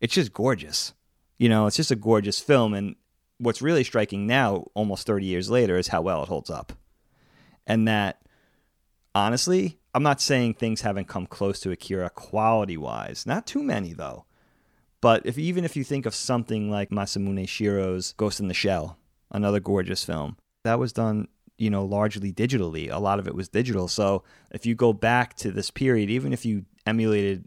It's 0.00 0.14
just 0.14 0.32
gorgeous. 0.32 0.94
You 1.38 1.48
know, 1.48 1.66
it's 1.66 1.76
just 1.76 1.90
a 1.90 1.96
gorgeous 1.96 2.40
film. 2.40 2.74
And 2.74 2.96
what's 3.38 3.62
really 3.62 3.84
striking 3.84 4.26
now, 4.26 4.66
almost 4.74 5.06
30 5.06 5.26
years 5.26 5.50
later, 5.50 5.76
is 5.76 5.88
how 5.88 6.02
well 6.02 6.22
it 6.22 6.28
holds 6.28 6.50
up. 6.50 6.72
And 7.66 7.86
that, 7.86 8.20
honestly, 9.14 9.78
I'm 9.94 10.02
not 10.02 10.20
saying 10.20 10.54
things 10.54 10.80
haven't 10.80 11.08
come 11.08 11.26
close 11.26 11.60
to 11.60 11.70
Akira 11.70 12.10
quality 12.10 12.76
wise. 12.76 13.26
Not 13.26 13.46
too 13.46 13.62
many, 13.62 13.92
though. 13.92 14.24
But 15.00 15.24
if 15.24 15.38
even 15.38 15.64
if 15.64 15.76
you 15.76 15.84
think 15.84 16.06
of 16.06 16.14
something 16.14 16.70
like 16.70 16.90
Masamune 16.90 17.46
Shirow's 17.46 18.12
Ghost 18.14 18.40
in 18.40 18.48
the 18.48 18.54
Shell, 18.54 18.98
another 19.30 19.60
gorgeous 19.60 20.04
film, 20.04 20.36
that 20.64 20.78
was 20.78 20.92
done, 20.92 21.28
you 21.56 21.70
know, 21.70 21.84
largely 21.84 22.32
digitally. 22.32 22.90
A 22.90 22.98
lot 22.98 23.18
of 23.18 23.28
it 23.28 23.34
was 23.34 23.48
digital. 23.48 23.86
So 23.86 24.24
if 24.50 24.66
you 24.66 24.74
go 24.74 24.92
back 24.92 25.34
to 25.36 25.52
this 25.52 25.70
period, 25.70 26.10
even 26.10 26.32
if 26.32 26.44
you 26.44 26.64
emulated 26.86 27.46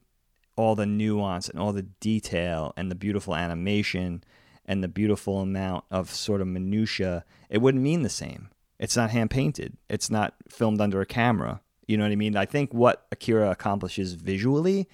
all 0.61 0.75
the 0.75 0.85
nuance 0.85 1.49
and 1.49 1.59
all 1.59 1.73
the 1.73 1.83
detail 1.83 2.73
and 2.77 2.89
the 2.89 2.95
beautiful 2.95 3.35
animation 3.35 4.23
and 4.65 4.83
the 4.83 4.87
beautiful 4.87 5.39
amount 5.41 5.83
of 5.91 6.09
sort 6.09 6.41
of 6.41 6.47
minutia, 6.47 7.25
it 7.49 7.59
wouldn't 7.59 7.83
mean 7.83 8.03
the 8.03 8.09
same. 8.09 8.49
It's 8.79 8.95
not 8.95 9.11
hand 9.11 9.29
painted. 9.29 9.77
It's 9.89 10.09
not 10.09 10.33
filmed 10.47 10.81
under 10.81 11.01
a 11.01 11.05
camera. 11.05 11.61
You 11.87 11.97
know 11.97 12.03
what 12.03 12.11
I 12.11 12.15
mean? 12.15 12.35
I 12.35 12.45
think 12.45 12.73
what 12.73 13.05
Akira 13.11 13.51
accomplishes 13.51 14.13
visually 14.13 14.87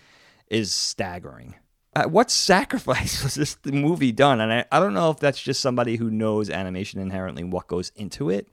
is 0.47 0.71
staggering. 0.71 1.56
Uh, 1.95 2.03
what 2.03 2.30
sacrifice 2.32 3.23
was 3.23 3.36
this 3.36 3.58
movie 3.65 4.12
done? 4.12 4.41
And 4.41 4.51
I, 4.51 4.65
I 4.71 4.80
don't 4.80 4.93
know 4.93 5.10
if 5.10 5.19
that's 5.19 5.41
just 5.41 5.62
somebody 5.62 5.95
who 5.95 6.10
knows 6.10 6.49
animation 6.49 6.99
inherently, 6.99 7.43
what 7.43 7.67
goes 7.67 7.91
into 7.95 8.30
it. 8.30 8.47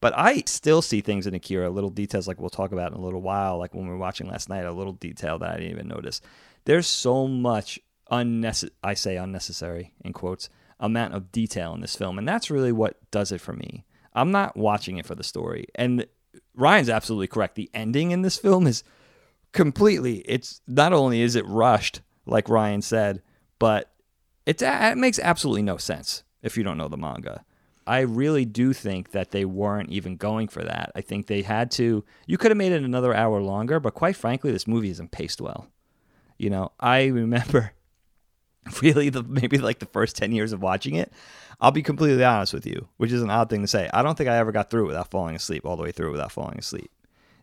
But 0.00 0.16
I 0.16 0.42
still 0.46 0.80
see 0.80 1.02
things 1.02 1.26
in 1.26 1.34
Akira, 1.34 1.68
little 1.68 1.90
details 1.90 2.26
like 2.26 2.40
we'll 2.40 2.50
talk 2.50 2.72
about 2.72 2.92
in 2.92 2.98
a 2.98 3.02
little 3.02 3.20
while, 3.20 3.58
like 3.58 3.74
when 3.74 3.84
we 3.84 3.90
were 3.90 3.98
watching 3.98 4.28
last 4.28 4.48
night, 4.48 4.64
a 4.64 4.72
little 4.72 4.94
detail 4.94 5.38
that 5.38 5.50
I 5.50 5.56
didn't 5.56 5.72
even 5.72 5.88
notice. 5.88 6.22
There's 6.64 6.86
so 6.86 7.26
much 7.26 7.78
unnecessary, 8.10 8.74
I 8.82 8.94
say 8.94 9.16
unnecessary 9.16 9.92
in 10.02 10.12
quotes, 10.12 10.48
amount 10.78 11.14
of 11.14 11.30
detail 11.30 11.74
in 11.74 11.82
this 11.82 11.96
film. 11.96 12.18
And 12.18 12.26
that's 12.26 12.50
really 12.50 12.72
what 12.72 12.98
does 13.10 13.30
it 13.30 13.40
for 13.40 13.52
me. 13.52 13.84
I'm 14.14 14.30
not 14.30 14.56
watching 14.56 14.96
it 14.96 15.06
for 15.06 15.14
the 15.14 15.22
story. 15.22 15.66
And 15.74 16.06
Ryan's 16.54 16.88
absolutely 16.88 17.28
correct. 17.28 17.54
The 17.54 17.70
ending 17.74 18.10
in 18.10 18.22
this 18.22 18.38
film 18.38 18.66
is 18.66 18.82
completely, 19.52 20.18
it's 20.20 20.62
not 20.66 20.94
only 20.94 21.20
is 21.20 21.36
it 21.36 21.46
rushed, 21.46 22.00
like 22.24 22.48
Ryan 22.48 22.80
said, 22.82 23.22
but 23.58 23.92
it, 24.46 24.62
it 24.62 24.98
makes 24.98 25.18
absolutely 25.18 25.62
no 25.62 25.76
sense 25.76 26.22
if 26.42 26.56
you 26.56 26.64
don't 26.64 26.78
know 26.78 26.88
the 26.88 26.96
manga. 26.96 27.44
I 27.86 28.00
really 28.00 28.44
do 28.44 28.72
think 28.72 29.12
that 29.12 29.30
they 29.30 29.44
weren't 29.44 29.90
even 29.90 30.16
going 30.16 30.48
for 30.48 30.62
that. 30.62 30.92
I 30.94 31.00
think 31.00 31.26
they 31.26 31.42
had 31.42 31.70
to. 31.72 32.04
You 32.26 32.38
could 32.38 32.50
have 32.50 32.58
made 32.58 32.72
it 32.72 32.82
another 32.82 33.14
hour 33.14 33.40
longer, 33.40 33.80
but 33.80 33.94
quite 33.94 34.16
frankly, 34.16 34.52
this 34.52 34.66
movie 34.66 34.90
isn't 34.90 35.10
paced 35.10 35.40
well. 35.40 35.68
You 36.38 36.50
know, 36.50 36.72
I 36.78 37.06
remember 37.06 37.72
really 38.82 39.08
the 39.08 39.22
maybe 39.22 39.58
like 39.58 39.78
the 39.78 39.86
first 39.86 40.16
10 40.16 40.32
years 40.32 40.52
of 40.52 40.62
watching 40.62 40.94
it. 40.94 41.12
I'll 41.60 41.70
be 41.70 41.82
completely 41.82 42.24
honest 42.24 42.54
with 42.54 42.66
you, 42.66 42.88
which 42.96 43.12
is 43.12 43.22
an 43.22 43.30
odd 43.30 43.50
thing 43.50 43.60
to 43.60 43.66
say. 43.66 43.90
I 43.92 44.02
don't 44.02 44.16
think 44.16 44.30
I 44.30 44.36
ever 44.38 44.52
got 44.52 44.70
through 44.70 44.86
without 44.86 45.10
falling 45.10 45.36
asleep, 45.36 45.66
all 45.66 45.76
the 45.76 45.82
way 45.82 45.92
through 45.92 46.10
without 46.10 46.32
falling 46.32 46.58
asleep. 46.58 46.90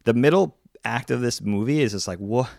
The 0.05 0.13
middle 0.13 0.57
act 0.83 1.11
of 1.11 1.21
this 1.21 1.41
movie 1.41 1.81
is 1.81 1.91
just 1.91 2.07
like, 2.07 2.17
what? 2.17 2.49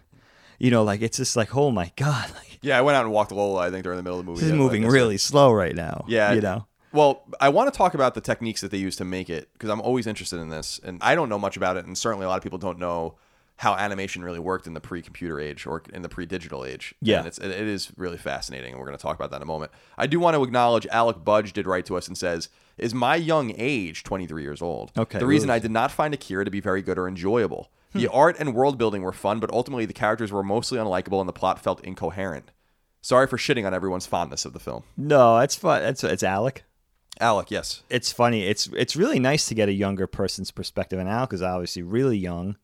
You 0.59 0.71
know, 0.71 0.85
like 0.85 1.03
it's 1.03 1.17
just 1.17 1.37
like, 1.37 1.57
oh 1.57 1.71
my 1.71 1.93
god! 1.97 2.31
Like, 2.35 2.59
yeah, 2.63 2.77
I 2.79 2.81
went 2.83 2.97
out 2.97 3.05
and 3.05 3.13
walked 3.13 3.33
Lola. 3.33 3.61
I 3.61 3.71
think 3.71 3.85
during 3.85 3.97
the 3.97 4.03
middle 4.03 4.19
of 4.19 4.27
the 4.27 4.31
movie. 4.31 4.41
This 4.41 4.51
is 4.51 4.57
moving 4.57 4.87
really 4.87 5.17
slow 5.19 5.53
right 5.53 5.75
now. 5.75 6.05
Yeah, 6.09 6.33
you 6.33 6.41
know. 6.41 6.67
Well, 6.93 7.25
I 7.41 7.49
want 7.49 7.73
to 7.73 7.77
talk 7.77 7.95
about 7.95 8.15
the 8.15 8.21
techniques 8.21 8.61
that 8.61 8.71
they 8.71 8.79
use 8.79 8.97
to 8.97 9.05
make 9.05 9.29
it 9.29 9.49
because 9.53 9.71
I'm 9.71 9.81
always 9.81 10.07
interested 10.07 10.39
in 10.41 10.49
this, 10.49 10.81
and 10.83 10.99
I 11.03 11.15
don't 11.15 11.29
know 11.29 11.39
much 11.39 11.57
about 11.57 11.77
it, 11.77 11.85
and 11.87 11.97
certainly 11.97 12.25
a 12.25 12.29
lot 12.29 12.37
of 12.37 12.43
people 12.43 12.59
don't 12.59 12.79
know 12.79 13.15
how 13.57 13.75
animation 13.75 14.23
really 14.23 14.39
worked 14.39 14.69
in 14.69 14.75
the 14.75 14.81
pre-computer 14.81 15.41
age 15.41 15.67
or 15.67 15.83
in 15.93 16.03
the 16.03 16.09
pre-digital 16.09 16.65
age. 16.65 16.95
Yeah, 17.03 17.19
and 17.19 17.27
it's, 17.27 17.39
it 17.39 17.51
is 17.51 17.91
really 17.97 18.17
fascinating, 18.17 18.71
and 18.71 18.79
we're 18.79 18.87
going 18.87 18.97
to 18.97 19.03
talk 19.03 19.17
about 19.17 19.31
that 19.31 19.37
in 19.37 19.43
a 19.43 19.47
moment. 19.47 19.73
I 19.97 20.07
do 20.07 20.21
want 20.21 20.37
to 20.37 20.43
acknowledge 20.45 20.87
Alec 20.87 21.25
Budge 21.25 21.53
did 21.53 21.67
write 21.67 21.85
to 21.87 21.97
us 21.97 22.07
and 22.07 22.17
says, 22.17 22.49
"Is 22.79 22.95
my 22.95 23.17
young 23.17 23.53
age 23.57 24.05
23 24.05 24.43
years 24.43 24.63
old? 24.63 24.93
Okay. 24.97 25.19
The 25.19 25.27
reason 25.27 25.51
I 25.51 25.59
did 25.59 25.73
not 25.73 25.91
find 25.91 26.15
Akira 26.15 26.45
to 26.45 26.51
be 26.51 26.61
very 26.61 26.83
good 26.83 26.99
or 26.99 27.09
enjoyable. 27.09 27.71
Hmm. 27.93 27.99
The 27.99 28.09
art 28.09 28.37
and 28.39 28.55
world 28.55 28.79
building 28.79 29.03
were 29.03 29.13
fun, 29.13 29.41
but 29.41 29.51
ultimately 29.51 29.87
the 29.87 29.93
characters 29.93 30.31
were 30.31 30.45
mostly 30.45 30.79
unlikable 30.79 31.21
and 31.21 31.29
the 31.29 31.33
plot 31.33 31.59
felt 31.59 31.83
incoherent. 31.83 32.53
Sorry 33.01 33.27
for 33.27 33.39
shitting 33.39 33.67
on 33.67 33.75
everyone's 33.75 34.07
fondness 34.07 34.45
of 34.45 34.53
the 34.53 34.59
film. 34.61 34.85
No, 34.97 35.39
that's 35.39 35.55
fun. 35.55 35.83
That's 35.83 36.05
it's 36.05 36.23
Alec. 36.23 36.65
Alec, 37.21 37.51
yes. 37.51 37.83
It's 37.91 38.13
funny. 38.13 38.45
It's 38.45 38.69
it's 38.77 38.97
really 38.97 39.19
nice 39.19 39.47
to 39.47 39.55
get 39.55 39.69
a 39.69 39.73
younger 39.73 40.07
person's 40.07 40.51
perspective, 40.51 40.99
and 40.99 41.09
Alec 41.09 41.33
is 41.33 41.43
obviously 41.43 41.83
really 41.83 42.19
young, 42.19 42.57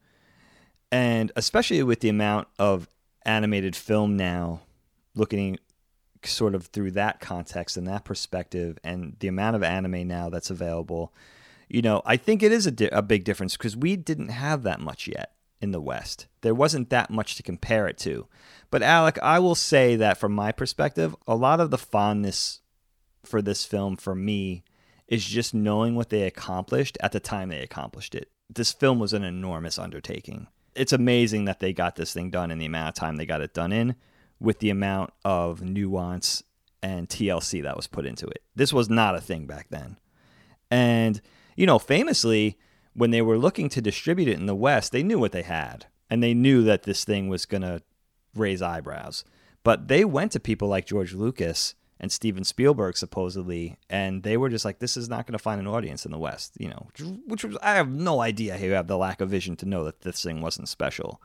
and 0.92 1.32
especially 1.36 1.82
with 1.82 2.00
the 2.00 2.08
amount 2.08 2.48
of 2.58 2.88
animated 3.24 3.74
film 3.74 4.16
now, 4.16 4.60
looking 5.14 5.58
sort 6.22 6.54
of 6.54 6.66
through 6.66 6.92
that 6.92 7.20
context 7.20 7.76
and 7.76 7.86
that 7.88 8.04
perspective, 8.04 8.78
and 8.84 9.16
the 9.20 9.28
amount 9.28 9.56
of 9.56 9.62
anime 9.62 10.06
now 10.06 10.30
that's 10.30 10.50
available, 10.50 11.12
you 11.68 11.82
know, 11.82 12.02
I 12.04 12.16
think 12.16 12.42
it 12.42 12.52
is 12.52 12.66
a, 12.66 12.70
di- 12.70 12.88
a 12.88 13.02
big 13.02 13.24
difference 13.24 13.56
because 13.56 13.76
we 13.76 13.96
didn't 13.96 14.28
have 14.28 14.62
that 14.62 14.80
much 14.80 15.06
yet 15.08 15.32
in 15.60 15.72
the 15.72 15.80
West. 15.80 16.26
There 16.42 16.54
wasn't 16.54 16.90
that 16.90 17.10
much 17.10 17.36
to 17.36 17.42
compare 17.42 17.86
it 17.88 17.98
to. 17.98 18.26
But 18.70 18.82
Alec, 18.82 19.18
I 19.22 19.38
will 19.38 19.54
say 19.54 19.96
that 19.96 20.18
from 20.18 20.32
my 20.32 20.52
perspective, 20.52 21.14
a 21.26 21.34
lot 21.34 21.60
of 21.60 21.70
the 21.70 21.78
fondness 21.78 22.60
for 23.26 23.42
this 23.42 23.64
film 23.64 23.96
for 23.96 24.14
me 24.14 24.64
is 25.08 25.24
just 25.24 25.54
knowing 25.54 25.94
what 25.94 26.10
they 26.10 26.22
accomplished 26.22 26.96
at 27.00 27.12
the 27.12 27.20
time 27.20 27.48
they 27.48 27.60
accomplished 27.60 28.14
it. 28.14 28.30
This 28.48 28.72
film 28.72 28.98
was 28.98 29.12
an 29.12 29.24
enormous 29.24 29.78
undertaking. 29.78 30.48
It's 30.74 30.92
amazing 30.92 31.44
that 31.44 31.60
they 31.60 31.72
got 31.72 31.96
this 31.96 32.12
thing 32.12 32.30
done 32.30 32.50
in 32.50 32.58
the 32.58 32.66
amount 32.66 32.88
of 32.88 32.94
time 32.94 33.16
they 33.16 33.26
got 33.26 33.40
it 33.40 33.54
done 33.54 33.72
in 33.72 33.96
with 34.40 34.58
the 34.58 34.70
amount 34.70 35.12
of 35.24 35.62
nuance 35.62 36.42
and 36.82 37.08
TLC 37.08 37.62
that 37.62 37.76
was 37.76 37.86
put 37.86 38.06
into 38.06 38.26
it. 38.26 38.42
This 38.54 38.72
was 38.72 38.90
not 38.90 39.14
a 39.14 39.20
thing 39.20 39.46
back 39.46 39.68
then. 39.70 39.98
And, 40.70 41.20
you 41.56 41.66
know, 41.66 41.78
famously, 41.78 42.58
when 42.94 43.10
they 43.10 43.22
were 43.22 43.38
looking 43.38 43.68
to 43.70 43.80
distribute 43.80 44.28
it 44.28 44.38
in 44.38 44.46
the 44.46 44.54
West, 44.54 44.92
they 44.92 45.02
knew 45.02 45.18
what 45.18 45.32
they 45.32 45.42
had. 45.42 45.86
And 46.10 46.22
they 46.22 46.34
knew 46.34 46.62
that 46.64 46.82
this 46.82 47.04
thing 47.04 47.28
was 47.28 47.46
going 47.46 47.62
to 47.62 47.82
raise 48.34 48.60
eyebrows. 48.60 49.24
But 49.62 49.88
they 49.88 50.04
went 50.04 50.32
to 50.32 50.40
people 50.40 50.68
like 50.68 50.86
George 50.86 51.14
Lucas 51.14 51.74
and 52.00 52.10
Steven 52.10 52.44
Spielberg 52.44 52.96
supposedly, 52.96 53.76
and 53.88 54.22
they 54.22 54.36
were 54.36 54.48
just 54.48 54.64
like, 54.64 54.78
"This 54.78 54.96
is 54.96 55.08
not 55.08 55.26
going 55.26 55.32
to 55.32 55.42
find 55.42 55.60
an 55.60 55.66
audience 55.66 56.04
in 56.04 56.12
the 56.12 56.18
West," 56.18 56.52
you 56.58 56.68
know. 56.68 56.88
Which 57.26 57.44
was 57.44 57.56
I 57.62 57.74
have 57.74 57.88
no 57.88 58.20
idea 58.20 58.56
how 58.58 58.64
you 58.64 58.72
have 58.72 58.86
the 58.86 58.98
lack 58.98 59.20
of 59.20 59.30
vision 59.30 59.56
to 59.56 59.66
know 59.66 59.84
that 59.84 60.02
this 60.02 60.22
thing 60.22 60.40
wasn't 60.40 60.68
special. 60.68 61.22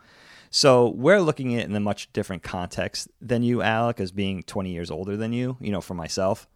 So 0.52 0.90
we're 0.90 1.22
looking 1.22 1.54
at 1.54 1.62
it 1.62 1.70
in 1.70 1.76
a 1.76 1.80
much 1.80 2.12
different 2.12 2.44
context 2.44 3.08
than 3.22 3.44
you, 3.44 3.62
Alec, 3.62 4.00
as 4.00 4.12
being 4.12 4.42
20 4.42 4.72
years 4.72 4.90
older 4.90 5.16
than 5.16 5.34
you. 5.34 5.58
You 5.60 5.72
know, 5.72 5.82
for 5.82 5.94
myself, 5.94 6.48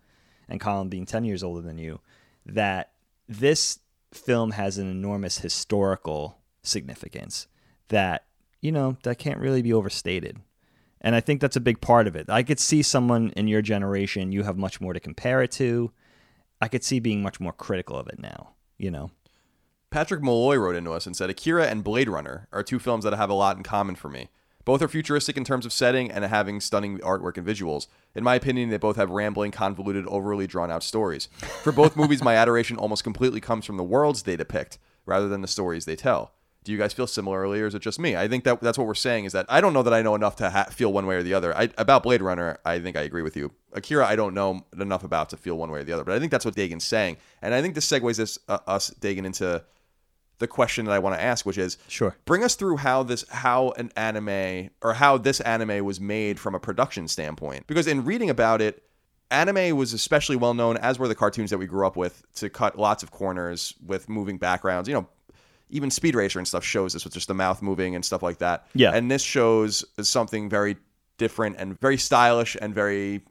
and 0.50 0.60
Colin 0.60 0.90
being 0.90 1.06
10 1.06 1.26
years 1.26 1.44
older 1.44 1.62
than 1.62 1.78
you, 1.78 2.00
that 2.46 2.92
this 3.28 3.80
film 4.12 4.52
has 4.52 4.78
an 4.78 4.90
enormous 4.90 5.40
historical 5.40 6.38
significance 6.62 7.48
that 7.90 8.26
you 8.62 8.72
know 8.72 8.98
that 9.04 9.18
can't 9.18 9.40
really 9.40 9.62
be 9.62 9.74
overstated. 9.74 10.40
And 11.04 11.16
I 11.16 11.20
think 11.20 11.42
that's 11.42 11.58
a 11.58 11.62
big 11.62 11.82
part 11.82 12.08
of 12.08 12.16
it. 12.16 12.30
I 12.30 12.44
could 12.44 12.60
see 12.60 12.82
someone 12.82 13.32
in 13.36 13.48
your 13.48 13.62
generation, 13.62 14.32
you 14.32 14.44
have 14.44 14.58
much 14.58 14.80
more 14.80 14.94
to 14.94 15.00
compare 15.00 15.42
it 15.42 15.52
to. 15.54 15.92
I 16.62 16.70
could 16.70 16.84
see 16.84 17.00
being 17.00 17.22
much 17.22 17.40
more 17.42 17.52
critical 17.52 17.98
of 17.98 18.08
it 18.08 18.20
now, 18.20 18.52
you 18.78 18.90
know? 18.90 19.12
Patrick 19.90 20.24
Malloy 20.24 20.56
wrote 20.56 20.76
into 20.76 20.92
us 20.92 21.06
and 21.06 21.16
said 21.16 21.30
Akira 21.30 21.68
and 21.68 21.84
Blade 21.84 22.10
Runner 22.10 22.48
are 22.52 22.64
two 22.64 22.80
films 22.80 23.04
that 23.04 23.14
have 23.14 23.30
a 23.30 23.36
lot 23.36 23.58
in 23.58 23.64
common 23.64 23.96
for 23.96 24.10
me. 24.10 24.30
Both 24.66 24.82
are 24.82 24.88
futuristic 24.88 25.36
in 25.36 25.44
terms 25.44 25.66
of 25.66 25.74
setting 25.74 26.10
and 26.10 26.24
having 26.24 26.62
stunning 26.62 27.00
artwork 27.00 27.38
and 27.38 27.46
visuals. 27.46 27.88
In 28.16 28.24
my 28.24 28.36
opinion, 28.36 28.70
they 28.70 28.78
both 28.78 28.96
have 28.96 29.12
rambling, 29.12 29.52
convoluted, 29.52 30.08
overly 30.08 30.48
drawn 30.48 30.72
out 30.72 30.84
stories. 30.84 31.28
For 31.64 31.74
both 31.74 31.98
movies, 31.98 32.24
my 32.24 32.36
adoration 32.38 32.78
almost 32.78 33.04
completely 33.04 33.42
comes 33.42 33.66
from 33.66 33.76
the 33.76 33.84
worlds 33.84 34.24
they 34.24 34.38
depict 34.38 34.80
rather 35.06 35.28
than 35.28 35.42
the 35.42 35.48
stories 35.50 35.84
they 35.84 35.98
tell. 35.98 36.34
Do 36.64 36.72
you 36.72 36.78
guys 36.78 36.94
feel 36.94 37.08
similarly, 37.08 37.62
or 37.62 37.68
is 37.68 37.76
it 37.76 37.82
just 37.82 38.00
me? 38.00 38.16
I 38.16 38.28
think 38.28 38.46
that 38.46 38.62
that's 38.62 38.78
what 38.78 38.88
we're 38.88 38.94
saying 38.94 39.26
is 39.26 39.34
that 39.34 39.46
I 39.50 39.60
don't 39.60 39.74
know 39.74 39.84
that 39.84 39.94
I 39.94 40.02
know 40.02 40.16
enough 40.16 40.38
to 40.38 40.50
ha- 40.50 40.66
feel 40.66 40.94
one 40.94 41.06
way 41.06 41.16
or 41.16 41.24
the 41.24 41.34
other. 41.34 41.56
I, 41.56 41.70
about 41.78 42.04
Blade 42.04 42.22
Runner, 42.22 42.58
I 42.64 42.80
think 42.80 42.96
I 42.96 43.02
agree 43.02 43.22
with 43.22 43.36
you. 43.36 43.52
Akira, 43.74 44.08
I 44.08 44.16
don't 44.16 44.34
know 44.34 44.66
enough 44.80 45.04
about 45.04 45.30
to 45.32 45.38
feel 45.38 45.58
one 45.58 45.72
way 45.72 45.80
or 45.80 45.84
the 45.84 45.92
other, 45.92 46.04
but 46.04 46.16
I 46.16 46.20
think 46.20 46.32
that's 46.32 46.46
what 46.46 46.56
Dagan's 46.56 46.86
saying, 46.86 47.18
and 47.42 47.54
I 47.54 47.62
think 47.62 47.76
this 47.76 47.90
segues 47.90 48.20
us, 48.20 48.40
uh, 48.48 48.60
us 48.66 48.92
Dagan 49.02 49.26
into 49.26 49.64
the 50.40 50.48
question 50.48 50.86
that 50.86 50.92
I 50.92 51.00
want 51.00 51.16
to 51.16 51.22
ask, 51.22 51.46
which 51.46 51.58
is, 51.58 51.78
sure, 51.88 52.16
bring 52.26 52.44
us 52.44 52.56
through 52.56 52.78
how 52.78 53.04
this, 53.04 53.26
how 53.30 53.72
an 53.72 53.92
anime 53.96 54.70
or 54.82 54.94
how 54.94 55.18
this 55.18 55.42
anime 55.42 55.84
was 55.84 56.00
made 56.00 56.40
from 56.40 56.56
a 56.56 56.60
production 56.60 57.08
standpoint, 57.08 57.68
because 57.68 57.88
in 57.88 58.06
reading 58.06 58.30
about 58.30 58.62
it. 58.62 58.84
Anime 59.32 59.76
was 59.76 59.94
especially 59.94 60.36
well 60.36 60.54
known, 60.54 60.78
as 60.78 61.00
were 61.00 61.08
the 61.08 61.16
cartoons 61.16 61.50
that 61.50 61.58
we 61.58 61.66
grew 61.66 61.88
up 61.88 61.96
with, 61.96 62.24
to 62.36 62.52
cut 62.52 62.78
lots 62.78 63.02
of 63.02 63.10
corners 63.10 63.74
with 63.84 64.08
moving 64.08 64.38
backgrounds. 64.38 64.88
You 64.88 64.94
know, 64.94 65.08
even 65.70 65.90
Speed 65.90 66.16
Racer 66.16 66.40
and 66.40 66.48
stuff 66.48 66.64
shows 66.64 66.94
this 66.94 67.04
with 67.04 67.14
just 67.14 67.28
the 67.28 67.34
mouth 67.34 67.62
moving 67.62 67.96
and 67.96 68.04
stuff 68.06 68.22
like 68.24 68.38
that. 68.40 68.68
Yeah. 68.76 68.92
And 68.92 69.10
this 69.10 69.22
shows 69.24 69.84
something 70.02 70.50
very 70.50 70.78
different 71.18 71.56
and 71.60 71.80
very 71.80 71.98
stylish 71.98 72.56
and 72.62 72.74
very 72.74 73.22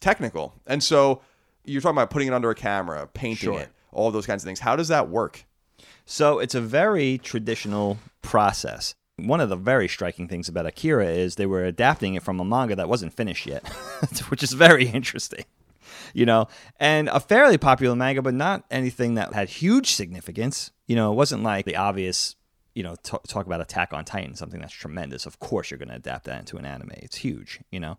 technical. 0.00 0.54
And 0.66 0.82
so 0.82 1.22
you're 1.64 1.80
talking 1.80 1.96
about 1.96 2.10
putting 2.10 2.28
it 2.28 2.34
under 2.34 2.50
a 2.50 2.54
camera, 2.54 3.06
painting 3.12 3.52
Sure. 3.52 3.60
it, 3.60 3.68
all 3.92 4.10
those 4.10 4.26
kinds 4.26 4.42
of 4.42 4.46
things. 4.46 4.60
How 4.60 4.76
does 4.76 4.88
that 4.88 5.08
work? 5.08 5.44
So 6.06 6.38
it's 6.38 6.54
a 6.54 6.60
very 6.60 7.18
traditional 7.18 7.98
process. 8.22 8.94
One 9.16 9.40
of 9.40 9.48
the 9.48 9.56
very 9.56 9.86
striking 9.88 10.26
things 10.28 10.48
about 10.48 10.66
Akira 10.66 11.06
is 11.06 11.36
they 11.36 11.46
were 11.46 11.64
adapting 11.64 12.14
it 12.14 12.22
from 12.22 12.40
a 12.40 12.44
manga 12.44 12.74
that 12.76 12.88
wasn't 12.88 13.12
finished 13.14 13.46
yet, 13.46 13.66
which 14.28 14.42
is 14.42 14.52
very 14.52 14.86
interesting. 14.88 15.44
You 16.12 16.26
know, 16.26 16.48
and 16.78 17.08
a 17.08 17.20
fairly 17.20 17.56
popular 17.58 17.94
manga, 17.96 18.22
but 18.22 18.34
not 18.34 18.64
anything 18.70 19.14
that 19.14 19.32
had 19.32 19.48
huge 19.48 19.92
significance. 19.94 20.70
You 20.86 20.96
know, 20.96 21.12
it 21.12 21.16
wasn't 21.16 21.42
like 21.42 21.64
the 21.64 21.76
obvious, 21.76 22.36
you 22.74 22.82
know, 22.82 22.96
t- 23.02 23.16
talk 23.26 23.46
about 23.46 23.60
Attack 23.60 23.92
on 23.92 24.04
Titan, 24.04 24.34
something 24.34 24.60
that's 24.60 24.72
tremendous. 24.72 25.26
Of 25.26 25.40
course, 25.40 25.70
you're 25.70 25.78
going 25.78 25.88
to 25.88 25.94
adapt 25.94 26.24
that 26.24 26.40
into 26.40 26.56
an 26.56 26.64
anime. 26.64 26.92
It's 26.96 27.16
huge, 27.16 27.60
you 27.70 27.80
know, 27.80 27.96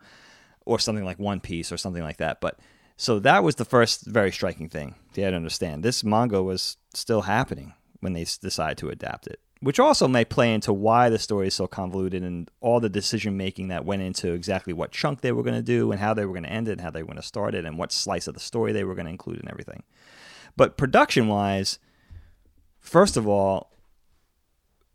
or 0.66 0.80
something 0.80 1.06
like 1.06 1.20
One 1.20 1.40
Piece 1.40 1.72
or 1.72 1.78
something 1.78 2.04
like 2.04 2.18
that. 2.18 2.42
But 2.42 2.60
so 2.98 3.20
that 3.20 3.44
was 3.44 3.56
the 3.56 3.66
first 3.66 4.06
very 4.06 4.32
striking 4.32 4.70
thing 4.70 4.96
they 5.14 5.24
had 5.24 5.32
to 5.32 5.36
understand. 5.36 5.84
This 5.84 6.04
manga 6.04 6.42
was 6.42 6.78
still 6.94 7.22
happening 7.22 7.74
when 8.00 8.14
they 8.14 8.24
decided 8.24 8.78
to 8.78 8.90
adapt 8.90 9.28
it, 9.28 9.40
which 9.60 9.80
also 9.80 10.08
may 10.08 10.24
play 10.24 10.54
into 10.54 10.72
why 10.72 11.10
the 11.10 11.20
story 11.20 11.48
is 11.48 11.56
so 11.56 11.68
convoluted 11.68 12.24
and 12.24 12.50
all 12.62 12.80
the 12.80 12.90
decision 12.90 13.36
making 13.36 13.68
that 13.70 13.86
went 13.86 14.02
into 14.02 14.32
exactly 14.32 14.74
what 14.74 14.92
chunk 14.92 15.22
they 15.22 15.32
were 15.32 15.44
going 15.44 15.56
to 15.56 15.62
do 15.62 15.92
and 15.92 16.00
how 16.00 16.14
they 16.14 16.26
were 16.26 16.34
going 16.34 16.44
to 16.44 16.52
end 16.52 16.68
it 16.68 16.74
and 16.74 16.82
how 16.82 16.92
they 16.92 17.02
were 17.02 17.08
going 17.08 17.18
to 17.18 17.24
start 17.24 17.56
it 17.56 17.66
and 17.66 17.78
what 17.78 17.92
slice 17.92 18.28
of 18.28 18.34
the 18.34 18.40
story 18.40 18.72
they 18.72 18.84
were 18.84 18.96
going 18.96 19.06
to 19.06 19.12
include 19.12 19.40
and 19.40 19.50
everything. 19.50 19.84
But 20.56 20.78
production 20.78 21.28
wise, 21.28 21.80
first 22.86 23.18
of 23.18 23.28
all, 23.28 23.72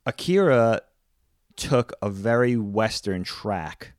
Akira 0.07 0.83
took 1.57 1.93
a 2.01 2.09
very 2.09 2.57
Western 2.57 3.25
track 3.25 3.93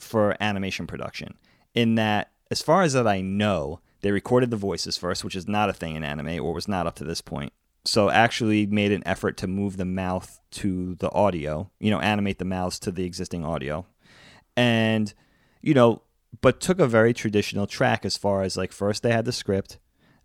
for 0.00 0.36
animation 0.40 0.86
production 0.86 1.34
in 1.74 1.94
that, 1.94 2.32
as 2.50 2.62
far 2.62 2.82
as 2.82 2.94
that 2.94 3.06
I 3.06 3.20
know, 3.20 3.80
they 4.00 4.10
recorded 4.10 4.50
the 4.50 4.56
voices 4.56 4.96
first, 4.96 5.24
which 5.24 5.36
is 5.36 5.46
not 5.46 5.70
a 5.70 5.74
thing 5.74 5.94
in 5.94 6.02
anime 6.02 6.42
or 6.42 6.52
was 6.52 6.68
not 6.68 6.86
up 6.86 6.96
to 6.96 7.04
this 7.04 7.20
point. 7.20 7.52
So 7.84 8.10
actually 8.10 8.66
made 8.66 8.92
an 8.92 9.02
effort 9.06 9.36
to 9.38 9.46
move 9.46 9.76
the 9.76 9.84
mouth 9.84 10.40
to 10.52 10.96
the 10.96 11.10
audio, 11.12 11.70
you 11.78 11.90
know, 11.90 12.00
animate 12.00 12.38
the 12.38 12.44
mouths 12.44 12.78
to 12.80 12.90
the 12.90 13.04
existing 13.04 13.44
audio. 13.44 13.86
And, 14.56 15.12
you 15.62 15.74
know, 15.74 16.02
but 16.40 16.60
took 16.60 16.80
a 16.80 16.88
very 16.88 17.14
traditional 17.14 17.66
track 17.66 18.04
as 18.04 18.16
far 18.16 18.42
as 18.42 18.56
like 18.56 18.72
first 18.72 19.02
they 19.02 19.12
had 19.12 19.24
the 19.24 19.32
script, 19.32 19.78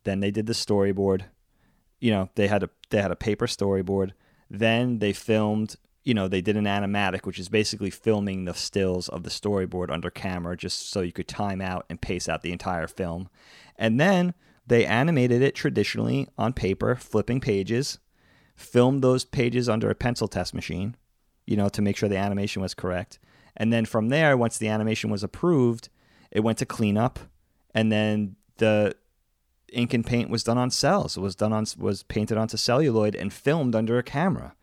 then 0.04 0.22
they 0.22 0.32
did 0.32 0.48
the 0.48 0.54
storyboard. 0.54 1.24
You 2.02 2.12
know, 2.12 2.30
they 2.36 2.48
had 2.48 2.64
a 2.64 2.70
they 2.90 3.02
had 3.02 3.12
a 3.12 3.16
paper 3.16 3.48
storyboard. 3.48 4.12
Then 4.50 5.00
they 5.00 5.14
filmed, 5.14 5.78
you 6.04 6.14
know, 6.14 6.28
they 6.28 6.42
did 6.42 6.58
an 6.58 6.66
animatic, 6.66 7.26
which 7.26 7.40
is 7.40 7.48
basically 7.48 7.90
filming 7.90 8.44
the 8.44 8.54
stills 8.54 9.08
of 9.08 9.24
the 9.24 9.30
storyboard 9.30 9.90
under 9.90 10.10
camera 10.10 10.58
just 10.58 10.90
so 10.90 11.00
you 11.00 11.14
could 11.14 11.30
time 11.30 11.62
out 11.62 11.86
and 11.90 12.02
pace 12.02 12.28
out 12.28 12.42
the 12.42 12.52
entire 12.52 12.88
film. 12.88 13.30
And 13.78 13.98
then 13.98 14.34
they 14.68 14.86
animated 14.86 15.42
it 15.42 15.56
traditionally 15.56 16.28
on 16.38 16.54
paper, 16.54 16.96
flipping 16.96 17.40
pages, 17.40 18.00
filmed 18.56 19.02
those 19.02 19.24
pages 19.24 19.70
under 19.70 19.90
a 19.90 19.96
pencil 19.96 20.28
test 20.28 20.54
machine, 20.54 20.96
you 21.46 21.56
know, 21.56 21.70
to 21.70 21.82
make 21.82 21.98
sure 21.98 22.10
the 22.10 22.18
animation 22.18 22.62
was 22.62 22.74
correct. 22.74 23.20
And 23.56 23.72
then 23.72 23.86
from 23.86 24.10
there, 24.10 24.36
once 24.36 24.58
the 24.58 24.68
animation 24.68 25.10
was 25.10 25.24
approved, 25.24 25.90
it 26.30 26.42
went 26.42 26.58
to 26.60 26.66
cleanup, 26.66 27.20
and 27.74 27.92
then 27.92 28.36
the 28.58 28.96
ink 29.72 29.94
and 29.94 30.06
paint 30.06 30.30
was 30.30 30.44
done 30.44 30.58
on 30.58 30.70
cels. 30.70 31.18
It 31.18 31.22
was 31.22 31.36
done 31.36 31.54
on 31.54 31.66
was 31.78 32.04
painted 32.04 32.38
onto 32.38 32.58
celluloid 32.58 33.16
and 33.16 33.34
filmed 33.34 33.76
under 33.76 33.98
a 33.98 34.04
camera. 34.04 34.56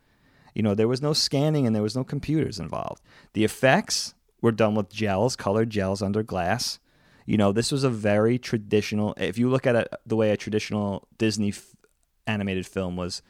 You 0.55 0.63
know, 0.63 0.75
there 0.75 0.89
was 0.89 1.03
no 1.03 1.13
scanning 1.13 1.67
and 1.67 1.75
there 1.75 1.83
was 1.83 1.97
no 1.97 2.05
computers 2.05 2.59
involved. 2.59 3.03
The 3.33 3.45
effects 3.45 4.15
were 4.41 4.53
done 4.53 4.75
with 4.75 4.93
gels, 4.93 5.37
colored 5.37 5.71
gels 5.71 6.03
under 6.03 6.23
glass. 6.23 6.79
You 7.27 7.37
know, 7.37 7.53
this 7.53 7.71
was 7.71 7.85
a 7.85 7.91
very 7.91 8.39
traditional. 8.39 9.15
If 9.19 9.39
you 9.39 9.51
look 9.51 9.67
at 9.67 9.77
it 9.77 9.89
the 10.07 10.17
way 10.17 10.31
a 10.31 10.37
traditional 10.37 11.07
Disney 11.19 11.51
f- 11.51 11.77
animated 12.27 12.67
film 12.67 12.97
was, 12.97 13.23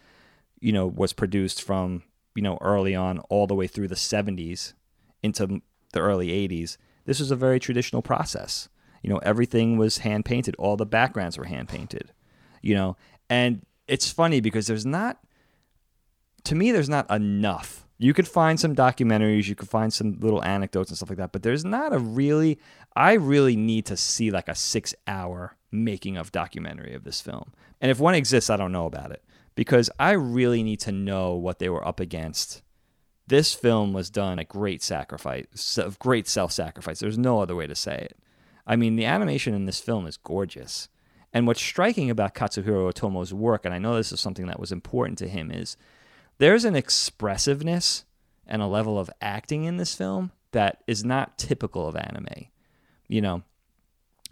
you 0.60 0.72
know, 0.72 0.86
was 0.86 1.12
produced 1.12 1.62
from 1.62 2.02
you 2.34 2.42
know 2.42 2.58
early 2.60 2.94
on 2.94 3.18
all 3.30 3.46
the 3.46 3.54
way 3.54 3.66
through 3.66 3.88
the 3.88 3.96
70s 3.96 4.74
into 5.22 5.60
the 5.92 6.00
early 6.00 6.28
80s, 6.28 6.76
this 7.06 7.18
was 7.18 7.30
a 7.30 7.36
very 7.36 7.58
traditional 7.58 8.02
process. 8.02 8.68
You 9.02 9.10
know, 9.10 9.18
everything 9.18 9.78
was 9.78 9.98
hand 9.98 10.24
painted. 10.24 10.56
All 10.56 10.76
the 10.76 10.86
backgrounds 10.86 11.38
were 11.38 11.44
hand 11.44 11.68
painted. 11.68 12.12
You 12.62 12.74
know, 12.74 12.96
and 13.30 13.64
it's 13.86 14.10
funny 14.10 14.40
because 14.40 14.66
there's 14.66 14.86
not, 14.86 15.18
to 16.44 16.54
me, 16.54 16.72
there's 16.72 16.88
not 16.88 17.10
enough. 17.10 17.86
You 18.00 18.14
could 18.14 18.28
find 18.28 18.60
some 18.60 18.76
documentaries, 18.76 19.48
you 19.48 19.56
could 19.56 19.68
find 19.68 19.92
some 19.92 20.18
little 20.20 20.44
anecdotes 20.44 20.90
and 20.90 20.96
stuff 20.96 21.08
like 21.08 21.18
that, 21.18 21.32
but 21.32 21.42
there's 21.42 21.64
not 21.64 21.92
a 21.92 21.98
really, 21.98 22.60
I 22.94 23.14
really 23.14 23.56
need 23.56 23.86
to 23.86 23.96
see 23.96 24.30
like 24.30 24.48
a 24.48 24.54
six 24.54 24.94
hour 25.08 25.56
making 25.72 26.16
of 26.16 26.30
documentary 26.30 26.94
of 26.94 27.02
this 27.02 27.20
film. 27.20 27.52
And 27.80 27.90
if 27.90 27.98
one 27.98 28.14
exists, 28.14 28.50
I 28.50 28.56
don't 28.56 28.70
know 28.70 28.86
about 28.86 29.10
it 29.10 29.24
because 29.56 29.90
I 29.98 30.12
really 30.12 30.62
need 30.62 30.78
to 30.80 30.92
know 30.92 31.34
what 31.34 31.58
they 31.58 31.68
were 31.68 31.86
up 31.86 31.98
against 31.98 32.62
This 33.28 33.52
film 33.52 33.92
was 33.92 34.08
done 34.08 34.38
at 34.38 34.48
great 34.48 34.82
sacrifice, 34.82 35.76
of 35.76 35.98
great 35.98 36.26
self-sacrifice. 36.26 36.98
There's 36.98 37.18
no 37.18 37.42
other 37.42 37.54
way 37.54 37.66
to 37.66 37.74
say 37.74 37.94
it. 38.10 38.18
I 38.68 38.76
mean, 38.76 38.96
the 38.96 39.06
animation 39.06 39.54
in 39.54 39.64
this 39.64 39.80
film 39.80 40.06
is 40.06 40.18
gorgeous. 40.18 40.88
And 41.32 41.46
what's 41.46 41.60
striking 41.60 42.10
about 42.10 42.34
Katsuhiro 42.34 42.92
Otomo's 42.92 43.32
work, 43.32 43.64
and 43.64 43.74
I 43.74 43.78
know 43.78 43.96
this 43.96 44.12
is 44.12 44.20
something 44.20 44.46
that 44.46 44.60
was 44.60 44.70
important 44.70 45.18
to 45.18 45.28
him, 45.28 45.50
is 45.50 45.76
there's 46.36 46.64
an 46.64 46.76
expressiveness 46.76 48.04
and 48.46 48.60
a 48.60 48.66
level 48.66 48.98
of 48.98 49.10
acting 49.20 49.64
in 49.64 49.78
this 49.78 49.94
film 49.94 50.32
that 50.52 50.82
is 50.86 51.04
not 51.04 51.38
typical 51.38 51.88
of 51.88 51.96
anime. 51.96 52.46
You 53.08 53.22
know, 53.22 53.42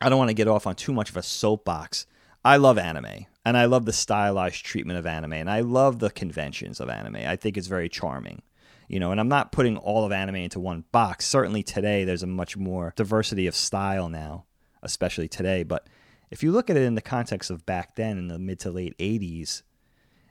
I 0.01 0.09
don't 0.11 0.19
want 0.19 0.31
to 0.31 0.35
get 0.35 0.49
off 0.49 0.67
on 0.67 0.75
too 0.75 0.93
much 0.93 1.11
of 1.11 1.17
a 1.17 1.23
soapbox. 1.23 2.07
I 2.45 2.59
love 2.59 2.79
anime 2.79 3.27
and 3.45 3.57
I 3.57 3.65
love 3.65 3.87
the 3.87 3.93
stylized 3.93 4.65
treatment 4.65 4.99
of 4.99 5.07
anime 5.07 5.33
and 5.33 5.51
I 5.51 5.61
love 5.61 5.99
the 5.99 6.11
conventions 6.11 6.79
of 6.79 6.89
anime. 6.89 7.17
I 7.17 7.37
think 7.37 7.57
it's 7.57 7.67
very 7.67 7.89
charming. 7.89 8.43
You 8.89 9.01
know, 9.01 9.11
and 9.11 9.21
I'm 9.21 9.29
not 9.29 9.53
putting 9.53 9.77
all 9.77 10.05
of 10.05 10.13
anime 10.13 10.37
into 10.37 10.61
one 10.61 10.85
box. 10.93 11.27
Certainly 11.27 11.65
today 11.65 12.05
there's 12.05 12.23
a 12.23 12.29
much 12.29 12.57
more 12.57 12.93
diversity 12.97 13.47
of 13.47 13.57
style 13.57 14.09
now, 14.09 14.45
especially 14.83 15.29
today, 15.29 15.63
but 15.63 15.89
if 16.31 16.43
you 16.43 16.53
look 16.53 16.71
at 16.71 16.77
it 16.77 16.83
in 16.83 16.95
the 16.95 17.03
context 17.03 17.51
of 17.51 17.67
back 17.67 17.95
then 17.97 18.19
in 18.19 18.29
the 18.29 18.39
mid 18.39 18.59
to 18.61 18.71
late 18.71 18.97
80s, 18.99 19.63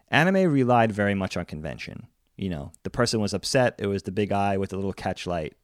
anime 0.10 0.52
relied 0.52 0.92
very 0.92 1.16
much 1.16 1.38
on 1.38 1.46
convention. 1.46 2.08
You 2.38 2.50
know, 2.50 2.72
the 2.84 2.90
person 2.90 3.22
was 3.22 3.34
upset, 3.34 3.76
it 3.78 3.88
was 3.88 4.04
the 4.04 4.12
big 4.12 4.32
eye 4.32 4.58
with 4.58 4.72
the 4.72 4.76
little 4.76 4.94
catch 4.94 5.26
light 5.26 5.56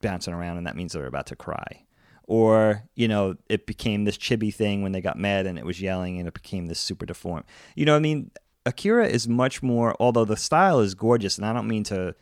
bouncing 0.00 0.34
around, 0.34 0.56
and 0.56 0.66
that 0.66 0.76
means 0.76 0.92
they're 0.92 1.06
about 1.06 1.26
to 1.26 1.36
cry. 1.36 1.84
Or, 2.24 2.82
you 2.94 3.08
know, 3.08 3.36
it 3.48 3.66
became 3.66 4.04
this 4.04 4.18
chibi 4.18 4.52
thing 4.52 4.82
when 4.82 4.92
they 4.92 5.00
got 5.00 5.18
mad 5.18 5.46
and 5.46 5.58
it 5.58 5.64
was 5.64 5.80
yelling 5.80 6.18
and 6.18 6.28
it 6.28 6.34
became 6.34 6.66
this 6.66 6.78
super 6.78 7.06
deformed. 7.06 7.46
You 7.74 7.86
know, 7.86 7.96
I 7.96 8.00
mean, 8.00 8.30
Akira 8.68 9.06
is 9.06 9.26
much 9.26 9.62
more, 9.62 9.96
although 9.98 10.26
the 10.26 10.36
style 10.36 10.80
is 10.80 10.94
gorgeous, 10.94 11.38
and 11.38 11.46
I 11.46 11.54
don't 11.54 11.66
mean 11.66 11.84
to 11.84 12.14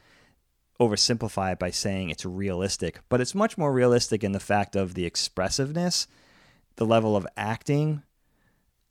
oversimplify 0.81 1.53
it 1.53 1.59
by 1.59 1.71
saying 1.71 2.11
it's 2.11 2.25
realistic, 2.25 3.01
but 3.09 3.21
it's 3.21 3.35
much 3.35 3.59
more 3.59 3.73
realistic 3.73 4.23
in 4.23 4.31
the 4.31 4.39
fact 4.39 4.77
of 4.77 4.95
the 4.95 5.05
expressiveness, 5.05 6.07
the 6.77 6.87
level 6.87 7.17
of 7.17 7.27
acting, 7.37 8.05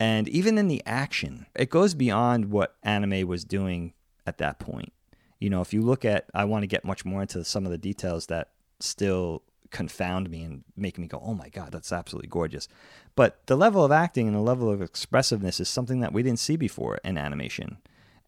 and 0.01 0.27
even 0.27 0.57
in 0.57 0.67
the 0.67 0.83
action. 0.85 1.45
It 1.55 1.69
goes 1.69 1.93
beyond 1.93 2.51
what 2.51 2.75
anime 2.83 3.25
was 3.25 3.45
doing 3.45 3.93
at 4.25 4.37
that 4.39 4.59
point. 4.59 4.91
You 5.39 5.49
know, 5.49 5.61
if 5.61 5.73
you 5.73 5.81
look 5.81 6.03
at, 6.03 6.25
I 6.33 6.43
want 6.43 6.63
to 6.63 6.67
get 6.67 6.83
much 6.83 7.05
more 7.05 7.21
into 7.21 7.45
some 7.45 7.65
of 7.65 7.71
the 7.71 7.77
details 7.77 8.25
that 8.25 8.49
still 8.81 9.43
confound 9.75 10.29
me 10.29 10.41
and 10.41 10.63
make 10.77 10.97
me 10.97 11.05
go, 11.05 11.21
oh 11.21 11.33
my 11.33 11.49
God, 11.49 11.73
that's 11.73 11.91
absolutely 11.91 12.29
gorgeous. 12.29 12.69
But 13.13 13.45
the 13.47 13.57
level 13.57 13.83
of 13.83 13.91
acting 13.91 14.25
and 14.25 14.35
the 14.35 14.39
level 14.39 14.71
of 14.71 14.81
expressiveness 14.81 15.59
is 15.59 15.67
something 15.67 15.99
that 15.99 16.13
we 16.13 16.23
didn't 16.23 16.39
see 16.39 16.55
before 16.55 16.97
in 17.03 17.17
animation. 17.17 17.77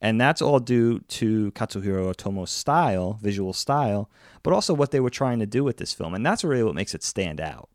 And 0.02 0.20
that's 0.20 0.42
all 0.42 0.60
due 0.60 1.00
to 1.00 1.54
Katsuhiro 1.54 2.14
Otomo's 2.14 2.52
style, 2.52 3.18
visual 3.22 3.54
style, 3.54 4.10
but 4.44 4.54
also 4.54 4.74
what 4.74 4.92
they 4.92 5.00
were 5.00 5.10
trying 5.10 5.40
to 5.40 5.46
do 5.46 5.64
with 5.64 5.78
this 5.78 5.94
film. 5.94 6.14
And 6.14 6.26
that's 6.26 6.44
really 6.44 6.66
what 6.66 6.76
makes 6.76 6.94
it 6.94 7.02
stand 7.02 7.40
out. 7.40 7.70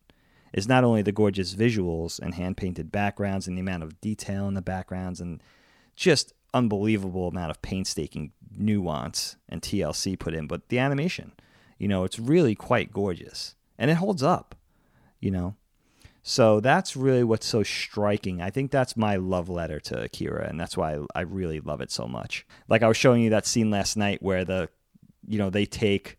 Is 0.53 0.69
not 0.69 0.85
only 0.85 1.01
the 1.01 1.11
gorgeous 1.11 1.55
visuals 1.55 2.21
and 2.21 2.35
hand 2.35 2.59
painted 2.59 2.93
backgrounds 2.93 3.49
and 3.49 3.57
the 3.57 3.63
amount 3.63 3.85
of 3.85 3.99
detail 4.03 4.47
in 4.49 4.55
the 4.55 4.61
backgrounds 4.61 5.19
and 5.19 5.43
just 5.97 6.35
unbelievable 6.53 7.29
amount 7.29 7.51
of 7.51 7.63
painstaking 7.63 8.33
nuance 8.55 9.37
and 9.49 9.63
TLC 9.63 10.19
put 10.19 10.35
in, 10.35 10.47
but 10.47 10.69
the 10.69 10.79
animation, 10.79 11.33
you 11.79 11.89
know, 11.89 12.05
it's 12.05 12.19
really 12.19 12.55
quite 12.55 12.93
gorgeous 12.93 13.55
and 13.79 13.91
it 13.91 13.95
holds 13.95 14.23
up, 14.23 14.55
you 15.21 15.31
know. 15.31 15.55
So 16.23 16.61
that's 16.61 16.97
really 16.97 17.25
what's 17.25 17.47
so 17.47 17.65
striking. 17.65 18.41
I 18.41 18.51
think 18.51 18.71
that's 18.71 18.97
my 18.97 19.17
love 19.17 19.49
letter 19.49 19.81
to 19.81 20.05
Akira, 20.05 20.49
and 20.49 20.59
that's 20.59 20.77
why 20.77 20.99
I 21.15 21.23
really 21.23 21.61
love 21.61 21.81
it 21.81 21.91
so 21.91 22.07
much. 22.07 22.47
Like 22.69 22.83
I 22.83 22.89
was 22.89 22.97
showing 22.97 23.23
you 23.23 23.31
that 23.31 23.47
scene 23.47 23.71
last 23.71 23.97
night 23.97 24.23
where 24.23 24.45
the, 24.45 24.69
you 25.27 25.39
know, 25.39 25.51
they 25.51 25.67
take 25.67 26.19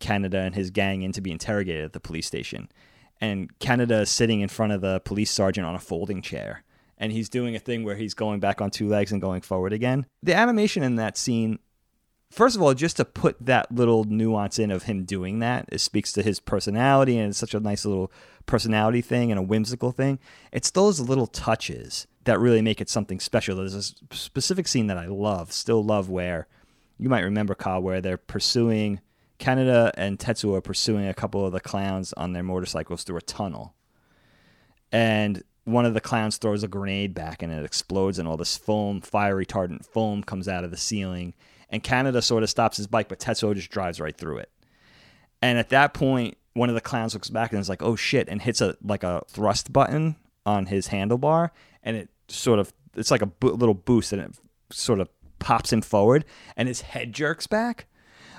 Kaneda 0.00 0.34
and 0.46 0.54
his 0.54 0.70
gang 0.70 1.02
in 1.02 1.12
to 1.12 1.22
be 1.22 1.30
interrogated 1.30 1.84
at 1.84 1.92
the 1.94 2.00
police 2.00 2.26
station, 2.26 2.68
and 3.20 3.58
Kaneda 3.58 4.02
is 4.02 4.10
sitting 4.10 4.40
in 4.40 4.48
front 4.48 4.72
of 4.72 4.82
the 4.82 5.00
police 5.00 5.30
sergeant 5.30 5.66
on 5.66 5.74
a 5.74 5.80
folding 5.80 6.20
chair, 6.20 6.62
and 6.98 7.10
he's 7.10 7.30
doing 7.30 7.56
a 7.56 7.60
thing 7.60 7.84
where 7.84 7.96
he's 7.96 8.14
going 8.14 8.38
back 8.38 8.60
on 8.60 8.70
two 8.70 8.88
legs 8.88 9.12
and 9.12 9.22
going 9.22 9.40
forward 9.40 9.72
again. 9.72 10.04
The 10.22 10.34
animation 10.34 10.82
in 10.82 10.96
that 10.96 11.16
scene 11.16 11.58
first 12.32 12.56
of 12.56 12.62
all, 12.62 12.74
just 12.74 12.96
to 12.96 13.04
put 13.04 13.36
that 13.44 13.70
little 13.70 14.04
nuance 14.04 14.58
in 14.58 14.70
of 14.70 14.84
him 14.84 15.04
doing 15.04 15.38
that, 15.40 15.66
it 15.70 15.80
speaks 15.80 16.12
to 16.12 16.22
his 16.22 16.40
personality 16.40 17.18
and 17.18 17.30
it's 17.30 17.38
such 17.38 17.54
a 17.54 17.60
nice 17.60 17.84
little 17.84 18.10
personality 18.46 19.02
thing 19.02 19.30
and 19.30 19.38
a 19.38 19.42
whimsical 19.42 19.92
thing. 19.92 20.18
It's 20.50 20.70
those 20.70 20.98
little 20.98 21.26
touches 21.26 22.06
that 22.24 22.40
really 22.40 22.62
make 22.62 22.80
it 22.80 22.88
something 22.88 23.20
special. 23.20 23.56
There's 23.56 23.74
a 23.74 24.14
specific 24.14 24.66
scene 24.66 24.86
that 24.86 24.98
I 24.98 25.06
love, 25.06 25.52
still 25.52 25.84
love, 25.84 26.08
where 26.08 26.46
you 26.98 27.08
might 27.08 27.20
remember, 27.20 27.54
Kyle, 27.54 27.82
where 27.82 28.00
they're 28.00 28.16
pursuing 28.16 29.00
Kaneda 29.38 29.90
and 29.96 30.18
Tetsuo 30.18 30.56
are 30.56 30.62
pursuing 30.62 31.06
a 31.06 31.14
couple 31.14 31.44
of 31.44 31.52
the 31.52 31.60
clowns 31.60 32.12
on 32.14 32.32
their 32.32 32.44
motorcycles 32.44 33.02
through 33.02 33.18
a 33.18 33.22
tunnel. 33.22 33.74
And 34.90 35.42
one 35.64 35.84
of 35.84 35.94
the 35.94 36.00
clowns 36.00 36.38
throws 36.38 36.62
a 36.62 36.68
grenade 36.68 37.12
back 37.12 37.42
and 37.42 37.52
it 37.52 37.64
explodes, 37.64 38.18
and 38.18 38.28
all 38.28 38.36
this 38.36 38.56
foam, 38.56 39.00
fire 39.00 39.36
retardant 39.36 39.84
foam, 39.84 40.22
comes 40.22 40.48
out 40.48 40.64
of 40.64 40.70
the 40.70 40.76
ceiling 40.76 41.34
and 41.72 41.82
Kaneda 41.82 42.22
sort 42.22 42.42
of 42.42 42.50
stops 42.50 42.76
his 42.76 42.86
bike, 42.86 43.08
but 43.08 43.18
Tetsuo 43.18 43.54
just 43.54 43.70
drives 43.70 43.98
right 43.98 44.16
through 44.16 44.38
it. 44.38 44.50
And 45.40 45.58
at 45.58 45.70
that 45.70 45.94
point, 45.94 46.36
one 46.52 46.68
of 46.68 46.74
the 46.74 46.80
clowns 46.82 47.14
looks 47.14 47.30
back 47.30 47.50
and 47.50 47.60
is 47.60 47.68
like, 47.68 47.82
"Oh 47.82 47.96
shit!" 47.96 48.28
and 48.28 48.40
hits 48.40 48.60
a 48.60 48.76
like 48.82 49.02
a 49.02 49.24
thrust 49.26 49.72
button 49.72 50.16
on 50.44 50.66
his 50.66 50.88
handlebar, 50.88 51.50
and 51.82 51.96
it 51.96 52.10
sort 52.28 52.58
of 52.58 52.72
it's 52.94 53.10
like 53.10 53.22
a 53.22 53.26
bo- 53.26 53.54
little 53.54 53.74
boost, 53.74 54.12
and 54.12 54.20
it 54.20 54.38
sort 54.70 55.00
of 55.00 55.08
pops 55.38 55.72
him 55.72 55.80
forward, 55.80 56.26
and 56.56 56.68
his 56.68 56.82
head 56.82 57.12
jerks 57.12 57.46
back. 57.46 57.86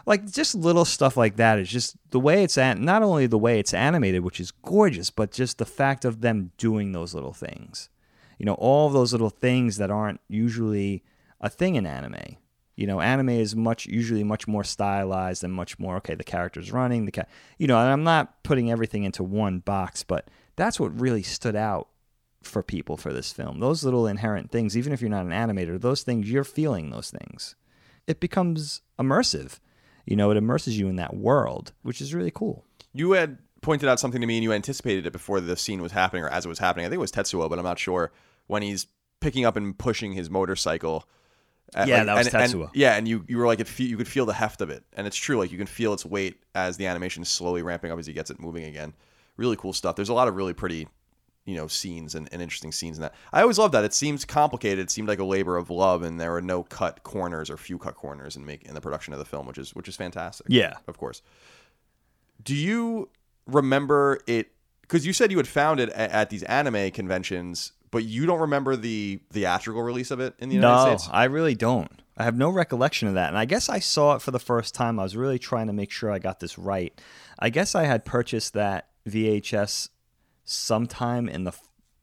Like 0.05 0.29
just 0.29 0.53
little 0.53 0.85
stuff 0.85 1.17
like 1.17 1.37
that 1.37 1.59
is 1.59 1.69
just 1.69 1.95
the 2.11 2.19
way 2.19 2.43
it's 2.43 2.57
at. 2.57 2.77
Not 2.77 3.03
only 3.03 3.25
the 3.25 3.37
way 3.37 3.59
it's 3.59 3.73
animated, 3.73 4.23
which 4.23 4.39
is 4.39 4.51
gorgeous, 4.51 5.09
but 5.09 5.31
just 5.31 5.57
the 5.57 5.65
fact 5.65 6.05
of 6.05 6.21
them 6.21 6.51
doing 6.57 6.91
those 6.91 7.13
little 7.13 7.33
things. 7.33 7.89
You 8.37 8.45
know, 8.45 8.55
all 8.55 8.89
those 8.89 9.11
little 9.13 9.29
things 9.29 9.77
that 9.77 9.89
aren't 9.89 10.19
usually 10.27 11.03
a 11.39 11.49
thing 11.49 11.75
in 11.75 11.85
anime 11.85 12.37
you 12.75 12.87
know, 12.87 12.99
anime 12.99 13.29
is 13.29 13.55
much 13.55 13.85
usually 13.85 14.23
much 14.23 14.47
more 14.47 14.63
stylized 14.63 15.43
and 15.43 15.53
much 15.53 15.77
more 15.77 15.97
okay. 15.97 16.15
The 16.15 16.23
character's 16.23 16.71
running, 16.71 17.05
the 17.05 17.11
cat, 17.11 17.29
you 17.57 17.67
know, 17.67 17.77
and 17.77 17.89
I'm 17.89 18.03
not 18.03 18.43
putting 18.43 18.71
everything 18.71 19.03
into 19.03 19.23
one 19.23 19.59
box, 19.59 20.03
but 20.03 20.29
that's 20.55 20.79
what 20.79 20.99
really 20.99 21.23
stood 21.23 21.55
out 21.55 21.89
for 22.41 22.63
people 22.63 22.97
for 22.97 23.13
this 23.13 23.31
film. 23.31 23.59
Those 23.59 23.83
little 23.83 24.07
inherent 24.07 24.51
things, 24.51 24.75
even 24.75 24.91
if 24.91 25.01
you're 25.01 25.09
not 25.09 25.25
an 25.25 25.31
animator, 25.31 25.79
those 25.79 26.03
things 26.03 26.29
you're 26.29 26.43
feeling 26.43 26.89
those 26.89 27.11
things. 27.11 27.55
It 28.07 28.19
becomes 28.19 28.81
immersive. 28.99 29.59
You 30.05 30.15
know, 30.15 30.31
it 30.31 30.37
immerses 30.37 30.77
you 30.77 30.89
in 30.89 30.97
that 30.97 31.15
world, 31.15 31.71
which 31.83 32.01
is 32.01 32.13
really 32.13 32.31
cool. 32.31 32.65
You 32.91 33.11
had 33.13 33.37
pointed 33.61 33.87
out 33.87 33.99
something 33.99 34.19
to 34.19 34.27
me, 34.27 34.35
and 34.35 34.43
you 34.43 34.51
anticipated 34.51 35.07
it 35.07 35.13
before 35.13 35.39
the 35.39 35.55
scene 35.55 35.81
was 35.81 35.93
happening 35.93 36.23
or 36.23 36.29
as 36.29 36.45
it 36.45 36.49
was 36.49 36.59
happening. 36.59 36.85
I 36.85 36.89
think 36.89 36.97
it 36.97 36.99
was 36.99 37.11
Tetsuo, 37.11 37.49
but 37.49 37.57
I'm 37.57 37.65
not 37.65 37.79
sure 37.79 38.11
when 38.47 38.61
he's 38.61 38.87
picking 39.21 39.45
up 39.45 39.55
and 39.55 39.77
pushing 39.77 40.11
his 40.11 40.29
motorcycle 40.29 41.07
Uh, 41.75 41.85
yeah, 41.87 41.97
like, 41.97 42.05
that 42.05 42.15
was 42.15 42.33
and, 42.33 42.35
Tetsuo. 42.35 42.63
And, 42.65 42.75
yeah, 42.75 42.95
and 42.95 43.07
you 43.07 43.25
you 43.27 43.37
were 43.37 43.47
like 43.47 43.59
it, 43.59 43.79
you 43.79 43.97
could 43.97 44.07
feel 44.07 44.25
the 44.25 44.33
heft 44.33 44.61
of 44.61 44.69
it, 44.69 44.83
and 44.93 45.07
it's 45.07 45.15
true. 45.15 45.37
Like 45.37 45.51
you 45.51 45.57
can 45.57 45.67
feel 45.67 45.93
its 45.93 46.05
weight 46.05 46.41
as 46.55 46.77
the 46.77 46.87
animation 46.87 47.23
is 47.23 47.29
slowly 47.29 47.61
ramping 47.61 47.91
up 47.91 47.99
as 47.99 48.05
he 48.05 48.13
gets 48.13 48.29
it 48.29 48.39
moving 48.39 48.65
again. 48.65 48.93
Really 49.37 49.55
cool 49.55 49.73
stuff. 49.73 49.95
There's 49.95 50.09
a 50.09 50.13
lot 50.13 50.27
of 50.27 50.35
really 50.35 50.53
pretty, 50.53 50.87
you 51.45 51.55
know, 51.55 51.67
scenes 51.67 52.15
and, 52.15 52.29
and 52.31 52.41
interesting 52.41 52.71
scenes 52.71 52.97
in 52.97 53.01
that. 53.01 53.15
I 53.31 53.41
always 53.41 53.57
love 53.57 53.71
that. 53.71 53.83
It 53.83 53.93
seems 53.93 54.25
complicated. 54.25 54.79
It 54.79 54.91
seemed 54.91 55.07
like 55.07 55.19
a 55.19 55.23
labor 55.23 55.57
of 55.57 55.69
love, 55.69 56.03
and 56.03 56.19
there 56.19 56.31
were 56.31 56.41
no 56.41 56.63
cut 56.63 57.03
corners 57.03 57.49
or 57.49 57.57
few 57.57 57.77
cut 57.77 57.95
corners 57.95 58.35
in 58.35 58.45
make 58.45 58.63
in 58.63 58.75
the 58.75 58.81
production 58.81 59.13
of 59.13 59.19
the 59.19 59.25
film, 59.25 59.47
which 59.47 59.57
is 59.57 59.73
which 59.73 59.87
is 59.87 59.95
fantastic. 59.95 60.47
Yeah, 60.49 60.75
of 60.87 60.97
course. 60.97 61.21
Do 62.43 62.55
you 62.55 63.09
remember 63.47 64.19
it? 64.27 64.51
Because 64.81 65.05
you 65.07 65.13
said 65.13 65.31
you 65.31 65.37
had 65.37 65.47
found 65.47 65.79
it 65.79 65.89
at, 65.89 66.11
at 66.11 66.29
these 66.29 66.43
anime 66.43 66.91
conventions 66.91 67.71
but 67.93 68.05
you 68.05 68.25
don't 68.25 68.39
remember 68.39 68.75
the 68.75 69.19
theatrical 69.31 69.83
release 69.83 70.09
of 70.09 70.19
it 70.19 70.33
in 70.39 70.49
the 70.49 70.55
United 70.55 70.89
no, 70.89 70.97
States? 70.97 71.09
I 71.13 71.25
really 71.25 71.53
don't. 71.53 71.91
I 72.17 72.23
have 72.23 72.35
no 72.35 72.49
recollection 72.49 73.07
of 73.07 73.13
that. 73.13 73.29
And 73.29 73.37
I 73.37 73.45
guess 73.45 73.69
I 73.69 73.77
saw 73.77 74.15
it 74.15 74.21
for 74.23 74.31
the 74.31 74.39
first 74.39 74.73
time. 74.73 74.99
I 74.99 75.03
was 75.03 75.15
really 75.15 75.37
trying 75.37 75.67
to 75.67 75.73
make 75.73 75.91
sure 75.91 76.09
I 76.09 76.17
got 76.17 76.39
this 76.39 76.57
right. 76.57 76.99
I 77.37 77.51
guess 77.51 77.75
I 77.75 77.83
had 77.83 78.03
purchased 78.03 78.55
that 78.55 78.87
VHS 79.07 79.89
sometime 80.43 81.29
in 81.29 81.43
the, 81.43 81.53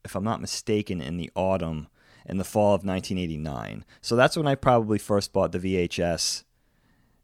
if 0.05 0.15
I'm 0.15 0.23
not 0.23 0.39
mistaken, 0.39 1.01
in 1.01 1.17
the 1.17 1.29
autumn, 1.35 1.89
in 2.25 2.37
the 2.37 2.45
fall 2.45 2.73
of 2.73 2.85
1989. 2.85 3.83
So 3.99 4.15
that's 4.15 4.37
when 4.37 4.47
I 4.47 4.55
probably 4.55 4.97
first 4.97 5.33
bought 5.33 5.51
the 5.51 5.59
VHS 5.59 6.45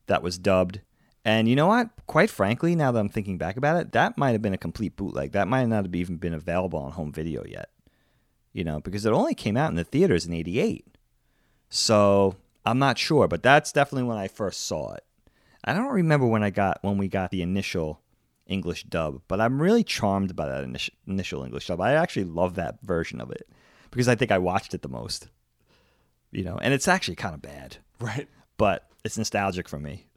that 0.07 0.21
was 0.21 0.37
dubbed. 0.37 0.81
And 1.23 1.47
you 1.47 1.55
know 1.55 1.67
what? 1.67 1.89
Quite 2.05 2.29
frankly, 2.29 2.75
now 2.75 2.91
that 2.91 2.99
I'm 2.99 3.07
thinking 3.07 3.37
back 3.37 3.55
about 3.55 3.79
it, 3.79 3.93
that 3.93 4.17
might 4.17 4.31
have 4.31 4.41
been 4.41 4.53
a 4.53 4.57
complete 4.57 4.97
bootleg. 4.97 5.31
That 5.31 5.47
might 5.47 5.67
not 5.67 5.85
have 5.85 5.95
even 5.95 6.17
been 6.17 6.33
available 6.33 6.79
on 6.79 6.91
home 6.91 7.13
video 7.13 7.45
yet 7.45 7.69
you 8.57 8.63
know, 8.63 8.79
because 8.79 9.05
it 9.05 9.13
only 9.13 9.35
came 9.35 9.55
out 9.55 9.69
in 9.69 9.75
the 9.75 9.83
theaters 9.83 10.25
in 10.25 10.33
88. 10.33 10.83
So 11.69 12.35
I'm 12.65 12.79
not 12.79 12.97
sure, 12.97 13.27
but 13.27 13.43
that's 13.43 13.71
definitely 13.71 14.07
when 14.09 14.17
I 14.17 14.27
first 14.27 14.65
saw 14.65 14.93
it. 14.95 15.03
I 15.63 15.73
don't 15.73 15.91
remember 15.93 16.25
when 16.25 16.41
I 16.41 16.49
got 16.49 16.79
when 16.81 16.97
we 16.97 17.07
got 17.07 17.29
the 17.29 17.43
initial 17.43 18.01
English 18.47 18.85
dub, 18.85 19.21
but 19.27 19.39
I'm 19.39 19.61
really 19.61 19.83
charmed 19.83 20.35
by 20.35 20.47
that 20.47 20.63
initial, 20.63 20.95
initial 21.05 21.43
English 21.43 21.67
dub. 21.67 21.79
I 21.81 21.93
actually 21.93 22.23
love 22.23 22.55
that 22.55 22.81
version 22.81 23.21
of 23.21 23.29
it 23.29 23.47
because 23.91 24.07
I 24.07 24.15
think 24.15 24.31
I 24.31 24.39
watched 24.39 24.73
it 24.73 24.81
the 24.81 24.89
most. 24.89 25.27
You 26.31 26.43
know, 26.43 26.57
and 26.59 26.73
it's 26.73 26.87
actually 26.87 27.15
kind 27.15 27.35
of 27.35 27.41
bad. 27.41 27.77
Right. 27.99 28.27
But 28.57 28.89
it's 29.05 29.17
nostalgic 29.17 29.69
for 29.69 29.79
me. 29.79 30.07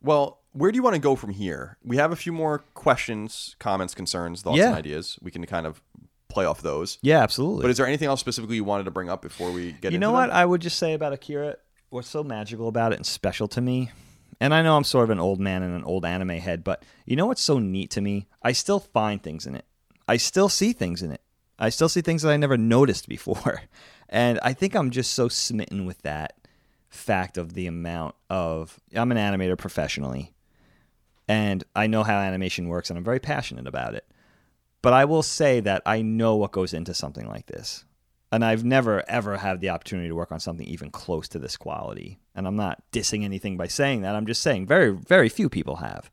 Well, 0.00 0.40
where 0.52 0.72
do 0.72 0.76
you 0.76 0.82
want 0.82 0.94
to 0.94 1.00
go 1.00 1.16
from 1.16 1.30
here? 1.30 1.76
We 1.84 1.96
have 1.98 2.12
a 2.12 2.16
few 2.16 2.32
more 2.32 2.60
questions, 2.74 3.56
comments, 3.58 3.94
concerns, 3.94 4.42
thoughts, 4.42 4.58
Yeah. 4.58 4.68
and 4.68 4.76
ideas. 4.76 5.18
We 5.20 5.30
can 5.30 5.44
kind 5.46 5.66
of 5.66 5.82
play 6.28 6.44
off 6.44 6.62
those. 6.62 6.98
Yeah, 7.02 7.22
absolutely. 7.22 7.62
But 7.62 7.70
is 7.70 7.76
there 7.76 7.86
anything 7.86 8.08
else 8.08 8.20
specifically 8.20 8.56
you 8.56 8.64
wanted 8.64 8.84
to 8.84 8.90
bring 8.90 9.08
up 9.08 9.22
before 9.22 9.50
we 9.50 9.72
get 9.72 9.72
into 9.72 9.88
it? 9.88 9.92
you 9.92 9.98
know 9.98 10.08
them? 10.08 10.14
what 10.16 10.30
I 10.30 10.44
would 10.44 10.60
just 10.60 10.78
say 10.78 10.92
about 10.92 11.12
Akira? 11.12 11.56
What's 11.90 12.08
so 12.08 12.22
magical 12.22 12.68
about 12.68 12.92
it 12.92 12.96
and 12.96 13.06
special 13.06 13.48
to 13.48 13.60
me? 13.60 13.90
And 14.40 14.54
I 14.54 14.62
know 14.62 14.76
I'm 14.76 14.84
sort 14.84 15.04
of 15.04 15.10
an 15.10 15.18
old 15.18 15.40
man 15.40 15.62
and 15.62 15.74
an 15.74 15.84
old 15.84 16.04
anime 16.04 16.28
head, 16.30 16.62
but 16.62 16.84
you 17.06 17.16
know 17.16 17.26
what's 17.26 17.42
so 17.42 17.58
neat 17.58 17.90
to 17.92 18.00
me? 18.00 18.28
I 18.42 18.52
still 18.52 18.78
find 18.78 19.22
things 19.22 19.46
in 19.46 19.54
it. 19.54 19.64
I 20.06 20.16
still 20.16 20.48
see 20.48 20.72
things 20.72 21.02
in 21.02 21.10
it. 21.10 21.20
I 21.58 21.70
still 21.70 21.88
see 21.88 22.02
things 22.02 22.22
that 22.22 22.30
I 22.30 22.36
never 22.36 22.56
noticed 22.56 23.08
before. 23.08 23.62
And 24.10 24.40
I 24.42 24.54
think 24.54 24.74
I'm 24.74 24.90
just 24.90 25.12
so 25.12 25.28
smitten 25.28 25.84
with 25.84 26.00
that 26.00 26.38
fact 26.88 27.36
of 27.36 27.52
the 27.52 27.66
amount 27.66 28.14
of 28.30 28.80
I'm 28.94 29.12
an 29.12 29.18
animator 29.18 29.58
professionally 29.58 30.32
and 31.28 31.62
I 31.76 31.86
know 31.86 32.02
how 32.02 32.18
animation 32.18 32.68
works 32.68 32.88
and 32.88 32.96
I'm 32.96 33.04
very 33.04 33.20
passionate 33.20 33.66
about 33.66 33.94
it. 33.94 34.06
But 34.82 34.92
I 34.92 35.04
will 35.04 35.22
say 35.22 35.60
that 35.60 35.82
I 35.84 36.02
know 36.02 36.36
what 36.36 36.52
goes 36.52 36.72
into 36.72 36.94
something 36.94 37.26
like 37.26 37.46
this. 37.46 37.84
And 38.30 38.44
I've 38.44 38.64
never 38.64 39.08
ever 39.08 39.38
had 39.38 39.60
the 39.60 39.70
opportunity 39.70 40.08
to 40.08 40.14
work 40.14 40.32
on 40.32 40.40
something 40.40 40.66
even 40.66 40.90
close 40.90 41.28
to 41.28 41.38
this 41.38 41.56
quality. 41.56 42.18
And 42.34 42.46
I'm 42.46 42.56
not 42.56 42.82
dissing 42.92 43.24
anything 43.24 43.56
by 43.56 43.68
saying 43.68 44.02
that. 44.02 44.14
I'm 44.14 44.26
just 44.26 44.42
saying 44.42 44.66
very 44.66 44.90
very 44.90 45.28
few 45.28 45.48
people 45.48 45.76
have. 45.76 46.10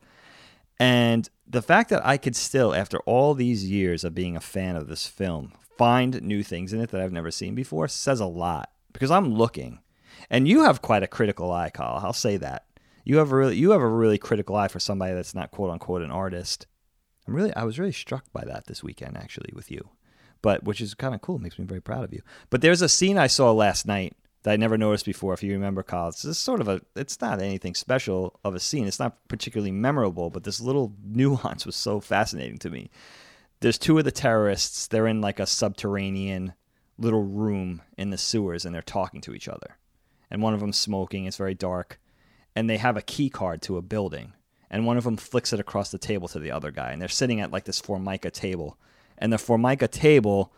And 0.80 1.30
the 1.48 1.62
fact 1.62 1.90
that 1.90 2.06
I 2.06 2.18
could 2.18 2.36
still 2.36 2.74
after 2.74 3.00
all 3.00 3.34
these 3.34 3.70
years 3.70 4.04
of 4.04 4.16
being 4.16 4.36
a 4.36 4.42
fan 4.42 4.76
of 4.76 4.88
this 4.88 5.08
film 5.08 5.54
find 5.78 6.22
new 6.22 6.42
things 6.42 6.74
in 6.74 6.80
it 6.80 6.92
that 6.92 7.02
I've 7.02 7.12
never 7.12 7.32
seen 7.32 7.54
before 7.54 7.88
says 7.88 8.20
a 8.20 8.26
lot 8.26 8.72
because 8.94 9.12
I'm 9.12 9.34
looking. 9.34 9.80
And 10.30 10.48
you 10.48 10.64
have 10.64 10.82
quite 10.82 11.04
a 11.04 11.08
critical 11.08 11.52
eye, 11.52 11.70
Kyle. 11.70 12.00
I'll 12.02 12.14
say 12.14 12.38
that. 12.38 12.66
You 13.04 13.18
have 13.18 13.32
a 13.32 13.36
really 13.36 13.58
you 13.58 13.72
have 13.72 13.82
a 13.82 13.88
really 13.88 14.18
critical 14.18 14.56
eye 14.56 14.70
for 14.70 14.80
somebody 14.80 15.14
that's 15.14 15.36
not 15.36 15.52
quote 15.52 15.70
unquote 15.70 16.02
an 16.02 16.12
artist. 16.12 16.66
I'm 17.28 17.36
really 17.36 17.54
I 17.56 17.64
was 17.64 17.80
really 17.80 17.92
struck 17.92 18.26
by 18.32 18.44
that 18.46 18.68
this 18.68 18.84
weekend 18.84 19.18
actually 19.18 19.52
with 19.54 19.72
you. 19.72 19.90
But 20.42 20.64
which 20.64 20.80
is 20.80 20.94
kind 20.94 21.16
of 21.16 21.22
cool, 21.22 21.40
makes 21.40 21.58
me 21.58 21.66
very 21.66 21.82
proud 21.82 22.04
of 22.04 22.14
you. 22.14 22.22
But 22.50 22.62
there's 22.62 22.82
a 22.82 22.90
scene 22.90 23.18
I 23.18 23.28
saw 23.28 23.52
last 23.52 23.88
night 23.88 24.16
that 24.44 24.52
I 24.52 24.58
never 24.58 24.78
noticed 24.78 25.06
before. 25.06 25.34
If 25.34 25.42
you 25.42 25.52
remember, 25.54 25.82
Kyle, 25.82 26.10
it's 26.10 26.22
just 26.22 26.44
sort 26.44 26.62
of 26.62 26.68
a 26.68 26.82
it's 26.96 27.20
not 27.20 27.42
anything 27.42 27.74
special 27.74 28.40
of 28.44 28.54
a 28.54 28.60
scene. 28.60 28.88
It's 28.88 29.00
not 29.00 29.28
particularly 29.28 29.72
memorable, 29.72 30.30
but 30.30 30.44
this 30.44 30.62
little 30.62 30.94
nuance 31.04 31.66
was 31.66 31.76
so 31.76 32.00
fascinating 32.00 32.60
to 32.60 32.70
me. 32.70 32.92
There's 33.60 33.80
two 33.80 33.98
of 33.98 34.06
the 34.06 34.12
terrorists. 34.12 34.86
They're 34.88 35.08
in 35.08 35.20
like 35.20 35.40
a 35.40 35.48
subterranean 35.48 36.54
little 36.98 37.24
room 37.24 37.82
in 37.98 38.12
the 38.12 38.18
sewers, 38.18 38.66
and 38.66 38.76
they're 38.76 38.84
talking 38.84 39.22
to 39.22 39.34
each 39.34 39.48
other. 39.48 39.78
And 40.30 40.42
one 40.44 40.54
of 40.54 40.60
them's 40.60 40.78
smoking. 40.78 41.26
It's 41.26 41.38
very 41.38 41.56
dark, 41.56 42.00
and 42.56 42.70
they 42.70 42.78
have 42.78 42.98
a 42.98 43.02
key 43.02 43.32
card 43.32 43.64
to 43.64 43.78
a 43.78 43.82
building. 43.82 44.34
And 44.70 44.86
one 44.86 44.98
of 44.98 45.04
them 45.04 45.18
flicks 45.18 45.54
it 45.54 45.60
across 45.60 45.92
the 45.92 45.98
table 45.98 46.28
to 46.30 46.40
the 46.40 46.52
other 46.52 46.72
guy, 46.72 46.92
and 46.92 47.02
they're 47.02 47.08
sitting 47.08 47.40
at 47.40 47.52
like 47.52 47.66
this 47.66 47.80
formica 47.80 48.32
table, 48.32 48.78
and 49.18 49.32
the 49.32 49.38
formica 49.38 49.88
table 49.88 50.52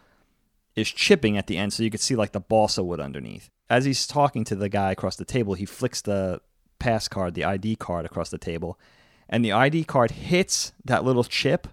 is 0.75 0.89
chipping 0.89 1.37
at 1.37 1.47
the 1.47 1.57
end, 1.57 1.73
so 1.73 1.83
you 1.83 1.89
could 1.89 1.99
see 1.99 2.15
like 2.15 2.31
the 2.31 2.39
balsa 2.39 2.83
wood 2.83 2.99
underneath. 2.99 3.49
As 3.69 3.85
he's 3.85 4.07
talking 4.07 4.43
to 4.45 4.55
the 4.55 4.69
guy 4.69 4.91
across 4.91 5.15
the 5.15 5.25
table, 5.25 5.55
he 5.55 5.65
flicks 5.65 6.01
the 6.01 6.39
pass 6.79 7.07
card, 7.07 7.33
the 7.33 7.43
ID 7.43 7.75
card 7.75 8.05
across 8.05 8.29
the 8.29 8.37
table, 8.37 8.79
and 9.27 9.43
the 9.43 9.51
ID 9.51 9.83
card 9.83 10.11
hits 10.11 10.71
that 10.85 11.03
little 11.03 11.23
chip 11.23 11.67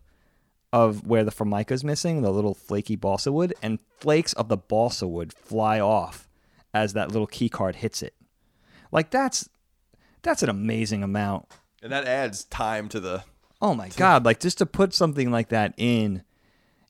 of 0.73 1.07
where 1.07 1.23
the 1.23 1.31
formica 1.31 1.73
is 1.73 1.85
missing, 1.85 2.23
the 2.23 2.33
little 2.33 2.55
flaky 2.55 2.97
balsa 2.97 3.31
wood, 3.31 3.55
and 3.63 3.79
flakes 4.01 4.33
of 4.33 4.49
the 4.49 4.57
balsa 4.57 5.07
wood 5.07 5.33
fly 5.33 5.79
off 5.79 6.29
as 6.75 6.95
that 6.95 7.13
little 7.13 7.29
key 7.29 7.49
card 7.49 7.77
hits 7.77 8.03
it. 8.03 8.15
Like 8.91 9.11
that's 9.11 9.49
that's 10.23 10.43
an 10.43 10.49
amazing 10.49 11.03
amount. 11.03 11.47
And 11.85 11.93
that 11.93 12.07
adds 12.07 12.45
time 12.45 12.89
to 12.89 12.99
the. 12.99 13.23
Oh 13.63 13.75
my 13.75 13.89
god, 13.91 14.25
like 14.25 14.41
just 14.41 14.59
to 14.59 14.67
put 14.67 14.93
something 14.93 15.31
like 15.31 15.51
that 15.51 15.75
in 15.77 16.23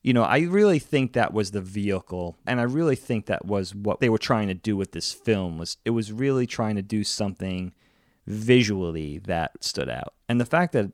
you 0.01 0.13
know, 0.13 0.21
I 0.23 0.41
really 0.41 0.77
think 0.77 1.13
that 1.13 1.33
was 1.33 1.49
the 1.49 1.61
vehicle 1.61 2.37
and 2.45 2.59
I 2.59 2.63
really 2.63 2.95
think 2.95 3.25
that 3.25 3.45
was 3.45 3.73
what 3.73 3.99
they 3.99 4.09
were 4.09 4.19
trying 4.19 4.47
to 4.49 4.53
do 4.53 4.77
with 4.77 4.91
this 4.91 5.11
film 5.11 5.57
was 5.57 5.77
it 5.83 5.89
was 5.91 6.11
really 6.11 6.45
trying 6.45 6.75
to 6.75 6.83
do 6.83 7.03
something 7.03 7.73
visually 8.27 9.17
that 9.19 9.63
stood 9.63 9.89
out. 9.89 10.13
And 10.29 10.39
the 10.39 10.45
fact 10.45 10.73
that 10.73 10.91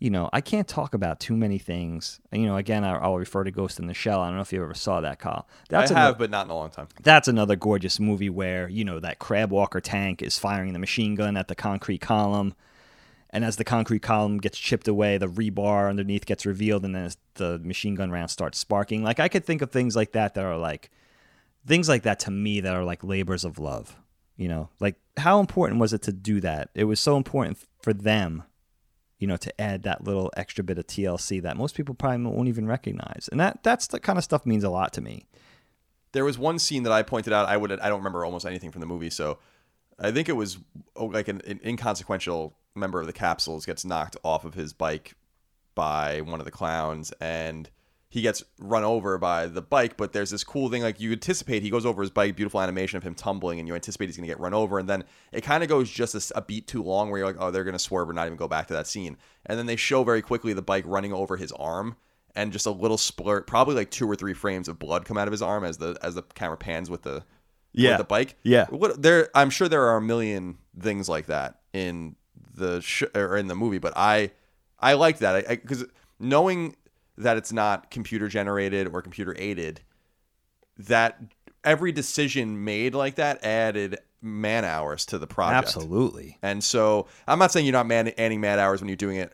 you 0.00 0.10
know, 0.10 0.28
I 0.32 0.40
can't 0.40 0.66
talk 0.66 0.94
about 0.94 1.20
too 1.20 1.36
many 1.36 1.58
things. 1.58 2.18
You 2.32 2.46
know, 2.46 2.56
again, 2.56 2.82
I- 2.82 2.98
I'll 2.98 3.18
refer 3.18 3.44
to 3.44 3.52
Ghost 3.52 3.78
in 3.78 3.86
the 3.86 3.94
Shell. 3.94 4.20
I 4.20 4.26
don't 4.26 4.34
know 4.34 4.42
if 4.42 4.52
you 4.52 4.60
ever 4.60 4.74
saw 4.74 5.00
that, 5.00 5.20
Kyle. 5.20 5.46
That's 5.68 5.92
I 5.92 6.00
have, 6.00 6.18
but 6.18 6.28
not 6.28 6.46
in 6.46 6.50
a 6.50 6.56
long 6.56 6.70
time. 6.70 6.88
that's 7.04 7.28
another 7.28 7.54
gorgeous 7.54 8.00
movie 8.00 8.28
where 8.28 8.68
you 8.68 8.84
know 8.84 8.98
that 8.98 9.20
crab 9.20 9.52
walker 9.52 9.80
tank 9.80 10.20
is 10.20 10.36
firing 10.36 10.72
the 10.72 10.80
machine 10.80 11.14
gun 11.14 11.36
at 11.36 11.46
the 11.46 11.54
concrete 11.54 12.00
column 12.00 12.54
and 13.32 13.44
as 13.44 13.56
the 13.56 13.64
concrete 13.64 14.02
column 14.02 14.38
gets 14.38 14.58
chipped 14.58 14.88
away 14.88 15.18
the 15.18 15.28
rebar 15.28 15.88
underneath 15.88 16.26
gets 16.26 16.44
revealed 16.44 16.84
and 16.84 16.94
then 16.94 17.10
the 17.34 17.58
machine 17.60 17.94
gun 17.94 18.10
round 18.10 18.30
starts 18.30 18.58
sparking. 18.58 19.02
Like 19.02 19.20
i 19.20 19.28
could 19.28 19.44
think 19.44 19.62
of 19.62 19.70
things 19.70 19.96
like 19.96 20.12
that 20.12 20.34
that 20.34 20.44
are 20.44 20.58
like 20.58 20.90
things 21.66 21.88
like 21.88 22.02
that 22.02 22.18
to 22.20 22.30
me 22.30 22.60
that 22.60 22.74
are 22.74 22.84
like 22.84 23.04
labors 23.04 23.44
of 23.44 23.58
love 23.58 23.96
you 24.36 24.48
know? 24.48 24.68
Like 24.80 24.96
how 25.16 25.40
important 25.40 25.80
was 25.80 25.92
it 25.92 26.02
to 26.02 26.12
do 26.12 26.40
that? 26.40 26.70
It 26.74 26.84
was 26.84 27.00
so 27.00 27.16
important 27.16 27.58
for 27.80 27.92
them 27.92 28.44
you 29.18 29.28
know 29.28 29.36
to 29.36 29.60
add 29.60 29.84
that 29.84 30.02
little 30.02 30.32
extra 30.36 30.64
bit 30.64 30.78
of 30.78 30.86
tlc 30.88 31.42
that 31.42 31.56
most 31.56 31.76
people 31.76 31.94
probably 31.94 32.26
won't 32.26 32.48
even 32.48 32.66
recognize. 32.66 33.28
And 33.30 33.38
that 33.38 33.62
that's 33.62 33.86
the 33.86 34.00
kind 34.00 34.18
of 34.18 34.24
stuff 34.24 34.44
means 34.44 34.64
a 34.64 34.70
lot 34.70 34.92
to 34.94 35.00
me. 35.00 35.26
There 36.10 36.24
was 36.24 36.38
one 36.38 36.58
scene 36.58 36.82
that 36.82 36.92
I 36.92 37.02
pointed 37.02 37.32
out. 37.32 37.48
I 37.48 37.56
would 37.56 37.70
I 37.72 37.88
don't 37.88 38.00
remember 38.00 38.24
almost 38.24 38.44
anything 38.44 38.72
from 38.72 38.80
the 38.80 38.86
movie, 38.86 39.10
so 39.10 39.38
I 39.98 40.10
think 40.10 40.28
it 40.28 40.32
was 40.32 40.58
oh, 40.96 41.06
like 41.06 41.28
an, 41.28 41.40
an 41.46 41.60
inconsequential 41.64 42.56
member 42.74 43.00
of 43.00 43.06
the 43.06 43.12
capsules 43.12 43.66
gets 43.66 43.84
knocked 43.84 44.16
off 44.22 44.44
of 44.44 44.54
his 44.54 44.72
bike 44.72 45.14
by 45.74 46.20
one 46.20 46.38
of 46.40 46.44
the 46.44 46.50
clowns, 46.50 47.12
and 47.20 47.70
he 48.08 48.20
gets 48.20 48.42
run 48.58 48.84
over 48.84 49.16
by 49.16 49.46
the 49.46 49.62
bike. 49.62 49.96
But 49.96 50.12
there's 50.12 50.30
this 50.30 50.44
cool 50.44 50.68
thing 50.68 50.82
like 50.82 51.00
you 51.00 51.12
anticipate 51.12 51.62
he 51.62 51.70
goes 51.70 51.86
over 51.86 52.02
his 52.02 52.10
bike, 52.10 52.36
beautiful 52.36 52.60
animation 52.60 52.98
of 52.98 53.02
him 53.02 53.14
tumbling, 53.14 53.58
and 53.58 53.66
you 53.66 53.74
anticipate 53.74 54.06
he's 54.06 54.16
gonna 54.16 54.26
get 54.26 54.38
run 54.40 54.54
over, 54.54 54.78
and 54.78 54.88
then 54.88 55.04
it 55.32 55.42
kind 55.42 55.62
of 55.62 55.68
goes 55.68 55.90
just 55.90 56.32
a 56.36 56.42
beat 56.42 56.66
too 56.66 56.82
long, 56.82 57.08
where 57.10 57.18
you're 57.18 57.26
like, 57.26 57.36
oh, 57.38 57.50
they're 57.50 57.64
gonna 57.64 57.78
swerve 57.78 58.08
or 58.10 58.12
not 58.12 58.26
even 58.26 58.36
go 58.36 58.48
back 58.48 58.66
to 58.68 58.74
that 58.74 58.86
scene, 58.86 59.16
and 59.46 59.58
then 59.58 59.66
they 59.66 59.76
show 59.76 60.04
very 60.04 60.20
quickly 60.22 60.52
the 60.52 60.62
bike 60.62 60.84
running 60.86 61.12
over 61.12 61.36
his 61.36 61.52
arm 61.52 61.96
and 62.34 62.52
just 62.52 62.64
a 62.66 62.70
little 62.70 62.96
splurt, 62.96 63.46
probably 63.46 63.74
like 63.74 63.90
two 63.90 64.10
or 64.10 64.16
three 64.16 64.32
frames 64.34 64.66
of 64.68 64.78
blood 64.78 65.04
come 65.04 65.18
out 65.18 65.28
of 65.28 65.32
his 65.32 65.42
arm 65.42 65.64
as 65.64 65.78
the 65.78 65.96
as 66.02 66.14
the 66.14 66.22
camera 66.22 66.56
pans 66.56 66.88
with 66.88 67.02
the 67.02 67.22
Yeah. 67.72 67.90
with 67.90 67.98
the 67.98 68.04
bike. 68.04 68.36
Yeah. 68.42 68.66
What 68.70 69.00
there 69.02 69.28
I'm 69.34 69.50
sure 69.50 69.68
there 69.68 69.86
are 69.86 69.96
a 69.96 70.02
million 70.02 70.56
things 70.78 71.08
like 71.10 71.26
that 71.26 71.60
in 71.74 72.16
the 72.54 72.80
sh- 72.80 73.04
or 73.14 73.36
in 73.36 73.48
the 73.48 73.54
movie, 73.54 73.78
but 73.78 73.92
I 73.96 74.30
I 74.78 74.94
like 74.94 75.18
that 75.18 75.48
because 75.48 75.84
knowing 76.18 76.76
that 77.18 77.36
it's 77.36 77.52
not 77.52 77.90
computer 77.90 78.28
generated 78.28 78.88
or 78.92 79.02
computer 79.02 79.34
aided, 79.38 79.80
that 80.78 81.20
every 81.64 81.92
decision 81.92 82.64
made 82.64 82.94
like 82.94 83.16
that 83.16 83.44
added 83.44 83.98
man 84.20 84.64
hours 84.64 85.04
to 85.06 85.18
the 85.18 85.26
project. 85.26 85.66
absolutely 85.66 86.38
And 86.42 86.62
so 86.62 87.06
I'm 87.26 87.38
not 87.38 87.52
saying 87.52 87.66
you're 87.66 87.72
not 87.72 87.86
man- 87.86 88.12
adding 88.18 88.40
man 88.40 88.58
hours 88.58 88.80
when 88.80 88.88
you're 88.88 88.96
doing 88.96 89.16
it 89.16 89.32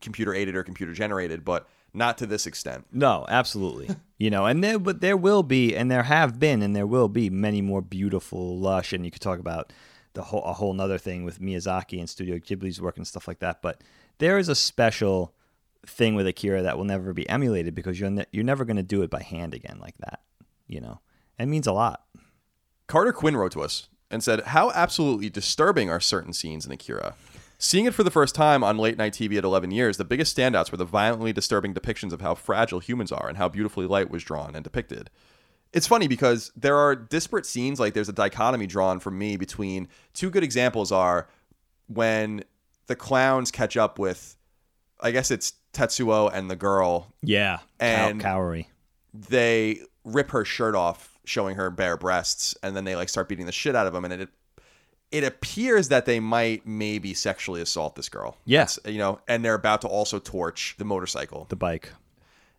computer 0.00 0.34
aided 0.34 0.56
or 0.56 0.62
computer 0.62 0.92
generated, 0.92 1.44
but 1.44 1.68
not 1.92 2.18
to 2.18 2.26
this 2.26 2.46
extent. 2.46 2.86
No, 2.92 3.26
absolutely. 3.28 3.88
you 4.18 4.30
know, 4.30 4.46
and 4.46 4.62
there, 4.62 4.78
but 4.78 5.00
there 5.00 5.16
will 5.16 5.42
be, 5.42 5.74
and 5.74 5.90
there 5.90 6.04
have 6.04 6.38
been, 6.38 6.62
and 6.62 6.74
there 6.74 6.86
will 6.86 7.08
be 7.08 7.30
many 7.30 7.60
more 7.60 7.82
beautiful, 7.82 8.58
lush, 8.58 8.92
and 8.92 9.04
you 9.04 9.10
could 9.10 9.22
talk 9.22 9.38
about 9.38 9.72
the 10.14 10.22
whole 10.22 10.42
a 10.44 10.52
whole 10.52 10.72
nother 10.72 10.98
thing 10.98 11.24
with 11.24 11.40
Miyazaki 11.40 11.98
and 11.98 12.08
Studio 12.08 12.36
Ghibli's 12.38 12.80
work 12.80 12.96
and 12.96 13.06
stuff 13.06 13.28
like 13.28 13.38
that. 13.40 13.62
But 13.62 13.82
there 14.18 14.38
is 14.38 14.48
a 14.48 14.54
special 14.54 15.34
thing 15.86 16.14
with 16.14 16.26
Akira 16.26 16.62
that 16.62 16.76
will 16.76 16.84
never 16.84 17.12
be 17.12 17.28
emulated 17.28 17.74
because 17.74 17.98
you're 17.98 18.10
ne- 18.10 18.26
you're 18.32 18.44
never 18.44 18.64
going 18.64 18.76
to 18.76 18.82
do 18.82 19.02
it 19.02 19.10
by 19.10 19.22
hand 19.22 19.54
again 19.54 19.78
like 19.80 19.96
that. 19.98 20.20
You 20.66 20.80
know, 20.80 21.00
it 21.38 21.46
means 21.46 21.66
a 21.66 21.72
lot. 21.72 22.04
Carter 22.86 23.12
Quinn 23.12 23.36
wrote 23.36 23.52
to 23.52 23.62
us 23.62 23.88
and 24.10 24.22
said, 24.22 24.40
How 24.40 24.70
absolutely 24.72 25.30
disturbing 25.30 25.90
are 25.90 26.00
certain 26.00 26.32
scenes 26.32 26.66
in 26.66 26.72
Akira? 26.72 27.14
Seeing 27.58 27.84
it 27.84 27.94
for 27.94 28.02
the 28.02 28.10
first 28.10 28.34
time 28.34 28.64
on 28.64 28.78
late 28.78 28.96
night 28.96 29.12
TV 29.12 29.36
at 29.36 29.44
11 29.44 29.70
years, 29.70 29.96
the 29.96 30.04
biggest 30.04 30.36
standouts 30.36 30.70
were 30.70 30.78
the 30.78 30.84
violently 30.84 31.32
disturbing 31.32 31.74
depictions 31.74 32.12
of 32.12 32.20
how 32.20 32.34
fragile 32.34 32.80
humans 32.80 33.12
are 33.12 33.28
and 33.28 33.36
how 33.36 33.48
beautifully 33.48 33.86
light 33.86 34.10
was 34.10 34.24
drawn 34.24 34.54
and 34.54 34.64
depicted. 34.64 35.10
It's 35.72 35.86
funny 35.86 36.08
because 36.08 36.50
there 36.56 36.76
are 36.76 36.96
disparate 36.96 37.46
scenes, 37.46 37.78
like 37.78 37.94
there's 37.94 38.08
a 38.08 38.12
dichotomy 38.12 38.66
drawn 38.66 38.98
for 39.00 39.10
me 39.10 39.36
between 39.36 39.88
two 40.14 40.30
good 40.30 40.42
examples 40.42 40.90
are 40.90 41.28
when 41.86 42.44
the 42.86 42.96
clowns 42.96 43.50
catch 43.50 43.76
up 43.76 43.98
with, 43.98 44.36
I 45.00 45.10
guess 45.12 45.30
it's 45.30 45.54
Tetsuo 45.72 46.30
and 46.32 46.50
the 46.50 46.56
girl 46.56 47.14
Yeah, 47.22 47.58
And- 47.78 48.20
Cow- 48.20 48.38
Kaori. 48.40 48.66
they 49.14 49.80
rip 50.04 50.30
her 50.30 50.44
shirt 50.44 50.74
off, 50.74 51.18
showing 51.24 51.54
her 51.56 51.70
bare 51.70 51.96
breasts, 51.96 52.56
and 52.62 52.74
then 52.76 52.84
they 52.84 52.96
like 52.96 53.08
start 53.08 53.28
beating 53.28 53.46
the 53.46 53.52
shit 53.52 53.76
out 53.76 53.86
of 53.86 53.92
them 53.92 54.04
and 54.04 54.12
it 54.14 54.28
it 55.12 55.24
appears 55.24 55.88
that 55.88 56.06
they 56.06 56.20
might 56.20 56.64
maybe 56.64 57.12
sexually 57.14 57.60
assault 57.60 57.96
this 57.96 58.08
girl. 58.08 58.36
Yes. 58.44 58.78
you 58.84 58.98
know, 58.98 59.18
and 59.26 59.44
they're 59.44 59.54
about 59.54 59.80
to 59.80 59.88
also 59.88 60.20
torch 60.20 60.76
the 60.78 60.84
motorcycle, 60.84 61.46
the 61.48 61.56
bike. 61.56 61.92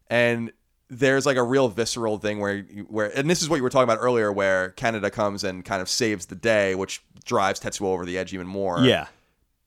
and 0.09 0.51
there's 0.93 1.25
like 1.25 1.37
a 1.37 1.43
real 1.43 1.69
visceral 1.69 2.17
thing 2.17 2.39
where 2.39 2.57
you- 2.57 2.85
where 2.89 3.17
and 3.17 3.29
this 3.29 3.41
is 3.41 3.49
what 3.49 3.55
you 3.55 3.63
were 3.63 3.69
talking 3.69 3.85
about 3.89 3.99
earlier, 4.01 4.29
where 4.31 4.71
Kaneda 4.75 5.09
comes 5.11 5.43
and 5.43 5.63
kind 5.63 5.81
of 5.81 5.87
saves 5.87 6.25
the 6.25 6.35
day, 6.35 6.75
which 6.75 7.01
drives 7.23 7.61
Tetsuo 7.61 7.85
over 7.87 8.05
the 8.05 8.17
edge 8.17 8.33
even 8.33 8.45
more. 8.45 8.79
Yeah, 8.81 9.07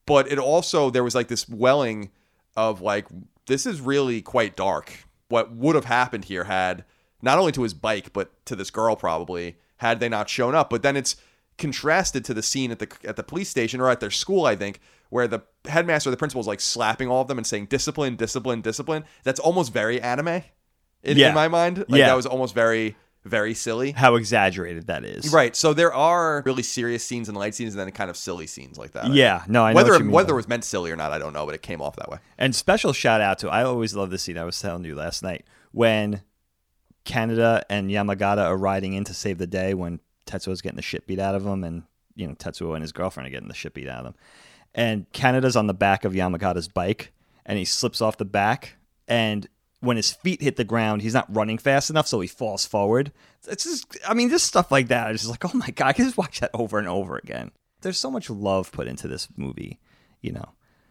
but 0.04 0.30
it 0.30 0.38
also 0.38 0.90
there 0.90 1.02
was 1.02 1.14
like 1.14 1.28
this 1.28 1.48
welling 1.48 2.10
of 2.56 2.82
like 2.82 3.06
this 3.46 3.64
is 3.64 3.80
really 3.80 4.20
quite 4.20 4.54
dark. 4.54 5.04
What 5.28 5.50
would 5.52 5.74
have 5.74 5.86
happened 5.86 6.26
here 6.26 6.44
had 6.44 6.84
not 7.22 7.38
only 7.38 7.52
to 7.52 7.62
his 7.62 7.72
bike 7.72 8.12
but 8.12 8.30
to 8.44 8.54
this 8.54 8.70
girl 8.70 8.94
probably 8.94 9.56
had 9.78 10.00
they 10.00 10.10
not 10.10 10.28
shown 10.28 10.54
up. 10.54 10.68
But 10.68 10.82
then 10.82 10.94
it's 10.96 11.16
contrasted 11.56 12.24
to 12.26 12.34
the 12.34 12.42
scene 12.42 12.70
at 12.70 12.80
the 12.80 12.88
at 13.04 13.16
the 13.16 13.22
police 13.22 13.48
station 13.48 13.80
or 13.80 13.88
at 13.88 14.00
their 14.00 14.10
school, 14.10 14.44
I 14.44 14.56
think, 14.56 14.78
where 15.08 15.26
the 15.26 15.40
headmaster, 15.66 16.10
the 16.10 16.16
principal, 16.16 16.40
is 16.40 16.46
like 16.46 16.60
slapping 16.60 17.08
all 17.08 17.22
of 17.22 17.28
them 17.28 17.38
and 17.38 17.46
saying 17.46 17.66
discipline, 17.66 18.16
discipline, 18.16 18.60
discipline. 18.60 19.04
That's 19.22 19.40
almost 19.40 19.72
very 19.72 20.00
anime 20.00 20.42
in, 21.04 21.16
Yeah. 21.18 21.28
in 21.28 21.34
my 21.34 21.48
mind. 21.48 21.78
Like 21.88 21.98
Yeah. 22.00 22.06
that 22.08 22.16
was 22.16 22.26
almost 22.26 22.54
very 22.54 22.96
very 23.26 23.54
silly. 23.54 23.92
How 23.92 24.16
exaggerated 24.16 24.86
that 24.88 25.02
is. 25.02 25.32
Right. 25.32 25.56
So 25.56 25.72
there 25.72 25.94
are 25.94 26.42
really 26.44 26.62
serious 26.62 27.02
scenes 27.02 27.26
and 27.30 27.38
light 27.38 27.54
scenes, 27.54 27.72
and 27.74 27.80
then 27.80 27.90
kind 27.92 28.10
of 28.10 28.18
silly 28.18 28.46
scenes 28.46 28.76
like 28.76 28.90
that. 28.92 29.10
Yeah. 29.14 29.42
No, 29.48 29.64
I 29.64 29.72
know 29.72 29.76
whether 29.76 29.94
it, 29.94 30.06
whether 30.06 30.34
it 30.34 30.36
was 30.36 30.46
meant 30.46 30.62
silly 30.62 30.90
or 30.90 30.96
not, 30.96 31.10
I 31.10 31.16
don't 31.18 31.32
know, 31.32 31.46
but 31.46 31.54
it 31.54 31.62
came 31.62 31.80
off 31.80 31.96
that 31.96 32.10
way. 32.10 32.18
And 32.36 32.54
special 32.54 32.92
shout 32.92 33.22
out 33.22 33.38
to 33.38 33.48
I 33.48 33.64
always 33.64 33.94
love 33.94 34.10
this 34.10 34.24
scene. 34.24 34.36
I 34.36 34.44
was 34.44 34.60
telling 34.60 34.84
you 34.84 34.94
last 34.94 35.22
night 35.22 35.46
when 35.72 36.20
Kaneda 37.06 37.62
and 37.68 37.90
Yamagata 37.90 38.44
are 38.44 38.56
riding 38.56 38.94
in 38.94 39.04
to 39.04 39.14
save 39.14 39.38
the 39.38 39.46
day 39.46 39.74
when 39.74 40.00
Tetsuo's 40.26 40.60
getting 40.62 40.76
the 40.76 40.82
shit 40.82 41.06
beat 41.06 41.18
out 41.18 41.34
of 41.34 41.46
him, 41.46 41.64
and 41.64 41.84
you 42.14 42.26
know 42.26 42.34
Tetsuo 42.34 42.74
and 42.74 42.82
his 42.82 42.92
girlfriend 42.92 43.26
are 43.26 43.30
getting 43.30 43.48
the 43.48 43.54
shit 43.54 43.74
beat 43.74 43.88
out 43.88 44.00
of 44.00 44.04
them. 44.04 44.14
And 44.74 45.10
Kaneda's 45.12 45.56
on 45.56 45.66
the 45.66 45.74
back 45.74 46.04
of 46.04 46.12
Yamagata's 46.12 46.68
bike, 46.68 47.12
and 47.46 47.58
he 47.58 47.64
slips 47.64 48.00
off 48.00 48.16
the 48.16 48.24
back, 48.24 48.76
and 49.06 49.46
when 49.84 49.96
his 49.96 50.12
feet 50.12 50.42
hit 50.42 50.56
the 50.56 50.64
ground, 50.64 51.02
he's 51.02 51.14
not 51.14 51.34
running 51.34 51.58
fast 51.58 51.90
enough, 51.90 52.06
so 52.08 52.20
he 52.20 52.28
falls 52.28 52.64
forward. 52.66 53.12
It's 53.48 53.64
just, 53.64 53.96
I 54.08 54.14
mean, 54.14 54.30
just 54.30 54.46
stuff 54.46 54.72
like 54.72 54.88
that. 54.88 55.10
It's 55.10 55.22
just 55.22 55.30
like, 55.30 55.44
oh 55.44 55.56
my 55.58 55.68
god, 55.70 55.86
I 55.88 55.92
can 55.92 56.04
just 56.06 56.16
watch 56.18 56.40
that 56.40 56.50
over 56.54 56.78
and 56.78 56.88
over 56.88 57.16
again. 57.16 57.50
There's 57.82 57.98
so 57.98 58.10
much 58.10 58.30
love 58.30 58.72
put 58.72 58.86
into 58.88 59.06
this 59.08 59.28
movie, 59.36 59.78
you 60.22 60.32
know. 60.32 60.50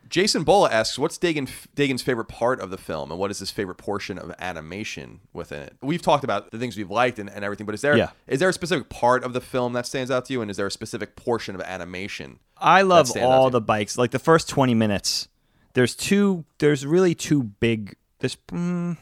Jason 0.09 0.43
Bola 0.43 0.69
asks, 0.69 0.99
"What's 0.99 1.17
Dagan, 1.17 1.49
Dagan's 1.75 2.03
favorite 2.03 2.27
part 2.27 2.59
of 2.59 2.69
the 2.69 2.77
film, 2.77 3.09
and 3.09 3.19
what 3.19 3.31
is 3.31 3.39
his 3.39 3.49
favorite 3.49 3.77
portion 3.79 4.19
of 4.19 4.31
animation 4.37 5.21
within 5.33 5.63
it?" 5.63 5.75
We've 5.81 6.03
talked 6.03 6.23
about 6.23 6.51
the 6.51 6.59
things 6.59 6.77
we've 6.77 6.91
liked 6.91 7.17
and, 7.17 7.31
and 7.31 7.43
everything, 7.43 7.65
but 7.65 7.73
is 7.73 7.81
there 7.81 7.93
is 7.93 7.97
Yeah. 7.99 8.09
there 8.37 8.49
a 8.49 8.53
specific 8.53 8.89
part 8.89 9.23
of 9.23 9.33
the 9.33 9.41
film 9.41 9.73
that 9.73 9.87
stands 9.87 10.11
out 10.11 10.25
to 10.25 10.33
you, 10.33 10.41
and 10.43 10.51
is 10.51 10.57
there 10.57 10.67
a 10.67 10.71
specific 10.71 11.15
portion 11.15 11.55
of 11.55 11.61
animation? 11.61 12.37
I 12.57 12.83
love 12.83 13.07
stand 13.07 13.25
out 13.25 13.29
to 13.29 13.33
all 13.35 13.49
the 13.49 13.61
bikes. 13.61 13.97
Like 13.97 14.11
the 14.11 14.19
first 14.19 14.47
20 14.49 14.75
minutes, 14.75 15.29
there's 15.73 15.95
two, 15.95 16.45
there's 16.59 16.85
really 16.85 17.15
two 17.15 17.41
big, 17.41 17.95
there's, 18.23 18.37
mm, 18.53 18.95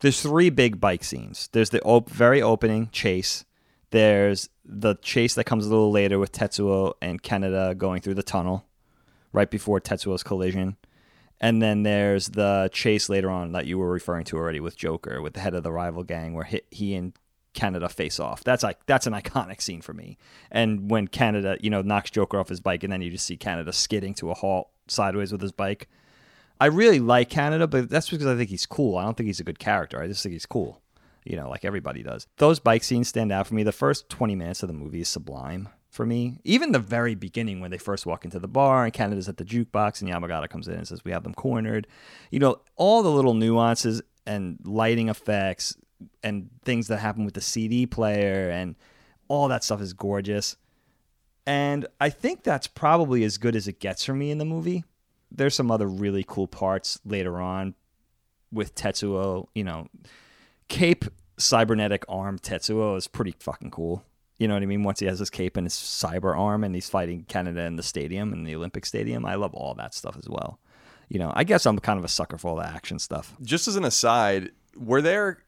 there's 0.00 0.22
three 0.22 0.48
big 0.48 0.80
bike 0.80 1.04
scenes. 1.04 1.50
There's 1.52 1.68
the 1.68 1.82
op- 1.82 2.08
very 2.08 2.40
opening 2.40 2.88
chase. 2.90 3.44
There's 3.90 4.48
the 4.64 4.94
chase 5.02 5.34
that 5.34 5.44
comes 5.44 5.66
a 5.66 5.68
little 5.68 5.90
later 5.90 6.18
with 6.18 6.32
Tetsuo 6.32 6.94
and 7.02 7.22
Kaneda 7.22 7.76
going 7.76 8.00
through 8.00 8.14
the 8.14 8.22
tunnel 8.22 8.64
right 9.34 9.50
before 9.50 9.78
Tetsuo's 9.78 10.22
collision. 10.22 10.78
And 11.38 11.60
then 11.60 11.82
there's 11.82 12.28
the 12.28 12.70
chase 12.72 13.10
later 13.10 13.28
on 13.28 13.52
that 13.52 13.66
you 13.66 13.76
were 13.76 13.90
referring 13.90 14.24
to 14.24 14.38
already 14.38 14.60
with 14.60 14.78
Joker, 14.78 15.20
with 15.20 15.34
the 15.34 15.40
head 15.40 15.54
of 15.54 15.62
the 15.62 15.72
rival 15.72 16.02
gang, 16.02 16.32
where 16.32 16.44
he, 16.44 16.62
he 16.70 16.94
and 16.94 17.12
Kaneda 17.52 17.90
face 17.90 18.18
off. 18.18 18.42
That's 18.42 18.62
like 18.62 18.86
that's 18.86 19.06
an 19.06 19.12
iconic 19.12 19.60
scene 19.60 19.82
for 19.82 19.92
me. 19.92 20.16
And 20.50 20.90
when 20.90 21.08
Kaneda, 21.08 21.58
you 21.60 21.68
know, 21.68 21.82
knocks 21.82 22.10
Joker 22.10 22.38
off 22.38 22.48
his 22.48 22.60
bike, 22.60 22.84
and 22.84 22.92
then 22.92 23.02
you 23.02 23.10
just 23.10 23.26
see 23.26 23.36
Kaneda 23.36 23.74
skidding 23.74 24.14
to 24.14 24.30
a 24.30 24.34
halt 24.34 24.70
sideways 24.88 25.30
with 25.30 25.42
his 25.42 25.52
bike. 25.52 25.88
I 26.60 26.66
really 26.66 27.00
like 27.00 27.30
Kaneda, 27.30 27.68
but 27.70 27.88
that's 27.88 28.10
because 28.10 28.26
I 28.26 28.36
think 28.36 28.50
he's 28.50 28.66
cool. 28.66 28.98
I 28.98 29.04
don't 29.04 29.16
think 29.16 29.28
he's 29.28 29.40
a 29.40 29.44
good 29.44 29.58
character. 29.58 30.02
I 30.02 30.06
just 30.06 30.22
think 30.22 30.34
he's 30.34 30.46
cool. 30.46 30.82
You 31.24 31.36
know, 31.36 31.48
like 31.48 31.64
everybody 31.64 32.02
does. 32.02 32.26
Those 32.36 32.60
bike 32.60 32.84
scenes 32.84 33.08
stand 33.08 33.32
out 33.32 33.46
for 33.46 33.54
me. 33.54 33.62
The 33.62 33.72
first 33.72 34.08
20 34.10 34.34
minutes 34.34 34.62
of 34.62 34.68
the 34.68 34.74
movie 34.74 35.00
is 35.00 35.08
sublime 35.08 35.70
for 35.90 36.06
me. 36.06 36.38
Even 36.44 36.72
the 36.72 36.78
very 36.78 37.14
beginning 37.14 37.60
when 37.60 37.70
they 37.70 37.78
first 37.78 38.06
walk 38.06 38.24
into 38.24 38.38
the 38.38 38.48
bar 38.48 38.84
and 38.84 38.92
Kaneda's 38.92 39.28
at 39.28 39.38
the 39.38 39.44
jukebox 39.44 40.02
and 40.02 40.10
Yamagata 40.10 40.48
comes 40.48 40.68
in 40.68 40.74
and 40.74 40.86
says, 40.86 41.04
We 41.04 41.12
have 41.12 41.24
them 41.24 41.34
cornered. 41.34 41.86
You 42.30 42.38
know, 42.38 42.60
all 42.76 43.02
the 43.02 43.10
little 43.10 43.34
nuances 43.34 44.02
and 44.26 44.58
lighting 44.64 45.08
effects 45.08 45.76
and 46.22 46.50
things 46.64 46.88
that 46.88 46.98
happen 46.98 47.24
with 47.24 47.34
the 47.34 47.40
CD 47.40 47.86
player 47.86 48.50
and 48.50 48.76
all 49.28 49.48
that 49.48 49.64
stuff 49.64 49.80
is 49.80 49.92
gorgeous. 49.92 50.56
And 51.46 51.86
I 52.00 52.10
think 52.10 52.42
that's 52.42 52.66
probably 52.66 53.24
as 53.24 53.38
good 53.38 53.56
as 53.56 53.66
it 53.66 53.80
gets 53.80 54.04
for 54.04 54.14
me 54.14 54.30
in 54.30 54.38
the 54.38 54.44
movie. 54.44 54.84
There's 55.30 55.54
some 55.54 55.70
other 55.70 55.86
really 55.86 56.24
cool 56.26 56.46
parts 56.46 56.98
later 57.04 57.40
on 57.40 57.74
with 58.52 58.74
Tetsuo, 58.74 59.46
you 59.54 59.64
know, 59.64 59.86
cape 60.68 61.04
cybernetic 61.38 62.04
arm 62.08 62.38
Tetsuo 62.38 62.96
is 62.96 63.08
pretty 63.08 63.34
fucking 63.38 63.70
cool. 63.70 64.04
You 64.38 64.48
know 64.48 64.54
what 64.54 64.62
I 64.62 64.66
mean? 64.66 64.84
Once 64.84 65.00
he 65.00 65.06
has 65.06 65.18
his 65.18 65.30
cape 65.30 65.56
and 65.56 65.66
his 65.66 65.74
cyber 65.74 66.36
arm 66.36 66.64
and 66.64 66.74
he's 66.74 66.88
fighting 66.88 67.24
Kaneda 67.28 67.66
in 67.66 67.76
the 67.76 67.82
stadium 67.82 68.32
in 68.32 68.44
the 68.44 68.54
Olympic 68.54 68.86
stadium, 68.86 69.26
I 69.26 69.34
love 69.34 69.52
all 69.54 69.74
that 69.74 69.94
stuff 69.94 70.16
as 70.16 70.28
well. 70.28 70.58
You 71.08 71.18
know, 71.18 71.32
I 71.34 71.44
guess 71.44 71.66
I'm 71.66 71.78
kind 71.78 71.98
of 71.98 72.04
a 72.04 72.08
sucker 72.08 72.38
for 72.38 72.48
all 72.48 72.56
the 72.56 72.66
action 72.66 72.98
stuff. 72.98 73.34
Just 73.42 73.68
as 73.68 73.76
an 73.76 73.84
aside, 73.84 74.52
were 74.76 75.02
there, 75.02 75.42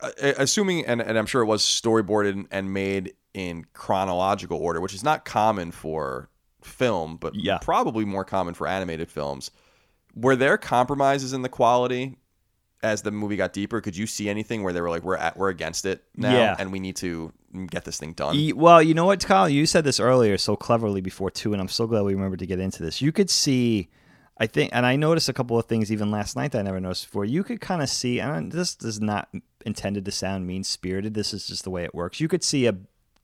uh, 0.00 0.10
assuming, 0.18 0.86
and, 0.86 1.00
and 1.00 1.16
I'm 1.18 1.26
sure 1.26 1.42
it 1.42 1.46
was 1.46 1.62
storyboarded 1.62 2.46
and 2.50 2.72
made 2.72 3.14
in 3.32 3.66
chronological 3.74 4.58
order, 4.58 4.80
which 4.80 4.94
is 4.94 5.04
not 5.04 5.24
common 5.24 5.70
for 5.70 6.28
film, 6.66 7.16
but 7.16 7.34
Yeah. 7.34 7.58
probably 7.58 8.04
more 8.04 8.24
common 8.24 8.54
for 8.54 8.66
animated 8.66 9.10
films. 9.10 9.50
Were 10.14 10.36
there 10.36 10.58
compromises 10.58 11.32
in 11.32 11.42
the 11.42 11.48
quality 11.48 12.16
as 12.82 13.02
the 13.02 13.10
movie 13.10 13.36
got 13.36 13.52
deeper? 13.52 13.80
Could 13.80 13.96
you 13.96 14.06
see 14.06 14.28
anything 14.28 14.62
where 14.62 14.72
they 14.72 14.80
were 14.80 14.90
like, 14.90 15.02
"We're 15.02 15.16
at, 15.16 15.36
we're 15.36 15.48
against 15.50 15.84
it 15.84 16.04
now, 16.16 16.32
Yeah. 16.32 16.56
and 16.58 16.72
we 16.72 16.80
need 16.80 16.96
to 16.96 17.32
get 17.70 17.84
this 17.84 17.98
thing 17.98 18.12
done"? 18.12 18.34
E- 18.34 18.52
Well, 18.52 18.82
you 18.82 18.94
know 18.94 19.06
what, 19.06 19.24
Kyle? 19.24 19.48
You 19.48 19.66
said 19.66 19.84
this 19.84 20.00
earlier 20.00 20.36
so 20.38 20.56
cleverly 20.56 21.00
before 21.00 21.30
too, 21.30 21.52
and 21.52 21.60
I'm 21.60 21.68
so 21.68 21.86
glad 21.86 22.02
we 22.02 22.14
remembered 22.14 22.38
to 22.40 22.46
get 22.46 22.60
into 22.60 22.82
this. 22.82 23.00
You 23.02 23.12
could 23.12 23.30
see, 23.30 23.88
I 24.38 24.46
think, 24.46 24.70
and 24.74 24.84
I 24.86 24.96
noticed 24.96 25.28
a 25.28 25.32
couple 25.32 25.58
of 25.58 25.66
things 25.66 25.90
even 25.92 26.10
last 26.10 26.36
night 26.36 26.52
that 26.52 26.58
I 26.60 26.62
never 26.62 26.80
noticed 26.80 27.06
before. 27.06 27.24
You 27.24 27.42
could 27.44 27.60
kind 27.60 27.82
of 27.82 27.88
see, 27.88 28.20
and 28.20 28.52
this 28.52 28.76
is 28.82 29.00
not 29.00 29.28
intended 29.64 30.04
to 30.04 30.10
sound 30.12 30.46
mean 30.46 30.62
spirited. 30.64 31.14
This 31.14 31.32
is 31.34 31.46
just 31.46 31.64
the 31.64 31.70
way 31.70 31.84
it 31.84 31.94
works. 31.94 32.20
You 32.20 32.28
could 32.28 32.44
see 32.44 32.66
a, 32.66 32.74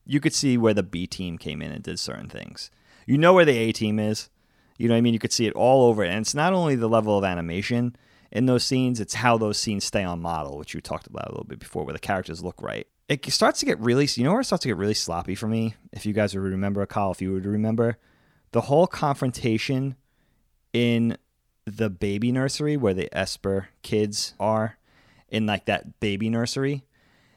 you 0.07 0.18
could 0.20 0.34
see 0.34 0.59
where 0.59 0.74
the 0.74 0.82
B 0.82 1.07
team 1.07 1.38
came 1.38 1.62
in 1.62 1.70
and 1.72 1.82
did 1.84 1.99
certain 2.01 2.28
things. 2.28 2.70
You 3.12 3.18
know 3.18 3.34
where 3.34 3.44
the 3.44 3.58
A 3.58 3.72
team 3.72 3.98
is. 3.98 4.30
You 4.78 4.88
know 4.88 4.94
what 4.94 4.98
I 4.98 5.02
mean? 5.02 5.12
You 5.12 5.20
could 5.20 5.34
see 5.34 5.46
it 5.46 5.52
all 5.52 5.84
over 5.84 6.02
and 6.02 6.22
it's 6.22 6.34
not 6.34 6.54
only 6.54 6.76
the 6.76 6.88
level 6.88 7.18
of 7.18 7.24
animation 7.24 7.94
in 8.30 8.46
those 8.46 8.64
scenes; 8.64 9.00
it's 9.00 9.12
how 9.12 9.36
those 9.36 9.58
scenes 9.58 9.84
stay 9.84 10.02
on 10.02 10.22
model, 10.22 10.56
which 10.56 10.72
you 10.72 10.80
talked 10.80 11.06
about 11.06 11.26
a 11.26 11.32
little 11.32 11.44
bit 11.44 11.58
before, 11.58 11.84
where 11.84 11.92
the 11.92 11.98
characters 11.98 12.42
look 12.42 12.62
right 12.62 12.86
it 13.08 13.30
starts 13.30 13.60
to 13.60 13.66
get 13.66 13.78
really 13.80 14.08
you 14.14 14.24
know 14.24 14.30
where 14.32 14.40
it 14.40 14.44
starts 14.44 14.62
to 14.62 14.68
get 14.68 14.78
really 14.78 14.94
sloppy 14.94 15.34
for 15.34 15.46
me 15.46 15.74
if 15.92 16.06
you 16.06 16.14
guys 16.14 16.34
would 16.34 16.42
remember 16.42 16.84
Kyle 16.86 17.10
if 17.10 17.20
you 17.20 17.32
would 17.34 17.44
remember 17.44 17.98
the 18.52 18.62
whole 18.62 18.86
confrontation 18.86 19.96
in 20.72 21.18
the 21.66 21.90
baby 21.90 22.32
nursery 22.32 22.76
where 22.76 22.94
the 22.94 23.14
Esper 23.14 23.68
kids 23.82 24.32
are 24.40 24.78
in 25.28 25.44
like 25.44 25.66
that 25.66 26.00
baby 26.00 26.30
nursery 26.30 26.84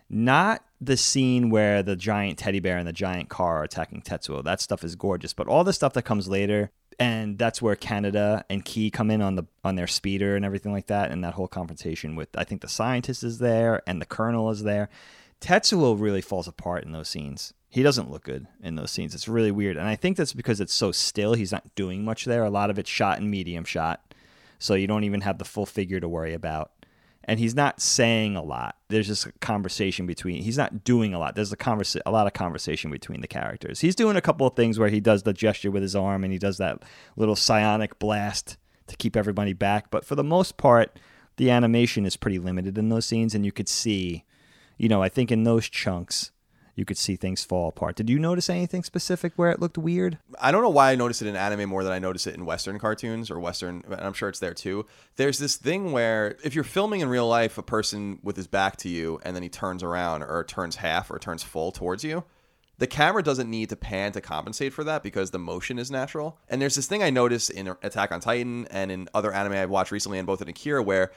not 0.10 0.64
the 0.82 0.98
scene 0.98 1.50
where 1.50 1.82
the 1.82 1.96
giant 1.96 2.38
teddy 2.38 2.60
bear 2.60 2.78
and 2.78 2.88
the 2.88 2.94
giant 2.94 3.30
car 3.30 3.60
are 3.60 3.64
attacking 3.64 4.02
Tetsuo 4.02 4.44
that 4.44 4.62
stuff 4.62 4.84
is 4.84 4.96
gorgeous 4.96 5.34
but 5.34 5.48
all 5.48 5.64
the 5.64 5.74
stuff 5.74 5.94
that 5.94 6.04
comes 6.04 6.28
later 6.28 6.72
and 7.00 7.38
that's 7.38 7.62
where 7.62 7.76
Kaneda 7.76 8.44
and 8.50 8.64
Kei 8.64 8.90
come 8.90 9.12
in 9.12 9.22
on 9.22 9.36
the 9.36 9.44
on 9.64 9.76
their 9.76 9.88
speeder 9.88 10.36
and 10.36 10.46
everything 10.46 10.72
like 10.72 10.88
that 10.88 11.12
and 11.12 11.24
that 11.24 11.34
whole 11.34 11.48
confrontation 11.48 12.16
with 12.16 12.30
I 12.38 12.44
think 12.44 12.62
the 12.62 12.68
scientist 12.68 13.24
is 13.24 13.40
there 13.40 13.82
and 13.88 14.02
the 14.02 14.06
colonel 14.06 14.50
is 14.50 14.64
there 14.64 14.90
Tetsuo 15.42 16.00
really 16.00 16.22
falls 16.22 16.48
apart 16.48 16.84
in 16.84 16.92
those 16.92 17.10
scenes. 17.10 17.54
He 17.70 17.84
doesn't 17.84 18.10
look 18.10 18.24
good 18.24 18.48
in 18.64 18.76
those 18.76 18.92
scenes. 18.92 19.14
It's 19.14 19.28
really 19.28 19.52
weird. 19.52 19.78
And 19.78 19.88
I 19.88 19.96
think 19.96 20.18
that's 20.18 20.34
because 20.34 20.62
it's 20.62 20.74
so 20.74 20.92
still. 20.92 21.34
He's 21.34 21.52
not 21.52 21.76
doing 21.76 22.06
much 22.06 22.26
there. 22.26 22.44
A 22.44 22.50
lot 22.50 22.70
of 22.70 22.80
it's 22.80 22.90
shot 22.90 23.20
in 23.20 23.30
medium 23.30 23.66
shot. 23.66 24.14
So 24.60 24.76
you 24.76 24.88
don't 24.88 25.04
even 25.04 25.22
have 25.22 25.38
the 25.38 25.46
full 25.46 25.66
figure 25.66 26.00
to 26.00 26.08
worry 26.08 26.34
about. 26.34 26.72
And 27.28 27.40
he's 27.40 27.56
not 27.56 27.82
saying 27.82 28.36
a 28.36 28.44
lot. 28.44 28.76
There's 28.90 29.08
just 29.08 29.26
a 29.26 29.32
conversation 29.42 30.06
between 30.06 30.44
he's 30.44 30.60
not 30.60 30.84
doing 30.84 31.14
a 31.14 31.20
lot. 31.20 31.36
There's 31.36 31.52
a 31.52 31.58
conversa- 31.58 32.02
a 32.06 32.12
lot 32.12 32.28
of 32.28 32.34
conversation 32.34 32.92
between 32.92 33.22
the 33.22 33.28
characters. 33.28 33.80
He's 33.80 33.96
doing 33.96 34.16
a 34.16 34.22
couple 34.22 34.46
of 34.46 34.56
things 34.56 34.78
where 34.78 34.90
he 34.90 35.00
does 35.00 35.24
the 35.24 35.34
gesture 35.34 35.72
with 35.72 35.82
his 35.82 35.96
arm 35.96 36.24
and 36.24 36.32
he 36.32 36.38
does 36.38 36.60
that 36.60 36.84
little 37.16 37.36
psionic 37.36 37.98
blast 37.98 38.58
to 38.88 38.96
keep 38.96 39.16
everybody 39.16 39.54
back. 39.54 39.90
But 39.90 40.06
for 40.06 40.14
the 40.14 40.24
most 40.24 40.58
part, 40.58 41.00
the 41.38 41.50
animation 41.50 42.06
is 42.06 42.16
pretty 42.16 42.38
limited 42.38 42.78
in 42.78 42.90
those 42.90 43.08
scenes 43.08 43.34
and 43.34 43.44
you 43.44 43.52
could 43.52 43.68
see 43.68 44.24
you 44.78 44.90
know, 44.90 45.02
I 45.02 45.10
think 45.10 45.32
in 45.32 45.44
those 45.44 45.70
chunks, 45.70 46.32
you 46.76 46.84
could 46.86 46.98
see 46.98 47.16
things 47.16 47.44
fall 47.44 47.70
apart. 47.70 47.96
Did 47.96 48.10
you 48.10 48.20
notice 48.20 48.50
anything 48.50 48.84
specific 48.84 49.34
where 49.36 49.50
it 49.50 49.62
looked 49.62 49.78
weird? 49.78 50.18
I 50.40 50.52
don't 50.52 50.62
know 50.62 50.70
why 50.70 50.92
I 50.92 50.96
notice 50.96 51.22
it 51.22 51.28
in 51.28 51.36
anime 51.36 51.70
more 51.70 51.84
than 51.84 51.94
I 51.94 52.00
notice 52.00 52.28
it 52.28 52.36
in 52.36 52.46
Western 52.46 52.78
cartoons 52.80 53.32
or 53.32 53.40
Western, 53.40 53.84
and 53.90 54.02
I'm 54.02 54.14
sure 54.14 54.30
it's 54.30 54.40
there 54.40 54.54
too. 54.54 54.86
There's 55.16 55.40
this 55.40 55.56
thing 55.56 55.94
where 55.94 56.38
if 56.44 56.54
you're 56.54 56.64
filming 56.66 57.00
in 57.00 57.08
real 57.08 57.28
life 57.28 57.58
a 57.58 57.64
person 57.64 58.20
with 58.24 58.36
his 58.36 58.48
back 58.48 58.76
to 58.78 58.90
you 58.90 59.20
and 59.24 59.36
then 59.36 59.44
he 59.44 59.50
turns 59.50 59.84
around 59.84 60.24
or 60.24 60.44
turns 60.44 60.76
half 60.76 61.10
or 61.10 61.18
turns 61.18 61.44
full 61.44 61.72
towards 61.72 62.04
you, 62.04 62.26
the 62.78 62.88
camera 62.88 63.24
doesn't 63.24 63.50
need 63.50 63.70
to 63.70 63.78
pan 63.78 64.12
to 64.12 64.22
compensate 64.22 64.74
for 64.74 64.84
that 64.84 65.02
because 65.02 65.32
the 65.32 65.40
motion 65.40 65.80
is 65.80 65.90
natural. 65.90 66.38
And 66.50 66.62
there's 66.62 66.76
this 66.76 66.88
thing 66.88 67.02
I 67.02 67.10
noticed 67.10 67.50
in 67.50 67.70
Attack 67.84 68.12
on 68.12 68.20
Titan 68.20 68.68
and 68.70 68.92
in 68.92 69.08
other 69.14 69.32
anime 69.32 69.54
I've 69.54 69.70
watched 69.70 69.92
recently 69.92 70.18
and 70.18 70.28
both 70.28 70.42
in 70.42 70.50
Akira 70.50 70.84
where 70.84 71.12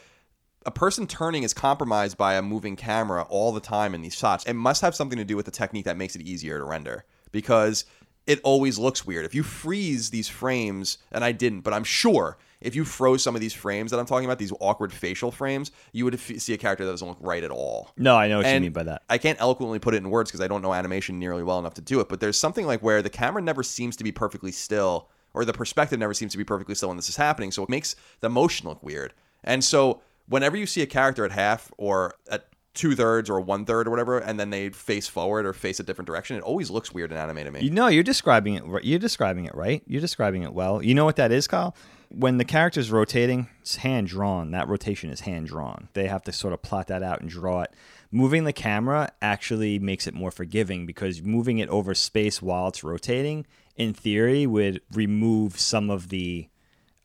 a 0.66 0.70
person 0.70 1.06
turning 1.06 1.42
is 1.42 1.54
compromised 1.54 2.16
by 2.16 2.34
a 2.34 2.42
moving 2.42 2.76
camera 2.76 3.22
all 3.28 3.52
the 3.52 3.60
time 3.60 3.94
in 3.94 4.02
these 4.02 4.14
shots. 4.14 4.44
It 4.44 4.54
must 4.54 4.82
have 4.82 4.94
something 4.94 5.18
to 5.18 5.24
do 5.24 5.36
with 5.36 5.46
the 5.46 5.52
technique 5.52 5.84
that 5.84 5.96
makes 5.96 6.16
it 6.16 6.22
easier 6.22 6.58
to 6.58 6.64
render 6.64 7.04
because 7.32 7.84
it 8.26 8.40
always 8.44 8.78
looks 8.78 9.06
weird. 9.06 9.24
If 9.24 9.34
you 9.34 9.42
freeze 9.42 10.10
these 10.10 10.28
frames, 10.28 10.98
and 11.12 11.24
I 11.24 11.32
didn't, 11.32 11.60
but 11.60 11.72
I'm 11.72 11.84
sure 11.84 12.36
if 12.60 12.74
you 12.74 12.84
froze 12.84 13.22
some 13.22 13.34
of 13.34 13.40
these 13.40 13.54
frames 13.54 13.90
that 13.90 13.98
I'm 13.98 14.04
talking 14.04 14.26
about, 14.26 14.38
these 14.38 14.52
awkward 14.60 14.92
facial 14.92 15.30
frames, 15.30 15.70
you 15.92 16.04
would 16.04 16.14
f- 16.14 16.38
see 16.38 16.52
a 16.52 16.58
character 16.58 16.84
that 16.84 16.90
doesn't 16.90 17.08
look 17.08 17.18
right 17.20 17.42
at 17.42 17.50
all. 17.50 17.90
No, 17.96 18.16
I 18.16 18.28
know 18.28 18.38
what 18.38 18.52
you 18.52 18.60
mean 18.60 18.72
by 18.72 18.82
that. 18.82 19.02
I 19.08 19.16
can't 19.16 19.40
eloquently 19.40 19.78
put 19.78 19.94
it 19.94 19.98
in 19.98 20.10
words 20.10 20.30
because 20.30 20.42
I 20.42 20.48
don't 20.48 20.60
know 20.60 20.74
animation 20.74 21.18
nearly 21.18 21.42
well 21.42 21.58
enough 21.58 21.74
to 21.74 21.80
do 21.80 22.00
it. 22.00 22.08
But 22.08 22.20
there's 22.20 22.38
something 22.38 22.66
like 22.66 22.82
where 22.82 23.00
the 23.00 23.10
camera 23.10 23.40
never 23.40 23.62
seems 23.62 23.96
to 23.96 24.04
be 24.04 24.12
perfectly 24.12 24.52
still, 24.52 25.08
or 25.32 25.46
the 25.46 25.54
perspective 25.54 25.98
never 25.98 26.12
seems 26.12 26.32
to 26.32 26.38
be 26.38 26.44
perfectly 26.44 26.74
still 26.74 26.88
when 26.88 26.96
this 26.96 27.08
is 27.08 27.16
happening. 27.16 27.50
So 27.50 27.62
it 27.62 27.68
makes 27.70 27.96
the 28.20 28.28
motion 28.28 28.68
look 28.68 28.82
weird. 28.82 29.14
And 29.44 29.62
so 29.64 30.02
whenever 30.28 30.56
you 30.56 30.66
see 30.66 30.82
a 30.82 30.86
character 30.86 31.24
at 31.24 31.32
half 31.32 31.72
or 31.76 32.14
at 32.30 32.48
two 32.74 32.94
thirds 32.94 33.28
or 33.28 33.40
one 33.40 33.64
third 33.64 33.88
or 33.88 33.90
whatever, 33.90 34.18
and 34.18 34.38
then 34.38 34.50
they 34.50 34.68
face 34.70 35.08
forward 35.08 35.44
or 35.44 35.52
face 35.52 35.80
a 35.80 35.82
different 35.82 36.06
direction, 36.06 36.36
it 36.36 36.42
always 36.42 36.70
looks 36.70 36.92
weird 36.92 37.10
in 37.10 37.18
anime 37.18 37.38
to 37.38 37.50
me. 37.50 37.60
You 37.60 37.70
know, 37.70 37.88
you're 37.88 38.04
describing 38.04 38.54
it. 38.54 38.84
You're 38.84 38.98
describing 38.98 39.46
it 39.46 39.54
right. 39.54 39.82
You're 39.86 40.00
describing 40.00 40.42
it 40.42 40.52
well. 40.52 40.82
You 40.82 40.94
know 40.94 41.04
what 41.04 41.16
that 41.16 41.32
is, 41.32 41.48
Kyle? 41.48 41.74
When 42.10 42.38
the 42.38 42.44
character's 42.44 42.90
rotating, 42.90 43.48
it's 43.60 43.76
hand 43.76 44.06
drawn. 44.06 44.52
That 44.52 44.68
rotation 44.68 45.10
is 45.10 45.20
hand 45.20 45.48
drawn. 45.48 45.88
They 45.92 46.06
have 46.06 46.22
to 46.24 46.32
sort 46.32 46.54
of 46.54 46.62
plot 46.62 46.86
that 46.86 47.02
out 47.02 47.20
and 47.20 47.28
draw 47.28 47.62
it. 47.62 47.74
Moving 48.10 48.44
the 48.44 48.52
camera 48.54 49.10
actually 49.20 49.78
makes 49.78 50.06
it 50.06 50.14
more 50.14 50.30
forgiving 50.30 50.86
because 50.86 51.20
moving 51.20 51.58
it 51.58 51.68
over 51.68 51.94
space 51.94 52.40
while 52.40 52.68
it's 52.68 52.82
rotating, 52.82 53.44
in 53.76 53.92
theory, 53.92 54.46
would 54.46 54.80
remove 54.92 55.58
some 55.60 55.90
of 55.90 56.08
the 56.08 56.48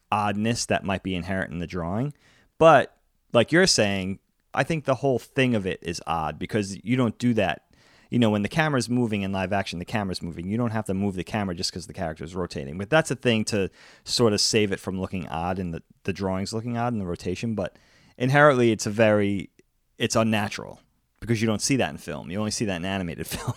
oddness 0.10 0.66
that 0.68 0.86
might 0.86 1.04
be 1.04 1.16
inherent 1.16 1.52
in 1.52 1.60
the 1.60 1.68
drawing. 1.68 2.14
But 2.58 2.96
like 3.34 3.52
you're 3.52 3.68
saying, 3.68 4.20
I 4.54 4.64
think 4.64 4.86
the 4.86 4.96
whole 4.96 5.20
thing 5.20 5.56
of 5.56 5.66
it 5.66 5.80
is 5.82 6.02
odd 6.06 6.40
because 6.40 6.78
you 6.84 6.96
don't 6.96 7.18
do 7.18 7.34
that. 7.34 7.64
You 8.10 8.20
know, 8.20 8.30
when 8.30 8.44
the 8.44 8.50
camera's 8.50 8.90
moving 8.90 9.24
in 9.24 9.32
live 9.32 9.52
action, 9.52 9.80
the 9.80 9.86
camera's 9.86 10.22
moving. 10.22 10.48
You 10.48 10.56
don't 10.56 10.70
have 10.70 10.86
to 10.86 10.94
move 10.94 11.16
the 11.16 11.24
camera 11.24 11.56
just 11.56 11.72
because 11.72 11.88
the 11.88 11.94
character 11.94 12.24
is 12.24 12.36
rotating. 12.36 12.78
But 12.78 12.92
that's 12.92 13.10
a 13.10 13.16
thing 13.16 13.44
to 13.46 13.72
sort 14.04 14.34
of 14.34 14.42
save 14.42 14.72
it 14.72 14.80
from 14.80 15.02
looking 15.02 15.28
odd 15.30 15.58
and 15.58 15.74
the, 15.74 15.82
the 16.04 16.14
drawings 16.14 16.54
looking 16.54 16.78
odd 16.78 16.94
in 16.94 17.00
the 17.00 17.08
rotation. 17.08 17.56
But 17.56 17.76
inherently, 18.18 18.72
it's 18.72 18.86
a 18.86 18.92
very, 18.92 19.50
it's 19.98 20.16
unnatural 20.16 20.80
because 21.20 21.42
you 21.42 21.48
don't 21.48 21.62
see 21.62 21.78
that 21.78 21.90
in 21.90 21.98
film. 21.98 22.30
You 22.30 22.38
only 22.38 22.52
see 22.52 22.66
that 22.66 22.76
in 22.76 22.86
animated 22.86 23.26
film. 23.28 23.54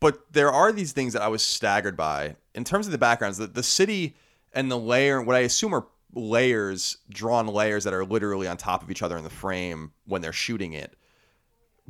but 0.00 0.32
there 0.32 0.50
are 0.50 0.72
these 0.72 0.90
things 0.90 1.12
that 1.12 1.22
I 1.22 1.28
was 1.28 1.44
staggered 1.44 1.96
by 1.96 2.34
in 2.56 2.64
terms 2.64 2.86
of 2.86 2.92
the 2.92 2.98
backgrounds. 2.98 3.38
The, 3.38 3.46
the 3.46 3.62
city 3.62 4.16
and 4.52 4.68
the 4.68 4.78
layer, 4.78 5.22
what 5.22 5.36
I 5.36 5.40
assume 5.40 5.74
are 5.74 5.86
layers, 6.14 6.98
drawn 7.10 7.46
layers 7.46 7.84
that 7.84 7.94
are 7.94 8.04
literally 8.04 8.46
on 8.46 8.56
top 8.56 8.82
of 8.82 8.90
each 8.90 9.02
other 9.02 9.16
in 9.16 9.24
the 9.24 9.30
frame 9.30 9.92
when 10.06 10.22
they're 10.22 10.32
shooting 10.32 10.72
it. 10.72 10.94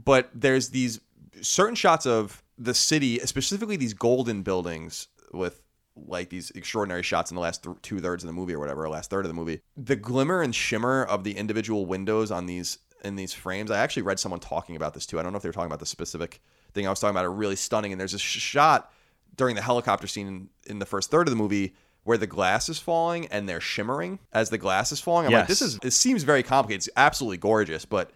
But 0.03 0.31
there's 0.35 0.71
these 0.71 1.01
certain 1.41 1.75
shots 1.75 2.07
of 2.07 2.43
the 2.59 2.75
city, 2.75 3.19
specifically 3.21 3.77
these 3.77 3.95
golden 3.95 4.43
buildings 4.43 5.09
with 5.33 5.61
like 5.97 6.31
these 6.31 6.51
extraordinary 6.53 7.03
shots 7.03 7.31
in 7.31 7.35
the 7.35 7.41
last 7.41 7.65
th- 7.65 7.77
two 7.83 8.01
thirds 8.01 8.23
of 8.23 8.29
the 8.29 8.33
movie 8.33 8.55
or 8.55 8.59
whatever, 8.59 8.89
last 8.89 9.11
third 9.11 9.25
of 9.25 9.29
the 9.29 9.35
movie. 9.35 9.61
The 9.77 9.97
glimmer 9.97 10.41
and 10.41 10.55
shimmer 10.55 11.05
of 11.05 11.25
the 11.25 11.37
individual 11.37 11.85
windows 11.87 12.31
on 12.31 12.47
these 12.47 12.79
in 13.05 13.17
these 13.17 13.35
frames. 13.35 13.71
I 13.71 13.79
actually 13.79 14.03
read 14.03 14.21
someone 14.21 14.41
talking 14.41 14.77
about 14.77 14.95
this 14.95 15.07
too. 15.07 15.19
I 15.19 15.23
don't 15.23 15.33
know 15.33 15.37
if 15.37 15.43
they 15.43 15.49
were 15.49 15.55
talking 15.55 15.67
about 15.67 15.81
the 15.81 15.87
specific 15.87 16.41
thing 16.73 16.87
I 16.87 16.91
was 16.91 17.01
talking 17.01 17.15
about. 17.15 17.25
Are 17.25 17.33
really 17.33 17.57
stunning. 17.57 17.93
And 17.93 18.01
there's 18.01 18.15
a 18.15 18.19
sh- 18.19 18.39
shot 18.39 18.93
during 19.37 19.57
the 19.57 19.63
helicopter 19.63 20.07
scene 20.07 20.29
in, 20.29 20.49
in 20.67 20.79
the 20.79 20.87
first 20.87 21.11
third 21.11 21.27
of 21.27 21.31
the 21.33 21.37
movie 21.37 21.75
where 22.05 22.19
the 22.19 22.27
glass 22.27 22.69
is 22.69 22.79
falling 22.79 23.27
and 23.27 23.49
they're 23.49 23.61
shimmering 23.61 24.19
as 24.33 24.51
the 24.51 24.59
glass 24.59 24.91
is 24.93 25.01
falling. 25.01 25.27
I'm 25.27 25.33
like, 25.33 25.47
this 25.47 25.63
is 25.63 25.79
it 25.83 25.93
seems 25.93 26.23
very 26.25 26.43
complicated. 26.43 26.81
It's 26.87 26.89
absolutely 26.97 27.37
gorgeous, 27.39 27.85
but 27.85 28.11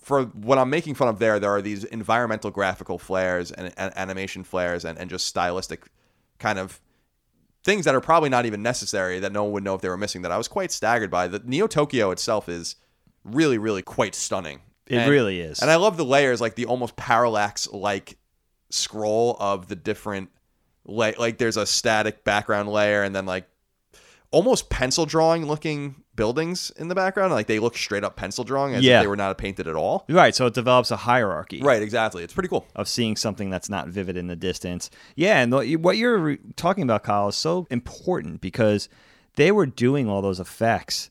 for 0.00 0.24
what 0.24 0.58
I'm 0.58 0.70
making 0.70 0.94
fun 0.94 1.06
of 1.08 1.20
there, 1.20 1.38
there 1.38 1.50
are 1.50 1.62
these 1.62 1.84
environmental 1.84 2.50
graphical 2.50 2.98
flares 2.98 3.52
and, 3.52 3.72
and 3.76 3.92
animation 3.96 4.42
flares 4.42 4.84
and, 4.84 4.98
and 4.98 5.08
just 5.08 5.26
stylistic 5.26 5.84
kind 6.40 6.58
of 6.58 6.80
things 7.62 7.84
that 7.84 7.94
are 7.94 8.00
probably 8.00 8.28
not 8.28 8.44
even 8.44 8.60
necessary 8.62 9.20
that 9.20 9.30
no 9.32 9.44
one 9.44 9.52
would 9.52 9.62
know 9.62 9.74
if 9.76 9.80
they 9.80 9.88
were 9.88 9.96
missing 9.96 10.22
that 10.22 10.32
I 10.32 10.36
was 10.36 10.48
quite 10.48 10.72
staggered 10.72 11.10
by. 11.12 11.28
The 11.28 11.40
Neo 11.44 11.68
Tokyo 11.68 12.10
itself 12.10 12.48
is 12.48 12.74
really, 13.22 13.58
really 13.58 13.82
quite 13.82 14.16
stunning. 14.16 14.62
It 14.88 14.96
And- 14.96 15.10
really 15.10 15.38
is. 15.40 15.60
And 15.60 15.70
I 15.70 15.76
love 15.76 15.96
the 15.96 16.04
layers, 16.04 16.40
like 16.40 16.56
the 16.56 16.66
almost 16.66 16.96
parallax 16.96 17.68
like 17.70 18.18
scroll 18.70 19.36
of 19.38 19.68
the 19.68 19.76
different 19.76 20.30
la- 20.84 21.12
like 21.18 21.38
there's 21.38 21.56
a 21.56 21.66
static 21.66 22.24
background 22.24 22.68
layer 22.68 23.02
and 23.02 23.14
then 23.14 23.26
like 23.26 23.48
almost 24.30 24.70
pencil 24.70 25.04
drawing 25.06 25.46
looking 25.46 25.96
buildings 26.16 26.70
in 26.76 26.88
the 26.88 26.94
background. 26.94 27.32
Like 27.32 27.46
they 27.46 27.58
look 27.58 27.76
straight 27.76 28.04
up 28.04 28.16
pencil 28.16 28.44
drawing 28.44 28.74
as 28.74 28.82
Yeah. 28.84 28.98
if 28.98 29.04
they 29.04 29.08
were 29.08 29.16
not 29.16 29.36
painted 29.38 29.66
at 29.68 29.74
all. 29.74 30.04
right. 30.08 30.34
So 30.34 30.46
it 30.46 30.54
develops 30.54 30.90
a 30.90 30.96
hierarchy. 30.96 31.60
Right, 31.62 31.82
exactly. 31.82 32.22
It's 32.22 32.32
pretty 32.34 32.48
cool. 32.48 32.66
of 32.74 32.88
seeing 32.88 33.16
something 33.16 33.50
that's 33.50 33.68
not 33.68 33.88
vivid 33.88 34.16
in 34.16 34.26
the 34.26 34.36
distance. 34.36 34.90
Yeah, 35.16 35.40
and 35.40 35.52
what 35.82 35.96
you're 35.96 36.36
talking 36.56 36.82
about, 36.82 37.02
Kyle, 37.02 37.28
is 37.28 37.36
so 37.36 37.66
important 37.70 38.40
because 38.40 38.88
they 39.36 39.50
were 39.52 39.66
doing 39.66 40.08
all 40.08 40.20
those 40.22 40.40
effects, 40.40 41.10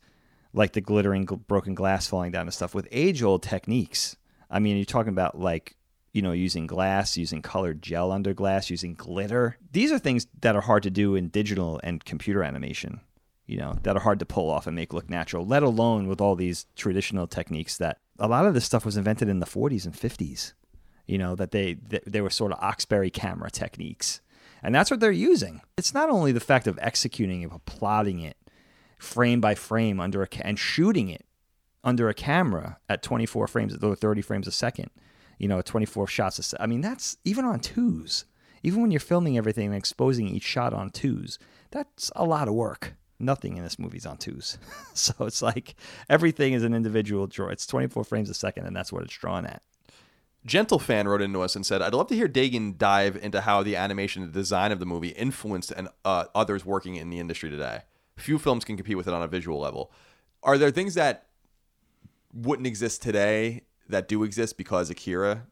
like 0.53 0.73
the 0.73 0.81
glittering 0.81 1.25
broken 1.25 1.73
glass 1.75 2.07
falling 2.07 2.31
down 2.31 2.43
and 2.47 2.53
stuff, 2.53 2.75
with 2.75 2.87
age 2.91 3.23
old 3.23 3.41
techniques. 3.43 4.15
I 4.49 4.59
mean, 4.59 4.75
you're 4.77 4.85
talking 4.85 5.13
about 5.13 5.39
like 5.39 5.75
you 6.13 6.21
know 6.21 6.31
using 6.31 6.67
glass, 6.67 7.17
using 7.17 7.41
colored 7.41 7.81
gel 7.81 8.11
under 8.11 8.33
glass, 8.33 8.69
using 8.69 8.93
glitter. 8.93 9.57
These 9.71 9.91
are 9.91 9.99
things 9.99 10.27
that 10.41 10.55
are 10.55 10.61
hard 10.61 10.83
to 10.83 10.89
do 10.89 11.15
in 11.15 11.29
digital 11.29 11.79
and 11.83 12.03
computer 12.03 12.43
animation. 12.43 13.01
You 13.45 13.57
know 13.57 13.77
that 13.83 13.97
are 13.97 14.01
hard 14.01 14.19
to 14.19 14.25
pull 14.25 14.49
off 14.49 14.67
and 14.67 14.75
make 14.75 14.93
look 14.93 15.09
natural. 15.09 15.45
Let 15.45 15.63
alone 15.63 16.07
with 16.07 16.21
all 16.21 16.35
these 16.35 16.65
traditional 16.75 17.27
techniques 17.27 17.77
that 17.77 17.97
a 18.19 18.27
lot 18.27 18.45
of 18.45 18.53
this 18.53 18.65
stuff 18.65 18.85
was 18.85 18.97
invented 18.97 19.29
in 19.29 19.39
the 19.39 19.45
40s 19.45 19.85
and 19.85 19.93
50s 19.95 20.53
you 21.11 21.17
know 21.17 21.35
that 21.35 21.51
they 21.51 21.73
they 22.05 22.21
were 22.21 22.29
sort 22.29 22.53
of 22.53 22.59
Oxberry 22.59 23.11
camera 23.11 23.51
techniques, 23.51 24.21
and 24.63 24.73
that's 24.73 24.89
what 24.89 25.01
they're 25.01 25.11
using. 25.11 25.59
It's 25.77 25.93
not 25.93 26.09
only 26.09 26.31
the 26.31 26.39
fact 26.39 26.67
of 26.67 26.79
executing 26.81 27.41
it, 27.41 27.49
but 27.49 27.65
plotting 27.65 28.19
it 28.21 28.37
frame 28.97 29.41
by 29.41 29.53
frame 29.53 29.99
under 29.99 30.21
a 30.21 30.27
ca- 30.27 30.43
and 30.45 30.57
shooting 30.57 31.09
it 31.09 31.25
under 31.83 32.07
a 32.07 32.13
camera 32.13 32.77
at 32.87 33.01
24 33.01 33.47
frames 33.47 33.75
or 33.75 33.95
30 33.95 34.21
frames 34.21 34.47
a 34.47 34.51
second. 34.51 34.89
You 35.41 35.47
know, 35.47 35.59
24 35.63 36.05
shots. 36.05 36.53
I 36.59 36.67
mean, 36.67 36.81
that's 36.81 37.17
even 37.25 37.45
on 37.45 37.61
twos. 37.61 38.25
Even 38.61 38.79
when 38.79 38.91
you're 38.91 38.99
filming 38.99 39.39
everything 39.39 39.65
and 39.65 39.75
exposing 39.75 40.27
each 40.27 40.43
shot 40.43 40.71
on 40.71 40.91
twos, 40.91 41.39
that's 41.71 42.11
a 42.15 42.23
lot 42.23 42.47
of 42.47 42.53
work. 42.53 42.93
Nothing 43.17 43.57
in 43.57 43.63
this 43.63 43.79
movie's 43.79 44.05
on 44.05 44.17
twos. 44.17 44.59
so 44.93 45.15
it's 45.21 45.41
like 45.41 45.73
everything 46.07 46.53
is 46.53 46.63
an 46.63 46.75
individual 46.75 47.25
draw. 47.25 47.47
It's 47.47 47.65
24 47.65 48.03
frames 48.03 48.29
a 48.29 48.35
second, 48.35 48.67
and 48.67 48.75
that's 48.75 48.93
what 48.93 49.01
it's 49.01 49.17
drawn 49.17 49.47
at. 49.47 49.63
Gentle 50.45 50.77
fan 50.77 51.07
wrote 51.07 51.23
into 51.23 51.41
us 51.41 51.55
and 51.55 51.65
said, 51.65 51.81
"I'd 51.81 51.95
love 51.95 52.07
to 52.09 52.15
hear 52.15 52.27
Dagan 52.27 52.77
dive 52.77 53.15
into 53.15 53.41
how 53.41 53.63
the 53.63 53.75
animation 53.75 54.21
and 54.21 54.31
design 54.31 54.71
of 54.71 54.77
the 54.77 54.85
movie 54.85 55.09
influenced 55.09 55.71
and 55.71 55.87
uh, 56.05 56.25
others 56.35 56.63
working 56.63 56.97
in 56.97 57.09
the 57.09 57.17
industry 57.17 57.49
today. 57.49 57.81
Few 58.15 58.37
films 58.37 58.63
can 58.63 58.77
compete 58.77 58.97
with 58.97 59.07
it 59.07 59.13
on 59.13 59.23
a 59.23 59.27
visual 59.27 59.59
level. 59.59 59.91
Are 60.43 60.59
there 60.59 60.69
things 60.69 60.93
that 60.93 61.29
wouldn't 62.31 62.67
exist 62.67 63.01
today 63.01 63.63
that 63.91 64.07
do 64.07 64.23
exist 64.23 64.57
because 64.57 64.89
Akira 64.89 65.47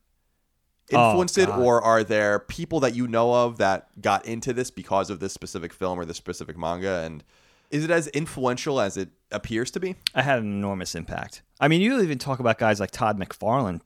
Oh, 0.92 1.10
influenced 1.10 1.38
it, 1.38 1.50
or 1.50 1.82
are 1.82 2.04
there 2.04 2.40
people 2.40 2.80
that 2.80 2.96
you 2.96 3.08
know 3.08 3.34
of 3.34 3.58
that 3.58 3.90
got 4.02 4.26
into 4.26 4.54
this 4.54 4.72
because 4.72 5.10
of 5.12 5.20
this 5.20 5.34
specific 5.34 5.72
film 5.72 6.00
or 6.00 6.06
this 6.06 6.18
specific 6.18 6.58
manga? 6.58 7.02
And 7.02 7.24
is 7.70 7.84
it 7.84 7.92
as 7.92 8.08
influential 8.08 8.82
as 8.82 8.98
it 8.98 9.10
appears 9.32 9.70
to 9.72 9.80
be? 9.80 9.96
I 10.16 10.24
had 10.24 10.40
an 10.40 10.46
enormous 10.46 10.96
impact. 10.96 11.44
I 11.60 11.68
mean, 11.68 11.82
you 11.82 12.02
even 12.02 12.18
talk 12.18 12.40
about 12.40 12.58
guys 12.58 12.80
like 12.80 12.90
Todd 12.92 13.20
McFarlane 13.20 13.82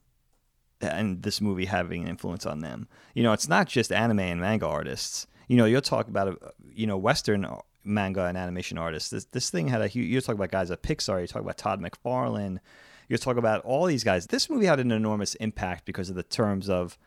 and 0.80 1.24
this 1.24 1.42
movie 1.42 1.66
having 1.66 2.04
an 2.04 2.10
influence 2.10 2.46
on 2.46 2.60
them. 2.60 2.88
You 3.14 3.24
know, 3.24 3.34
it's 3.34 3.50
not 3.50 3.68
just 3.68 3.92
anime 3.92 4.20
and 4.20 4.40
manga 4.40 4.68
artists. 4.68 5.28
You 5.48 5.58
know, 5.58 5.66
you'll 5.66 5.82
talk 5.82 6.08
about, 6.08 6.30
uh, 6.42 6.50
you 6.74 6.88
know, 6.88 6.98
Western 6.98 7.46
manga 7.84 8.26
and 8.26 8.38
animation 8.38 8.78
artists. 8.78 9.10
This, 9.10 9.26
this 9.26 9.50
thing 9.50 9.68
had 9.68 9.82
a 9.82 9.88
huge, 9.88 10.08
you're 10.08 10.22
talking 10.22 10.36
about 10.40 10.52
guys 10.52 10.72
at 10.72 10.84
Pixar, 10.84 11.20
you 11.20 11.28
talk 11.28 11.42
about 11.42 11.58
Todd 11.58 11.82
McFarlane, 11.82 12.60
you 13.14 13.18
talk 13.24 13.38
about 13.38 13.64
all 13.64 13.86
these 13.86 14.04
guys. 14.04 14.28
This 14.28 14.50
movie 14.50 14.66
had 14.66 14.80
an 14.80 14.92
enormous 14.92 15.36
impact 15.36 15.86
because 15.86 16.10
of 16.10 16.16
the 16.16 16.24
terms 16.24 16.70
of 16.70 16.98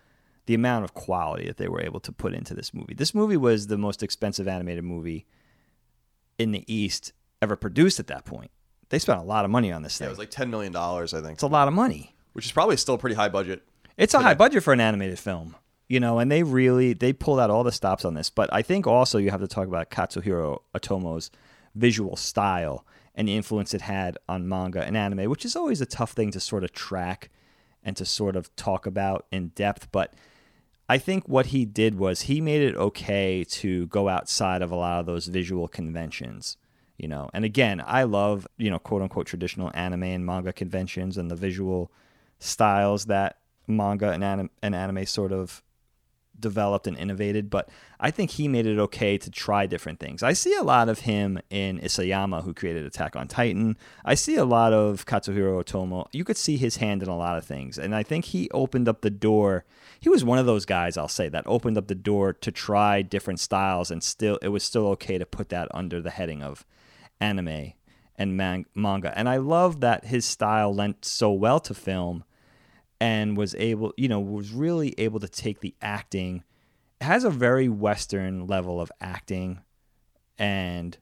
the 0.46 0.54
amount 0.54 0.84
of 0.84 0.94
quality 0.94 1.46
that 1.46 1.56
they 1.56 1.68
were 1.68 1.82
able 1.82 2.00
to 2.00 2.12
put 2.12 2.32
into 2.32 2.54
this 2.54 2.72
movie. 2.72 2.94
This 2.94 3.14
movie 3.14 3.36
was 3.36 3.66
the 3.66 3.76
most 3.78 4.02
expensive 4.02 4.46
animated 4.48 4.84
movie 4.84 5.26
in 6.38 6.52
the 6.52 6.64
East 6.72 7.12
ever 7.42 7.56
produced 7.56 7.98
at 8.00 8.06
that 8.08 8.24
point. 8.24 8.50
They 8.88 8.98
spent 8.98 9.18
a 9.18 9.24
lot 9.24 9.44
of 9.44 9.50
money 9.50 9.72
on 9.72 9.82
this 9.82 9.96
Yeah, 9.96 10.04
thing. 10.04 10.06
it 10.06 10.10
was 10.10 10.18
like 10.18 10.30
ten 10.30 10.50
million 10.50 10.72
dollars, 10.72 11.12
I 11.14 11.20
think, 11.20 11.32
it's 11.34 11.42
a 11.42 11.46
lot 11.48 11.66
of 11.68 11.74
money. 11.74 12.14
which 12.34 12.46
is 12.46 12.52
probably 12.52 12.76
still 12.76 12.94
a 12.94 12.98
pretty 12.98 13.16
high 13.16 13.28
budget. 13.28 13.62
It's 13.96 14.14
a 14.14 14.20
high 14.20 14.34
budget 14.34 14.62
for 14.62 14.72
an 14.72 14.80
animated 14.80 15.18
film, 15.18 15.56
you 15.88 15.98
know, 16.00 16.18
and 16.18 16.30
they 16.30 16.42
really 16.42 16.92
they 16.92 17.12
pulled 17.12 17.40
out 17.40 17.50
all 17.50 17.64
the 17.64 17.72
stops 17.72 18.04
on 18.04 18.14
this. 18.14 18.30
But 18.30 18.48
I 18.52 18.62
think 18.62 18.86
also 18.86 19.18
you 19.18 19.30
have 19.30 19.40
to 19.40 19.48
talk 19.48 19.66
about 19.66 19.90
Katsuhiro 19.90 20.60
Otomo's 20.74 21.30
visual 21.74 22.14
style 22.16 22.86
and 23.16 23.26
the 23.26 23.36
influence 23.36 23.72
it 23.72 23.80
had 23.80 24.18
on 24.28 24.48
manga 24.48 24.82
and 24.82 24.96
anime, 24.96 25.30
which 25.30 25.44
is 25.44 25.56
always 25.56 25.80
a 25.80 25.86
tough 25.86 26.12
thing 26.12 26.30
to 26.30 26.38
sort 26.38 26.62
of 26.62 26.72
track 26.72 27.30
and 27.82 27.96
to 27.96 28.04
sort 28.04 28.36
of 28.36 28.54
talk 28.56 28.86
about 28.86 29.26
in 29.32 29.48
depth. 29.48 29.90
But 29.90 30.12
I 30.88 30.98
think 30.98 31.26
what 31.26 31.46
he 31.46 31.64
did 31.64 31.96
was 31.96 32.22
he 32.22 32.40
made 32.40 32.60
it 32.60 32.76
okay 32.76 33.42
to 33.44 33.86
go 33.86 34.08
outside 34.08 34.60
of 34.60 34.70
a 34.70 34.76
lot 34.76 35.00
of 35.00 35.06
those 35.06 35.26
visual 35.26 35.66
conventions. 35.66 36.58
You 36.98 37.08
know, 37.08 37.28
and 37.34 37.44
again, 37.44 37.82
I 37.86 38.04
love, 38.04 38.46
you 38.56 38.70
know, 38.70 38.78
quote 38.78 39.02
unquote 39.02 39.26
traditional 39.26 39.70
anime 39.74 40.04
and 40.04 40.24
manga 40.24 40.52
conventions 40.52 41.18
and 41.18 41.30
the 41.30 41.36
visual 41.36 41.90
styles 42.38 43.06
that 43.06 43.38
manga 43.66 44.10
and, 44.10 44.24
anim- 44.24 44.50
and 44.62 44.74
anime 44.74 45.04
sort 45.04 45.32
of 45.32 45.62
developed 46.40 46.86
and 46.86 46.96
innovated, 46.96 47.50
but 47.50 47.68
I 47.98 48.10
think 48.10 48.32
he 48.32 48.48
made 48.48 48.66
it 48.66 48.78
okay 48.78 49.18
to 49.18 49.30
try 49.30 49.66
different 49.66 50.00
things. 50.00 50.22
I 50.22 50.32
see 50.32 50.54
a 50.54 50.62
lot 50.62 50.88
of 50.88 51.00
him 51.00 51.40
in 51.50 51.78
Isayama, 51.80 52.44
who 52.44 52.54
created 52.54 52.84
Attack 52.84 53.16
on 53.16 53.28
Titan. 53.28 53.76
I 54.04 54.14
see 54.14 54.36
a 54.36 54.44
lot 54.44 54.72
of 54.72 55.06
Katsuhiro 55.06 55.62
Otomo. 55.62 56.06
You 56.12 56.24
could 56.24 56.36
see 56.36 56.56
his 56.56 56.76
hand 56.76 57.02
in 57.02 57.08
a 57.08 57.16
lot 57.16 57.38
of 57.38 57.44
things, 57.44 57.78
and 57.78 57.94
I 57.94 58.02
think 58.02 58.26
he 58.26 58.50
opened 58.50 58.88
up 58.88 59.00
the 59.00 59.10
door. 59.10 59.64
He 59.98 60.08
was 60.08 60.24
one 60.24 60.38
of 60.38 60.46
those 60.46 60.66
guys, 60.66 60.96
I'll 60.96 61.08
say, 61.08 61.28
that 61.28 61.44
opened 61.46 61.78
up 61.78 61.88
the 61.88 61.94
door 61.94 62.32
to 62.32 62.50
try 62.50 63.02
different 63.02 63.40
styles, 63.40 63.90
and 63.90 64.02
still 64.02 64.38
it 64.42 64.48
was 64.48 64.62
still 64.62 64.86
okay 64.88 65.18
to 65.18 65.26
put 65.26 65.48
that 65.48 65.68
under 65.72 66.00
the 66.00 66.10
heading 66.10 66.42
of 66.42 66.66
anime 67.20 67.72
and 68.18 68.36
man- 68.36 68.66
manga. 68.74 69.16
And 69.16 69.28
I 69.28 69.36
love 69.36 69.80
that 69.80 70.06
his 70.06 70.24
style 70.24 70.74
lent 70.74 71.04
so 71.04 71.32
well 71.32 71.60
to 71.60 71.74
film 71.74 72.24
and 73.00 73.36
was 73.36 73.54
able, 73.56 73.92
you 73.96 74.08
know, 74.08 74.20
was 74.20 74.52
really 74.52 74.94
able 74.98 75.20
to 75.20 75.28
take 75.28 75.60
the 75.60 75.74
acting. 75.82 76.42
Has 77.00 77.24
a 77.24 77.30
very 77.30 77.68
Western 77.68 78.46
level 78.46 78.80
of 78.80 78.90
acting 79.00 79.60
and 80.38 80.96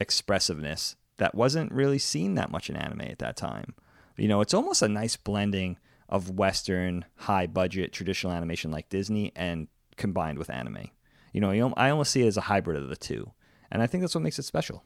expressiveness 0.00 0.96
that 1.18 1.34
wasn't 1.34 1.72
really 1.72 1.98
seen 1.98 2.34
that 2.34 2.50
much 2.50 2.68
in 2.68 2.76
anime 2.76 3.02
at 3.02 3.20
that 3.20 3.36
time. 3.36 3.74
You 4.16 4.28
know, 4.28 4.40
it's 4.40 4.54
almost 4.54 4.82
a 4.82 4.88
nice 4.88 5.16
blending 5.16 5.78
of 6.08 6.30
Western 6.30 7.04
high 7.16 7.46
budget 7.46 7.92
traditional 7.92 8.32
animation 8.32 8.70
like 8.70 8.88
Disney 8.88 9.32
and 9.34 9.68
combined 9.96 10.38
with 10.38 10.50
anime. 10.50 10.90
You 11.32 11.40
know, 11.40 11.72
I 11.76 11.90
almost 11.90 12.10
see 12.10 12.22
it 12.22 12.26
as 12.26 12.36
a 12.36 12.42
hybrid 12.42 12.76
of 12.76 12.88
the 12.88 12.96
two. 12.96 13.30
And 13.70 13.80
I 13.82 13.86
think 13.86 14.02
that's 14.02 14.14
what 14.14 14.22
makes 14.22 14.38
it 14.38 14.42
special. 14.42 14.84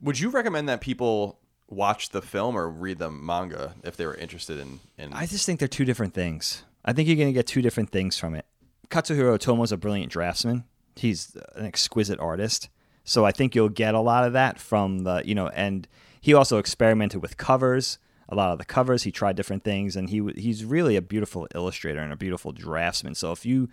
Would 0.00 0.18
you 0.18 0.30
recommend 0.30 0.68
that 0.68 0.80
people 0.80 1.40
watch 1.72 2.10
the 2.10 2.22
film 2.22 2.56
or 2.56 2.68
read 2.68 2.98
the 2.98 3.10
manga 3.10 3.74
if 3.82 3.96
they 3.96 4.06
were 4.06 4.14
interested 4.14 4.58
in. 4.58 4.80
in... 4.98 5.12
I 5.12 5.26
just 5.26 5.46
think 5.46 5.58
they're 5.58 5.68
two 5.68 5.84
different 5.84 6.14
things. 6.14 6.62
I 6.84 6.92
think 6.92 7.08
you're 7.08 7.16
going 7.16 7.28
to 7.28 7.32
get 7.32 7.46
two 7.46 7.62
different 7.62 7.90
things 7.90 8.18
from 8.18 8.34
it. 8.34 8.44
Katsuhiro 8.88 9.64
is 9.64 9.72
a 9.72 9.76
brilliant 9.76 10.12
draftsman. 10.12 10.64
He's 10.96 11.36
an 11.54 11.64
exquisite 11.64 12.20
artist. 12.20 12.68
So 13.04 13.24
I 13.24 13.32
think 13.32 13.54
you'll 13.54 13.68
get 13.68 13.94
a 13.94 14.00
lot 14.00 14.24
of 14.24 14.32
that 14.34 14.58
from 14.58 15.00
the, 15.00 15.22
you 15.24 15.34
know, 15.34 15.48
and 15.48 15.88
he 16.20 16.34
also 16.34 16.58
experimented 16.58 17.22
with 17.22 17.36
covers. 17.36 17.98
A 18.28 18.34
lot 18.34 18.52
of 18.52 18.58
the 18.58 18.64
covers, 18.64 19.02
he 19.02 19.10
tried 19.10 19.36
different 19.36 19.64
things, 19.64 19.96
and 19.96 20.08
he 20.08 20.22
he's 20.36 20.64
really 20.64 20.96
a 20.96 21.02
beautiful 21.02 21.46
illustrator 21.54 22.00
and 22.00 22.12
a 22.12 22.16
beautiful 22.16 22.52
draftsman. 22.52 23.14
So 23.14 23.32
if 23.32 23.44
you 23.44 23.68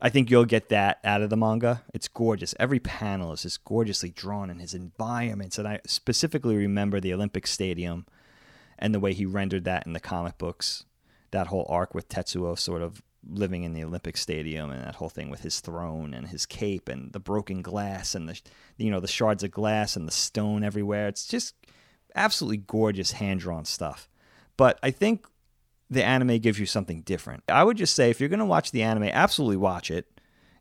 I 0.00 0.10
think 0.10 0.30
you'll 0.30 0.44
get 0.44 0.68
that 0.68 0.98
out 1.04 1.22
of 1.22 1.30
the 1.30 1.36
manga. 1.36 1.82
It's 1.94 2.08
gorgeous. 2.08 2.54
Every 2.60 2.78
panel 2.78 3.32
is 3.32 3.42
just 3.42 3.64
gorgeously 3.64 4.10
drawn 4.10 4.50
in 4.50 4.58
his 4.58 4.74
environments. 4.74 5.58
And 5.58 5.66
I 5.66 5.80
specifically 5.86 6.56
remember 6.56 7.00
the 7.00 7.14
Olympic 7.14 7.46
Stadium 7.46 8.04
and 8.78 8.94
the 8.94 9.00
way 9.00 9.14
he 9.14 9.24
rendered 9.24 9.64
that 9.64 9.86
in 9.86 9.94
the 9.94 10.00
comic 10.00 10.36
books. 10.36 10.84
That 11.30 11.46
whole 11.46 11.66
arc 11.68 11.94
with 11.94 12.08
Tetsuo 12.08 12.58
sort 12.58 12.82
of 12.82 13.02
living 13.28 13.64
in 13.64 13.72
the 13.72 13.82
Olympic 13.82 14.16
Stadium 14.16 14.70
and 14.70 14.84
that 14.84 14.96
whole 14.96 15.08
thing 15.08 15.30
with 15.30 15.40
his 15.40 15.60
throne 15.60 16.12
and 16.14 16.28
his 16.28 16.46
cape 16.46 16.88
and 16.88 17.12
the 17.12 17.18
broken 17.18 17.62
glass 17.62 18.14
and 18.14 18.28
the 18.28 18.40
you 18.76 18.90
know 18.90 19.00
the 19.00 19.08
shards 19.08 19.42
of 19.42 19.50
glass 19.50 19.96
and 19.96 20.06
the 20.06 20.12
stone 20.12 20.62
everywhere. 20.62 21.08
It's 21.08 21.26
just 21.26 21.54
absolutely 22.14 22.58
gorgeous 22.58 23.12
hand 23.12 23.40
drawn 23.40 23.64
stuff. 23.64 24.08
But 24.56 24.78
I 24.82 24.90
think 24.90 25.26
the 25.90 26.04
anime 26.04 26.38
gives 26.38 26.58
you 26.58 26.66
something 26.66 27.02
different. 27.02 27.44
I 27.48 27.64
would 27.64 27.76
just 27.76 27.94
say 27.94 28.10
if 28.10 28.20
you're 28.20 28.28
going 28.28 28.40
to 28.40 28.44
watch 28.44 28.70
the 28.70 28.82
anime, 28.82 29.04
absolutely 29.04 29.56
watch 29.56 29.90
it. 29.90 30.06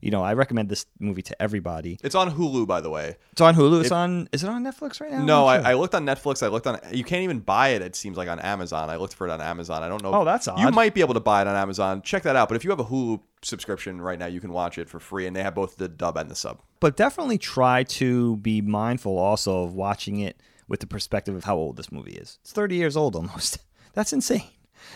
You 0.01 0.11
know, 0.11 0.21
I 0.21 0.33
recommend 0.33 0.69
this 0.69 0.85
movie 0.99 1.23
to 1.23 1.41
everybody. 1.41 1.97
It's 2.03 2.13
on 2.13 2.29
Hulu, 2.29 2.67
by 2.67 2.79
the 2.79 2.91
way. 2.91 3.17
It's 3.31 3.41
on 3.41 3.55
Hulu. 3.55 3.79
It's 3.79 3.87
if, 3.87 3.91
on. 3.91 4.29
Is 4.31 4.43
it 4.43 4.49
on 4.49 4.63
Netflix 4.63 5.01
right 5.01 5.11
now? 5.11 5.25
No, 5.25 5.47
I, 5.47 5.71
I, 5.71 5.73
looked 5.73 5.95
on 5.95 6.05
Netflix. 6.05 6.43
I 6.43 6.47
looked 6.47 6.67
on. 6.67 6.79
You 6.91 7.03
can't 7.03 7.23
even 7.23 7.39
buy 7.39 7.69
it. 7.69 7.81
It 7.81 7.95
seems 7.95 8.15
like 8.15 8.29
on 8.29 8.39
Amazon. 8.39 8.91
I 8.91 8.97
looked 8.97 9.15
for 9.15 9.27
it 9.27 9.31
on 9.31 9.41
Amazon. 9.41 9.81
I 9.81 9.89
don't 9.89 10.03
know. 10.03 10.13
Oh, 10.13 10.23
that's 10.23 10.47
odd. 10.47 10.59
You 10.59 10.69
might 10.69 10.93
be 10.93 11.01
able 11.01 11.15
to 11.15 11.19
buy 11.19 11.41
it 11.41 11.47
on 11.47 11.55
Amazon. 11.55 12.03
Check 12.03 12.21
that 12.23 12.35
out. 12.35 12.49
But 12.49 12.55
if 12.55 12.63
you 12.63 12.69
have 12.69 12.79
a 12.79 12.85
Hulu 12.85 13.19
subscription 13.41 13.99
right 13.99 14.19
now, 14.19 14.27
you 14.27 14.39
can 14.39 14.51
watch 14.51 14.77
it 14.77 14.89
for 14.89 14.99
free, 14.99 15.25
and 15.25 15.35
they 15.35 15.41
have 15.41 15.55
both 15.55 15.77
the 15.77 15.87
dub 15.87 16.17
and 16.17 16.29
the 16.29 16.35
sub. 16.35 16.61
But 16.79 16.97
definitely 16.97 17.39
try 17.39 17.81
to 17.83 18.35
be 18.37 18.61
mindful 18.61 19.17
also 19.17 19.63
of 19.63 19.73
watching 19.73 20.19
it 20.19 20.39
with 20.67 20.81
the 20.81 20.87
perspective 20.87 21.33
of 21.33 21.45
how 21.45 21.55
old 21.55 21.77
this 21.77 21.91
movie 21.91 22.13
is. 22.13 22.37
It's 22.41 22.51
30 22.51 22.75
years 22.75 22.95
old 22.95 23.15
almost. 23.15 23.57
That's 23.93 24.13
insane. 24.13 24.49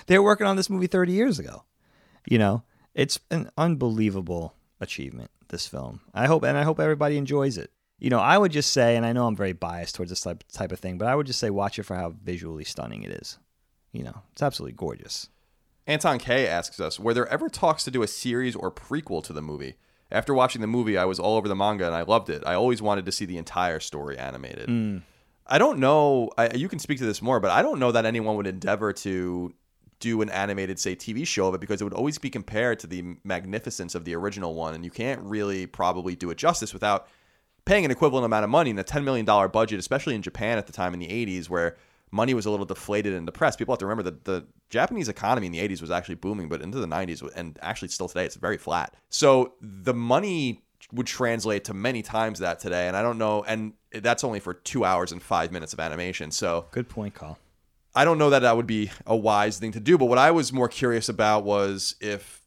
They 0.07 0.17
were 0.17 0.25
working 0.25 0.47
on 0.47 0.55
this 0.55 0.69
movie 0.69 0.87
30 0.87 1.11
years 1.13 1.39
ago. 1.39 1.63
You 2.27 2.37
know, 2.37 2.63
it's 2.93 3.19
an 3.31 3.49
unbelievable 3.57 4.55
achievement, 4.79 5.31
this 5.49 5.67
film. 5.67 6.01
I 6.13 6.27
hope, 6.27 6.43
and 6.43 6.57
I 6.57 6.63
hope 6.63 6.79
everybody 6.79 7.17
enjoys 7.17 7.57
it. 7.57 7.71
You 7.99 8.09
know, 8.09 8.19
I 8.19 8.37
would 8.37 8.51
just 8.51 8.71
say, 8.71 8.95
and 8.95 9.05
I 9.05 9.11
know 9.11 9.27
I'm 9.27 9.35
very 9.35 9.53
biased 9.53 9.95
towards 9.95 10.09
this 10.09 10.21
type, 10.21 10.43
type 10.51 10.71
of 10.71 10.79
thing, 10.79 10.97
but 10.97 11.07
I 11.07 11.15
would 11.15 11.27
just 11.27 11.39
say 11.39 11.49
watch 11.49 11.79
it 11.79 11.83
for 11.83 11.95
how 11.95 12.13
visually 12.23 12.63
stunning 12.63 13.03
it 13.03 13.11
is. 13.11 13.37
You 13.91 14.03
know, 14.03 14.21
it's 14.31 14.41
absolutely 14.41 14.75
gorgeous. 14.77 15.29
Anton 15.85 16.19
K 16.19 16.47
asks 16.47 16.79
us, 16.79 16.99
were 16.99 17.13
there 17.13 17.27
ever 17.27 17.49
talks 17.49 17.83
to 17.83 17.91
do 17.91 18.03
a 18.03 18.07
series 18.07 18.55
or 18.55 18.71
prequel 18.71 19.23
to 19.23 19.33
the 19.33 19.41
movie? 19.41 19.75
After 20.11 20.33
watching 20.33 20.61
the 20.61 20.67
movie, 20.67 20.97
I 20.97 21.05
was 21.05 21.19
all 21.19 21.35
over 21.35 21.47
the 21.47 21.55
manga 21.55 21.85
and 21.85 21.95
I 21.95 22.03
loved 22.03 22.29
it. 22.29 22.43
I 22.45 22.53
always 22.53 22.81
wanted 22.81 23.05
to 23.05 23.11
see 23.11 23.25
the 23.25 23.37
entire 23.37 23.79
story 23.79 24.17
animated. 24.17 24.69
Mm. 24.69 25.01
I 25.45 25.57
don't 25.57 25.79
know. 25.79 26.29
I, 26.37 26.53
you 26.53 26.69
can 26.69 26.79
speak 26.79 26.99
to 26.99 27.05
this 27.05 27.21
more, 27.21 27.39
but 27.39 27.51
I 27.51 27.61
don't 27.61 27.79
know 27.79 27.91
that 27.91 28.05
anyone 28.05 28.35
would 28.37 28.47
endeavor 28.47 28.93
to 28.93 29.53
do 29.99 30.21
an 30.21 30.29
animated, 30.29 30.79
say, 30.79 30.95
TV 30.95 31.25
show 31.27 31.47
of 31.47 31.55
it 31.55 31.61
because 31.61 31.81
it 31.81 31.83
would 31.83 31.93
always 31.93 32.17
be 32.17 32.29
compared 32.29 32.79
to 32.79 32.87
the 32.87 33.17
magnificence 33.23 33.95
of 33.95 34.05
the 34.05 34.15
original 34.15 34.55
one. 34.55 34.73
And 34.73 34.83
you 34.83 34.91
can't 34.91 35.21
really 35.21 35.65
probably 35.67 36.15
do 36.15 36.29
it 36.29 36.37
justice 36.37 36.73
without 36.73 37.07
paying 37.65 37.85
an 37.85 37.91
equivalent 37.91 38.25
amount 38.25 38.43
of 38.43 38.49
money 38.49 38.69
in 38.69 38.79
a 38.79 38.83
$10 38.83 39.03
million 39.03 39.25
budget, 39.25 39.79
especially 39.79 40.15
in 40.15 40.21
Japan 40.21 40.57
at 40.57 40.67
the 40.67 40.73
time 40.73 40.93
in 40.93 40.99
the 40.99 41.07
80s, 41.07 41.49
where 41.49 41.77
money 42.11 42.33
was 42.33 42.45
a 42.45 42.51
little 42.51 42.65
deflated 42.65 43.13
and 43.13 43.25
depressed. 43.25 43.59
People 43.59 43.73
have 43.73 43.79
to 43.79 43.85
remember 43.85 44.03
that 44.03 44.25
the 44.25 44.47
Japanese 44.69 45.09
economy 45.09 45.47
in 45.47 45.53
the 45.53 45.59
80s 45.59 45.81
was 45.81 45.91
actually 45.91 46.15
booming, 46.15 46.49
but 46.49 46.61
into 46.61 46.79
the 46.79 46.87
90s, 46.87 47.29
and 47.35 47.59
actually 47.61 47.89
still 47.89 48.07
today, 48.07 48.25
it's 48.25 48.35
very 48.35 48.57
flat. 48.57 48.95
So 49.09 49.53
the 49.61 49.93
money 49.93 50.63
would 50.91 51.07
translate 51.07 51.65
to 51.65 51.73
many 51.73 52.01
times 52.01 52.39
that 52.39 52.59
today. 52.59 52.87
And 52.87 52.97
I 52.97 53.01
don't 53.01 53.17
know. 53.17 53.43
And 53.43 53.73
that's 53.91 54.23
only 54.23 54.39
for 54.39 54.53
two 54.53 54.85
hours 54.85 55.11
and 55.11 55.21
five 55.21 55.51
minutes 55.51 55.73
of 55.73 55.79
animation. 55.79 56.31
So 56.31 56.67
good 56.71 56.89
point, 56.89 57.13
Carl. 57.13 57.37
I 57.99 58.05
don't 58.05 58.17
know 58.17 58.29
that 58.29 58.43
that 58.43 58.55
would 58.55 58.65
be 58.65 58.91
a 59.05 59.17
wise 59.17 59.59
thing 59.59 59.73
to 59.73 59.79
do. 59.81 59.97
But 59.97 60.05
what 60.05 60.17
I 60.17 60.31
was 60.31 60.53
more 60.53 60.69
curious 60.69 61.09
about 61.09 61.43
was 61.43 61.95
if 61.99 62.41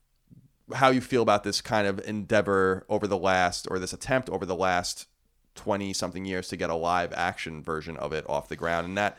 how 0.74 0.88
you 0.88 1.02
feel 1.02 1.20
about 1.20 1.44
this 1.44 1.60
kind 1.60 1.86
of 1.86 2.00
endeavor 2.06 2.86
over 2.88 3.06
the 3.06 3.18
last, 3.18 3.68
or 3.70 3.78
this 3.78 3.92
attempt 3.92 4.30
over 4.30 4.46
the 4.46 4.56
last 4.56 5.08
20 5.56 5.92
something 5.92 6.24
years 6.24 6.48
to 6.48 6.56
get 6.56 6.70
a 6.70 6.74
live 6.74 7.12
action 7.12 7.62
version 7.62 7.98
of 7.98 8.14
it 8.14 8.24
off 8.30 8.48
the 8.48 8.56
ground. 8.56 8.86
And 8.86 8.96
that 8.96 9.18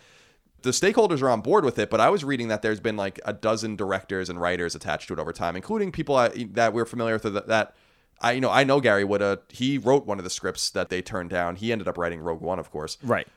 the 0.63 0.71
stakeholders 0.71 1.21
are 1.21 1.29
on 1.29 1.41
board 1.41 1.65
with 1.65 1.77
it, 1.77 1.91
but 1.91 2.01
I 2.01 2.09
was 2.09 2.23
reading 2.23 2.47
that 2.47 2.63
there's 2.63 2.79
been 2.79 2.97
like 2.97 3.19
a 3.25 3.33
dozen 3.33 3.75
directors 3.75 4.27
and 4.27 4.41
writers 4.41 4.73
attached 4.73 5.09
to 5.09 5.13
it 5.13 5.19
over 5.19 5.33
time, 5.33 5.55
including 5.55 5.91
people 5.91 6.15
that 6.15 6.73
we're 6.73 6.85
familiar 6.85 7.19
with 7.23 7.31
that 7.45 7.75
I 8.21 8.31
you 8.31 8.41
know 8.41 8.49
I 8.49 8.63
know 8.63 8.81
Gary 8.81 9.03
Whitta. 9.03 9.21
Uh, 9.21 9.41
he 9.49 9.77
wrote 9.77 10.07
one 10.07 10.17
of 10.17 10.23
the 10.23 10.31
scripts 10.31 10.71
that 10.71 10.89
they 10.89 11.03
turned 11.03 11.29
down. 11.29 11.57
He 11.57 11.71
ended 11.71 11.87
up 11.87 11.95
writing 11.95 12.21
Rogue 12.21 12.41
One, 12.41 12.57
of 12.57 12.71
course. 12.71 12.97
Right. 13.03 13.27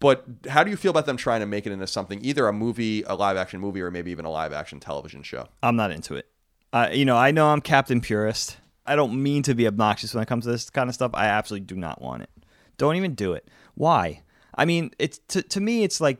But 0.00 0.24
how 0.48 0.64
do 0.64 0.70
you 0.70 0.76
feel 0.76 0.90
about 0.90 1.06
them 1.06 1.16
trying 1.16 1.40
to 1.40 1.46
make 1.46 1.66
it 1.66 1.72
into 1.72 1.86
something, 1.86 2.22
either 2.24 2.46
a 2.46 2.52
movie, 2.52 3.02
a 3.04 3.14
live 3.14 3.36
action 3.36 3.60
movie, 3.60 3.80
or 3.80 3.90
maybe 3.90 4.10
even 4.10 4.24
a 4.24 4.30
live 4.30 4.52
action 4.52 4.80
television 4.80 5.22
show? 5.22 5.48
I'm 5.62 5.76
not 5.76 5.90
into 5.90 6.14
it. 6.14 6.26
Uh, 6.72 6.88
you 6.92 7.04
know, 7.04 7.16
I 7.16 7.30
know 7.30 7.48
I'm 7.48 7.60
Captain 7.60 8.00
Purist. 8.00 8.56
I 8.86 8.96
don't 8.96 9.22
mean 9.22 9.42
to 9.44 9.54
be 9.54 9.66
obnoxious 9.66 10.12
when 10.12 10.22
it 10.22 10.26
comes 10.26 10.44
to 10.44 10.50
this 10.50 10.68
kind 10.68 10.88
of 10.88 10.94
stuff. 10.94 11.12
I 11.14 11.26
absolutely 11.26 11.66
do 11.66 11.76
not 11.76 12.02
want 12.02 12.22
it. 12.22 12.30
Don't 12.76 12.96
even 12.96 13.14
do 13.14 13.32
it. 13.32 13.48
Why? 13.74 14.22
I 14.54 14.64
mean, 14.64 14.90
it's 14.98 15.18
to, 15.28 15.42
to 15.42 15.60
me, 15.60 15.84
it's 15.84 16.00
like 16.00 16.18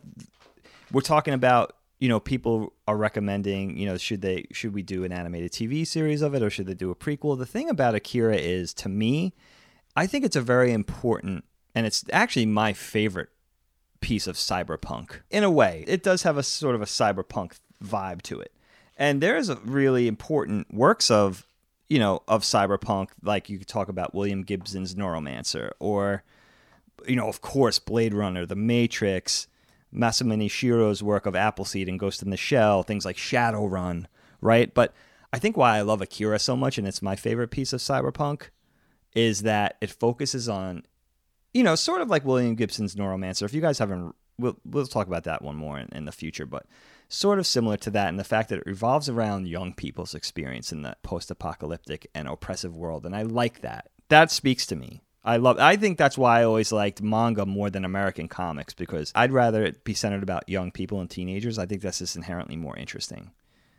we're 0.93 1.01
talking 1.01 1.35
about. 1.35 1.77
You 2.01 2.09
know, 2.09 2.21
people 2.21 2.75
are 2.87 2.97
recommending. 2.97 3.79
You 3.79 3.87
know, 3.87 3.97
should 3.97 4.21
they 4.21 4.47
should 4.53 4.75
we 4.75 4.83
do 4.83 5.05
an 5.05 5.13
animated 5.13 5.53
TV 5.53 5.87
series 5.87 6.21
of 6.21 6.35
it, 6.35 6.43
or 6.43 6.51
should 6.51 6.67
they 6.67 6.75
do 6.75 6.91
a 6.91 6.95
prequel? 6.95 7.39
The 7.39 7.47
thing 7.47 7.71
about 7.71 7.95
Akira 7.95 8.37
is, 8.37 8.75
to 8.75 8.89
me, 8.89 9.33
I 9.97 10.07
think 10.07 10.25
it's 10.25 10.37
a 10.37 10.43
very 10.43 10.73
important, 10.73 11.45
and 11.75 11.87
it's 11.87 12.05
actually 12.13 12.47
my 12.47 12.73
favorite 12.73 13.31
piece 14.05 14.27
of 14.27 14.37
cyberpunk. 14.37 15.21
In 15.31 15.45
a 15.45 15.51
way, 15.51 15.83
it 15.87 16.03
does 16.03 16.25
have 16.25 16.37
a 16.37 16.43
sort 16.43 16.75
of 16.75 16.83
a 16.83 16.85
cyberpunk 16.85 17.59
vibe 17.83 18.21
to 18.23 18.39
it. 18.39 18.53
And 18.99 19.23
there's 19.23 19.49
a 19.49 19.57
really 19.65 20.07
important 20.07 20.73
works 20.75 21.11
of, 21.11 21.47
you 21.89 21.99
know, 21.99 22.23
of 22.29 22.43
cyberpunk, 22.43 23.09
like 23.23 23.49
you 23.49 23.57
could 23.57 23.67
talk 23.67 23.89
about 23.89 24.15
William 24.15 24.43
Gibson's 24.43 24.95
Neuromancer, 24.95 25.71
or, 25.81 26.23
you 27.09 27.17
know, 27.17 27.29
of 27.29 27.41
course, 27.41 27.79
Blade 27.79 28.13
Runner, 28.13 28.45
The 28.45 28.55
Matrix, 28.55 29.49
Masamune 29.91 30.51
Shirow's 30.51 31.03
work 31.03 31.25
of 31.25 31.35
Appleseed 31.35 31.89
and 31.89 31.99
Ghost 31.99 32.23
in 32.23 32.29
the 32.29 32.37
Shell, 32.37 32.83
things 32.83 33.07
like 33.07 33.17
Shadowrun, 33.17 34.05
right? 34.43 34.73
But 34.75 34.93
I 35.33 35.39
think 35.39 35.57
why 35.57 35.79
I 35.79 35.81
love 35.81 36.03
Akira 36.03 36.39
so 36.39 36.57
much, 36.57 36.77
and 36.77 36.87
it's 36.87 37.01
my 37.01 37.17
favorite 37.17 37.51
piece 37.51 37.73
of 37.73 37.81
cyberpunk, 37.81 38.51
is 39.15 39.45
that 39.45 39.79
it 39.81 39.89
focuses 39.89 40.47
on 40.47 40.85
you 41.55 41.63
know, 41.63 41.77
sort 41.77 42.03
of 42.03 42.11
like 42.11 42.25
William 42.25 42.57
Gibson's 42.57 42.97
Neuromancer. 42.97 43.45
If 43.45 43.55
you 43.55 43.61
guys 43.61 43.79
haven't, 43.79 44.15
we'll, 44.39 44.59
we'll 44.65 44.87
talk 44.87 45.07
about 45.07 45.25
that 45.25 45.41
one 45.41 45.57
more 45.57 45.79
in, 45.79 45.89
in 45.93 46.05
the 46.05 46.13
future, 46.13 46.45
but 46.45 46.67
sort 47.09 47.39
of 47.39 47.47
similar 47.47 47.77
to 47.79 47.91
that 47.93 48.09
in 48.09 48.17
the 48.17 48.25
fact 48.25 48.49
that 48.49 48.59
it 48.59 48.67
revolves 48.67 49.09
around 49.09 49.47
young 49.47 49.73
people's 49.73 50.15
experience 50.15 50.73
in 50.73 50.83
the 50.83 50.97
post 51.03 51.31
apocalyptic 51.31 52.11
and 52.15 52.29
oppressive 52.29 52.77
world. 52.77 53.07
And 53.07 53.15
I 53.15 53.23
like 53.23 53.61
that. 53.61 53.89
That 54.09 54.31
speaks 54.31 54.67
to 54.67 54.77
me. 54.77 55.01
I 55.27 55.39
love 55.39 55.59
I 55.59 55.77
think 55.77 55.97
that's 55.97 56.19
why 56.19 56.41
I 56.41 56.45
always 56.45 56.71
liked 56.71 57.01
manga 57.01 57.47
more 57.47 57.71
than 57.71 57.87
American 57.87 58.29
comics 58.29 58.75
because 58.75 59.11
I'd 59.15 59.33
rather 59.33 59.65
it 59.65 59.83
be 59.83 59.95
centered 59.95 60.23
about 60.23 60.51
young 60.51 60.71
people 60.71 61.01
and 61.01 61.09
teenagers. 61.09 61.59
I 61.59 61.65
think 61.65 61.81
that's 61.81 62.01
just 62.01 62.17
inherently 62.17 62.57
more 62.57 62.77
interesting. 62.77 63.31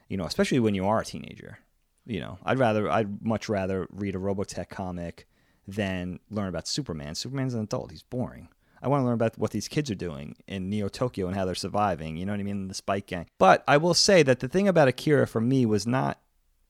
You 0.07 0.17
know, 0.17 0.25
especially 0.25 0.59
when 0.59 0.73
you 0.73 0.87
are 0.87 1.01
a 1.01 1.05
teenager. 1.05 1.59
You 2.07 2.19
know, 2.19 2.39
I'd 2.43 2.57
rather 2.57 2.89
I'd 2.89 3.23
much 3.23 3.47
rather 3.47 3.87
read 3.91 4.15
a 4.15 4.19
Robotech 4.19 4.69
comic 4.69 5.27
than 5.67 6.19
learn 6.29 6.47
about 6.47 6.67
Superman. 6.67 7.15
Superman's 7.15 7.53
an 7.53 7.61
adult; 7.61 7.91
he's 7.91 8.03
boring. 8.03 8.49
I 8.81 8.87
want 8.87 9.01
to 9.01 9.05
learn 9.05 9.15
about 9.15 9.37
what 9.37 9.51
these 9.51 9.67
kids 9.67 9.89
are 9.89 9.95
doing 9.95 10.35
in 10.47 10.69
Neo 10.69 10.87
Tokyo 10.89 11.25
and 11.25 11.35
how 11.35 11.45
they're 11.45 11.55
surviving. 11.55 12.17
You 12.17 12.25
know 12.25 12.33
what 12.33 12.39
I 12.39 12.43
mean? 12.43 12.67
The 12.67 12.75
Spike 12.75 13.07
Gang. 13.07 13.25
But 13.39 13.63
I 13.67 13.77
will 13.77 13.95
say 13.95 14.21
that 14.21 14.41
the 14.41 14.47
thing 14.47 14.67
about 14.67 14.87
Akira 14.87 15.25
for 15.25 15.41
me 15.41 15.65
was 15.65 15.87
not 15.87 16.19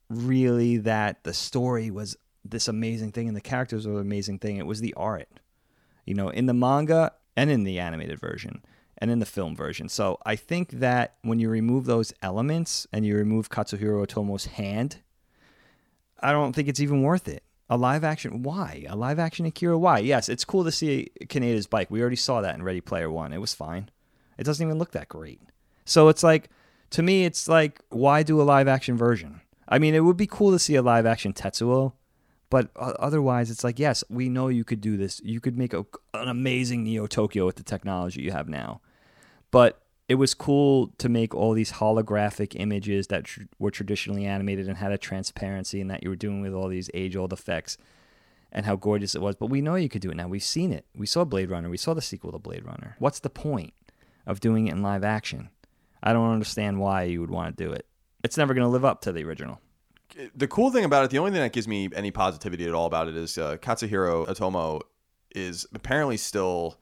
really 0.10 0.78
that 0.78 1.24
the 1.24 1.34
story 1.34 1.92
was 1.92 2.16
this 2.44 2.68
amazing 2.68 3.12
thing 3.12 3.28
and 3.28 3.36
the 3.36 3.42
characters 3.42 3.86
were 3.86 3.96
an 3.96 4.00
amazing 4.00 4.40
thing. 4.40 4.58
It 4.58 4.66
was 4.68 4.80
the 4.80 4.94
art. 4.94 5.28
You 6.06 6.14
know, 6.14 6.30
in 6.30 6.46
the 6.46 6.54
manga 6.54 7.12
and 7.36 7.50
in 7.50 7.64
the 7.64 7.80
animated 7.80 8.20
version 8.20 8.64
and 8.98 9.12
in 9.12 9.20
the 9.20 9.26
film 9.26 9.56
version. 9.56 9.90
So 9.90 10.20
I 10.26 10.36
think 10.36 10.72
that 10.72 11.16
when 11.22 11.40
you 11.40 11.50
remove 11.50 11.86
those 11.86 12.14
elements 12.22 12.88
and 12.94 13.06
you 13.06 13.16
remove 13.16 13.50
Katsuhiro 13.50 14.06
Otomo's 14.06 14.46
hand, 14.46 15.02
I 16.22 16.32
don't 16.32 16.54
think 16.54 16.68
it's 16.68 16.80
even 16.80 17.02
worth 17.02 17.28
it. 17.28 17.44
A 17.70 17.78
live 17.78 18.04
action, 18.04 18.44
why? 18.44 18.86
A 18.88 18.96
live 18.96 19.18
action 19.18 19.46
Akira, 19.46 19.78
why? 19.78 20.00
Yes, 20.00 20.30
it's 20.30 20.46
cool 20.46 20.64
to 20.64 20.72
see 20.72 21.10
Kaneda's 21.22 21.66
bike. 21.68 21.90
We 21.90 22.02
already 22.02 22.16
saw 22.16 22.42
that 22.42 22.56
in 22.56 22.62
Ready 22.62 22.82
Player 22.82 23.10
One. 23.10 23.34
It 23.34 23.42
was 23.42 23.56
fine. 23.56 23.90
It 24.38 24.44
doesn't 24.44 24.66
even 24.66 24.78
look 24.78 24.92
that 24.92 25.10
great. 25.10 25.42
So 25.84 26.10
it's 26.10 26.24
like, 26.24 26.50
to 26.92 27.02
me, 27.02 27.26
it's 27.26 27.48
like, 27.48 27.82
why 27.90 28.22
do 28.22 28.40
a 28.40 28.44
live 28.44 28.68
action 28.68 28.98
version? 28.98 29.42
I 29.68 29.80
mean, 29.80 29.96
it 29.96 30.02
would 30.02 30.18
be 30.18 30.28
cool 30.28 30.52
to 30.52 30.60
see 30.60 30.76
a 30.76 30.82
live 30.84 31.08
action 31.08 31.34
Tetsuo, 31.34 31.94
but 32.52 32.70
otherwise, 32.76 33.50
it's 33.50 33.64
like, 33.64 33.80
yes, 33.80 34.04
we 34.10 34.30
know 34.30 34.48
you 34.48 34.64
could 34.64 34.82
do 34.82 34.96
this. 34.96 35.20
You 35.24 35.40
could 35.40 35.58
make 35.58 35.74
a, 35.74 35.86
an 36.14 36.28
amazing 36.30 36.84
Neo 36.84 37.08
Tokyo 37.08 37.48
with 37.48 37.56
the 37.56 37.64
technology 37.64 38.22
you 38.22 38.32
have 38.32 38.48
now. 38.48 38.82
But 39.50 39.82
it 40.08 40.16
was 40.16 40.34
cool 40.34 40.92
to 41.00 41.10
make 41.10 41.34
all 41.34 41.54
these 41.54 41.74
holographic 41.74 42.56
images 42.60 43.08
that 43.08 43.24
tr- 43.26 43.42
were 43.58 43.72
traditionally 43.72 44.26
animated 44.26 44.68
and 44.68 44.78
had 44.78 44.92
a 44.92 44.98
transparency 44.98 45.82
and 45.82 45.90
that 45.90 46.04
you 46.04 46.10
were 46.10 46.16
doing 46.16 46.42
with 46.42 46.54
all 46.54 46.68
these 46.68 46.90
age 46.94 47.16
old 47.16 47.34
effects 47.34 47.78
and 48.52 48.66
how 48.66 48.76
gorgeous 48.76 49.16
it 49.16 49.22
was. 49.22 49.36
But 49.36 49.50
we 49.50 49.62
know 49.62 49.76
you 49.76 49.90
could 49.90 50.02
do 50.02 50.12
it 50.12 50.16
now. 50.16 50.28
We've 50.28 50.44
seen 50.44 50.72
it. 50.72 50.86
We 50.96 51.08
saw 51.08 51.26
Blade 51.26 51.50
Runner. 51.50 51.70
We 51.70 51.78
saw 51.78 51.94
the 51.94 52.02
sequel 52.02 52.32
to 52.32 52.40
Blade 52.40 52.66
Runner. 52.66 52.96
What's 53.00 53.20
the 53.20 53.30
point 53.30 53.74
of 54.28 54.40
doing 54.40 54.68
it 54.68 54.74
in 54.74 54.84
live 54.84 55.04
action? 55.04 55.50
I 56.04 56.14
don't 56.14 56.32
understand 56.32 56.80
why 56.80 57.04
you 57.04 57.20
would 57.22 57.32
want 57.32 57.58
to 57.58 57.64
do 57.64 57.72
it. 57.72 57.88
It's 58.24 58.38
never 58.38 58.54
going 58.54 58.66
to 58.66 58.70
live 58.70 58.86
up 58.86 59.02
to 59.02 59.12
the 59.12 59.24
original. 59.24 59.60
The 60.36 60.48
cool 60.48 60.72
thing 60.72 60.86
about 60.86 61.04
it, 61.04 61.10
the 61.10 61.18
only 61.18 61.32
thing 61.32 61.42
that 61.42 61.52
gives 61.52 61.68
me 61.68 61.90
any 61.96 62.12
positivity 62.12 62.66
at 62.66 62.74
all 62.74 62.86
about 62.86 63.08
it 63.08 63.18
is 63.18 63.38
uh, 63.38 63.58
Katsuhiro 63.58 64.28
Otomo 64.28 64.82
is 65.34 65.66
apparently 65.74 66.16
still 66.16 66.78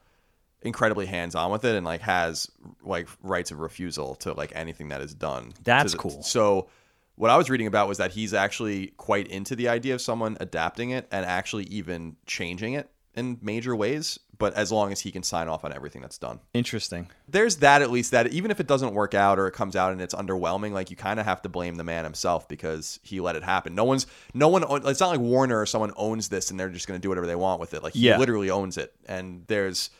incredibly 0.64 1.06
hands 1.06 1.36
on 1.36 1.52
with 1.52 1.66
it 1.66 1.76
and 1.76 1.86
like 1.86 2.02
has 2.02 2.50
like 2.84 3.08
rights 3.22 3.52
of 3.52 3.60
refusal 3.60 4.16
to 4.16 4.34
like 4.34 4.52
anything 4.56 4.90
that 4.90 5.02
is 5.02 5.14
done. 5.14 5.54
That's 5.64 5.92
the, 5.94 5.98
cool. 5.98 6.24
So 6.24 6.68
what 7.16 7.30
I 7.30 7.38
was 7.38 7.50
reading 7.50 7.68
about 7.68 7.88
was 7.88 7.98
that 8.00 8.12
he's 8.12 8.34
actually 8.34 8.88
quite 8.98 9.28
into 9.28 9.56
the 9.56 9.70
idea 9.70 9.94
of 9.94 10.02
someone 10.02 10.38
adapting 10.40 10.90
it 10.92 11.08
and 11.12 11.26
actually 11.26 11.66
even 11.66 12.16
changing 12.26 12.74
it 12.74 12.90
in 13.16 13.38
major 13.44 13.76
ways, 13.76 14.18
but 14.40 14.56
as 14.56 14.72
long 14.72 14.92
as 14.92 15.00
he 15.02 15.12
can 15.12 15.22
sign 15.22 15.48
off 15.48 15.64
on 15.64 15.72
everything 15.72 16.02
that's 16.02 16.18
done. 16.18 16.40
Interesting. 16.56 17.08
There's 17.28 17.58
that 17.58 17.84
at 17.84 17.92
least 17.92 18.10
that 18.10 18.34
even 18.34 18.50
if 18.50 18.60
it 18.60 18.66
doesn't 18.66 18.96
work 18.96 19.14
out 19.14 19.38
or 19.38 19.46
it 19.46 19.52
comes 19.52 19.76
out 19.76 19.92
and 19.92 20.02
it's 20.02 20.16
underwhelming, 20.16 20.72
like 20.72 20.90
you 20.90 20.96
kind 20.98 21.20
of 21.20 21.26
have 21.28 21.40
to 21.44 21.50
blame 21.50 21.76
the 21.76 21.84
man 21.84 22.06
himself 22.06 22.48
because 22.48 23.00
he 23.04 23.20
let 23.20 23.36
it 23.36 23.44
happen. 23.44 23.76
No 23.76 23.84
one's 23.84 24.08
no 24.34 24.48
one 24.48 24.64
it's 24.88 25.00
not 25.00 25.10
like 25.12 25.20
Warner 25.20 25.60
or 25.62 25.68
someone 25.68 25.92
owns 25.96 26.30
this 26.30 26.50
and 26.50 26.60
they're 26.60 26.70
just 26.70 26.88
going 26.88 27.00
to 27.00 27.02
do 27.02 27.10
whatever 27.10 27.28
they 27.28 27.36
want 27.36 27.60
with 27.60 27.76
it. 27.76 27.84
Like 27.84 27.94
he 27.94 28.08
Yeah. 28.08 28.18
literally 28.18 28.50
owns 28.50 28.78
it 28.80 28.92
and 29.06 29.44
there's 29.46 29.92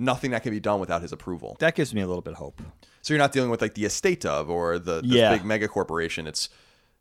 nothing 0.00 0.30
that 0.32 0.42
can 0.42 0.50
be 0.52 0.60
done 0.60 0.80
without 0.80 1.02
his 1.02 1.12
approval. 1.12 1.56
That 1.60 1.74
gives 1.74 1.94
me 1.94 2.00
a 2.00 2.06
little 2.06 2.22
bit 2.22 2.32
of 2.32 2.38
hope. 2.38 2.60
So 3.02 3.14
you're 3.14 3.18
not 3.18 3.32
dealing 3.32 3.50
with 3.50 3.60
like 3.62 3.74
the 3.74 3.84
estate 3.84 4.24
of 4.26 4.50
or 4.50 4.78
the, 4.78 5.00
the 5.00 5.06
Yeah. 5.06 5.32
big 5.32 5.44
mega 5.44 5.68
corporation. 5.68 6.26
It's 6.26 6.48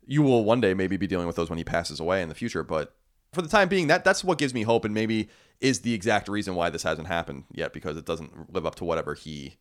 you 0.06 0.22
will 0.22 0.43
one 0.43 0.60
day 0.62 0.74
maybe 0.74 0.97
be 0.97 1.08
dealing 1.08 1.28
with 1.28 1.36
those 1.36 1.50
when 1.50 1.58
he 1.58 1.64
passes 1.64 2.00
away 2.00 2.22
in 2.22 2.30
the 2.30 2.36
future, 2.36 2.64
but 2.64 2.95
for 3.32 3.41
the 3.43 3.47
time 3.47 3.70
being, 3.70 3.88
that 3.88 4.04
that's 4.04 4.24
what 4.24 4.38
gives 4.39 4.54
me 4.56 4.64
hope 4.64 4.84
and 4.86 4.93
maybe 4.93 5.30
is 5.62 5.82
the 5.82 5.93
exact 5.93 6.28
reason 6.28 6.56
why 6.56 6.70
this 6.70 6.82
hasn't 6.84 7.08
happened 7.08 7.43
yet 7.52 7.74
because 7.74 7.95
it 7.95 8.06
doesn't 8.06 8.52
live 8.54 8.66
up 8.66 8.76
to 8.76 8.84
whatever 8.86 9.14
he 9.14 9.58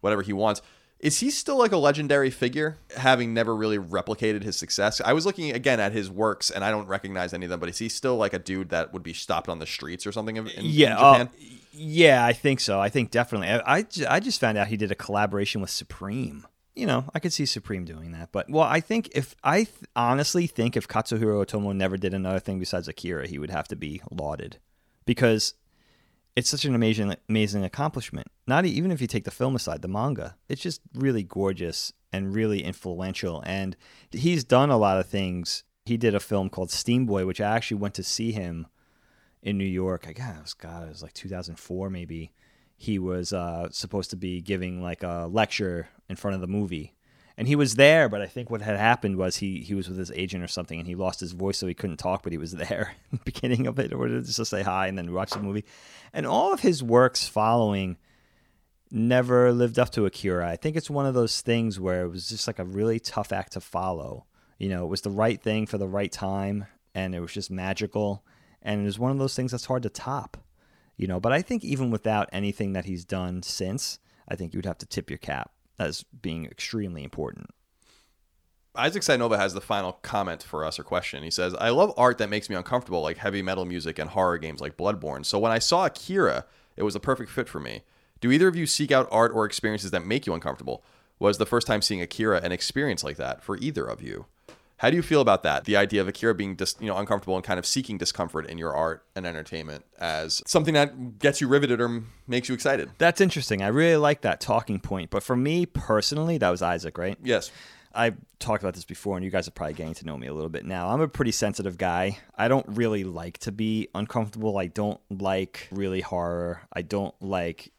whatever 0.00 0.22
he 0.22 0.32
wants. 0.32 0.62
Is 1.00 1.20
he 1.20 1.30
still 1.30 1.56
like 1.56 1.70
a 1.70 1.76
legendary 1.76 2.30
figure, 2.30 2.78
having 2.96 3.32
never 3.32 3.54
really 3.54 3.78
replicated 3.78 4.42
his 4.42 4.56
success? 4.56 5.00
I 5.04 5.12
was 5.12 5.24
looking 5.24 5.52
again 5.52 5.78
at 5.78 5.92
his 5.92 6.10
works, 6.10 6.50
and 6.50 6.64
I 6.64 6.72
don't 6.72 6.88
recognize 6.88 7.32
any 7.32 7.46
of 7.46 7.50
them. 7.50 7.60
But 7.60 7.68
is 7.68 7.78
he 7.78 7.88
still 7.88 8.16
like 8.16 8.32
a 8.32 8.38
dude 8.38 8.70
that 8.70 8.92
would 8.92 9.04
be 9.04 9.12
stopped 9.12 9.48
on 9.48 9.60
the 9.60 9.66
streets 9.66 10.06
or 10.06 10.12
something 10.12 10.36
in, 10.36 10.48
in 10.48 10.64
yeah, 10.64 10.94
Japan? 10.94 11.28
uh, 11.28 11.44
yeah, 11.72 12.24
I 12.24 12.32
think 12.32 12.58
so. 12.58 12.80
I 12.80 12.88
think 12.88 13.12
definitely. 13.12 13.48
I, 13.48 13.78
I, 13.78 13.86
I 14.08 14.20
just 14.20 14.40
found 14.40 14.58
out 14.58 14.66
he 14.66 14.76
did 14.76 14.90
a 14.90 14.96
collaboration 14.96 15.60
with 15.60 15.70
Supreme. 15.70 16.46
You 16.74 16.86
know, 16.86 17.04
I 17.14 17.20
could 17.20 17.32
see 17.32 17.46
Supreme 17.46 17.84
doing 17.84 18.10
that. 18.12 18.30
But 18.32 18.50
well, 18.50 18.64
I 18.64 18.80
think 18.80 19.10
if 19.12 19.36
I 19.44 19.58
th- 19.64 19.70
honestly 19.94 20.48
think 20.48 20.76
if 20.76 20.88
Katsuhiro 20.88 21.44
Otomo 21.44 21.74
never 21.74 21.96
did 21.96 22.12
another 22.12 22.40
thing 22.40 22.58
besides 22.58 22.88
Akira, 22.88 23.28
he 23.28 23.38
would 23.38 23.50
have 23.50 23.68
to 23.68 23.76
be 23.76 24.00
lauded 24.10 24.58
because 25.04 25.54
it's 26.38 26.48
such 26.48 26.64
an 26.64 26.74
amazing 26.76 27.16
amazing 27.28 27.64
accomplishment. 27.64 28.28
Not 28.46 28.64
even 28.64 28.92
if 28.92 29.00
you 29.00 29.08
take 29.08 29.24
the 29.24 29.32
film 29.32 29.56
aside, 29.56 29.82
the 29.82 29.88
manga, 29.88 30.36
it's 30.48 30.62
just 30.62 30.80
really 30.94 31.24
gorgeous 31.24 31.92
and 32.12 32.32
really 32.32 32.62
influential. 32.62 33.42
And 33.44 33.76
he's 34.12 34.44
done 34.44 34.70
a 34.70 34.78
lot 34.78 35.00
of 35.00 35.06
things. 35.06 35.64
He 35.84 35.96
did 35.96 36.14
a 36.14 36.20
film 36.20 36.48
called 36.48 36.68
Steamboy, 36.68 37.26
which 37.26 37.40
I 37.40 37.56
actually 37.56 37.78
went 37.78 37.94
to 37.94 38.04
see 38.04 38.30
him 38.30 38.68
in 39.42 39.58
New 39.58 39.64
York. 39.64 40.06
I 40.06 40.12
guess 40.12 40.54
God, 40.54 40.86
it 40.86 40.90
was 40.90 41.02
like 41.02 41.12
2004 41.12 41.90
maybe. 41.90 42.32
He 42.76 43.00
was 43.00 43.32
uh, 43.32 43.70
supposed 43.72 44.10
to 44.10 44.16
be 44.16 44.40
giving 44.40 44.80
like 44.80 45.02
a 45.02 45.28
lecture 45.28 45.88
in 46.08 46.14
front 46.14 46.36
of 46.36 46.40
the 46.40 46.46
movie, 46.46 46.94
and 47.38 47.46
he 47.46 47.54
was 47.54 47.76
there. 47.76 48.08
But 48.08 48.20
I 48.20 48.26
think 48.26 48.50
what 48.50 48.60
had 48.60 48.76
happened 48.76 49.16
was 49.16 49.36
he 49.36 49.60
he 49.60 49.74
was 49.74 49.88
with 49.88 49.96
his 49.96 50.10
agent 50.10 50.44
or 50.44 50.48
something, 50.48 50.78
and 50.78 50.88
he 50.88 50.96
lost 50.96 51.20
his 51.20 51.32
voice, 51.32 51.56
so 51.56 51.66
he 51.66 51.72
couldn't 51.72 51.96
talk. 51.96 52.22
But 52.22 52.32
he 52.32 52.38
was 52.38 52.52
there 52.52 52.94
in 53.10 53.18
the 53.18 53.24
beginning 53.24 53.66
of 53.66 53.78
it, 53.78 53.94
or 53.94 54.08
just 54.08 54.36
to 54.36 54.44
say 54.44 54.62
hi 54.62 54.88
and 54.88 54.98
then 54.98 55.14
watch 55.14 55.30
the 55.30 55.38
movie. 55.38 55.64
And 56.12 56.26
all 56.26 56.52
of 56.52 56.60
his 56.60 56.82
works 56.82 57.26
following 57.28 57.96
never 58.90 59.52
lived 59.52 59.78
up 59.78 59.90
to 59.90 60.04
Akira. 60.04 60.48
I 60.48 60.56
think 60.56 60.76
it's 60.76 60.90
one 60.90 61.06
of 61.06 61.14
those 61.14 61.40
things 61.40 61.78
where 61.78 62.02
it 62.02 62.08
was 62.08 62.28
just 62.28 62.46
like 62.46 62.58
a 62.58 62.64
really 62.64 62.98
tough 62.98 63.32
act 63.32 63.52
to 63.52 63.60
follow. 63.60 64.26
You 64.58 64.68
know, 64.68 64.84
it 64.84 64.88
was 64.88 65.02
the 65.02 65.10
right 65.10 65.40
thing 65.40 65.66
for 65.66 65.78
the 65.78 65.86
right 65.86 66.10
time, 66.10 66.66
and 66.94 67.14
it 67.14 67.20
was 67.20 67.32
just 67.32 67.50
magical. 67.50 68.24
And 68.60 68.82
it 68.82 68.84
was 68.84 68.98
one 68.98 69.12
of 69.12 69.18
those 69.18 69.36
things 69.36 69.52
that's 69.52 69.66
hard 69.66 69.84
to 69.84 69.88
top. 69.88 70.36
You 70.96 71.06
know, 71.06 71.20
but 71.20 71.32
I 71.32 71.42
think 71.42 71.64
even 71.64 71.92
without 71.92 72.28
anything 72.32 72.72
that 72.72 72.86
he's 72.86 73.04
done 73.04 73.44
since, 73.44 74.00
I 74.26 74.34
think 74.34 74.52
you'd 74.52 74.66
have 74.66 74.78
to 74.78 74.86
tip 74.86 75.08
your 75.08 75.18
cap 75.18 75.52
as 75.78 76.02
being 76.02 76.46
extremely 76.46 77.04
important. 77.04 77.50
Isaac 78.74 79.02
Sainova 79.02 79.38
has 79.38 79.54
the 79.54 79.60
final 79.60 79.92
comment 79.92 80.42
for 80.42 80.64
us 80.64 80.78
or 80.78 80.84
question. 80.84 81.24
He 81.24 81.30
says, 81.30 81.54
I 81.54 81.70
love 81.70 81.92
art 81.96 82.18
that 82.18 82.30
makes 82.30 82.48
me 82.48 82.54
uncomfortable, 82.54 83.02
like 83.02 83.16
heavy 83.16 83.42
metal 83.42 83.64
music 83.64 83.98
and 83.98 84.10
horror 84.10 84.38
games 84.38 84.60
like 84.60 84.76
Bloodborne. 84.76 85.26
So 85.26 85.38
when 85.38 85.50
I 85.50 85.58
saw 85.58 85.86
Akira, 85.86 86.44
it 86.76 86.84
was 86.84 86.94
a 86.94 87.00
perfect 87.00 87.30
fit 87.30 87.48
for 87.48 87.58
me. 87.58 87.82
Do 88.20 88.30
either 88.30 88.46
of 88.46 88.54
you 88.54 88.66
seek 88.66 88.92
out 88.92 89.08
art 89.10 89.32
or 89.34 89.44
experiences 89.44 89.90
that 89.90 90.06
make 90.06 90.26
you 90.26 90.34
uncomfortable? 90.34 90.84
Was 91.18 91.38
the 91.38 91.46
first 91.46 91.66
time 91.66 91.82
seeing 91.82 92.00
Akira 92.00 92.40
an 92.42 92.52
experience 92.52 93.02
like 93.02 93.16
that 93.16 93.42
for 93.42 93.56
either 93.56 93.84
of 93.84 94.00
you? 94.00 94.26
How 94.78 94.90
do 94.90 94.96
you 94.96 95.02
feel 95.02 95.20
about 95.20 95.42
that? 95.42 95.64
The 95.64 95.76
idea 95.76 96.00
of 96.00 96.08
Akira 96.08 96.34
being 96.34 96.54
dis, 96.54 96.76
you 96.80 96.86
know 96.86 96.96
uncomfortable 96.96 97.34
and 97.36 97.44
kind 97.44 97.58
of 97.58 97.66
seeking 97.66 97.98
discomfort 97.98 98.46
in 98.46 98.58
your 98.58 98.74
art 98.74 99.04
and 99.14 99.26
entertainment 99.26 99.84
as 99.98 100.42
something 100.46 100.74
that 100.74 101.18
gets 101.18 101.40
you 101.40 101.48
riveted 101.48 101.80
or 101.80 102.02
makes 102.26 102.48
you 102.48 102.54
excited. 102.54 102.90
That's 102.98 103.20
interesting. 103.20 103.62
I 103.62 103.68
really 103.68 103.96
like 103.96 104.22
that 104.22 104.40
talking 104.40 104.78
point. 104.78 105.10
But 105.10 105.22
for 105.22 105.36
me 105.36 105.66
personally, 105.66 106.38
that 106.38 106.50
was 106.50 106.62
Isaac, 106.62 106.96
right? 106.96 107.18
Yes. 107.22 107.50
I've 107.94 108.16
talked 108.38 108.62
about 108.62 108.74
this 108.74 108.84
before, 108.84 109.16
and 109.16 109.24
you 109.24 109.30
guys 109.30 109.48
are 109.48 109.50
probably 109.50 109.74
getting 109.74 109.94
to 109.94 110.06
know 110.06 110.16
me 110.16 110.28
a 110.28 110.34
little 110.34 110.50
bit 110.50 110.64
now. 110.64 110.90
I'm 110.90 111.00
a 111.00 111.08
pretty 111.08 111.32
sensitive 111.32 111.78
guy. 111.78 112.18
I 112.36 112.46
don't 112.46 112.66
really 112.68 113.02
like 113.02 113.38
to 113.38 113.50
be 113.50 113.88
uncomfortable. 113.94 114.58
I 114.58 114.66
don't 114.66 115.00
like 115.10 115.68
really 115.72 116.02
horror. 116.02 116.60
I 116.72 116.82
don't 116.82 117.14
like 117.20 117.72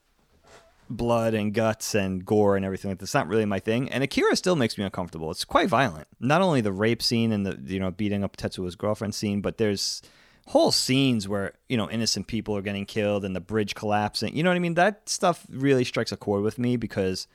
blood 0.90 1.34
and 1.34 1.54
guts 1.54 1.94
and 1.94 2.26
gore 2.26 2.56
and 2.56 2.66
everything 2.66 2.90
like 2.90 2.98
that. 3.00 3.06
It's 3.06 3.14
not 3.14 3.28
really 3.28 3.46
my 3.46 3.60
thing. 3.60 3.90
And 3.90 4.04
Akira 4.04 4.36
still 4.36 4.56
makes 4.56 4.78
me 4.78 4.84
uncomfortable. 4.84 5.30
It's 5.32 5.46
quite 5.46 5.70
violent. 5.70 6.08
Not 6.20 6.42
only 6.42 6.62
the 6.62 6.72
rape 6.72 7.02
scene 7.02 7.32
and 7.32 7.46
the 7.46 7.60
you 7.74 7.80
know 7.80 7.92
beating 7.92 8.24
up 8.24 8.38
Tetsuo's 8.38 8.76
girlfriend 8.76 9.16
scene, 9.16 9.42
but 9.42 9.58
there's 9.58 10.02
whole 10.48 10.72
scenes 10.72 11.28
where 11.28 11.54
you 11.68 11.78
know 11.78 11.90
innocent 11.90 12.28
people 12.28 12.58
are 12.58 12.62
getting 12.62 12.86
killed 12.86 13.24
and 13.24 13.36
the 13.36 13.42
bridge 13.42 13.76
collapsing. 13.76 14.36
You 14.36 14.44
know 14.44 14.50
what 14.50 14.56
I 14.56 14.60
mean? 14.60 14.74
That 14.74 15.08
stuff 15.08 15.46
really 15.50 15.84
strikes 15.84 16.12
a 16.12 16.18
chord 16.18 16.42
with 16.42 16.58
me 16.58 16.76
because 16.76 17.28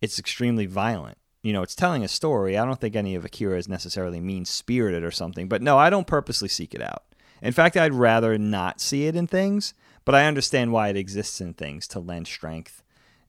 it's 0.00 0.18
extremely 0.18 0.66
violent. 0.66 1.16
You 1.42 1.52
know, 1.52 1.62
it's 1.62 1.74
telling 1.74 2.04
a 2.04 2.08
story. 2.08 2.56
I 2.56 2.64
don't 2.64 2.80
think 2.80 2.94
any 2.94 3.14
of 3.14 3.24
Akira 3.24 3.58
is 3.58 3.68
necessarily 3.68 4.20
mean 4.20 4.44
spirited 4.44 5.02
or 5.02 5.10
something, 5.10 5.48
but 5.48 5.62
no, 5.62 5.76
I 5.78 5.90
don't 5.90 6.06
purposely 6.06 6.48
seek 6.48 6.74
it 6.74 6.82
out. 6.82 7.04
In 7.40 7.52
fact, 7.52 7.76
I'd 7.76 7.94
rather 7.94 8.38
not 8.38 8.80
see 8.80 9.06
it 9.06 9.16
in 9.16 9.26
things, 9.26 9.74
but 10.04 10.14
I 10.14 10.26
understand 10.26 10.72
why 10.72 10.88
it 10.88 10.96
exists 10.96 11.40
in 11.40 11.54
things 11.54 11.88
to 11.88 11.98
lend 11.98 12.28
strength 12.28 12.81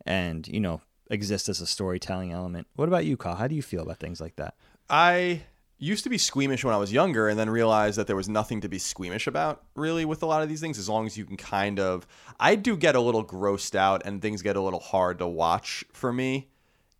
and, 0.05 0.47
you 0.47 0.59
know, 0.59 0.81
exist 1.09 1.49
as 1.49 1.61
a 1.61 1.67
storytelling 1.67 2.31
element. 2.31 2.67
What 2.75 2.87
about 2.87 3.05
you, 3.05 3.17
Kyle? 3.17 3.35
How 3.35 3.47
do 3.47 3.55
you 3.55 3.61
feel 3.61 3.83
about 3.83 3.99
things 3.99 4.19
like 4.19 4.35
that? 4.37 4.55
I 4.89 5.43
used 5.77 6.03
to 6.05 6.09
be 6.09 6.17
squeamish 6.17 6.63
when 6.63 6.73
I 6.73 6.77
was 6.77 6.93
younger 6.93 7.27
and 7.27 7.37
then 7.37 7.49
realized 7.49 7.97
that 7.97 8.07
there 8.07 8.15
was 8.15 8.29
nothing 8.29 8.61
to 8.61 8.69
be 8.69 8.79
squeamish 8.79 9.27
about 9.27 9.63
really 9.75 10.05
with 10.05 10.23
a 10.23 10.25
lot 10.25 10.41
of 10.41 10.47
these 10.47 10.61
things 10.61 10.79
as 10.79 10.87
long 10.87 11.05
as 11.05 11.17
you 11.17 11.25
can 11.25 11.35
kind 11.35 11.77
of 11.79 12.07
I 12.39 12.55
do 12.55 12.77
get 12.77 12.95
a 12.95 13.01
little 13.01 13.23
grossed 13.25 13.75
out 13.75 14.03
and 14.05 14.21
things 14.21 14.41
get 14.41 14.55
a 14.55 14.61
little 14.61 14.79
hard 14.79 15.19
to 15.19 15.27
watch 15.27 15.83
for 15.91 16.13
me. 16.13 16.47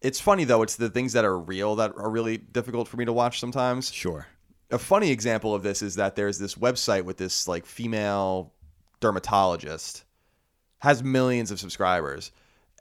It's 0.01 0.19
funny 0.19 0.43
though, 0.43 0.63
it's 0.63 0.75
the 0.75 0.89
things 0.89 1.13
that 1.13 1.23
are 1.23 1.39
real 1.39 1.77
that 1.77 1.93
are 1.95 2.09
really 2.09 2.37
difficult 2.37 2.89
for 2.89 2.97
me 2.97 3.05
to 3.05 3.13
watch 3.13 3.39
sometimes. 3.39 3.89
Sure. 3.91 4.27
a 4.69 4.79
funny 4.79 5.11
example 5.11 5.55
of 5.55 5.63
this 5.63 5.81
is 5.81 5.95
that 5.95 6.15
there's 6.15 6.37
this 6.37 6.55
website 6.55 7.03
with 7.03 7.17
this 7.17 7.47
like 7.47 7.65
female 7.65 8.51
dermatologist 8.99 10.03
has 10.79 11.01
millions 11.01 11.51
of 11.51 11.59
subscribers 11.59 12.31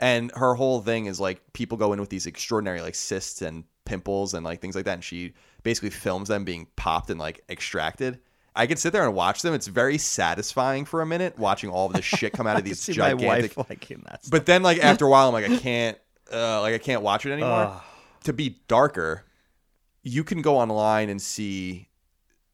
and 0.02 0.32
her 0.34 0.54
whole 0.54 0.80
thing 0.80 1.06
is 1.06 1.20
like 1.20 1.40
people 1.52 1.78
go 1.78 1.92
in 1.92 2.00
with 2.00 2.08
these 2.08 2.26
extraordinary 2.26 2.82
like 2.82 2.96
cysts 2.96 3.40
and 3.40 3.62
pimples 3.84 4.34
and 4.34 4.44
like 4.44 4.60
things 4.60 4.74
like 4.74 4.84
that. 4.84 4.94
And 4.94 5.04
she 5.04 5.32
basically 5.62 5.90
films 5.90 6.26
them 6.26 6.44
being 6.44 6.66
popped 6.74 7.08
and 7.08 7.20
like 7.20 7.42
extracted. 7.48 8.18
I 8.54 8.66
could 8.66 8.80
sit 8.80 8.92
there 8.92 9.04
and 9.06 9.14
watch 9.14 9.42
them. 9.42 9.54
It's 9.54 9.68
very 9.68 9.98
satisfying 9.98 10.86
for 10.86 11.02
a 11.02 11.06
minute 11.06 11.38
watching 11.38 11.70
all 11.70 11.86
of 11.86 11.92
this 11.92 12.04
shit 12.04 12.32
come 12.32 12.48
out 12.48 12.58
of 12.58 12.64
these 12.66 12.84
gigantic 12.84 13.56
liking 13.70 14.02
that. 14.06 14.22
but 14.28 14.44
then 14.44 14.64
like 14.64 14.78
after 14.82 15.06
a 15.06 15.08
while 15.08 15.28
i'm 15.28 15.32
like 15.32 15.48
i 15.48 15.56
can't 15.56 15.96
uh, 16.32 16.60
like 16.60 16.74
i 16.74 16.78
can't 16.78 17.02
watch 17.02 17.24
it 17.24 17.32
anymore. 17.32 17.80
To 18.24 18.32
be 18.32 18.60
darker 18.66 19.24
you 20.02 20.24
can 20.24 20.42
go 20.42 20.58
online 20.58 21.10
and 21.10 21.22
see 21.22 21.88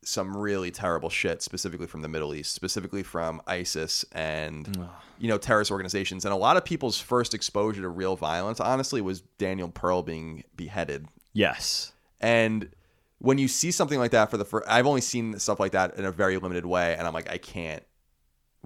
some 0.09 0.37
really 0.37 0.71
terrible 0.71 1.11
shit 1.11 1.43
specifically 1.43 1.87
from 1.87 2.03
the 2.03 2.09
middle 2.09 2.35
east 2.35 2.53
specifically 2.53 3.03
from 3.03 3.43
isis 3.47 4.05
and 4.13 4.89
you 5.19 5.29
know 5.29 5.39
terrorist 5.39 5.71
organizations 5.71 6.25
and 6.25 6.33
a 6.33 6.37
lot 6.37 6.57
of 6.57 6.65
people's 6.65 6.99
first 6.99 7.35
exposure 7.35 7.83
to 7.83 7.89
real 7.89 8.17
violence 8.17 8.61
honestly 8.61 9.01
was 9.01 9.21
daniel 9.39 9.69
pearl 9.69 10.03
being 10.03 10.45
beheaded 10.57 11.07
yes. 11.33 11.93
and 12.21 12.71
when 13.19 13.39
you 13.39 13.49
see 13.49 13.71
something 13.71 13.99
like 13.99 14.13
that 14.13 14.31
for 14.31 14.37
the 14.37 14.45
first, 14.45 14.69
I've 14.69 14.87
only 14.87 15.01
seen 15.01 15.39
stuff 15.39 15.59
like 15.61 15.73
that 15.73 15.97
in 15.97 16.05
a 16.05 16.13
very 16.13 16.37
limited 16.39 16.65
way, 16.65 16.95
and 16.97 17.07
I'm 17.07 17.13
like, 17.13 17.31
I 17.31 17.39
can't 17.39 17.83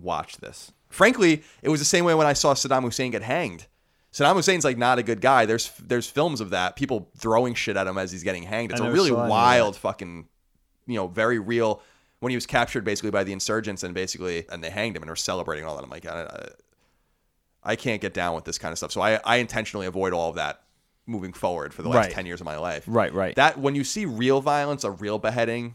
watch 0.01 0.39
this. 0.39 0.73
Frankly, 0.90 1.43
it 1.62 1.70
was 1.70 1.81
the 1.81 1.86
same 1.86 2.05
way 2.05 2.14
when 2.14 2.27
I 2.27 2.35
saw 2.35 2.52
Saddam 2.55 2.82
Hussein 2.82 3.10
get 3.10 3.23
hanged. 3.23 3.66
Saddam 4.12 4.35
Hussein's 4.35 4.64
like 4.64 4.77
not 4.77 4.98
a 4.98 5.02
good 5.02 5.23
guy. 5.23 5.47
There's 5.47 5.73
there's 5.81 6.06
films 6.06 6.43
of 6.43 6.51
that, 6.51 6.77
people 6.77 7.10
throwing 7.16 7.55
shit 7.55 7.78
at 7.78 7.86
him 7.86 7.97
as 7.97 8.12
he's 8.12 8.23
getting 8.23 8.43
hanged. 8.43 8.73
It's 8.73 8.81
a 8.81 8.90
really 8.90 9.10
wild 9.10 9.74
fucking, 9.77 10.28
you 10.86 10.96
know, 10.96 11.06
very 11.09 11.38
real. 11.38 11.82
When 12.20 12.30
he 12.30 12.36
was 12.36 12.46
captured 12.46 12.84
basically 12.84 13.10
by 13.10 13.24
the 13.24 13.32
insurgents 13.32 13.82
and 13.82 13.94
basically 13.94 14.46
and 14.48 14.62
they 14.62 14.70
hanged 14.70 14.96
him 14.96 15.02
and 15.02 15.10
were 15.10 15.16
celebrating 15.16 15.64
and 15.64 15.70
all 15.70 15.76
that. 15.76 15.82
I'm 15.84 15.90
like, 15.90 16.06
I, 16.06 16.22
I, 16.22 16.48
I 17.72 17.76
can't 17.76 18.00
get 18.00 18.14
down 18.14 18.34
with 18.34 18.44
this 18.44 18.59
kind 18.59 18.70
of 18.72 18.78
stuff. 18.78 18.92
So 18.92 19.00
I 19.00 19.18
I 19.24 19.36
intentionally 19.36 19.86
avoid 19.86 20.12
all 20.12 20.28
of 20.30 20.36
that 20.36 20.62
moving 21.06 21.32
forward 21.32 21.74
for 21.74 21.82
the 21.82 21.88
last 21.88 22.06
Right. 22.06 22.12
10 22.12 22.26
years 22.26 22.40
of 22.40 22.44
my 22.44 22.56
life. 22.59 22.84
Right, 22.86 23.12
right. 23.12 23.34
That 23.34 23.59
when 23.59 23.74
you 23.74 23.82
see 23.82 24.04
real 24.06 24.40
violence, 24.40 24.84
a 24.84 24.90
real 24.92 25.18
beheading, 25.18 25.74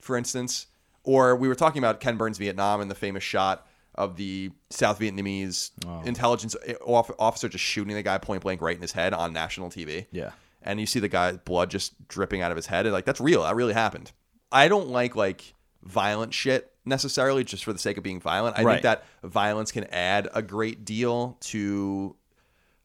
for 0.00 0.18
instance, 0.18 0.66
or 1.02 1.34
we 1.34 1.48
were 1.48 1.54
talking 1.54 1.78
about 1.80 1.98
Ken 2.00 2.18
Burns 2.18 2.36
Vietnam 2.36 2.82
and 2.82 2.90
the 2.90 2.94
famous 2.94 3.22
shot 3.24 3.66
of 3.94 4.16
the 4.16 4.50
South 4.70 4.98
Vietnamese 4.98 5.70
Oh. 5.86 6.02
intelligence 6.04 6.54
eh, 6.66 6.74
officer 6.84 7.48
just 7.48 7.64
shooting 7.64 7.94
the 7.94 8.02
guy 8.02 8.18
point 8.18 8.42
blank 8.42 8.60
right 8.60 8.76
in 8.76 8.82
his 8.82 8.92
head 8.92 9.14
on 9.14 9.32
national 9.32 9.70
TV. 9.70 10.06
Yeah. 10.10 10.32
And 10.64 10.80
you 10.80 10.86
see 10.86 10.98
the 10.98 11.08
guy's 11.08 11.36
blood 11.36 11.70
just 11.70 12.08
dripping 12.08 12.40
out 12.40 12.50
of 12.50 12.56
his 12.56 12.66
head. 12.66 12.86
And 12.86 12.92
like, 12.92 13.04
that's 13.04 13.20
real. 13.20 13.42
That 13.42 13.54
really 13.54 13.74
happened. 13.74 14.10
I 14.50 14.68
don't 14.68 14.88
like 14.88 15.14
like 15.14 15.54
violent 15.82 16.32
shit 16.34 16.72
necessarily 16.86 17.44
just 17.44 17.64
for 17.64 17.72
the 17.72 17.78
sake 17.78 17.96
of 17.98 18.02
being 18.02 18.20
violent. 18.20 18.58
I 18.58 18.62
Right. 18.64 18.72
think 18.74 18.82
that 18.82 19.04
violence 19.22 19.70
can 19.72 19.84
add 19.84 20.28
a 20.34 20.42
great 20.42 20.84
deal 20.84 21.36
to 21.42 22.16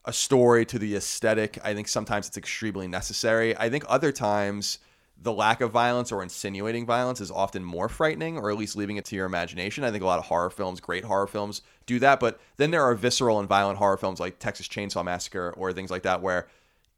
a 0.04 0.12
story 0.12 0.64
to 0.66 0.78
the 0.78 0.94
aesthetic. 0.96 1.58
I 1.64 1.74
think 1.74 1.88
sometimes 1.88 2.28
it's 2.28 2.36
extremely 2.36 2.88
necessary. 2.88 3.56
I 3.56 3.68
think 3.70 3.84
other 3.88 4.12
times 4.12 4.78
the 5.22 5.32
lack 5.32 5.60
of 5.60 5.70
violence 5.70 6.10
or 6.10 6.22
insinuating 6.22 6.86
violence 6.86 7.20
is 7.20 7.30
often 7.30 7.62
more 7.62 7.90
frightening, 7.90 8.38
or 8.38 8.50
at 8.50 8.56
least 8.56 8.74
leaving 8.74 8.96
it 8.96 9.04
to 9.04 9.16
your 9.16 9.26
imagination. 9.26 9.84
I 9.84 9.90
think 9.90 10.02
a 10.02 10.06
lot 10.06 10.18
of 10.18 10.24
horror 10.26 10.48
films, 10.48 10.80
great 10.80 11.04
horror 11.04 11.26
films, 11.26 11.60
do 11.84 11.98
that. 11.98 12.20
But 12.20 12.40
then 12.56 12.70
there 12.70 12.82
are 12.82 12.94
visceral 12.94 13.38
and 13.38 13.46
violent 13.46 13.76
horror 13.78 13.98
films 13.98 14.18
like 14.18 14.38
Texas 14.38 14.66
Chainsaw 14.66 15.04
Massacre 15.04 15.52
or 15.58 15.74
things 15.74 15.90
like 15.90 16.04
that 16.04 16.22
where 16.22 16.48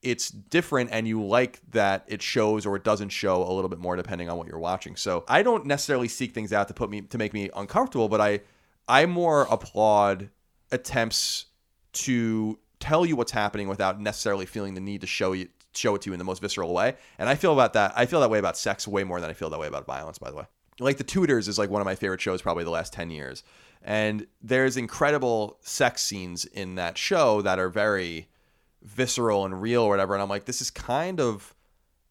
it's 0.02 0.30
different 0.30 0.90
and 0.92 1.06
you 1.06 1.24
like 1.24 1.60
that 1.70 2.04
it 2.08 2.20
shows 2.20 2.66
or 2.66 2.76
it 2.76 2.84
doesn't 2.84 3.10
show 3.10 3.42
a 3.42 3.52
little 3.52 3.68
bit 3.68 3.78
more 3.78 3.94
depending 3.96 4.28
on 4.28 4.36
what 4.36 4.48
you're 4.48 4.58
watching. 4.58 4.96
So 4.96 5.24
I 5.28 5.42
don't 5.42 5.64
necessarily 5.64 6.08
seek 6.08 6.34
things 6.34 6.52
out 6.52 6.68
to 6.68 6.74
put 6.74 6.90
me 6.90 7.02
to 7.02 7.18
make 7.18 7.32
me 7.32 7.50
uncomfortable, 7.54 8.08
but 8.08 8.20
I 8.20 8.40
I 8.88 9.06
more 9.06 9.42
applaud 9.42 10.28
attempts 10.72 11.46
to 11.92 12.58
tell 12.80 13.06
you 13.06 13.14
what's 13.14 13.32
happening 13.32 13.68
without 13.68 14.00
necessarily 14.00 14.44
feeling 14.44 14.74
the 14.74 14.80
need 14.80 15.02
to 15.02 15.06
show 15.06 15.32
you 15.32 15.48
show 15.74 15.94
it 15.94 16.02
to 16.02 16.10
you 16.10 16.12
in 16.12 16.18
the 16.18 16.24
most 16.24 16.42
visceral 16.42 16.74
way. 16.74 16.96
And 17.18 17.28
I 17.28 17.36
feel 17.36 17.52
about 17.52 17.72
that 17.74 17.92
I 17.96 18.06
feel 18.06 18.20
that 18.20 18.30
way 18.30 18.38
about 18.38 18.56
sex 18.56 18.88
way 18.88 19.04
more 19.04 19.20
than 19.20 19.30
I 19.30 19.34
feel 19.34 19.50
that 19.50 19.60
way 19.60 19.68
about 19.68 19.86
violence, 19.86 20.18
by 20.18 20.30
the 20.30 20.36
way. 20.36 20.44
Like 20.80 20.96
The 20.96 21.04
Tudors 21.04 21.48
is 21.48 21.58
like 21.58 21.70
one 21.70 21.80
of 21.80 21.86
my 21.86 21.94
favorite 21.94 22.20
shows 22.20 22.42
probably 22.42 22.64
the 22.64 22.70
last 22.70 22.92
10 22.92 23.10
years. 23.10 23.44
And 23.84 24.26
there's 24.42 24.76
incredible 24.76 25.58
sex 25.60 26.02
scenes 26.02 26.44
in 26.44 26.76
that 26.76 26.98
show 26.98 27.42
that 27.42 27.58
are 27.58 27.68
very 27.68 28.28
visceral 28.84 29.44
and 29.44 29.60
real 29.62 29.82
or 29.82 29.88
whatever. 29.90 30.14
And 30.14 30.22
I'm 30.22 30.28
like, 30.28 30.44
this 30.44 30.60
is 30.60 30.70
kind 30.70 31.20
of 31.20 31.54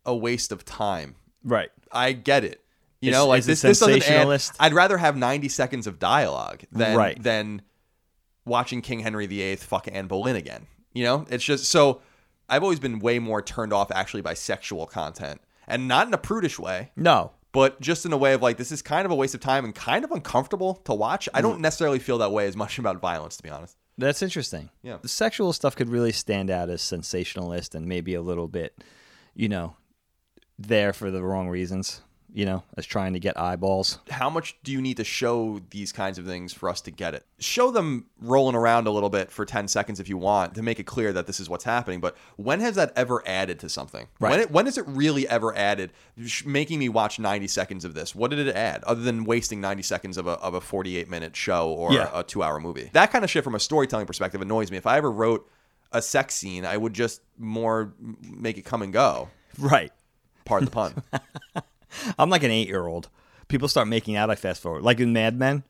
a 0.06 0.15
waste 0.15 0.52
of 0.52 0.65
time. 0.65 1.15
Right. 1.43 1.69
I 1.91 2.14
get 2.14 2.43
it. 2.43 2.61
You 3.02 3.10
Is- 3.10 3.14
know, 3.15 3.27
like 3.27 3.43
this, 3.43 3.61
this 3.61 3.80
doesn't 3.80 4.10
add. 4.10 4.41
I'd 4.60 4.73
rather 4.73 4.98
have 4.98 5.18
90 5.18 5.49
seconds 5.49 5.88
of 5.88 5.99
dialogue 5.99 6.61
than 6.72 6.95
Right. 6.98 7.22
than 7.22 7.61
watching 8.45 8.81
King 8.81 8.99
Henry 8.99 9.27
VIII 9.27 9.56
fuck 9.57 9.88
Anne 9.91 10.07
Boleyn 10.07 10.35
again. 10.35 10.68
You 10.93 11.03
know, 11.06 11.26
it's 11.30 11.43
just 11.43 11.65
so 11.65 12.02
I've 12.49 12.64
always 12.64 12.80
been 12.80 12.99
way 12.99 13.18
more 13.19 13.41
turned 13.41 13.72
off 13.73 13.91
actually 13.91 14.22
by 14.22 14.34
sexual 14.34 14.85
content 14.85 15.41
and 15.68 15.88
not 15.88 16.07
in 16.07 16.14
a 16.14 16.18
prudish 16.18 16.60
way, 16.60 16.91
No. 16.95 17.31
but 17.53 17.80
just 17.80 18.06
in 18.06 18.11
a 18.14 18.18
way 18.18 18.34
of 18.34 18.41
like 18.41 18.57
this 18.57 18.72
is 18.72 18.81
kind 18.81 19.06
of 19.06 19.11
a 19.11 19.15
waste 19.15 19.34
of 19.34 19.39
time 19.41 19.64
and 19.65 19.73
kind 19.73 20.03
of 20.03 20.11
uncomfortable 20.11 20.76
to 20.85 20.93
watch. 20.93 21.30
I 21.34 21.39
Mm. 21.39 21.43
don't 21.43 21.61
necessarily 21.61 21.99
feel 21.99 22.18
that 22.19 22.31
way 22.31 22.45
as 22.48 22.56
much 22.57 22.77
about 22.80 22.99
violence, 22.99 23.38
to 23.38 23.43
be 23.43 23.49
honest. 23.49 23.77
That's 24.02 24.22
interesting. 24.22 24.69
Yeah. 24.84 24.98
The 25.02 25.07
sexual 25.07 25.53
stuff 25.53 25.76
could 25.76 25.90
really 25.90 26.11
stand 26.11 26.49
out 26.49 26.69
as 26.69 26.82
sensationalist 26.82 27.76
and 27.76 27.86
maybe 27.86 28.14
a 28.14 28.22
little 28.22 28.48
bit, 28.48 28.84
you 29.36 29.48
know, 29.48 29.76
there 30.57 30.94
for 30.94 31.11
the 31.11 31.23
wrong 31.23 31.49
reasons, 31.49 32.02
you 32.33 32.45
know, 32.45 32.63
as 32.77 32.85
trying 32.85 33.13
to 33.13 33.19
get 33.19 33.37
eyeballs. 33.39 33.99
how 34.09 34.29
much 34.29 34.55
do 34.63 34.71
you 34.71 34.81
need 34.81 34.97
to 34.97 35.03
show 35.03 35.59
these 35.71 35.91
kinds 35.91 36.17
of 36.17 36.25
things 36.25 36.53
for 36.53 36.69
us 36.69 36.79
to 36.81 36.91
get 36.91 37.13
it? 37.13 37.25
Show 37.39 37.71
them 37.71 38.05
rolling 38.21 38.55
around 38.55 38.87
a 38.87 38.91
little 38.91 39.09
bit 39.09 39.31
for 39.31 39.45
10 39.45 39.67
seconds 39.67 39.99
if 39.99 40.07
you 40.07 40.17
want 40.17 40.55
to 40.55 40.61
make 40.61 40.79
it 40.79 40.85
clear 40.85 41.11
that 41.13 41.27
this 41.27 41.39
is 41.39 41.49
what's 41.49 41.65
happening. 41.65 41.99
But 41.99 42.15
when 42.37 42.59
has 42.61 42.75
that 42.75 42.93
ever 42.95 43.21
added 43.27 43.59
to 43.59 43.69
something? 43.69 44.07
Right. 44.19 44.29
When, 44.31 44.39
it, 44.39 44.51
when 44.51 44.67
is 44.67 44.77
it 44.77 44.85
really 44.87 45.27
ever 45.27 45.53
added, 45.55 45.91
making 46.45 46.79
me 46.79 46.87
watch 46.89 47.19
90 47.19 47.47
seconds 47.47 47.83
of 47.83 47.93
this? 47.93 48.15
What 48.15 48.31
did 48.31 48.39
it 48.47 48.55
add 48.55 48.83
other 48.85 49.01
than 49.01 49.25
wasting 49.25 49.59
90 49.59 49.83
seconds 49.83 50.17
of 50.17 50.27
a, 50.27 50.31
of 50.39 50.53
a 50.53 50.61
48 50.61 51.09
minute 51.09 51.35
show 51.35 51.69
or 51.69 51.91
Yeah. 51.93 52.09
a 52.13 52.23
two 52.23 52.43
hour 52.43 52.59
movie? 52.59 52.89
That 52.93 53.11
kind 53.11 53.23
of 53.25 53.29
shit 53.29 53.43
from 53.43 53.55
a 53.55 53.59
storytelling 53.59 54.05
perspective 54.07 54.41
annoys 54.41 54.71
me. 54.71 54.77
If 54.77 54.87
I 54.87 54.97
ever 54.97 55.11
wrote 55.11 55.49
a 55.91 56.01
sex 56.01 56.35
scene, 56.35 56.65
I 56.65 56.77
would 56.77 56.93
just 56.93 57.21
more 57.37 57.93
make 58.21 58.57
it 58.57 58.61
come 58.63 58.81
and 58.81 58.93
go. 58.93 59.27
Right. 59.59 59.91
Pardon 60.45 60.65
the 60.65 60.71
pun. 60.71 61.03
I'm 62.18 62.30
like 62.30 62.43
an 62.43 62.51
eight 62.51 62.68
year 62.68 62.85
old. 62.85 63.09
People 63.47 63.68
start 63.68 63.88
making 63.88 64.15
out, 64.15 64.30
I 64.30 64.35
fast 64.35 64.61
forward. 64.61 64.84
Like 64.84 64.99
in 64.99 65.13
Mad 65.13 65.38
Men. 65.38 65.63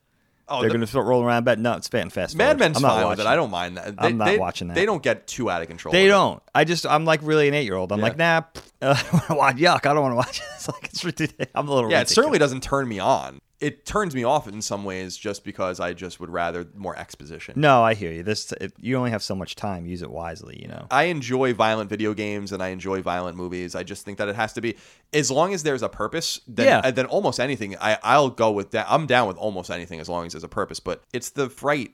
Oh, 0.47 0.59
They're 0.59 0.69
the- 0.69 0.73
going 0.73 0.81
to 0.81 0.87
start 0.87 1.05
rolling 1.05 1.25
around 1.27 1.45
But 1.45 1.59
No, 1.59 1.73
it's 1.73 1.87
fast 1.87 2.11
fast 2.11 2.35
Mad 2.35 2.45
forward. 2.45 2.59
Men's 2.59 2.77
I'm 2.77 2.81
not 2.83 2.95
fine 2.99 3.09
with 3.09 3.19
it. 3.21 3.25
I 3.25 3.35
don't 3.37 3.51
mind 3.51 3.77
that. 3.77 3.95
I'm 3.97 4.17
not 4.17 4.25
they, 4.25 4.37
watching 4.37 4.67
that. 4.67 4.73
They 4.73 4.85
don't 4.85 5.01
get 5.01 5.25
too 5.25 5.49
out 5.49 5.61
of 5.61 5.67
control. 5.69 5.93
They 5.93 6.07
don't. 6.07 6.43
I 6.53 6.65
just, 6.65 6.85
I'm 6.85 7.05
like 7.05 7.21
really 7.23 7.47
an 7.47 7.53
eight 7.53 7.63
year 7.63 7.75
old. 7.75 7.91
I'm 7.91 7.99
Yeah. 7.99 8.03
like, 8.03 8.17
nah, 8.17 8.41
pff, 8.53 8.61
uh, 8.81 8.95
I 8.97 9.01
don't 9.03 9.13
want 9.13 9.27
to 9.27 9.35
watch. 9.35 9.55
Yuck. 9.83 9.89
I 9.89 9.93
don't 9.93 10.01
want 10.01 10.11
to 10.13 10.17
watch 10.17 10.39
this. 10.39 10.67
Like, 10.67 10.85
it's 10.85 11.03
ridiculous. 11.05 11.49
I'm 11.55 11.67
a 11.67 11.73
little 11.73 11.89
Yeah, 11.89 11.97
it 11.97 11.99
ridiculous. 12.01 12.15
certainly 12.15 12.39
doesn't 12.39 12.61
turn 12.63 12.87
me 12.87 12.99
on. 12.99 13.39
It 13.61 13.85
turns 13.85 14.15
me 14.15 14.23
off 14.23 14.47
in 14.47 14.59
some 14.61 14.83
ways 14.83 15.15
just 15.15 15.43
because 15.43 15.79
I 15.79 15.93
just 15.93 16.19
would 16.19 16.31
rather 16.31 16.67
more 16.75 16.97
exposition. 16.97 17.53
No, 17.57 17.83
I 17.83 17.93
hear 17.93 18.11
you. 18.11 18.23
This, 18.23 18.51
you 18.79 18.97
only 18.97 19.11
have 19.11 19.21
so 19.21 19.35
much 19.35 19.55
time. 19.55 19.85
Use 19.85 20.01
it 20.01 20.09
wisely, 20.09 20.59
you 20.59 20.67
know? 20.67 20.87
I 20.89 21.03
enjoy 21.03 21.53
violent 21.53 21.87
video 21.87 22.15
games 22.15 22.51
and 22.51 22.63
I 22.63 22.69
enjoy 22.69 23.03
violent 23.03 23.37
movies. 23.37 23.75
I 23.75 23.83
just 23.83 24.03
think 24.03 24.17
that 24.17 24.27
it 24.27 24.35
has 24.35 24.53
to 24.53 24.61
be 24.61 24.77
as 25.13 25.29
long 25.29 25.53
as 25.53 25.61
there's 25.61 25.83
a 25.83 25.89
purpose. 25.89 26.41
Then, 26.47 26.65
Yeah. 26.65 26.89
then 26.89 27.05
almost 27.05 27.39
anything. 27.39 27.77
I 27.79 27.99
I'll 28.03 28.31
go 28.31 28.49
with 28.51 28.71
that. 28.71 28.87
I'm 28.89 29.05
down 29.05 29.27
with 29.27 29.37
almost 29.37 29.69
anything 29.69 29.99
as 29.99 30.09
long 30.09 30.25
as 30.25 30.33
there's 30.33 30.43
a 30.43 30.47
purpose. 30.49 30.79
But 30.79 31.03
it's 31.13 31.29
the 31.29 31.47
fright 31.47 31.91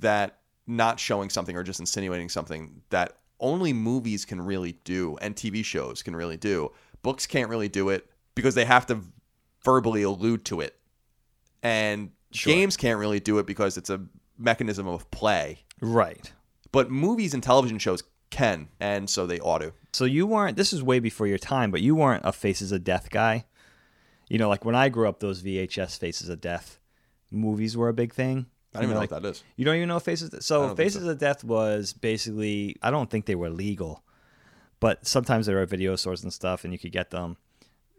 that 0.00 0.38
not 0.66 0.98
showing 0.98 1.28
something 1.28 1.54
or 1.56 1.62
just 1.62 1.80
insinuating 1.80 2.28
something 2.30 2.80
that 2.90 3.18
only 3.40 3.72
movies 3.72 4.24
can 4.24 4.40
really 4.40 4.72
do 4.84 5.16
and 5.20 5.34
TV 5.36 5.64
shows 5.64 6.02
can 6.02 6.16
really 6.16 6.36
do. 6.36 6.72
Books 7.02 7.26
can't 7.26 7.50
really 7.50 7.68
do 7.68 7.88
it 7.90 8.08
because 8.34 8.54
they 8.54 8.64
have 8.64 8.86
to 8.86 9.00
verbally 9.64 10.02
allude 10.02 10.44
to 10.46 10.60
it. 10.60 10.76
And 11.62 12.10
Sure. 12.32 12.52
games 12.52 12.76
can't 12.76 12.98
really 12.98 13.20
do 13.20 13.38
it 13.38 13.46
because 13.46 13.76
it's 13.76 13.90
a 13.90 14.00
mechanism 14.38 14.86
of 14.86 15.10
play. 15.10 15.58
Right. 15.80 16.32
But 16.72 16.90
movies 16.90 17.34
and 17.34 17.42
television 17.42 17.78
shows 17.78 18.02
can, 18.30 18.68
and 18.80 19.08
so 19.10 19.26
they 19.26 19.38
ought 19.40 19.58
to. 19.58 19.74
So 19.92 20.06
you 20.06 20.26
weren't. 20.26 20.56
This 20.56 20.72
is 20.72 20.82
way 20.82 20.98
before 20.98 21.26
your 21.26 21.38
time, 21.38 21.70
but 21.70 21.82
you 21.82 21.94
weren't 21.94 22.24
a 22.24 22.32
Faces 22.32 22.72
of 22.72 22.82
Death 22.82 23.10
guy. 23.10 23.44
You 24.28 24.38
know, 24.38 24.48
like 24.48 24.64
when 24.64 24.74
I 24.74 24.88
grew 24.88 25.06
up, 25.08 25.20
those 25.20 25.42
VHS 25.42 25.98
Faces 25.98 26.30
of 26.30 26.40
Death 26.40 26.78
movies 27.30 27.76
were 27.76 27.90
a 27.90 27.92
big 27.92 28.14
thing. 28.14 28.46
I 28.74 28.78
don't 28.78 28.84
even 28.84 28.88
You 28.88 28.94
know 28.94 29.00
like, 29.00 29.10
what 29.10 29.22
that 29.22 29.28
is. 29.28 29.44
You 29.56 29.66
don't 29.66 29.76
even 29.76 29.88
know 29.88 30.00
Faces. 30.00 30.32
I 30.32 30.38
So 30.38 30.74
Faces 30.74 31.06
of 31.06 31.18
Death 31.18 31.44
was 31.44 31.92
basically. 31.92 32.76
I 32.82 32.90
don't 32.90 33.10
think 33.10 33.26
they 33.26 33.34
were 33.34 33.50
legal, 33.50 34.02
but 34.80 35.06
sometimes 35.06 35.44
they 35.44 35.52
were 35.52 35.66
video 35.66 35.94
stores 35.96 36.22
and 36.22 36.32
stuff, 36.32 36.64
and 36.64 36.72
you 36.72 36.78
could 36.78 36.92
get 36.92 37.10
them. 37.10 37.36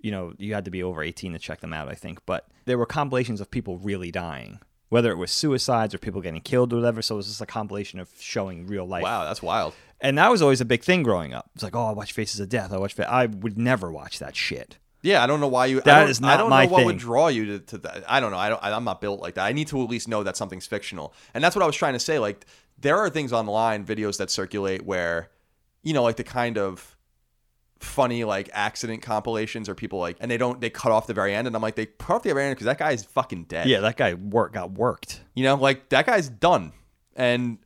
You 0.04 0.12
know, 0.12 0.34
you 0.38 0.54
had 0.54 0.66
to 0.66 0.72
be 0.72 0.84
over 0.84 1.02
eighteen 1.02 1.34
to 1.34 1.40
check 1.40 1.62
them 1.62 1.74
out. 1.74 1.88
I 1.90 1.96
think, 1.96 2.20
but 2.28 2.48
there 2.66 2.78
were 2.78 2.86
compilations 2.86 3.42
of 3.42 3.50
people 3.50 3.78
really 3.80 4.12
dying, 4.12 4.60
whether 4.90 5.12
it 5.12 5.16
was 5.18 5.32
suicides 5.32 5.96
or 5.96 5.98
people 5.98 6.22
getting 6.22 6.42
killed 6.42 6.72
or 6.74 6.76
whatever. 6.76 7.02
So 7.02 7.16
it 7.16 7.18
was 7.18 7.28
just 7.28 7.42
a 7.42 7.46
compilation 7.48 8.00
of 8.00 8.10
showing 8.20 8.68
real 8.68 8.86
life 8.86 9.02
Wow, 9.04 9.24
that's 9.24 9.42
wild. 9.42 9.74
and 10.02 10.18
that 10.20 10.30
was 10.30 10.42
always 10.44 10.62
a 10.62 10.66
big 10.66 10.84
thing 10.84 11.02
growing 11.02 11.34
up. 11.34 11.50
It's 11.56 11.64
like, 11.64 11.76
oh, 11.76 11.86
I 11.88 11.94
watch 11.94 12.12
Faces 12.14 12.40
of 12.40 12.50
Death. 12.50 12.72
I 12.72 12.78
watch. 12.78 12.94
Fa-. 12.94 13.10
I 13.12 13.26
would 13.26 13.58
never 13.58 13.92
watch 13.92 14.20
that 14.20 14.36
shit. 14.36 14.78
Yeah, 15.02 15.22
I 15.24 15.28
don't 15.28 15.40
know 15.42 15.50
why 15.50 15.66
you. 15.66 15.82
That 15.82 16.10
is 16.10 16.20
don't, 16.20 16.30
I 16.30 16.38
don't 16.38 16.50
my 16.50 16.66
know 16.66 16.72
what 16.72 16.78
thing. 16.80 16.86
would 16.86 16.98
draw 16.98 17.28
you 17.30 17.46
to, 17.46 17.60
to 17.60 17.78
that. 17.80 18.04
I 18.08 18.20
don't 18.22 18.32
know. 18.32 18.38
I 18.38 18.48
don't. 18.50 18.64
I, 18.64 18.72
I'm 18.72 18.84
not 18.86 19.02
built 19.02 19.20
like 19.20 19.34
that. 19.36 19.46
I 19.46 19.52
need 19.52 19.68
to 19.70 19.82
at 19.84 19.90
least 19.90 20.08
know 20.08 20.24
that 20.24 20.38
something's 20.38 20.66
fictional, 20.68 21.14
and 21.34 21.44
that's 21.44 21.56
what 21.56 21.64
I 21.64 21.66
was 21.66 21.76
trying 21.76 21.94
to 21.94 22.00
say. 22.00 22.20
Like 22.20 22.46
there 22.78 22.98
are 22.98 23.10
things 23.10 23.34
online, 23.34 23.86
videos 23.86 24.18
that 24.20 24.30
circulate 24.32 24.86
where, 24.86 25.30
you 25.82 25.94
know, 25.94 26.04
like 26.04 26.16
the 26.18 26.24
kind 26.24 26.58
of 26.58 26.93
funny 27.84 28.24
like 28.24 28.50
accident 28.54 29.02
compilations 29.02 29.70
or 29.70 29.76
people 29.76 30.00
like, 30.00 30.18
and 30.20 30.30
they 30.32 30.38
don't 30.38 30.60
they 30.62 30.70
cut 30.70 30.92
off 30.92 31.08
the 31.08 31.14
very 31.14 31.34
end, 31.36 31.46
and 31.48 31.56
I'm 31.56 31.62
like 31.62 31.76
they 31.76 31.86
cut 31.86 32.16
off 32.16 32.24
the 32.24 32.34
very 32.34 32.46
end 32.46 32.56
because 32.56 32.66
that 32.66 32.78
guy 32.78 32.92
is 32.92 33.04
fucking 33.06 33.46
dead. 33.46 33.68
Yeah, 33.68 33.82
that 33.82 33.98
guy 33.98 34.14
work 34.16 34.54
got 34.54 34.72
worked. 34.72 35.22
You 35.36 35.44
know, 35.44 35.56
like 35.56 35.90
that 35.90 36.06
guy's 36.06 36.30
done, 36.30 36.72
and 37.16 37.58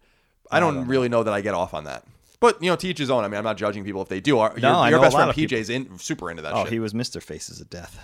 I 0.52 0.60
don't, 0.60 0.88
really 0.88 1.10
know 1.10 1.24
that 1.24 1.34
I 1.34 1.42
get 1.42 1.54
off 1.54 1.74
on 1.74 1.86
that. 1.86 2.06
But 2.40 2.62
you 2.62 2.70
know, 2.70 2.76
teach 2.76 2.98
his 2.98 3.10
own. 3.10 3.24
I 3.24 3.28
mean, 3.28 3.38
I'm 3.38 3.44
not 3.44 3.58
judging 3.58 3.84
people 3.84 4.02
if 4.02 4.10
they 4.10 4.20
do. 4.20 4.40
Our, 4.40 4.58
No, 4.58 4.82
your, 4.84 4.92
your 4.92 5.02
best 5.02 5.16
friend. 5.16 5.32
PJ's 5.32 5.70
in 5.70 5.98
super 5.98 6.30
into 6.30 6.44
that 6.44 6.54
Oh, 6.54 6.64
shit. 6.64 6.74
he 6.74 6.80
was 6.80 6.94
Mr. 6.94 7.22
Faces 7.22 7.60
of 7.62 7.70
Death. 7.70 8.00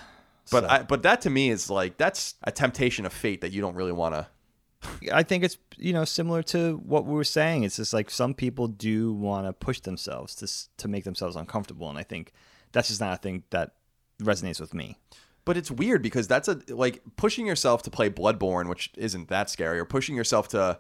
But 0.52 0.64
So- 0.64 0.70
I, 0.70 0.84
but 0.84 1.04
that 1.04 1.22
to 1.22 1.30
me 1.30 1.50
is 1.50 1.70
like 1.70 1.98
that's 1.98 2.36
a 2.44 2.52
temptation 2.52 3.06
of 3.06 3.14
fate 3.14 3.42
that 3.42 3.52
you 3.52 3.62
don't 3.62 3.76
really 3.76 3.92
want 3.92 4.16
to. 4.16 4.28
I 5.12 5.24
think 5.24 5.44
it's 5.44 5.58
you 5.78 5.94
know 5.94 6.06
similar 6.06 6.44
to 6.44 6.82
what 6.86 7.06
we 7.06 7.14
were 7.14 7.24
saying. 7.24 7.64
It's 7.64 7.78
just 7.78 7.94
like 7.94 8.10
some 8.10 8.34
people 8.34 8.68
do 8.68 9.14
want 9.14 9.48
to 9.48 9.54
push 9.54 9.80
themselves 9.80 10.36
to 10.36 10.78
to 10.82 10.88
make 10.88 11.04
themselves 11.04 11.36
uncomfortable, 11.36 11.90
and 11.90 11.98
I 11.98 12.04
think 12.04 12.34
that's 12.72 12.90
just 12.90 13.02
not 13.02 13.14
a 13.14 13.18
thing 13.18 13.44
that 13.50 13.72
resonates 14.22 14.60
with 14.60 14.74
me. 14.74 14.98
But 15.46 15.58
it's 15.58 15.70
weird 15.70 16.02
because 16.02 16.28
that's 16.28 16.48
a 16.48 16.62
like 16.70 17.02
pushing 17.18 17.46
yourself 17.46 17.84
to 17.84 17.92
play 17.92 18.10
Bloodborne, 18.10 18.70
which 18.70 18.92
isn't 18.98 19.28
that 19.30 19.50
scary, 19.50 19.80
or 19.80 19.86
pushing 19.86 20.16
yourself 20.16 20.48
to, 20.50 20.80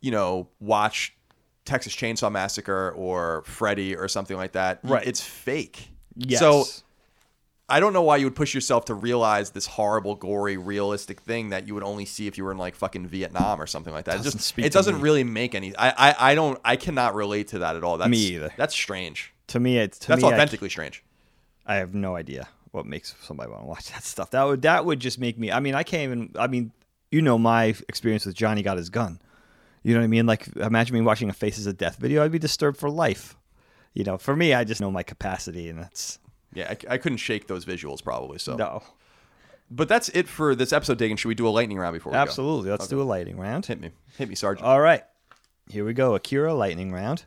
you 0.00 0.10
know, 0.10 0.48
watch 0.60 1.16
Texas 1.64 1.94
Chainsaw 1.94 2.30
Massacre 2.30 2.92
or 2.92 3.42
Freddy 3.44 3.96
or 3.96 4.08
something 4.08 4.36
like 4.36 4.52
that. 4.52 4.80
Right. 4.84 5.06
It's 5.06 5.20
fake. 5.20 5.90
Yes. 6.14 6.40
So 6.40 6.64
I 7.68 7.80
don't 7.80 7.92
know 7.92 8.02
why 8.02 8.18
you 8.18 8.26
would 8.26 8.36
push 8.36 8.54
yourself 8.54 8.84
to 8.86 8.94
realize 8.94 9.50
this 9.50 9.66
horrible, 9.66 10.14
gory, 10.14 10.56
realistic 10.56 11.20
thing 11.20 11.48
that 11.50 11.66
you 11.66 11.74
would 11.74 11.82
only 11.82 12.04
see 12.04 12.28
if 12.28 12.38
you 12.38 12.44
were 12.44 12.52
in 12.52 12.58
like 12.58 12.76
fucking 12.76 13.08
Vietnam 13.08 13.60
or 13.60 13.66
something 13.66 13.92
like 13.92 14.04
that. 14.04 14.14
It 14.14 14.18
Doesn't 14.18 14.32
just 14.32 14.44
speak 14.44 14.66
it 14.66 14.72
doesn't 14.72 14.96
me. 14.96 15.00
really 15.02 15.24
make 15.24 15.54
any. 15.56 15.74
I, 15.76 16.10
I 16.10 16.30
I 16.30 16.34
don't. 16.36 16.60
I 16.64 16.76
cannot 16.76 17.14
relate 17.16 17.48
to 17.48 17.58
that 17.60 17.74
at 17.74 17.82
all. 17.82 17.98
That's, 17.98 18.08
Me 18.10 18.18
either. 18.18 18.52
That's 18.56 18.74
strange. 18.74 19.32
to 19.48 19.58
me, 19.60 19.78
it's 19.78 19.98
to 20.00 20.08
That's 20.08 20.22
me, 20.22 20.28
I- 20.28 20.32
authentically 20.34 20.68
strange. 20.68 21.02
I 21.66 21.76
have 21.76 21.92
no 21.94 22.14
idea 22.14 22.46
what 22.70 22.86
makes 22.86 23.16
somebody 23.22 23.50
want 23.50 23.62
to 23.62 23.66
watch 23.66 23.90
that 23.92 24.04
stuff. 24.04 24.30
That 24.30 24.44
would 24.44 24.62
that 24.62 24.84
would 24.84 25.00
just 25.00 25.18
make 25.18 25.36
me. 25.36 25.50
I 25.50 25.58
mean, 25.58 25.74
I 25.74 25.82
can't 25.82 26.04
even. 26.04 26.30
I 26.38 26.46
mean, 26.46 26.70
you 27.10 27.20
know 27.20 27.36
my 27.38 27.74
experience 27.88 28.26
with 28.26 28.36
Johnny 28.36 28.62
got 28.62 28.76
his 28.76 28.90
gun. 28.90 29.18
You 29.82 29.94
know 29.94 30.00
what 30.00 30.04
I 30.04 30.08
mean? 30.08 30.26
Like, 30.26 30.46
imagine 30.56 30.94
me 30.94 31.00
watching 31.00 31.28
a 31.28 31.32
Faces 31.32 31.66
of 31.66 31.76
Death 31.76 31.96
video. 31.96 32.22
I'd 32.24 32.30
be 32.32 32.38
disturbed 32.38 32.76
for 32.76 32.88
life. 32.90 33.36
You 33.94 34.04
know, 34.04 34.18
for 34.18 34.36
me, 34.36 34.52
I 34.54 34.62
just 34.62 34.80
know 34.80 34.90
my 34.92 35.02
capacity, 35.02 35.68
and 35.68 35.78
that's 35.80 36.18
Yeah, 36.56 36.74
I, 36.88 36.94
I 36.94 36.98
couldn't 36.98 37.18
shake 37.18 37.46
those 37.46 37.64
visuals 37.64 38.02
probably. 38.02 38.38
So, 38.38 38.56
no, 38.56 38.82
but 39.70 39.88
that's 39.88 40.08
it 40.10 40.26
for 40.28 40.54
this 40.54 40.72
episode. 40.72 40.98
Digging. 40.98 41.16
Should 41.16 41.28
we 41.28 41.34
do 41.34 41.46
a 41.46 41.50
lightning 41.50 41.78
round 41.78 41.94
before 41.94 42.12
we 42.12 42.16
go? 42.16 42.20
absolutely. 42.20 42.70
Let's 42.70 42.88
do 42.88 43.00
a 43.00 43.04
lightning 43.04 43.36
round. 43.38 43.66
Hit 43.66 43.80
me, 43.80 43.90
hit 44.16 44.28
me, 44.28 44.34
Sergeant. 44.34 44.66
All 44.66 44.80
right, 44.80 45.02
here 45.68 45.84
we 45.84 45.92
go. 45.92 46.14
Akira 46.14 46.54
lightning 46.54 46.92
round. 46.92 47.24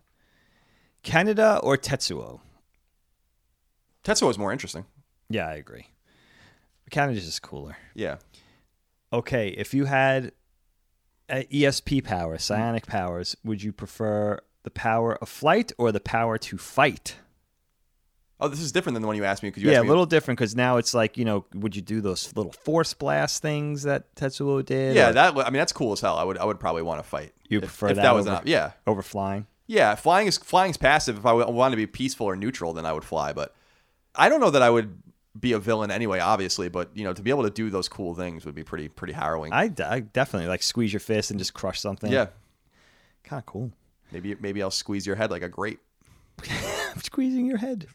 Kaneda 1.04 1.60
or 1.64 1.78
Tetsuo? 1.78 2.42
Tetsuo 4.04 4.30
is 4.30 4.38
more 4.38 4.52
interesting. 4.52 4.86
Yeah, 5.30 5.48
I 5.48 5.54
agree. 5.54 5.88
Kaneda's 6.92 7.26
just 7.26 7.42
cooler. 7.42 7.78
Yeah. 7.94 8.18
Okay, 9.14 9.50
if 9.50 9.74
you 9.74 9.86
had 9.86 10.32
uh, 11.30 11.44
ESP 11.52 12.04
power, 12.04 12.38
psionic 12.38 12.88
powers, 12.88 13.36
would 13.44 13.62
you 13.62 13.72
prefer 13.72 14.40
the 14.64 14.72
power 14.72 15.16
of 15.22 15.30
flight 15.30 15.72
or 15.78 15.92
the 15.92 16.00
power 16.00 16.38
to 16.38 16.58
fight? 16.58 17.18
Oh, 18.42 18.48
this 18.48 18.62
is 18.62 18.72
different 18.72 18.94
than 18.96 19.02
the 19.02 19.08
one 19.08 19.18
you 19.18 19.26
asked 19.26 19.44
me 19.44 19.50
because 19.50 19.64
you 19.64 19.70
yeah, 19.70 19.82
a 19.82 19.84
little 19.84 20.06
different 20.06 20.38
because 20.40 20.56
now 20.56 20.78
it's 20.78 20.94
like 20.94 21.18
you 21.18 21.26
know, 21.26 21.46
would 21.54 21.76
you 21.76 21.82
do 21.82 22.00
those 22.00 22.34
little 22.36 22.54
force 22.54 22.94
blast 22.94 23.42
things 23.42 23.84
that 23.84 24.16
Tetsuo 24.16 24.64
did? 24.66 24.96
yeah, 24.96 25.10
or 25.10 25.14
that 25.14 25.38
I 25.38 25.46
mean 25.50 25.60
that's 25.60 25.74
cool 25.74 25.92
as 25.92 26.00
hell. 26.00 26.18
I 26.18 26.24
would 26.24 26.38
I 26.38 26.46
would 26.46 26.60
probably 26.60 26.82
want 26.82 27.04
to 27.04 27.08
fight. 27.08 27.34
You 27.50 27.58
if, 27.58 27.66
prefer 27.66 27.90
if 27.90 27.96
that 27.98 28.04
that, 28.04 28.16
was 28.16 28.28
over- 28.28 28.38
an 28.38 28.44
yeah 28.46 28.72
over 28.88 29.02
flying. 29.02 29.46
yeah 29.68 29.96
flying 29.96 30.28
is 30.28 30.38
flying's 30.38 30.78
passive. 30.78 31.18
If 31.18 31.26
I 31.26 31.34
wanted 31.34 31.72
to 31.72 31.78
be 31.78 31.86
peaceful 31.88 32.28
or 32.28 32.36
neutral, 32.38 32.72
then 32.74 32.86
I 32.86 32.94
would 32.94 33.04
fly. 33.04 33.34
But 33.34 33.54
I 34.16 34.30
don't 34.30 34.40
know 34.40 34.52
that 34.52 34.62
I 34.62 34.70
would 34.70 34.98
be 35.38 35.52
a 35.52 35.60
villain 35.60 35.92
anyway. 35.92 36.20
Obviously, 36.20 36.70
but 36.70 36.92
you 36.94 37.04
know 37.04 37.12
to 37.12 37.22
be 37.22 37.32
able 37.32 37.44
to 37.44 37.50
do 37.50 37.70
those 37.70 37.90
cool 37.90 38.16
things 38.16 38.46
would 38.46 38.56
be 38.56 38.64
pretty 38.64 38.88
pretty 38.88 39.14
harrowing. 39.14 39.52
I, 39.52 39.70
I 39.86 40.00
definitely 40.00 40.48
like 40.48 40.64
squeeze 40.64 40.94
your 40.94 41.02
fist 41.02 41.30
and 41.30 41.38
just 41.40 41.54
crush 41.54 41.82
something. 41.82 42.10
yeah, 42.12 42.28
kind 43.26 43.40
of 43.42 43.46
cool. 43.46 43.72
maybe 44.14 44.36
maybe 44.40 44.64
I'll 44.64 44.72
squeeze 44.72 45.06
your 45.06 45.18
head 45.18 45.30
like 45.30 45.42
a 45.42 45.50
grape. 45.50 45.82
Squeezing 47.12 47.48
your 47.48 47.58
head. 47.58 47.88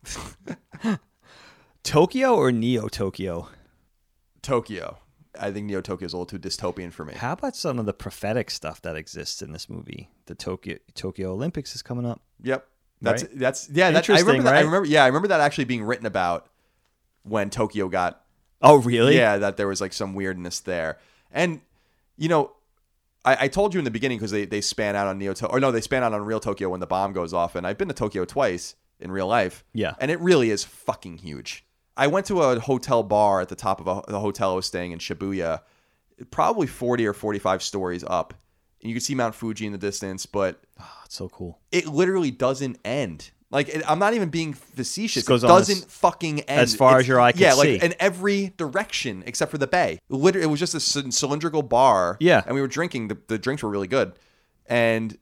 Tokyo 1.84 2.34
or 2.34 2.50
Neo 2.50 2.88
Tokyo? 2.88 3.48
Tokyo. 4.42 4.98
I 5.40 5.52
think 5.52 5.66
Neo 5.66 5.80
Tokyo 5.80 6.06
is 6.06 6.12
a 6.12 6.16
little 6.16 6.26
too 6.26 6.38
dystopian 6.40 6.92
for 6.92 7.04
me. 7.04 7.14
How 7.14 7.34
about 7.34 7.54
some 7.54 7.78
of 7.78 7.86
the 7.86 7.92
prophetic 7.92 8.50
stuff 8.50 8.82
that 8.82 8.96
exists 8.96 9.40
in 9.40 9.52
this 9.52 9.70
movie? 9.70 10.10
The 10.26 10.34
Tokyo 10.34 10.78
Tokyo 10.94 11.30
Olympics 11.32 11.76
is 11.76 11.82
coming 11.82 12.04
up. 12.04 12.22
Yep. 12.42 12.66
That's 13.02 13.22
Right? 13.22 13.38
that's 13.38 13.68
yeah. 13.70 13.90
That, 13.92 13.94
I 13.94 13.98
Interesting, 14.00 14.26
remember 14.26 14.50
that. 14.50 14.56
I 14.56 14.60
remember 14.62 14.88
yeah. 14.88 15.04
I 15.04 15.06
remember 15.06 15.28
that 15.28 15.38
actually 15.40 15.66
being 15.66 15.84
written 15.84 16.06
about 16.06 16.48
when 17.22 17.50
Tokyo 17.50 17.88
got 17.88 18.20
Oh, 18.62 18.78
really? 18.78 19.14
yeah. 19.16 19.36
That 19.38 19.56
there 19.56 19.68
was 19.68 19.80
like 19.80 19.92
some 19.92 20.14
weirdness 20.14 20.58
there, 20.58 20.98
and 21.30 21.60
you 22.16 22.28
know, 22.28 22.50
I, 23.24 23.44
I 23.44 23.48
told 23.48 23.74
you 23.74 23.78
in 23.78 23.84
the 23.84 23.92
beginning 23.92 24.18
because 24.18 24.32
they 24.32 24.44
they 24.44 24.60
span 24.60 24.96
out 24.96 25.06
on 25.06 25.18
Neo 25.18 25.34
Tokyo 25.34 25.56
or 25.56 25.60
no, 25.60 25.70
they 25.70 25.80
span 25.82 26.02
out 26.02 26.12
on 26.14 26.22
real 26.24 26.40
Tokyo 26.40 26.68
when 26.70 26.80
the 26.80 26.86
bomb 26.88 27.12
goes 27.12 27.32
off, 27.32 27.54
and 27.54 27.64
I've 27.64 27.78
been 27.78 27.88
to 27.88 27.94
Tokyo 27.94 28.24
twice 28.24 28.74
in 29.04 29.12
real 29.12 29.28
life. 29.28 29.64
Yeah. 29.72 29.94
and 30.00 30.10
it 30.10 30.18
really 30.20 30.50
is 30.50 30.64
fucking 30.64 31.18
huge. 31.18 31.64
I 31.96 32.08
went 32.08 32.26
to 32.26 32.42
a 32.42 32.58
hotel 32.58 33.04
bar 33.04 33.40
at 33.40 33.48
the 33.48 33.54
top 33.54 33.80
of 33.80 33.86
a, 33.86 34.02
the 34.10 34.18
hotel 34.18 34.50
I 34.52 34.54
was 34.56 34.66
staying 34.66 34.90
in 34.90 34.98
Shibuya, 34.98 35.60
probably 36.32 36.66
forty 36.66 37.06
or 37.06 37.12
forty 37.12 37.38
five 37.38 37.62
stories 37.62 38.02
up, 38.04 38.34
and 38.80 38.88
you 38.90 38.94
can 38.96 39.00
see 39.00 39.14
Mount 39.14 39.34
Fuji 39.34 39.66
in 39.66 39.72
the 39.72 39.78
distance, 39.78 40.26
but 40.26 40.60
Oh, 40.80 40.84
it's 41.04 41.14
so 41.14 41.28
cool. 41.28 41.60
it 41.70 41.86
literally 41.86 42.32
doesn't 42.32 42.78
end. 42.84 43.30
Like 43.50 43.68
it, 43.68 43.88
I'm 43.88 44.00
not 44.00 44.14
even 44.14 44.30
being 44.30 44.52
facetious. 44.54 45.22
It 45.28 45.40
doesn't 45.42 45.78
as- 45.78 45.84
fucking 45.84 46.40
end 46.40 46.60
as 46.60 46.74
far 46.74 46.90
It's- 46.92 47.02
as 47.04 47.08
your 47.08 47.20
eye 47.20 47.30
can 47.30 47.40
yeah, 47.42 47.52
see. 47.52 47.68
Yeah, 47.68 47.72
like 47.74 47.82
in 47.84 47.94
every 48.00 48.52
direction 48.56 49.22
except 49.26 49.52
for 49.52 49.58
the 49.58 49.68
bay. 49.68 50.00
Literally, 50.08 50.44
it 50.46 50.50
was 50.50 50.58
just 50.58 50.74
a 50.74 50.80
cylindrical 51.12 51.62
bar. 51.62 52.16
Yeah. 52.18 52.42
and 52.44 52.56
we 52.56 52.60
were 52.60 52.66
drinking. 52.66 53.06
The, 53.08 53.18
the 53.28 53.38
drinks 53.38 53.62
were 53.62 53.70
really 53.70 53.86
good, 53.86 54.18
and 54.66 55.16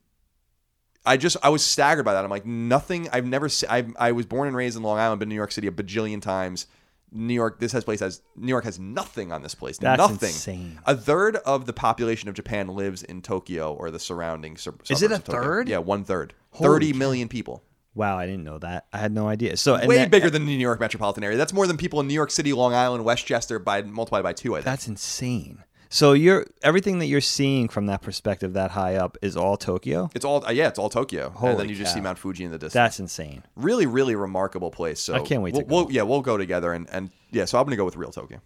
I 1.05 1.17
just 1.17 1.37
I 1.43 1.49
was 1.49 1.65
staggered 1.65 2.05
by 2.05 2.13
that. 2.13 2.23
I'm 2.23 2.29
like 2.29 2.45
nothing. 2.45 3.09
I've 3.11 3.25
never. 3.25 3.49
se- 3.49 3.67
I 3.69 3.85
I 3.99 4.11
was 4.13 4.25
born 4.25 4.47
and 4.47 4.55
raised 4.55 4.77
in 4.77 4.83
Long 4.83 4.97
Island, 4.99 5.19
been 5.19 5.27
to 5.29 5.31
New 5.31 5.35
York 5.35 5.51
City 5.51 5.67
a 5.67 5.71
bajillion 5.71 6.21
times. 6.21 6.67
New 7.11 7.33
York. 7.33 7.59
This 7.59 7.71
has 7.73 7.83
place 7.83 7.99
has 7.99 8.21
New 8.35 8.47
York 8.49 8.63
has 8.63 8.79
nothing 8.79 9.31
on 9.31 9.43
this 9.43 9.53
place. 9.53 9.77
That's 9.77 9.97
nothing. 9.99 10.29
insane. 10.29 10.79
A 10.85 10.95
third 10.95 11.35
of 11.37 11.65
the 11.65 11.73
population 11.73 12.27
of 12.29 12.35
Japan 12.35 12.69
lives 12.69 13.03
in 13.03 13.21
Tokyo 13.21 13.73
or 13.73 13.91
the 13.91 13.99
surrounding. 13.99 14.57
Sur- 14.57 14.73
Is 14.89 15.01
it 15.03 15.11
a 15.11 15.19
third? 15.19 15.67
Yeah, 15.69 15.77
one 15.79 16.03
third. 16.05 16.33
Holy 16.51 16.67
Thirty 16.69 16.93
million 16.93 17.27
people. 17.27 17.63
Wow, 17.95 18.17
I 18.17 18.25
didn't 18.25 18.43
know 18.43 18.57
that. 18.57 18.87
I 18.91 18.97
had 18.97 19.11
no 19.11 19.27
idea. 19.27 19.55
So 19.57 19.75
and 19.75 19.87
Way 19.87 19.97
that- 19.97 20.09
bigger 20.09 20.31
than 20.31 20.45
the 20.45 20.55
New 20.55 20.61
York 20.61 20.79
metropolitan 20.79 21.23
area. 21.23 21.37
That's 21.37 21.53
more 21.53 21.67
than 21.67 21.77
people 21.77 21.99
in 21.99 22.07
New 22.07 22.13
York 22.15 22.31
City, 22.31 22.51
Long 22.53 22.73
Island, 22.73 23.05
Westchester 23.05 23.59
by 23.59 23.83
multiplied 23.83 24.23
by 24.23 24.33
two. 24.33 24.55
I 24.55 24.59
think. 24.59 24.65
That's 24.65 24.87
insane. 24.87 25.63
So 25.93 26.13
you're 26.13 26.47
everything 26.63 26.97
that 26.99 27.05
you're 27.05 27.21
seeing 27.21 27.67
from 27.69 27.85
that 27.85 28.01
perspective 28.01 28.53
that 28.53 28.71
high 28.71 28.95
up 28.95 29.15
is 29.21 29.37
all 29.37 29.57
Tokyo. 29.57 30.09
It's 30.15 30.25
all 30.25 30.43
uh, 30.43 30.49
yeah, 30.49 30.67
it's 30.67 30.79
all 30.79 30.89
Tokyo, 30.89 31.31
and 31.39 31.59
then 31.59 31.69
you 31.69 31.75
just 31.75 31.93
see. 31.93 32.01
Mount 32.01 32.17
Fuji 32.17 32.43
in 32.45 32.49
the 32.51 32.57
distance. 32.57 32.73
That's 32.73 32.99
insane. 32.99 33.43
really, 33.55 33.85
really 33.85 34.15
remarkable 34.15 34.71
place. 34.71 34.99
So 34.99 35.13
I 35.13 35.19
can't 35.19 35.43
wait 35.43 35.53
to 35.53 35.59
We'll, 35.61 35.67
go. 35.67 35.75
we'll- 35.85 35.91
yeah, 35.91 36.01
we'll 36.01 36.21
go 36.21 36.35
together 36.35 36.73
and 36.73 36.89
and 36.91 37.11
yeah. 37.31 37.45
So 37.45 37.59
I'm 37.59 37.65
gonna 37.65 37.75
go 37.77 37.85
with 37.85 37.95
real 37.95 38.11
Tokyo. 38.11 38.41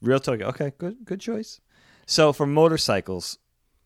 Real 0.00 0.18
Tokyo. 0.18 0.46
Okay, 0.48 0.72
good 0.78 0.96
good 1.04 1.20
choice. 1.20 1.60
So 2.06 2.32
for 2.32 2.46
motorcycles, 2.46 3.36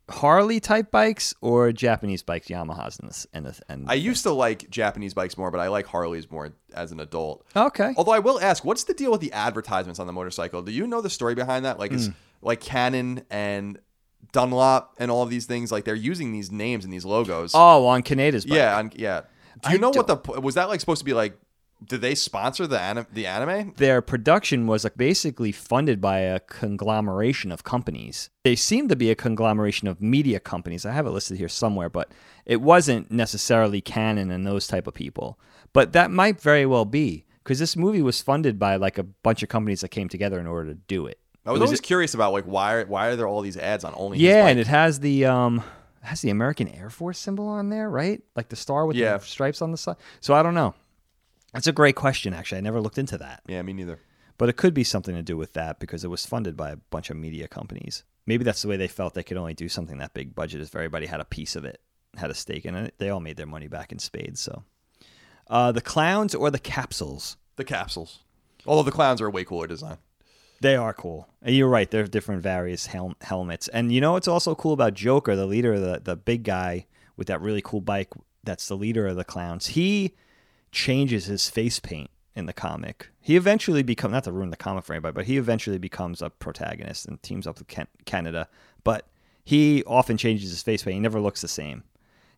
Harley 0.08 0.60
type 0.60 0.92
bikes 0.92 1.34
or 1.40 1.72
Japanese 1.72 2.22
bikes, 2.22 2.46
Yamahas 2.46 3.00
and 3.00 3.08
this 3.08 3.26
and 3.32 3.44
this 3.44 3.60
and 3.68 3.90
I 3.90 3.94
used 3.94 4.22
to 4.22 4.30
like 4.30 4.70
Japanese 4.70 5.12
bikes 5.12 5.36
more, 5.36 5.50
but 5.50 5.58
I 5.58 5.66
like 5.66 5.86
Harleys 5.86 6.30
more 6.30 6.52
as 6.72 6.92
an 6.92 7.00
adult. 7.00 7.44
Okay. 7.56 7.92
Although 7.96 8.12
I 8.12 8.20
will 8.20 8.40
ask, 8.40 8.64
what's 8.64 8.84
the 8.84 8.94
deal 8.94 9.10
with 9.10 9.20
the 9.20 9.32
advertisements 9.32 9.98
on 9.98 10.06
the 10.06 10.12
motorcycle? 10.12 10.62
Do 10.62 10.70
you 10.70 10.86
know 10.86 11.00
the 11.00 11.10
story 11.10 11.34
behind 11.34 11.64
that? 11.64 11.80
Like, 11.80 11.90
Hmm. 11.90 11.96
it's 11.96 12.08
like 12.42 12.60
Canon 12.60 13.22
and 13.30 13.78
Dunlop 14.32 14.94
and 14.98 15.10
all 15.10 15.22
of 15.22 15.30
these 15.30 15.46
things. 15.46 15.72
Like, 15.72 15.84
they're 15.84 15.94
using 15.94 16.32
these 16.32 16.50
names 16.50 16.84
and 16.84 16.92
these 16.92 17.04
logos. 17.04 17.52
Oh, 17.54 17.86
on 17.86 18.02
Kaneda's 18.02 18.44
bike. 18.44 18.56
yeah, 18.56 18.76
on, 18.78 18.92
yeah. 18.94 19.22
Do 19.62 19.70
you 19.70 19.76
I 19.76 19.78
know 19.78 19.90
what 19.90 20.06
the 20.06 20.40
was 20.40 20.54
that 20.56 20.68
like 20.68 20.80
supposed 20.80 20.98
to 21.00 21.04
be 21.04 21.14
like? 21.14 21.38
Did 21.84 22.00
they 22.00 22.14
sponsor 22.14 22.66
the 22.66 22.80
anim, 22.80 23.06
the 23.12 23.26
anime? 23.26 23.74
their 23.76 24.00
production 24.00 24.66
was 24.66 24.82
like 24.84 24.96
basically 24.96 25.52
funded 25.52 26.00
by 26.00 26.20
a 26.20 26.40
conglomeration 26.40 27.52
of 27.52 27.64
companies. 27.64 28.30
They 28.44 28.56
seem 28.56 28.88
to 28.88 28.96
be 28.96 29.10
a 29.10 29.14
conglomeration 29.14 29.86
of 29.86 30.00
media 30.00 30.40
companies. 30.40 30.86
I 30.86 30.92
have 30.92 31.06
it 31.06 31.10
listed 31.10 31.36
here 31.36 31.48
somewhere, 31.50 31.90
but 31.90 32.10
it 32.46 32.62
wasn't 32.62 33.10
necessarily 33.10 33.80
Canon 33.82 34.30
and 34.30 34.46
those 34.46 34.66
type 34.66 34.86
of 34.86 34.94
people. 34.94 35.38
But 35.74 35.92
that 35.92 36.10
might 36.10 36.40
very 36.40 36.64
well 36.64 36.86
be 36.86 37.26
because 37.44 37.58
this 37.58 37.76
movie 37.76 38.02
was 38.02 38.22
funded 38.22 38.58
by 38.58 38.76
like 38.76 38.96
a 38.96 39.02
bunch 39.02 39.42
of 39.42 39.48
companies 39.50 39.82
that 39.82 39.88
came 39.88 40.08
together 40.08 40.40
in 40.40 40.46
order 40.46 40.70
to 40.70 40.80
do 40.88 41.06
it. 41.06 41.18
I 41.46 41.52
was 41.52 41.62
always 41.62 41.80
curious 41.80 42.14
about 42.14 42.32
like 42.32 42.44
why 42.44 42.74
are, 42.74 42.86
why 42.86 43.06
are 43.08 43.16
there 43.16 43.28
all 43.28 43.40
these 43.40 43.56
ads 43.56 43.84
on 43.84 43.94
only? 43.96 44.18
yeah, 44.18 44.46
and 44.46 44.58
it 44.58 44.66
has 44.66 45.00
the 45.00 45.24
um 45.26 45.58
it 46.02 46.06
has 46.06 46.20
the 46.20 46.30
American 46.30 46.68
Air 46.68 46.90
Force 46.90 47.18
symbol 47.18 47.48
on 47.48 47.68
there, 47.70 47.88
right? 47.88 48.22
Like 48.34 48.48
the 48.48 48.56
star 48.56 48.86
with 48.86 48.96
Yeah. 48.96 49.16
the 49.18 49.24
stripes 49.24 49.62
on 49.62 49.70
the 49.72 49.76
side. 49.78 49.96
So 50.20 50.34
I 50.34 50.42
don't 50.42 50.54
know. 50.54 50.74
That's 51.52 51.66
a 51.66 51.72
great 51.72 51.96
question. 51.96 52.34
Actually, 52.34 52.58
I 52.58 52.62
never 52.62 52.80
looked 52.80 52.98
into 52.98 53.16
that, 53.18 53.42
Yeah, 53.46 53.62
me 53.62 53.72
neither. 53.72 53.98
but 54.38 54.48
it 54.48 54.56
could 54.56 54.74
be 54.74 54.84
something 54.84 55.14
to 55.14 55.22
do 55.22 55.36
with 55.36 55.52
that 55.54 55.78
because 55.80 56.04
it 56.04 56.08
was 56.08 56.26
funded 56.26 56.56
by 56.56 56.70
a 56.72 56.76
bunch 56.76 57.08
of 57.10 57.16
media 57.16 57.48
companies. 57.48 58.02
Maybe 58.26 58.44
that's 58.44 58.60
the 58.62 58.68
way 58.68 58.76
they 58.76 58.88
felt 58.88 59.14
they 59.14 59.22
could 59.22 59.36
only 59.36 59.54
do 59.54 59.68
something 59.68 59.98
that 59.98 60.12
big 60.12 60.34
budget 60.34 60.60
if 60.60 60.74
everybody 60.74 61.06
had 61.06 61.20
a 61.20 61.24
piece 61.24 61.54
of 61.56 61.64
it, 61.64 61.80
had 62.16 62.30
a 62.30 62.34
stake 62.34 62.66
in 62.66 62.74
it. 62.74 62.94
They 62.98 63.08
all 63.08 63.20
made 63.20 63.36
their 63.36 63.46
money 63.46 63.68
back 63.68 63.90
in 63.92 63.98
spades. 64.00 64.40
So, 64.40 64.64
uh, 65.48 65.70
the 65.72 65.80
clowns 65.80 66.34
or 66.34 66.50
the 66.50 66.58
capsules. 66.58 67.36
The 67.54 67.64
capsules. 67.64 68.24
Although 68.66 68.82
the 68.82 68.90
clowns 68.90 69.20
are 69.20 69.26
a 69.28 69.30
way 69.30 69.44
cooler 69.44 69.66
design. 69.68 69.98
They 70.60 70.76
are 70.76 70.94
cool. 70.94 71.28
You're 71.44 71.68
right. 71.68 71.90
They're 71.90 72.06
different 72.06 72.42
various 72.42 72.86
hel- 72.86 73.14
helmets. 73.20 73.68
And 73.68 73.92
you 73.92 74.00
know 74.00 74.12
what's 74.12 74.28
also 74.28 74.54
cool 74.54 74.72
about 74.72 74.94
Joker, 74.94 75.36
the 75.36 75.46
leader, 75.46 75.74
of 75.74 75.80
the 75.82 76.00
the 76.02 76.16
big 76.16 76.44
guy 76.44 76.86
with 77.16 77.28
that 77.28 77.40
really 77.40 77.62
cool 77.62 77.80
bike. 77.80 78.08
That's 78.44 78.68
the 78.68 78.76
leader 78.76 79.06
of 79.06 79.16
the 79.16 79.24
clowns. 79.24 79.68
He 79.68 80.14
changes 80.72 81.26
his 81.26 81.48
face 81.48 81.78
paint 81.80 82.10
in 82.34 82.46
the 82.46 82.52
comic. 82.52 83.08
He 83.20 83.36
eventually 83.36 83.82
becomes 83.82 84.12
not 84.12 84.24
to 84.24 84.32
ruin 84.32 84.50
the 84.50 84.56
comic 84.56 84.84
for 84.84 84.92
anybody, 84.92 85.14
but 85.14 85.24
he 85.26 85.36
eventually 85.36 85.78
becomes 85.78 86.22
a 86.22 86.30
protagonist 86.30 87.06
and 87.06 87.22
teams 87.22 87.46
up 87.46 87.58
with 87.58 87.68
Ken- 87.68 87.88
Kaneda. 88.04 88.46
But 88.84 89.08
he 89.44 89.82
often 89.84 90.16
changes 90.16 90.50
his 90.50 90.62
face 90.62 90.82
paint. 90.82 90.94
He 90.94 91.00
never 91.00 91.20
looks 91.20 91.40
the 91.40 91.48
same. 91.48 91.84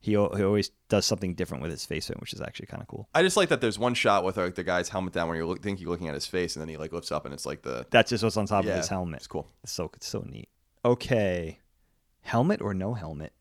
He, 0.01 0.13
he 0.13 0.17
always 0.17 0.71
does 0.89 1.07
something 1.07 1.35
different 1.35 1.63
with 1.63 1.73
his 1.73 1.85
face 1.85 2.09
which 2.09 2.33
is 2.33 2.41
actually 2.41 2.67
kind 2.67 2.81
of 2.83 2.89
cool. 2.89 3.09
I 3.15 3.23
just 3.23 3.37
like 3.37 3.49
that 3.49 3.61
there's 3.61 3.79
one 3.79 3.95
shot 3.95 4.25
with 4.25 4.37
like 4.37 4.55
the 4.55 4.65
guy's 4.65 4.89
helmet 4.89 5.13
down 5.13 5.29
where 5.29 5.37
you 5.37 5.47
look, 5.47 5.61
think 5.63 5.81
you're 5.81 5.91
looking 5.91 6.09
at 6.09 6.15
his 6.15 6.27
face, 6.27 6.55
and 6.57 6.61
then 6.61 6.69
he 6.69 6.77
like 6.77 6.93
lifts 6.93 7.11
up, 7.11 7.25
and 7.25 7.35
it's 7.35 7.45
like 7.47 7.63
the 7.63 7.87
That's 7.91 8.11
just 8.11 8.23
what's 8.23 8.37
on 8.37 8.47
top 8.47 8.65
yeah, 8.65 8.73
of 8.73 8.77
his 8.79 8.89
helmet. 8.89 9.19
It's 9.19 9.27
cool. 9.27 9.49
It's 9.65 9.73
so 9.73 9.91
it's 9.95 10.07
so 10.07 10.25
neat. 10.27 10.49
Okay, 10.85 11.59
helmet 12.23 12.61
or 12.63 12.75
no 12.75 12.95
helmet? 12.95 13.33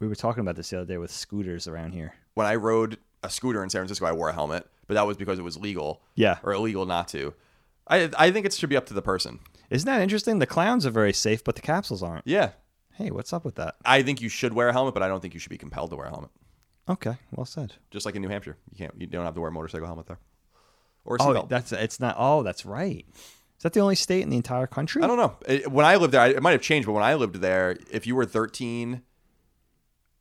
We 0.00 0.06
were 0.06 0.14
talking 0.14 0.42
about 0.42 0.56
this 0.56 0.70
the 0.70 0.78
other 0.78 0.86
day 0.86 0.98
with 0.98 1.10
scooters 1.10 1.66
around 1.66 1.92
here. 1.92 2.14
When 2.34 2.46
I 2.46 2.54
rode 2.54 2.98
a 3.22 3.30
scooter 3.30 3.62
in 3.62 3.70
San 3.70 3.80
Francisco, 3.80 4.06
I 4.06 4.12
wore 4.12 4.28
a 4.28 4.32
helmet, 4.34 4.66
but 4.86 4.94
that 4.94 5.06
was 5.06 5.16
because 5.16 5.38
it 5.38 5.42
was 5.42 5.56
legal. 5.56 6.02
Yeah. 6.14 6.38
or 6.42 6.52
illegal 6.52 6.86
not 6.86 7.08
to. 7.08 7.34
I 7.88 8.10
I 8.16 8.30
think 8.30 8.46
it 8.46 8.52
should 8.52 8.68
be 8.68 8.76
up 8.76 8.86
to 8.86 8.94
the 8.94 9.02
person. 9.02 9.40
Isn't 9.70 9.86
that 9.86 10.00
interesting? 10.00 10.38
The 10.38 10.46
clowns 10.46 10.86
are 10.86 10.90
very 10.90 11.12
safe, 11.12 11.42
but 11.42 11.56
the 11.56 11.62
capsules 11.62 12.02
aren't. 12.02 12.26
Yeah, 12.26 12.50
Hey, 12.96 13.10
what's 13.10 13.32
up 13.32 13.44
with 13.44 13.56
that? 13.56 13.76
I 13.84 14.02
think 14.02 14.20
you 14.20 14.28
should 14.28 14.52
wear 14.54 14.68
a 14.68 14.72
helmet, 14.72 14.94
but 14.94 15.02
I 15.02 15.08
don't 15.08 15.20
think 15.20 15.34
you 15.34 15.40
should 15.40 15.50
be 15.50 15.58
compelled 15.58 15.90
to 15.90 15.96
wear 15.96 16.06
a 16.06 16.10
helmet. 16.10 16.30
Okay, 16.88 17.16
well 17.32 17.44
said. 17.44 17.74
Just 17.90 18.06
like 18.06 18.14
in 18.14 18.22
New 18.22 18.28
Hampshire, 18.28 18.56
you 18.70 18.76
can't, 18.78 18.94
you 18.98 19.06
don't 19.06 19.24
have 19.24 19.34
to 19.34 19.40
wear 19.40 19.50
a 19.50 19.52
motorcycle 19.52 19.86
helmet 19.86 20.06
there, 20.06 20.18
or 21.04 21.16
a 21.16 21.22
Oh, 21.22 21.26
seatbelt. 21.26 21.48
that's 21.48 21.72
it's 21.72 22.00
not. 22.00 22.14
Oh, 22.18 22.42
that's 22.42 22.64
right. 22.64 23.04
Is 23.56 23.62
that 23.62 23.72
the 23.72 23.80
only 23.80 23.96
state 23.96 24.22
in 24.22 24.30
the 24.30 24.36
entire 24.36 24.66
country? 24.66 25.02
I 25.02 25.06
don't 25.06 25.16
know. 25.16 25.36
It- 25.46 25.70
when 25.70 25.84
I 25.84 25.96
lived 25.96 26.12
there, 26.14 26.20
I- 26.20 26.28
it 26.28 26.42
might 26.42 26.52
have 26.52 26.60
changed, 26.62 26.86
but 26.86 26.92
when 26.92 27.02
I 27.02 27.14
lived 27.14 27.36
there, 27.36 27.76
if 27.90 28.06
you 28.06 28.14
were 28.14 28.24
13 28.24 29.02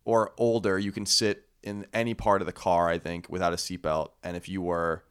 or 0.06 0.34
older, 0.38 0.80
you 0.80 0.92
can 0.92 1.06
sit 1.06 1.48
in 1.62 1.86
any 1.94 2.14
part 2.14 2.42
of 2.42 2.46
the 2.46 2.54
car, 2.54 2.88
I 2.90 2.98
think, 2.98 3.28
without 3.30 3.54
a 3.54 3.58
seatbelt. 3.58 4.12
And 4.24 4.36
if 4.38 4.48
you 4.50 4.62
were 4.62 5.04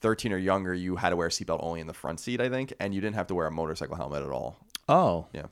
13 0.00 0.32
or 0.32 0.38
younger, 0.38 0.74
you 0.74 0.96
had 0.96 1.10
to 1.10 1.16
wear 1.16 1.26
a 1.28 1.30
seatbelt 1.30 1.60
only 1.62 1.80
in 1.80 1.86
the 1.86 1.94
front 1.94 2.20
seat, 2.20 2.40
I 2.40 2.48
think, 2.48 2.72
and 2.80 2.94
you 2.94 3.00
didn't 3.00 3.16
have 3.16 3.26
to 3.28 3.34
wear 3.34 3.46
a 3.46 3.50
motorcycle 3.50 3.96
helmet 3.96 4.22
at 4.22 4.30
all. 4.30 4.56
Oh, 4.88 5.26
Yeah. 5.32 5.46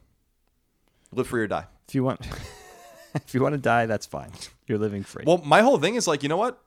Live 1.13 1.27
free 1.29 1.43
or 1.43 1.47
die. 1.47 1.67
if 1.89 1.95
you 1.95 2.05
want, 2.05 2.27
if 3.15 3.35
you 3.35 3.43
want 3.43 3.55
to 3.55 3.61
die, 3.61 3.87
that's 3.87 4.07
fine. 4.07 4.31
You're 4.67 4.79
living 4.79 5.03
free. 5.03 5.25
Well, 5.27 5.39
my 5.39 5.63
whole 5.63 5.79
thing 5.79 5.95
is 5.95 6.07
like, 6.07 6.23
you 6.23 6.29
know 6.29 6.37
what? 6.37 6.63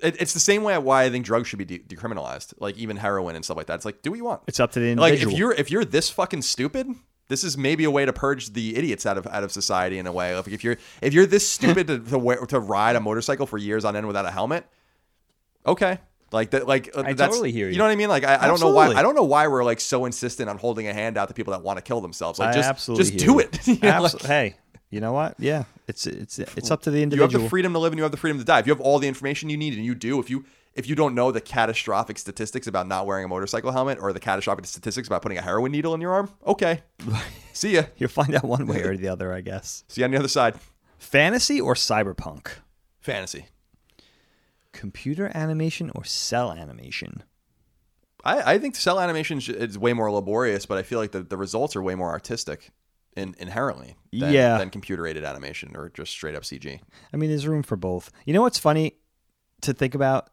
It, 0.00 0.20
it's 0.20 0.32
the 0.32 0.40
same 0.40 0.64
way 0.64 0.76
why 0.78 1.04
I 1.04 1.10
think 1.10 1.24
drugs 1.24 1.46
should 1.48 1.60
be 1.60 1.64
de- 1.64 1.78
decriminalized, 1.78 2.54
like 2.58 2.76
even 2.76 2.96
heroin 2.96 3.36
and 3.36 3.44
stuff 3.44 3.56
like 3.56 3.66
that. 3.66 3.74
It's 3.76 3.84
like, 3.84 4.02
do 4.02 4.10
what 4.10 4.16
you 4.16 4.24
want. 4.24 4.42
it's 4.48 4.58
up 4.58 4.72
to 4.72 4.80
the 4.80 4.90
individual. 4.90 5.26
like 5.26 5.34
if 5.34 5.38
you're 5.38 5.52
if 5.52 5.70
you're 5.70 5.84
this 5.84 6.10
fucking 6.10 6.42
stupid 6.42 6.88
this 7.28 7.44
is 7.44 7.56
maybe 7.56 7.84
a 7.84 7.90
way 7.90 8.04
to 8.04 8.12
purge 8.12 8.52
the 8.52 8.76
idiots 8.76 9.06
out 9.06 9.16
of 9.16 9.26
out 9.28 9.44
of 9.44 9.52
society 9.52 9.98
in 9.98 10.06
a 10.06 10.12
way 10.12 10.34
like 10.36 10.48
if 10.48 10.62
you're 10.64 10.76
if 11.00 11.14
you're 11.14 11.24
this 11.24 11.48
stupid 11.48 11.86
to 11.88 11.98
to, 12.00 12.18
wear, 12.18 12.36
to 12.46 12.58
ride 12.58 12.96
a 12.96 13.00
motorcycle 13.00 13.46
for 13.46 13.56
years 13.58 13.84
on 13.84 13.94
end 13.96 14.06
without 14.06 14.26
a 14.26 14.30
helmet 14.30 14.66
okay 15.64 15.98
like 16.32 16.50
that 16.50 16.66
like 16.66 16.90
uh, 16.96 17.02
I 17.04 17.12
that's, 17.12 17.30
totally 17.34 17.52
hear 17.52 17.66
you. 17.66 17.72
you 17.72 17.78
know 17.78 17.84
what 17.84 17.90
i 17.90 17.96
mean 17.96 18.08
like 18.08 18.24
i, 18.24 18.36
I 18.42 18.46
don't 18.46 18.60
know 18.60 18.70
why 18.70 18.88
i 18.88 19.02
don't 19.02 19.14
know 19.14 19.24
why 19.24 19.46
we're 19.48 19.64
like 19.64 19.80
so 19.80 20.04
insistent 20.04 20.48
on 20.48 20.58
holding 20.58 20.88
a 20.88 20.92
hand 20.92 21.16
out 21.16 21.28
to 21.28 21.34
people 21.34 21.52
that 21.52 21.62
want 21.62 21.78
to 21.78 21.82
kill 21.82 22.00
themselves 22.00 22.38
like 22.38 22.50
I 22.50 22.52
just 22.54 22.68
absolutely 22.68 23.04
just 23.04 23.18
do 23.24 23.32
you. 23.32 23.40
it 23.40 23.66
You 23.66 23.78
know, 23.82 24.02
like, 24.02 24.22
hey, 24.22 24.56
you 24.90 25.00
know 25.00 25.12
what? 25.12 25.34
Yeah, 25.38 25.64
it's 25.88 26.06
it's 26.06 26.38
it's 26.38 26.70
up 26.70 26.82
to 26.82 26.90
the 26.90 27.02
individual. 27.02 27.30
you 27.30 27.38
have 27.38 27.42
the 27.42 27.48
freedom 27.48 27.72
to 27.72 27.78
live 27.78 27.92
and 27.92 27.98
you 27.98 28.02
have 28.02 28.12
the 28.12 28.18
freedom 28.18 28.38
to 28.38 28.44
die 28.44 28.58
if 28.58 28.66
you 28.66 28.72
have 28.72 28.80
all 28.80 28.98
the 28.98 29.08
information 29.08 29.48
you 29.48 29.56
need 29.56 29.74
and 29.74 29.84
you 29.84 29.94
do 29.94 30.18
if 30.20 30.28
you 30.28 30.44
if 30.74 30.88
you 30.88 30.94
don't 30.94 31.14
know 31.14 31.30
the 31.32 31.40
catastrophic 31.40 32.18
statistics 32.18 32.66
about 32.66 32.86
not 32.86 33.06
wearing 33.06 33.24
a 33.24 33.28
motorcycle 33.28 33.72
helmet 33.72 33.98
or 34.00 34.12
the 34.12 34.20
catastrophic 34.20 34.64
statistics 34.66 35.06
about 35.08 35.22
putting 35.22 35.38
a 35.38 35.42
heroin 35.42 35.72
needle 35.72 35.94
in 35.94 36.00
your 36.00 36.12
arm 36.12 36.30
okay 36.46 36.82
see 37.52 37.74
ya 37.74 37.82
You'll 37.96 38.08
find 38.10 38.34
out 38.34 38.44
one 38.44 38.66
way 38.66 38.82
or 38.82 38.96
the 38.96 39.08
other, 39.08 39.32
I 39.32 39.40
guess. 39.40 39.84
See 39.88 40.00
you 40.00 40.04
on 40.06 40.10
the 40.10 40.18
other 40.18 40.28
side. 40.28 40.54
Fantasy 40.98 41.60
or 41.60 41.74
cyberpunk? 41.74 42.48
Fantasy. 43.00 43.46
Computer 44.72 45.30
animation 45.34 45.90
or 45.94 46.04
cel 46.04 46.52
animation? 46.52 47.22
I, 48.24 48.54
I 48.54 48.58
think 48.58 48.76
cel 48.76 49.00
animation 49.00 49.38
is 49.46 49.78
way 49.78 49.92
more 49.92 50.10
laborious, 50.10 50.66
but 50.66 50.78
I 50.78 50.82
feel 50.82 50.98
like 50.98 51.12
the, 51.12 51.22
the 51.22 51.36
results 51.36 51.74
are 51.76 51.82
way 51.82 51.94
more 51.94 52.10
artistic 52.10 52.70
in, 53.16 53.34
inherently 53.38 53.96
than, 54.12 54.32
Yeah. 54.32 54.58
than 54.58 54.70
computer 54.70 55.06
aided 55.06 55.24
animation 55.24 55.72
or 55.76 55.90
just 55.90 56.12
straight 56.12 56.34
up 56.34 56.44
CG. 56.44 56.80
I 57.12 57.16
mean, 57.16 57.30
there's 57.30 57.46
room 57.46 57.62
for 57.62 57.76
both. 57.76 58.10
You 58.24 58.32
know 58.32 58.42
what's 58.42 58.58
funny 58.58 58.94
to 59.62 59.74
think 59.74 59.94
about? 59.94 60.30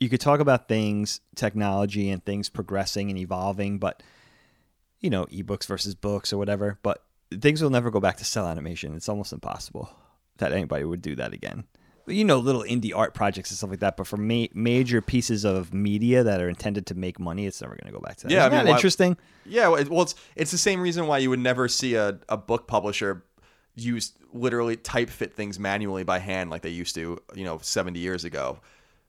You 0.00 0.08
could 0.08 0.20
talk 0.20 0.38
about 0.40 0.68
things, 0.68 1.20
technology, 1.34 2.08
and 2.10 2.24
things 2.24 2.48
progressing 2.48 3.10
and 3.10 3.18
evolving, 3.18 3.78
but 3.78 4.02
you 5.00 5.10
know, 5.10 5.26
ebooks 5.26 5.66
versus 5.66 5.94
books 5.94 6.32
or 6.32 6.38
whatever. 6.38 6.78
But 6.82 7.02
things 7.40 7.60
will 7.62 7.70
never 7.70 7.90
go 7.90 8.00
back 8.00 8.16
to 8.18 8.24
cel 8.24 8.46
animation. 8.46 8.94
It's 8.94 9.08
almost 9.08 9.32
impossible 9.32 9.90
that 10.38 10.52
anybody 10.52 10.84
would 10.84 11.02
do 11.02 11.16
that 11.16 11.32
again. 11.32 11.64
You 12.08 12.24
know, 12.24 12.38
little 12.38 12.62
indie 12.62 12.92
art 12.94 13.14
projects 13.14 13.50
and 13.50 13.58
stuff 13.58 13.70
like 13.70 13.80
that. 13.80 13.96
But 13.96 14.06
for 14.06 14.16
ma- 14.16 14.46
major 14.54 15.00
pieces 15.00 15.44
of 15.44 15.72
media 15.72 16.22
that 16.24 16.40
are 16.40 16.48
intended 16.48 16.86
to 16.86 16.94
make 16.94 17.18
money, 17.18 17.46
it's 17.46 17.60
never 17.60 17.74
going 17.74 17.92
to 17.92 17.98
go 17.98 18.00
back 18.00 18.16
to 18.18 18.26
that. 18.26 18.32
Yeah, 18.32 18.40
Isn't 18.46 18.52
mean, 18.52 18.64
that 18.64 18.70
why- 18.70 18.76
interesting? 18.76 19.16
Yeah, 19.44 19.68
well, 19.68 20.02
it's, 20.02 20.14
it's 20.36 20.50
the 20.50 20.58
same 20.58 20.80
reason 20.80 21.06
why 21.06 21.18
you 21.18 21.30
would 21.30 21.38
never 21.38 21.68
see 21.68 21.94
a, 21.94 22.18
a 22.28 22.36
book 22.36 22.66
publisher 22.66 23.24
use 23.74 24.12
literally 24.32 24.76
type 24.76 25.08
fit 25.08 25.34
things 25.34 25.58
manually 25.58 26.04
by 26.04 26.18
hand 26.18 26.50
like 26.50 26.62
they 26.62 26.68
used 26.70 26.94
to, 26.96 27.18
you 27.34 27.44
know, 27.44 27.58
70 27.62 27.98
years 27.98 28.24
ago. 28.24 28.60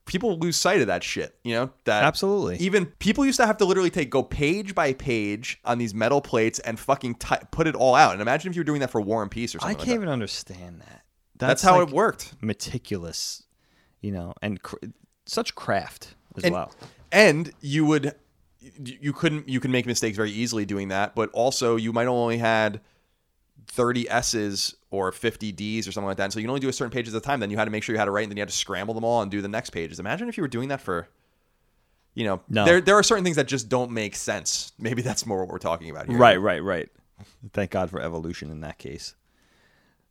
People 0.06 0.40
lose 0.40 0.56
sight 0.56 0.82
of 0.82 0.88
that 0.88 1.04
shit, 1.04 1.36
you 1.44 1.54
know? 1.54 1.70
That 1.86 2.04
Absolutely. 2.04 2.58
Even 2.58 2.86
people 2.86 3.26
used 3.26 3.40
to 3.40 3.46
have 3.46 3.58
to 3.58 3.66
literally 3.66 3.92
take 3.92 4.10
go 4.10 4.24
page 4.24 4.74
by 4.74 4.94
page 4.94 5.60
on 5.66 5.78
these 5.78 5.94
metal 5.94 6.20
plates 6.22 6.58
and 6.60 6.80
fucking 6.80 7.16
ty- 7.16 7.44
put 7.52 7.68
it 7.68 7.76
all 7.76 7.94
out. 7.94 8.14
And 8.14 8.22
imagine 8.22 8.50
if 8.50 8.56
you 8.56 8.62
were 8.62 8.66
doing 8.66 8.80
that 8.80 8.90
for 8.90 9.02
War 9.02 9.22
and 9.22 9.30
Peace 9.30 9.54
or 9.54 9.60
something 9.60 9.76
I 9.76 9.78
can't 9.78 9.90
like 9.90 9.96
even 9.96 10.10
understand 10.10 10.82
that. 10.82 11.04
That's, 11.40 11.62
how 11.62 11.80
like- 11.80 11.90
it 11.90 11.94
worked. 11.94 12.34
meticulous, 12.42 13.44
you 14.02 14.12
know, 14.12 14.34
and 14.42 14.62
cr- 14.62 14.76
such 15.26 15.56
craft 15.56 16.16
as 16.38 16.44
and, 16.44 16.54
well. 16.54 16.72
and 17.12 17.52
you 17.62 17.86
would 17.86 18.14
you 18.84 19.14
couldn't 19.14 19.48
you 19.48 19.60
can 19.60 19.72
make 19.72 19.86
mistakes 19.86 20.18
very 20.18 20.32
easily 20.32 20.66
doing 20.66 20.90
that 20.90 21.16
but 21.16 21.30
also 21.32 21.76
you 21.78 21.94
might 21.94 22.08
only 22.08 22.38
had 22.38 22.82
30 23.68 24.10
s's 24.10 24.76
or 24.92 25.12
50 25.12 25.52
d's 25.54 25.88
or 25.88 25.92
something 25.94 26.08
like 26.08 26.18
that 26.18 26.26
and 26.26 26.34
so 26.34 26.40
you 26.40 26.44
can 26.44 26.50
only 26.50 26.60
do 26.60 26.68
a 26.68 26.74
certain 26.74 26.92
pages 26.92 27.14
at 27.16 27.20
a 27.20 27.22
time 27.22 27.40
then 27.40 27.50
you 27.50 27.58
had 27.58 27.66
to 27.66 27.72
make 27.72 27.84
sure 27.84 27.94
you 27.96 28.00
had 28.00 28.08
it 28.08 28.12
right 28.12 28.24
and 28.24 28.32
then 28.32 28.38
you 28.38 28.42
had 28.42 28.50
to 28.50 28.56
scramble 28.56 28.94
them 28.94 29.04
all 29.06 29.22
and 29.22 29.32
do 29.32 29.42
the 29.42 29.48
next 29.48 29.70
pages 29.70 30.00
imagine 30.00 30.28
if 30.28 30.36
you 30.38 30.44
were 30.44 30.48
doing 30.50 30.68
that 30.70 30.82
for 30.82 31.08
you 32.16 32.26
know 32.26 32.42
No. 32.50 32.66
there 32.66 32.82
there 32.82 32.96
are 32.98 33.04
certain 33.04 33.24
things 33.24 33.38
that 33.38 33.48
just 33.48 33.70
don't 33.70 33.92
make 33.92 34.16
sense 34.16 34.74
maybe 34.78 35.02
that's 35.02 35.26
more 35.26 35.40
what 35.40 35.48
we're 35.48 35.58
talking 35.60 35.90
about 35.90 36.08
here 36.10 36.18
Right, 36.18 36.38
right, 36.38 36.62
right. 36.64 36.90
Thank 37.54 37.72
God 37.72 37.90
for 37.90 38.02
evolution 38.02 38.50
in 38.52 38.62
that 38.62 38.78
case. 38.78 39.14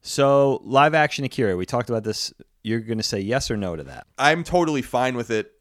So, 0.01 0.61
live 0.65 0.95
action 0.95 1.25
Akira, 1.25 1.57
we 1.57 1.67
talked 1.67 1.91
about 1.91 2.05
this. 2.05 2.33
You're 2.63 2.81
going 2.81 2.99
to 2.99 3.05
say 3.05 3.21
yes 3.21 3.51
or 3.51 3.57
no 3.57 3.77
to 3.77 3.85
that. 3.85 4.07
i'm 4.19 4.45
totally 4.45 4.83
fine 4.83 5.17
with 5.17 5.31
it 5.31 5.53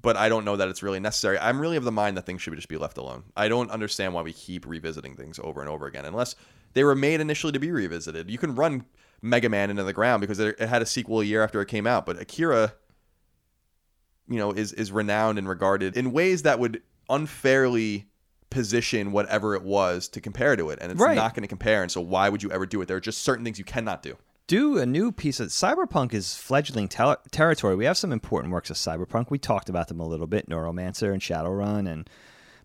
but 0.00 0.16
i 0.16 0.28
don't 0.28 0.44
know 0.44 0.54
that 0.56 0.68
it's 0.68 0.82
really 0.82 1.00
necessary 1.00 1.38
i'm 1.38 1.60
really 1.60 1.76
of 1.76 1.82
the 1.84 1.90
mind 1.90 2.16
that 2.16 2.26
things 2.26 2.40
should 2.42 2.54
just 2.54 2.68
be 2.68 2.76
left 2.76 2.98
alone 2.98 3.24
i 3.36 3.48
don't 3.48 3.70
understand 3.70 4.12
why 4.14 4.22
we 4.22 4.32
keep 4.32 4.66
revisiting 4.66 5.16
things 5.16 5.40
over 5.42 5.60
and 5.60 5.68
over 5.70 5.86
again 5.86 6.04
unless 6.04 6.36
they 6.74 6.84
were 6.84 6.94
made 6.94 7.20
initially 7.20 7.52
to 7.52 7.58
be 7.58 7.70
revisited 7.72 8.30
you 8.30 8.38
can 8.38 8.54
run 8.54 8.84
mega 9.22 9.48
man 9.48 9.70
into 9.70 9.82
the 9.82 9.92
ground 9.92 10.20
because 10.20 10.38
it 10.38 10.58
had 10.60 10.82
a 10.82 10.86
sequel 10.86 11.20
a 11.20 11.24
year 11.24 11.42
after 11.42 11.60
it 11.60 11.66
came 11.66 11.86
out 11.86 12.04
but 12.06 12.20
akira 12.20 12.74
you 14.28 14.38
know 14.38 14.52
is 14.52 14.72
is 14.74 14.92
renowned 14.92 15.38
and 15.38 15.48
regarded 15.48 15.96
in 15.96 16.12
ways 16.12 16.42
that 16.42 16.58
would 16.60 16.80
unfairly 17.08 18.06
position 18.52 19.10
whatever 19.12 19.54
it 19.56 19.62
was 19.62 20.06
to 20.08 20.20
compare 20.20 20.54
to 20.56 20.70
it 20.70 20.78
and 20.80 20.92
it's 20.92 21.00
Right. 21.00 21.16
not 21.16 21.34
going 21.34 21.42
to 21.42 21.48
compare 21.48 21.82
and 21.82 21.90
so 21.90 22.00
why 22.00 22.28
would 22.28 22.42
you 22.42 22.50
ever 22.52 22.66
do 22.66 22.80
it 22.82 22.86
there 22.86 22.96
are 22.96 23.00
just 23.00 23.22
certain 23.22 23.44
things 23.44 23.58
you 23.58 23.64
cannot 23.64 24.02
do 24.02 24.16
Do 24.48 24.78
a 24.78 24.84
new 24.86 25.10
piece 25.12 25.40
of 25.40 25.48
cyberpunk 25.48 26.12
is 26.12 26.36
fledgling 26.36 26.88
tel- 26.88 27.16
territory. 27.30 27.74
We 27.76 27.86
have 27.86 27.96
some 27.96 28.12
important 28.12 28.52
works 28.52 28.70
of 28.70 28.76
cyberpunk. 28.76 29.30
We 29.30 29.38
talked 29.38 29.68
about 29.70 29.86
them 29.88 30.00
a 30.00 30.06
little 30.06 30.26
bit 30.26 30.48
Neuromancer 30.48 31.12
and 31.12 31.22
Shadowrun 31.22 31.86
and 31.90 32.10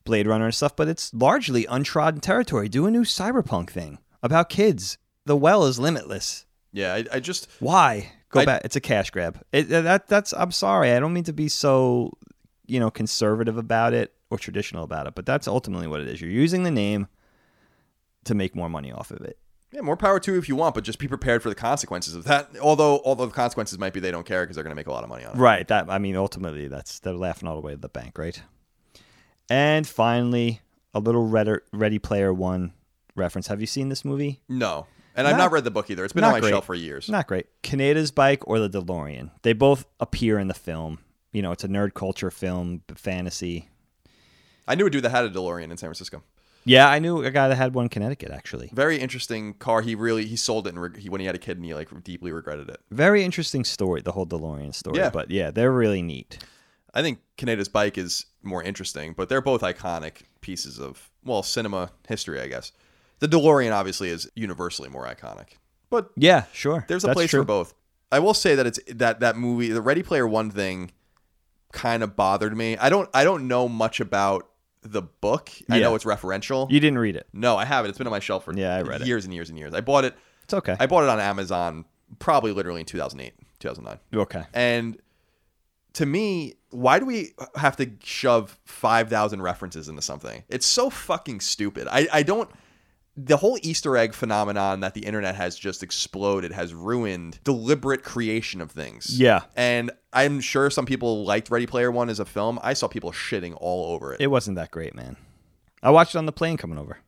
Blade 0.04 0.28
Runner 0.28 0.46
and 0.46 0.56
stuff, 0.56 0.76
but 0.76 0.88
it's 0.88 1.14
largely 1.14 1.66
untrodden 1.68 2.20
territory. 2.20 2.68
Do 2.68 2.88
a 2.88 2.92
new 2.92 3.04
cyberpunk 3.04 3.70
thing 3.70 4.00
about 4.24 4.50
kids. 4.50 4.98
The 5.26 5.38
well 5.38 5.66
is 5.66 5.78
limitless. 5.80 6.46
yeah 6.74 6.94
i, 6.96 7.06
I 7.18 7.20
just 7.20 7.48
Why? 7.60 8.12
Go 8.32 8.42
I- 8.42 8.46
back. 8.46 8.62
It's 8.66 8.76
a 8.76 8.82
cash 8.82 9.12
grab. 9.12 9.40
It, 9.54 9.70
that 9.70 10.08
that's. 10.08 10.34
I'm 10.34 10.52
sorry. 10.52 10.92
I 10.92 11.00
don't 11.00 11.14
mean 11.14 11.26
to 11.26 11.34
be 11.34 11.48
so, 11.48 12.12
you 12.66 12.80
know, 12.82 12.90
conservative 12.92 13.58
about 13.58 13.94
it 13.94 14.12
or 14.30 14.38
traditional 14.38 14.84
about 14.84 15.08
it, 15.08 15.16
but 15.16 15.26
that's 15.26 15.48
ultimately 15.48 15.88
what 15.88 16.02
it 16.02 16.08
is. 16.08 16.22
You're 16.22 16.30
using 16.32 16.64
the 16.64 16.72
name 16.72 17.08
to 18.26 18.36
make 18.36 18.56
more 18.56 18.70
money 18.70 18.92
off 18.92 19.12
of 19.12 19.22
it. 19.22 19.38
Yeah, 19.72 19.82
more 19.82 19.98
power 19.98 20.20
to 20.22 20.32
you 20.34 20.38
if 20.40 20.48
you 20.48 20.56
want, 20.56 20.76
but 20.76 20.84
just 20.86 20.98
be 20.98 21.08
prepared 21.10 21.44
for 21.44 21.50
the 21.50 21.56
consequences 21.56 22.16
of 22.16 22.24
that. 22.24 22.50
Although, 22.62 23.02
although 23.04 23.26
the 23.26 23.34
consequences 23.34 23.78
might 23.78 23.94
be 23.94 24.00
they 24.00 24.12
don't 24.12 24.26
care 24.26 24.44
because 24.44 24.56
they're 24.56 24.64
going 24.64 24.72
to 24.72 24.80
make 24.80 24.88
a 24.88 24.92
lot 24.92 25.04
of 25.04 25.10
money 25.10 25.26
on 25.26 25.36
it. 25.36 25.40
Right. 25.40 25.68
That 25.68 25.90
I 25.90 25.98
mean, 25.98 26.16
ultimately, 26.16 26.68
that's 26.70 27.00
they're 27.00 27.14
laughing 27.14 27.50
all 27.50 27.56
the 27.56 27.62
way 27.62 27.74
to 27.74 27.78
the 27.78 27.90
bank, 27.90 28.18
right? 28.18 28.42
And 29.50 29.86
finally, 29.88 30.62
a 30.94 31.00
little 31.00 31.26
Ready, 31.28 31.56
Ready 31.74 32.00
Player 32.00 32.34
One 32.34 32.74
reference. 33.16 33.48
Have 33.48 33.60
you 33.62 33.68
seen 33.68 33.90
this 33.90 34.06
movie? 34.06 34.42
No, 34.48 34.88
and 35.16 35.28
I've 35.28 35.34
Not- 35.34 35.46
not 35.46 35.52
read 35.52 35.64
the 35.66 35.72
book 35.72 35.90
either. 35.90 36.04
It's 36.04 36.14
been 36.14 36.24
on 36.24 36.32
my 36.32 36.40
great. 36.40 36.50
shelf 36.50 36.66
for 36.66 36.76
years. 36.76 37.10
Not 37.10 37.28
great. 37.28 37.48
Kaneda's 37.62 38.12
bike 38.12 38.48
or 38.48 38.60
the 38.60 38.70
DeLorean. 38.70 39.32
They 39.42 39.54
both 39.54 39.86
appear 40.00 40.40
in 40.40 40.48
the 40.48 40.54
film. 40.54 41.00
You 41.34 41.42
know, 41.42 41.52
it's 41.52 41.64
a 41.64 41.68
nerd 41.68 41.94
culture 41.94 42.32
film, 42.32 42.84
fantasy. 42.96 43.70
I 44.68 44.76
knew 44.76 44.86
a 44.86 44.90
dude 44.90 45.04
that 45.04 45.10
had 45.12 45.26
a 45.26 45.30
DeLorean 45.30 45.72
in 45.72 45.78
San 45.78 45.88
Francisco. 45.88 46.24
Yeah, 46.66 46.90
I 46.90 47.00
knew 47.00 47.24
a 47.24 47.32
guy 47.32 47.48
that 47.48 47.56
had 47.56 47.74
one 47.74 47.86
in 47.86 47.90
Connecticut 47.90 48.30
actually. 48.30 48.70
Very 48.74 48.98
interesting 49.00 49.54
car. 49.54 49.82
He 49.82 49.96
really 49.96 50.26
he 50.26 50.36
sold 50.36 50.68
it 50.68 50.72
and 50.72 50.82
reg- 50.82 50.98
he, 50.98 51.08
when 51.10 51.22
he 51.22 51.26
had 51.28 51.36
a 51.36 51.40
kid 51.40 51.56
and 51.58 51.66
he 51.66 51.74
like 51.74 51.88
deeply 52.04 52.32
regretted 52.34 52.68
it. 52.70 52.82
Very 52.92 53.24
interesting 53.24 53.64
story, 53.64 54.02
the 54.02 54.12
whole 54.12 54.26
DeLorean 54.26 54.76
story. 54.76 54.98
Yeah. 54.98 55.10
But 55.10 55.32
yeah, 55.32 55.50
they're 55.52 55.72
really 55.72 56.02
neat. 56.02 56.40
I 56.94 57.02
think 57.02 57.20
Kaneda's 57.38 57.70
bike 57.70 57.98
is 57.98 58.26
more 58.44 58.62
interesting, 58.64 59.14
but 59.14 59.30
they're 59.30 59.42
both 59.42 59.62
iconic 59.62 60.24
pieces 60.42 60.78
of 60.80 61.10
well 61.24 61.42
cinema 61.44 61.92
history, 62.08 62.42
I 62.42 62.48
guess. 62.48 62.74
The 63.20 63.28
DeLorean 63.30 63.72
obviously 63.74 64.10
is 64.10 64.30
universally 64.36 64.90
more 64.90 65.06
iconic, 65.06 65.54
but 65.90 66.10
Yeah, 66.18 66.44
sure. 66.54 66.84
there's 66.90 67.04
a 67.06 67.08
That's 67.08 67.16
place 67.16 67.30
true. 67.30 67.42
for 67.42 67.46
both. 67.46 67.74
I 68.12 68.20
will 68.20 68.34
say 68.34 68.56
that 68.56 68.68
it's 68.68 68.80
that 68.94 69.22
that 69.22 69.38
movie, 69.38 69.70
the 69.70 69.82
Ready 69.82 70.04
Player 70.04 70.28
One 70.28 70.52
thing, 70.52 70.92
kind 71.72 72.04
of 72.04 72.16
bothered 72.18 72.56
me. 72.58 72.76
I 72.78 72.90
don't 72.90 73.10
I 73.14 73.24
don't 73.24 73.48
know 73.48 73.68
much 73.70 74.00
about 74.00 74.50
the 74.92 75.02
book. 75.02 75.50
I 75.70 75.78
Yeah. 75.78 75.84
know 75.84 75.96
it's 75.96 76.06
referential. 76.06 76.70
You 76.72 76.80
didn't 76.80 77.00
read 77.00 77.16
it. 77.16 77.28
no, 77.34 77.56
I 77.58 77.66
haven't. 77.66 77.90
It's 77.90 77.98
been 77.98 78.08
on 78.08 78.12
my 78.12 78.20
shelf 78.20 78.46
for 78.46 78.54
Yeah, 78.54 78.76
I 78.76 78.82
read 78.82 79.02
it. 79.02 79.08
years 79.08 79.26
and 79.26 79.34
years 79.34 79.50
and 79.50 79.58
years. 79.58 79.74
I 79.74 79.82
bought 79.82 80.06
it. 80.06 80.16
It's 80.44 80.54
okay. 80.54 80.76
I 80.80 80.86
bought 80.88 81.04
it 81.04 81.10
on 81.10 81.20
Amazon, 81.20 81.86
probably 82.20 82.52
literally 82.54 82.80
in 82.82 82.86
2008, 82.86 83.34
2009. 83.60 84.00
okay. 84.14 84.44
And 84.54 84.98
to 85.94 86.06
me, 86.06 86.54
why 86.70 87.00
do 87.00 87.06
we 87.06 87.34
have 87.56 87.76
to 87.78 87.90
shove 88.04 88.60
5,000 88.66 89.42
references 89.42 89.90
into 89.90 90.02
something? 90.02 90.44
It's 90.48 90.66
so 90.66 90.90
fucking 90.90 91.40
stupid. 91.40 91.88
I, 91.90 92.08
I 92.14 92.24
don't. 92.24 92.50
The 93.20 93.38
whole 93.38 93.58
Easter 93.64 93.98
egg 93.98 94.14
phenomenon 94.14 94.82
that 94.82 94.94
the 94.94 95.02
internet 95.06 95.34
has 95.36 95.58
just 95.58 95.82
exploded 95.82 96.52
has 96.52 96.74
ruined 96.74 97.40
deliberate 97.44 98.04
creation 98.04 98.62
of 98.62 98.70
things. 98.72 99.20
Yeah. 99.20 99.42
And 99.56 99.90
I'm 100.14 100.40
sure 100.40 100.70
some 100.70 100.86
people 100.86 101.26
liked 101.26 101.50
Ready 101.50 101.66
Player 101.66 101.92
One 101.92 102.10
as 102.10 102.20
a 102.20 102.26
film. 102.26 102.60
I 102.62 102.74
saw 102.74 102.88
people 102.88 103.12
shitting 103.12 103.58
all 103.60 103.92
over 103.94 104.14
it. 104.14 104.22
It 104.22 104.28
wasn't 104.28 104.56
that 104.58 104.70
great, 104.70 104.94
man. 104.94 105.18
I 105.82 105.90
watched 105.90 106.14
it 106.14 106.20
on 106.20 106.28
the 106.28 106.32
plane 106.32 106.58
coming 106.58 106.78
over. 106.78 107.00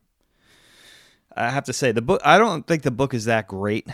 I 1.36 1.50
have 1.52 1.66
to 1.66 1.74
say 1.74 1.92
the 1.92 2.02
book. 2.02 2.22
I 2.26 2.38
don't 2.40 2.66
think 2.66 2.82
the 2.82 2.92
book 2.92 3.14
is 3.14 3.26
that 3.26 3.48
great. 3.48 3.88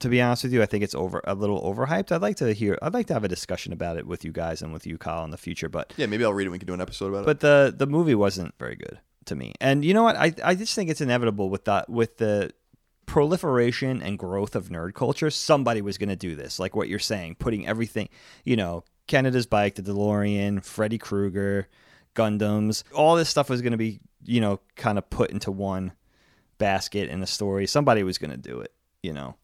To 0.00 0.08
be 0.08 0.20
honest 0.22 0.44
with 0.44 0.52
you, 0.52 0.62
I 0.62 0.66
think 0.66 0.82
it's 0.82 0.94
over 0.94 1.20
a 1.24 1.34
little 1.34 1.60
overhyped. 1.62 2.10
I'd 2.12 2.22
like 2.22 2.36
to 2.36 2.52
hear. 2.52 2.78
I'd 2.82 2.94
like 2.94 3.06
to 3.08 3.14
have 3.14 3.24
a 3.24 3.28
discussion 3.28 3.72
about 3.72 3.96
it 3.96 4.06
with 4.06 4.24
you 4.24 4.32
guys 4.32 4.62
and 4.62 4.72
with 4.72 4.86
you, 4.86 4.96
Kyle, 4.98 5.24
in 5.24 5.30
the 5.30 5.36
future. 5.36 5.68
But 5.68 5.92
yeah, 5.96 6.06
maybe 6.06 6.24
I'll 6.24 6.32
read 6.32 6.44
it. 6.44 6.46
and 6.46 6.52
We 6.52 6.58
can 6.58 6.66
do 6.66 6.74
an 6.74 6.80
episode 6.80 7.08
about 7.08 7.20
it. 7.22 7.26
but 7.26 7.40
the 7.40 7.74
the 7.76 7.86
movie 7.86 8.14
wasn't 8.14 8.54
very 8.58 8.74
good 8.76 8.98
to 9.26 9.34
me. 9.34 9.54
And 9.60 9.84
you 9.84 9.94
know 9.94 10.02
what? 10.02 10.16
I 10.16 10.34
I 10.42 10.54
just 10.54 10.74
think 10.74 10.90
it's 10.90 11.00
inevitable 11.00 11.50
with 11.50 11.64
that 11.64 11.88
with 11.88 12.18
the 12.18 12.52
proliferation 13.06 14.02
and 14.02 14.18
growth 14.18 14.54
of 14.54 14.68
nerd 14.68 14.94
culture. 14.94 15.30
Somebody 15.30 15.82
was 15.82 15.98
going 15.98 16.08
to 16.08 16.16
do 16.16 16.34
this, 16.34 16.58
like 16.58 16.74
what 16.74 16.88
you're 16.88 16.98
saying, 16.98 17.36
putting 17.38 17.66
everything. 17.66 18.08
You 18.44 18.56
know, 18.56 18.84
Kaneda's 19.08 19.46
bike, 19.46 19.74
the 19.74 19.82
DeLorean, 19.82 20.64
Freddy 20.64 20.98
Krueger, 20.98 21.68
Gundams, 22.14 22.84
all 22.94 23.16
this 23.16 23.28
stuff 23.28 23.50
was 23.50 23.62
going 23.62 23.72
to 23.72 23.78
be 23.78 24.00
you 24.24 24.40
know 24.40 24.60
kind 24.76 24.98
of 24.98 25.08
put 25.10 25.30
into 25.30 25.50
one 25.50 25.92
basket 26.58 27.08
in 27.08 27.22
a 27.22 27.26
story. 27.26 27.66
Somebody 27.66 28.02
was 28.02 28.18
going 28.18 28.30
to 28.30 28.36
do 28.36 28.60
it. 28.60 28.72
You 29.02 29.12
know. 29.12 29.36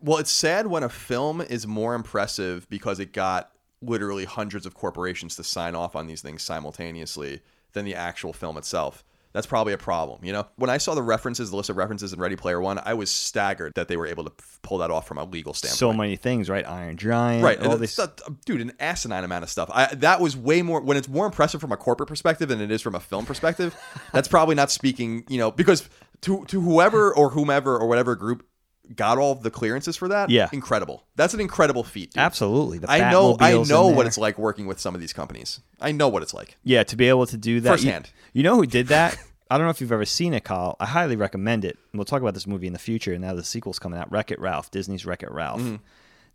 Well, 0.00 0.18
it's 0.18 0.30
sad 0.30 0.66
when 0.66 0.82
a 0.82 0.90
film 0.90 1.40
is 1.40 1.66
more 1.66 1.94
impressive 1.94 2.68
because 2.68 3.00
it 3.00 3.14
got 3.14 3.50
literally 3.80 4.24
hundreds 4.24 4.66
of 4.66 4.74
corporations 4.74 5.36
to 5.36 5.44
sign 5.44 5.74
off 5.74 5.96
on 5.96 6.06
these 6.06 6.20
things 6.20 6.42
simultaneously 6.42 7.40
than 7.72 7.84
the 7.84 7.94
actual 7.94 8.32
film 8.32 8.56
itself. 8.56 9.04
That's 9.34 9.48
probably 9.48 9.72
a 9.72 9.78
problem, 9.78 10.24
you 10.24 10.32
know. 10.32 10.46
When 10.54 10.70
I 10.70 10.78
saw 10.78 10.94
the 10.94 11.02
references, 11.02 11.50
the 11.50 11.56
list 11.56 11.68
of 11.68 11.76
references 11.76 12.12
in 12.12 12.20
Ready 12.20 12.36
Player 12.36 12.60
One, 12.60 12.78
I 12.78 12.94
was 12.94 13.10
staggered 13.10 13.74
that 13.74 13.88
they 13.88 13.96
were 13.96 14.06
able 14.06 14.22
to 14.22 14.32
pull 14.62 14.78
that 14.78 14.92
off 14.92 15.08
from 15.08 15.18
a 15.18 15.24
legal 15.24 15.52
standpoint. 15.52 15.76
So 15.76 15.92
many 15.92 16.14
things, 16.14 16.48
right? 16.48 16.66
Iron 16.66 16.96
Giant, 16.96 17.42
Right, 17.42 17.60
All 17.60 17.72
and 17.72 17.80
these. 17.80 17.98
dude, 18.46 18.60
an 18.60 18.72
asinine 18.78 19.24
amount 19.24 19.42
of 19.42 19.50
stuff. 19.50 19.68
I, 19.74 19.92
that 19.96 20.20
was 20.20 20.36
way 20.36 20.62
more 20.62 20.80
when 20.80 20.96
it's 20.96 21.08
more 21.08 21.26
impressive 21.26 21.60
from 21.60 21.72
a 21.72 21.76
corporate 21.76 22.08
perspective 22.08 22.48
than 22.48 22.60
it 22.60 22.70
is 22.70 22.80
from 22.80 22.94
a 22.94 23.00
film 23.00 23.26
perspective. 23.26 23.76
that's 24.12 24.28
probably 24.28 24.54
not 24.54 24.70
speaking, 24.70 25.24
you 25.28 25.38
know, 25.38 25.50
because 25.50 25.88
to 26.20 26.44
to 26.46 26.60
whoever 26.60 27.12
or 27.12 27.30
whomever 27.30 27.76
or 27.76 27.88
whatever 27.88 28.14
group 28.14 28.46
got 28.94 29.18
all 29.18 29.34
the 29.34 29.50
clearances 29.50 29.96
for 29.96 30.08
that, 30.08 30.28
Yeah. 30.30 30.48
incredible. 30.52 31.04
That's 31.16 31.32
an 31.34 31.40
incredible 31.40 31.84
feat. 31.84 32.12
dude. 32.12 32.20
Absolutely. 32.20 32.78
The 32.78 32.90
I 32.90 33.10
know, 33.10 33.36
I 33.40 33.52
know 33.62 33.88
what 33.88 34.06
it's 34.06 34.18
like 34.18 34.38
working 34.38 34.66
with 34.66 34.78
some 34.80 34.94
of 34.94 35.00
these 35.00 35.12
companies. 35.12 35.60
I 35.80 35.92
know 35.92 36.08
what 36.08 36.22
it's 36.22 36.34
like. 36.34 36.56
Yeah, 36.64 36.82
to 36.84 36.96
be 36.96 37.08
able 37.08 37.26
to 37.26 37.36
do 37.36 37.60
that 37.60 37.70
you- 37.70 37.76
Firsthand. 37.76 38.10
You, 38.32 38.42
know 38.42 38.56
who 38.56 38.66
did 38.66 38.88
that? 38.88 39.16
I 39.50 39.56
don't 39.58 39.66
know 39.66 39.70
if 39.70 39.80
you've 39.80 39.92
ever 39.92 40.04
seen 40.04 40.34
it, 40.34 40.44
Kyle. 40.44 40.76
I 40.80 40.86
highly 40.86 41.16
recommend 41.16 41.64
it. 41.64 41.78
And 41.92 41.98
we'll 41.98 42.04
talk 42.06 42.20
about 42.22 42.34
this 42.34 42.46
movie 42.46 42.66
in 42.66 42.72
the 42.72 42.78
future. 42.78 43.12
And 43.12 43.22
now 43.22 43.34
the 43.34 43.44
sequel's 43.44 43.78
coming 43.78 43.98
out. 43.98 44.10
Wreck 44.10 44.30
It 44.30 44.40
Ralph, 44.40 44.70
Disney's 44.70 45.06
Wreck 45.06 45.22
It 45.22 45.30
Ralph. 45.30 45.60
Mm-hmm. 45.60 45.76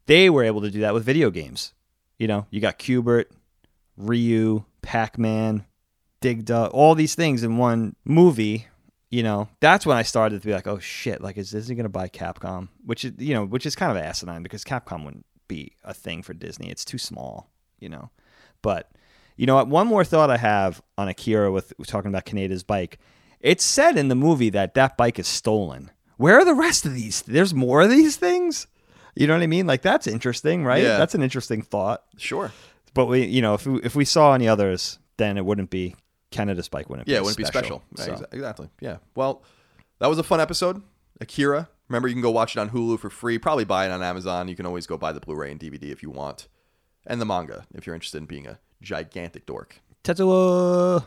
They 0.06 0.30
were 0.30 0.44
able 0.44 0.62
to 0.62 0.72
do 0.72 0.80
that 0.82 0.94
with 0.94 1.04
video 1.04 1.30
games. 1.30 1.74
You 2.18 2.28
know, 2.28 2.46
you 2.50 2.60
got 2.62 2.78
Q*bert, 2.78 3.30
Ryu, 3.98 4.64
Pac 4.82 5.18
Man, 5.18 5.66
Dig 6.22 6.46
Dug, 6.46 6.72
all 6.72 6.96
these 6.96 7.16
things 7.16 7.44
in 7.44 7.58
one 7.58 7.96
movie. 8.06 8.68
You 9.10 9.24
know, 9.24 9.50
that's 9.60 9.88
when 9.88 9.98
I 9.98 10.04
started 10.04 10.42
to 10.42 10.48
be 10.48 10.54
like, 10.54 10.68
oh 10.68 10.80
shit, 10.80 11.22
like 11.22 11.38
is 11.38 11.52
Disney 11.52 11.76
gonna 11.76 11.90
buy 11.90 12.10
Capcom? 12.10 12.70
Which 12.86 13.06
is 13.06 13.14
you 13.18 13.34
know, 13.34 13.46
which 13.46 13.66
is 13.66 13.76
kind 13.76 13.92
of 13.92 14.04
asinine 14.04 14.44
because 14.44 14.64
Capcom 14.64 15.04
wouldn't 15.04 15.26
be 15.48 15.74
a 15.84 15.94
thing 15.94 16.22
for 16.22 16.34
Disney. 16.34 16.70
It's 16.70 16.86
too 16.86 17.00
small, 17.00 17.50
you 17.80 17.90
know. 17.90 18.12
But 18.62 18.92
you 19.36 19.46
know 19.46 19.56
what? 19.56 19.68
One 19.68 19.88
more 19.88 20.04
thought 20.04 20.30
I 20.30 20.38
have 20.38 20.82
on 20.98 21.08
Akira 21.08 21.52
with 21.52 21.74
talking 21.88 22.10
about 22.10 22.26
Kaneda's 22.26 22.64
bike. 22.64 23.00
It's 23.40 23.64
said 23.64 23.98
in 23.98 24.10
the 24.10 24.16
movie 24.16 24.50
that 24.52 24.74
that 24.76 24.98
bike 24.98 25.18
is 25.18 25.28
stolen. 25.28 25.92
Where 26.18 26.38
are 26.38 26.46
the 26.46 26.54
rest 26.54 26.86
of 26.86 26.94
these? 26.94 27.22
There's 27.22 27.54
more 27.54 27.82
of 27.82 27.90
these 27.90 28.18
things. 28.18 28.68
You 29.16 29.28
know 29.28 29.34
what 29.34 29.44
I 29.44 29.48
mean? 29.48 29.66
Like 29.66 29.82
that's 29.82 30.08
interesting, 30.08 30.64
right? 30.64 30.84
Yeah. 30.84 30.98
That's 30.98 31.16
an 31.16 31.24
interesting 31.24 31.62
thought. 31.62 32.04
Sure. 32.18 32.52
But 32.94 33.06
we, 33.06 33.26
you 33.26 33.42
know, 33.42 33.54
if 33.54 33.66
we, 33.66 33.80
if 33.82 33.96
we 33.96 34.06
saw 34.06 34.34
any 34.34 34.48
others, 34.48 35.00
then 35.18 35.38
it 35.38 35.46
wouldn't 35.46 35.70
be 35.70 35.96
Kaneda's 36.32 36.66
Spike 36.66 36.90
Wouldn't 36.90 37.08
Yeah, 37.08 37.18
it 37.18 37.22
wouldn't 37.22 37.38
be 37.38 37.46
special. 37.46 37.84
So, 37.96 38.12
exa- 38.12 38.34
Exactly. 38.34 38.70
Yeah. 38.82 38.98
Well, 39.16 39.44
that 40.00 40.08
was 40.08 40.20
a 40.20 40.24
fun 40.24 40.40
episode. 40.40 40.82
Akira. 41.20 41.70
Remember, 41.88 42.08
you 42.08 42.14
can 42.14 42.22
go 42.22 42.30
watch 42.32 42.56
it 42.56 42.60
on 42.60 42.70
Hulu 42.70 43.00
for 43.00 43.10
free. 43.10 43.40
Probably 43.40 43.66
buy 43.66 43.86
it 43.88 43.92
on 43.92 44.04
Amazon. 44.04 44.48
You 44.48 44.56
can 44.56 44.66
always 44.66 44.86
go 44.86 44.98
buy 44.98 45.12
the 45.12 45.20
Blu-ray 45.20 45.52
and 45.52 45.60
DVD 45.60 45.86
if 45.92 46.04
you 46.04 46.12
want, 46.12 46.48
and 47.08 47.20
the 47.20 47.26
manga 47.26 47.66
if 47.74 47.88
you're 47.88 47.96
interested 47.96 48.20
in 48.20 48.26
being 48.26 48.46
a 48.46 48.60
gigantic 48.82 49.46
dork. 49.48 49.82
Tetsuo. 50.04 51.04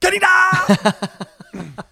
Kaneda! 0.00 1.26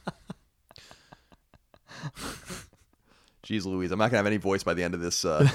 Jeez 3.44 3.66
Louise, 3.66 3.90
I'm 3.92 3.98
not 3.98 4.06
gonna 4.10 4.18
have 4.18 4.26
any 4.26 4.38
voice 4.38 4.62
by 4.62 4.74
the 4.74 4.82
end 4.82 4.94
of 4.94 5.00
this. 5.00 5.24
Uh, 5.24 5.48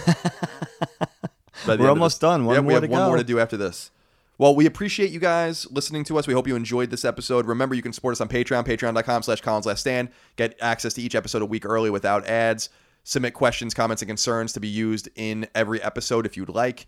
We're 1.68 1.90
almost 1.90 2.22
done. 2.22 2.46
One 2.46 2.56
yeah, 2.56 2.62
we 2.62 2.74
have 2.74 2.88
one 2.90 3.04
more 3.04 3.18
to 3.18 3.24
do 3.24 3.40
after 3.40 3.58
this. 3.58 3.92
Well, 4.40 4.56
we 4.56 4.66
appreciate 4.66 5.12
you 5.12 5.20
guys 5.20 5.70
listening 5.70 6.06
to 6.06 6.18
us. 6.18 6.26
We 6.26 6.34
hope 6.34 6.48
you 6.48 6.56
enjoyed 6.56 6.92
this 6.92 7.04
episode. 7.04 7.46
Remember, 7.46 7.76
you 7.76 7.82
can 7.82 7.92
support 7.92 8.14
us 8.14 8.22
on 8.22 8.30
Patreon, 8.30 8.66
patreon.com 8.66 9.22
slash 9.22 9.42
Colin's 9.42 9.66
Last 9.66 9.82
Stand. 9.82 10.10
Get 10.38 10.58
access 10.62 10.94
to 10.94 11.02
each 11.02 11.14
episode 11.14 11.42
a 11.42 11.46
week 11.46 11.66
early 11.66 11.90
without 11.90 12.26
ads. 12.26 12.70
Submit 13.04 13.34
questions, 13.34 13.74
comments, 13.74 14.02
and 14.02 14.08
concerns 14.08 14.54
to 14.54 14.62
be 14.62 14.70
used 14.70 15.10
in 15.18 15.46
every 15.54 15.84
episode 15.84 16.26
if 16.26 16.38
you'd 16.38 16.48
like. 16.48 16.88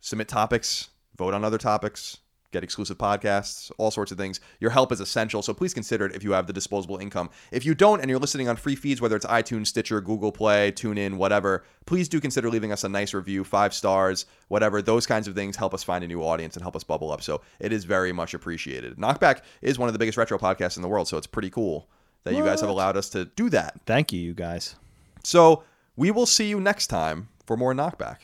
Submit 0.00 0.28
topics, 0.28 0.90
vote 1.18 1.34
on 1.34 1.44
other 1.44 1.58
topics, 1.58 2.18
get 2.52 2.64
exclusive 2.64 2.98
podcasts, 2.98 3.70
all 3.78 3.90
sorts 3.90 4.12
of 4.12 4.18
things. 4.18 4.40
Your 4.60 4.70
help 4.70 4.92
is 4.92 5.00
essential, 5.00 5.42
so 5.42 5.52
please 5.54 5.74
consider 5.74 6.06
it 6.06 6.14
if 6.14 6.24
you 6.24 6.32
have 6.32 6.46
the 6.46 6.52
disposable 6.52 6.98
income. 6.98 7.30
If 7.52 7.64
you 7.64 7.74
don't 7.74 8.00
and 8.00 8.08
you're 8.08 8.18
listening 8.18 8.48
on 8.48 8.56
free 8.56 8.76
feeds, 8.76 9.00
whether 9.00 9.16
it's 9.16 9.26
iTunes, 9.26 9.68
Stitcher, 9.68 10.00
Google 10.00 10.32
Play, 10.32 10.72
TuneIn, 10.72 11.16
whatever, 11.16 11.64
please 11.86 12.08
do 12.08 12.20
consider 12.20 12.50
leaving 12.50 12.72
us 12.72 12.84
a 12.84 12.88
nice 12.88 13.14
review, 13.14 13.44
five 13.44 13.74
stars, 13.74 14.26
whatever. 14.48 14.82
Those 14.82 15.06
kinds 15.06 15.28
of 15.28 15.34
things 15.34 15.56
help 15.56 15.74
us 15.74 15.82
find 15.82 16.04
a 16.04 16.08
new 16.08 16.22
audience 16.22 16.56
and 16.56 16.62
help 16.62 16.76
us 16.76 16.84
bubble 16.84 17.12
up. 17.12 17.22
So 17.22 17.42
it 17.60 17.72
is 17.72 17.84
very 17.84 18.12
much 18.12 18.34
appreciated. 18.34 18.96
Knockback 18.96 19.42
is 19.62 19.78
one 19.78 19.88
of 19.88 19.92
the 19.92 19.98
biggest 19.98 20.18
retro 20.18 20.38
podcasts 20.38 20.76
in 20.76 20.82
the 20.82 20.88
world, 20.88 21.08
so 21.08 21.16
it's 21.16 21.26
pretty 21.26 21.50
cool 21.50 21.88
that 22.24 22.34
you 22.34 22.44
guys 22.44 22.60
have 22.60 22.70
allowed 22.70 22.96
us 22.96 23.08
to 23.10 23.24
do 23.24 23.48
that. 23.50 23.80
Thank 23.86 24.12
you, 24.12 24.20
you 24.20 24.34
guys. 24.34 24.74
So 25.22 25.62
we 25.94 26.10
will 26.10 26.26
see 26.26 26.48
you 26.48 26.60
next 26.60 26.88
time 26.88 27.28
for 27.46 27.56
more 27.56 27.72
Knockback. 27.72 28.16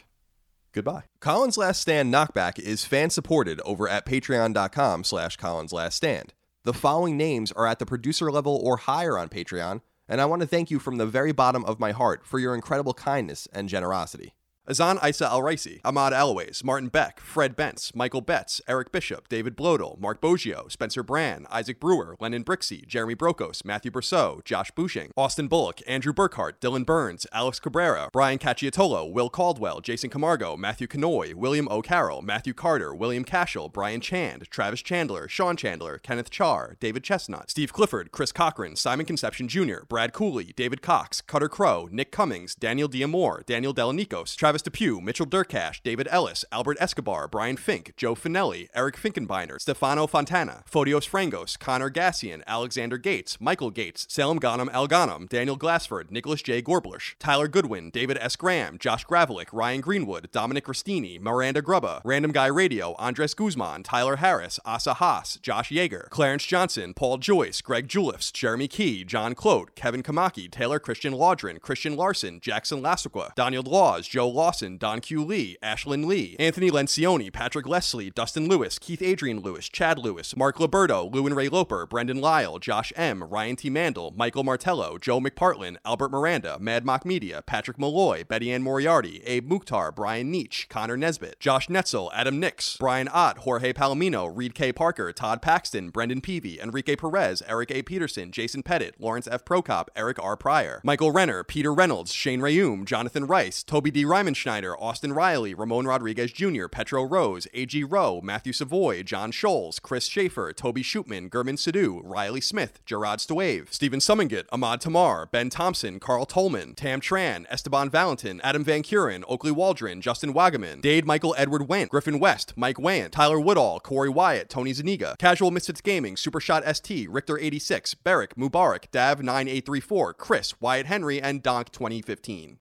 Goodbye. 0.73 1.05
Colin's 1.21 1.59
Last 1.59 1.81
Stand 1.81 2.13
Knockback 2.13 2.59
is 2.59 2.85
fan 2.85 3.11
supported 3.11 3.61
over 3.61 3.89
at 3.89 4.07
patreon.com 4.07 5.05
slash 5.05 5.37
Colin's 5.37 5.73
Last 5.73 5.97
Stand. 5.97 6.33
The 6.65 6.73
following 6.73 7.17
names 7.17 7.53
are 7.53 7.67
at 7.67 7.79
the 7.79 7.87
producer 7.87 8.31
level 8.31 8.61
or 8.63 8.77
higher 8.79 9.19
on 9.19 9.29
Patreon, 9.29 9.81
and 10.09 10.21
I 10.21 10.27
want 10.27 10.43
to 10.43 10.49
thank 10.49 10.71
you 10.71 10.79
from 10.79 10.97
the 10.97 11.07
very 11.07 11.33
bottom 11.33 11.65
of 11.65 11.81
my 11.81 11.93
heart 11.93 12.25
for 12.25 12.39
your 12.39 12.55
incredible 12.55 12.95
kindness 12.95 13.49
and 13.53 13.69
generosity. 13.69 14.35
Azan 14.69 14.97
Isa 15.05 15.27
Al 15.29 15.41
Raisi, 15.41 15.81
Ahmad 15.85 16.13
Always, 16.13 16.63
Martin 16.63 16.89
Beck, 16.89 17.19
Fred 17.19 17.57
Bentz, 17.57 17.97
Michael 17.97 18.21
Betts, 18.21 18.61
Eric 18.69 18.93
Bishop, 18.93 19.29
David 19.29 19.57
Blodel, 19.57 19.99
Mark 19.99 20.21
Boggio, 20.21 20.71
Spencer 20.71 21.03
Brand, 21.03 21.49
Isaac 21.51 21.81
Brewer, 21.81 22.17
Lennon 22.21 22.45
Brixey, 22.45 22.87
Jeremy 22.87 23.17
Brokos, 23.17 23.65
Matthew 23.65 23.91
Berceau, 23.91 24.41
Josh 24.45 24.71
Bushing, 24.71 25.11
Austin 25.17 25.49
Bullock, 25.49 25.81
Andrew 25.85 26.13
Burkhart, 26.13 26.61
Dylan 26.61 26.87
Burns, 26.87 27.27
Alex 27.33 27.59
Cabrera, 27.59 28.09
Brian 28.13 28.39
Cacciatolo, 28.39 29.11
Will 29.11 29.29
Caldwell, 29.29 29.81
Jason 29.81 30.09
Camargo, 30.09 30.57
Matthew 30.57 30.87
Canoy, 30.87 31.35
William 31.35 31.67
O'Carroll, 31.69 32.23
Matthew 32.23 32.55
Carter, 32.55 32.95
William 32.95 33.25
Cashel, 33.25 33.69
Brian 33.69 34.01
Chand, 34.01 34.49
Travis 34.49 34.81
Chandler, 34.81 35.27
Sean 35.27 35.57
Chandler, 35.57 35.99
Kenneth 35.99 36.31
Char, 36.31 36.77
David 36.79 37.03
Chestnut, 37.03 37.51
Steve 37.51 37.73
Clifford, 37.73 38.13
Chris 38.13 38.31
Cochran, 38.31 38.77
Simon 38.77 39.07
Conception 39.07 39.49
Jr., 39.49 39.79
Brad 39.89 40.13
Cooley, 40.13 40.53
David 40.55 40.83
Cox, 40.83 41.21
Cutter 41.21 41.49
Crow, 41.49 41.89
Nick 41.91 42.13
Cummings, 42.13 42.55
Daniel 42.55 42.89
Diamore, 42.89 43.45
Daniel 43.45 43.75
Delanikos, 43.75 44.37
Travis 44.37 44.52
Depew, 44.61 45.01
Mitchell 45.01 45.25
Durkash, 45.25 45.81
David 45.83 46.09
Ellis, 46.11 46.45
Albert 46.53 46.77
Escobar, 46.81 47.29
Brian 47.29 47.57
Fink, 47.57 47.95
Joe 47.97 48.15
Finelli, 48.15 48.69
Eric 48.75 48.97
Finkenbeiner, 48.97 49.59
Stefano 49.59 50.07
Fontana, 50.07 50.63
Photios 50.71 51.09
Frangos, 51.09 51.59
Connor 51.59 51.91
Gassian, 51.91 52.43
Alexander 52.47 52.99
Gates, 52.99 53.41
Michael 53.41 53.71
Gates, 53.71 54.07
Salem 54.11 54.39
Ghanem 54.39 54.69
Al 54.73 54.89
Ghanem, 54.89 55.29
Daniel 55.29 55.57
Glassford, 55.57 56.11
Nicholas 56.11 56.43
J. 56.43 56.61
Gorblush, 56.61 57.15
Tyler 57.19 57.49
Goodwin, 57.49 57.91
David 57.91 58.19
S. 58.21 58.37
Graham, 58.37 58.77
Josh 58.79 59.07
Gravelick, 59.07 59.49
Ryan 59.53 59.81
Greenwood, 59.81 60.31
Dominic 60.33 60.67
Ristini, 60.67 61.21
Miranda 61.21 61.63
Grubba, 61.63 62.03
Random 62.05 62.33
Guy 62.33 62.47
Radio, 62.49 62.95
Andres 62.99 63.33
Guzman, 63.33 63.83
Tyler 63.83 64.17
Harris, 64.17 64.59
Asa 64.67 64.95
Haas, 64.95 65.39
Josh 65.41 65.71
Yeager, 65.71 66.11
Clarence 66.11 66.45
Johnson, 66.45 66.93
Paul 66.95 67.19
Joyce, 67.19 67.61
Greg 67.61 67.87
Juliffs, 67.87 68.33
Jeremy 68.33 68.67
Key, 68.67 69.05
John 69.05 69.35
Clote, 69.35 69.75
Kevin 69.75 70.03
Kamaki, 70.03 70.51
Taylor 70.51 70.81
Christian 70.81 71.15
Laudrin, 71.15 71.61
Christian 71.61 71.97
Larson, 71.97 72.41
Jackson 72.41 72.83
Lassequa, 72.83 73.35
Daniel 73.35 73.63
Laws, 73.63 74.09
Joe 74.09 74.29
Lawson, 74.43 74.77
Don 74.77 75.01
Q. 75.01 75.25
Lee, 75.25 75.57
Ashlyn 75.63 76.05
Lee, 76.05 76.35
Anthony 76.41 76.69
Lencioni, 76.69 77.33
Patrick 77.33 77.65
Leslie, 77.65 78.11
Dustin 78.11 78.49
Lewis, 78.49 78.77
Keith 78.77 79.01
Adrian 79.01 79.39
Lewis, 79.39 79.69
Chad 79.69 80.01
Lewis, 80.01 80.37
Mark 80.37 80.57
Liberto, 80.57 81.09
Lewin 81.15 81.33
Ray 81.33 81.49
Loper, 81.49 81.87
Brendan 81.87 82.21
Lyle, 82.21 82.59
Josh 82.59 82.93
M., 82.97 83.23
Ryan 83.23 83.55
T. 83.55 83.71
Mandel, 83.71 84.13
Michael 84.17 84.43
Martello, 84.43 84.99
Joe 84.99 85.21
McPartlin, 85.21 85.77
Albert 85.85 86.11
Miranda, 86.11 86.59
Mad 86.59 86.85
Mock 86.85 87.05
Media, 87.05 87.41
Patrick 87.47 87.79
Malloy, 87.79 88.25
Betty 88.25 88.51
Ann 88.51 88.65
Moriarty, 88.65 89.23
Abe 89.25 89.49
Mukhtar, 89.49 89.93
Brian 89.93 90.33
Nietzsche, 90.33 90.67
Connor 90.69 90.97
Nesbitt, 90.97 91.39
Josh 91.39 91.69
Netzel, 91.69 92.11
Adam 92.13 92.41
Nix, 92.41 92.77
Brian 92.79 93.09
Ott, 93.13 93.39
Jorge 93.39 93.73
Palomino, 93.73 94.29
Reed 94.37 94.57
K. 94.57 94.73
Parker, 94.73 95.13
Todd 95.13 95.41
Paxton, 95.41 95.91
Brendan 95.91 96.21
Peavy, 96.21 96.59
Enrique 96.61 96.97
Perez, 96.97 97.45
Eric 97.47 97.71
A. 97.71 97.83
Peterson, 97.83 98.33
Jason 98.33 98.65
Pettit, 98.65 98.97
Lawrence 98.99 99.29
F. 99.31 99.45
Prokop, 99.45 99.87
Eric 99.95 100.19
R. 100.21 100.37
Pryor, 100.37 100.81
Michael 100.83 101.13
Renner, 101.13 101.45
Peter 101.45 101.73
Reynolds, 101.73 102.13
Shane 102.13 102.41
Rayum, 102.41 102.85
Jonathan 102.85 103.29
Rice, 103.29 103.63
Toby 103.63 103.93
D. 103.93 104.05
Rymanschneider, 104.33 104.75
Austin 104.79 105.13
Riley, 105.13 105.55
Ramon 105.55 105.87
Rodriguez 105.87 106.33
Jr., 106.33 106.67
Petro 106.67 107.05
Rose, 107.05 107.47
A.G. 107.55 107.85
Rowe, 107.85 108.21
Matthew 108.23 108.53
Savoy, 108.53 109.03
John 109.03 109.31
Scholes, 109.33 109.81
Chris 109.81 110.07
Schaefer, 110.07 110.53
Toby 110.53 110.83
Shootman, 110.83 111.31
German 111.33 111.57
Sidhu, 111.57 112.01
Riley 112.03 112.41
Smith, 112.41 112.81
Gerard 112.85 113.19
Stwave, 113.19 113.73
Stephen 113.73 114.01
Summingett, 114.01 114.47
Ahmad 114.51 114.81
Tamar, 114.81 115.27
Ben 115.27 115.51
Thompson, 115.51 116.01
Carl 116.01 116.27
Tolman, 116.27 116.75
Tam 116.75 117.01
Tran, 117.01 117.47
Esteban 117.51 117.91
Valentin, 117.91 118.41
Adam 118.43 118.65
Van 118.65 118.83
Kuren, 118.83 119.23
Oakley 119.29 119.53
Waldron, 119.53 120.01
Justin 120.01 120.33
Wagaman, 120.33 120.81
Dade 120.81 121.07
Michael 121.07 121.35
Edward 121.37 121.63
Wendt, 121.63 121.91
Griffin 121.91 122.19
West, 122.19 122.55
Mike 122.57 122.77
Wayant, 122.77 123.11
Tyler 123.11 123.41
Woodall, 123.41 123.81
Corey 123.81 124.09
Wyatt, 124.09 124.49
Tony 124.49 124.73
Zaniga, 124.73 125.17
Casual 125.19 125.51
Misfits 125.51 125.81
Gaming, 125.81 126.17
Supershot 126.17 126.63
ST, 126.75 127.09
Richter86, 127.09 127.97
Barrick, 128.03 128.35
Mubarak, 128.37 128.91
Dav9834, 128.93 130.17
Chris, 130.17 130.61
Wyatt 130.61 130.87
Henry, 130.87 131.21
and 131.21 131.43
Donk 131.43 131.71
2015. 131.71 132.59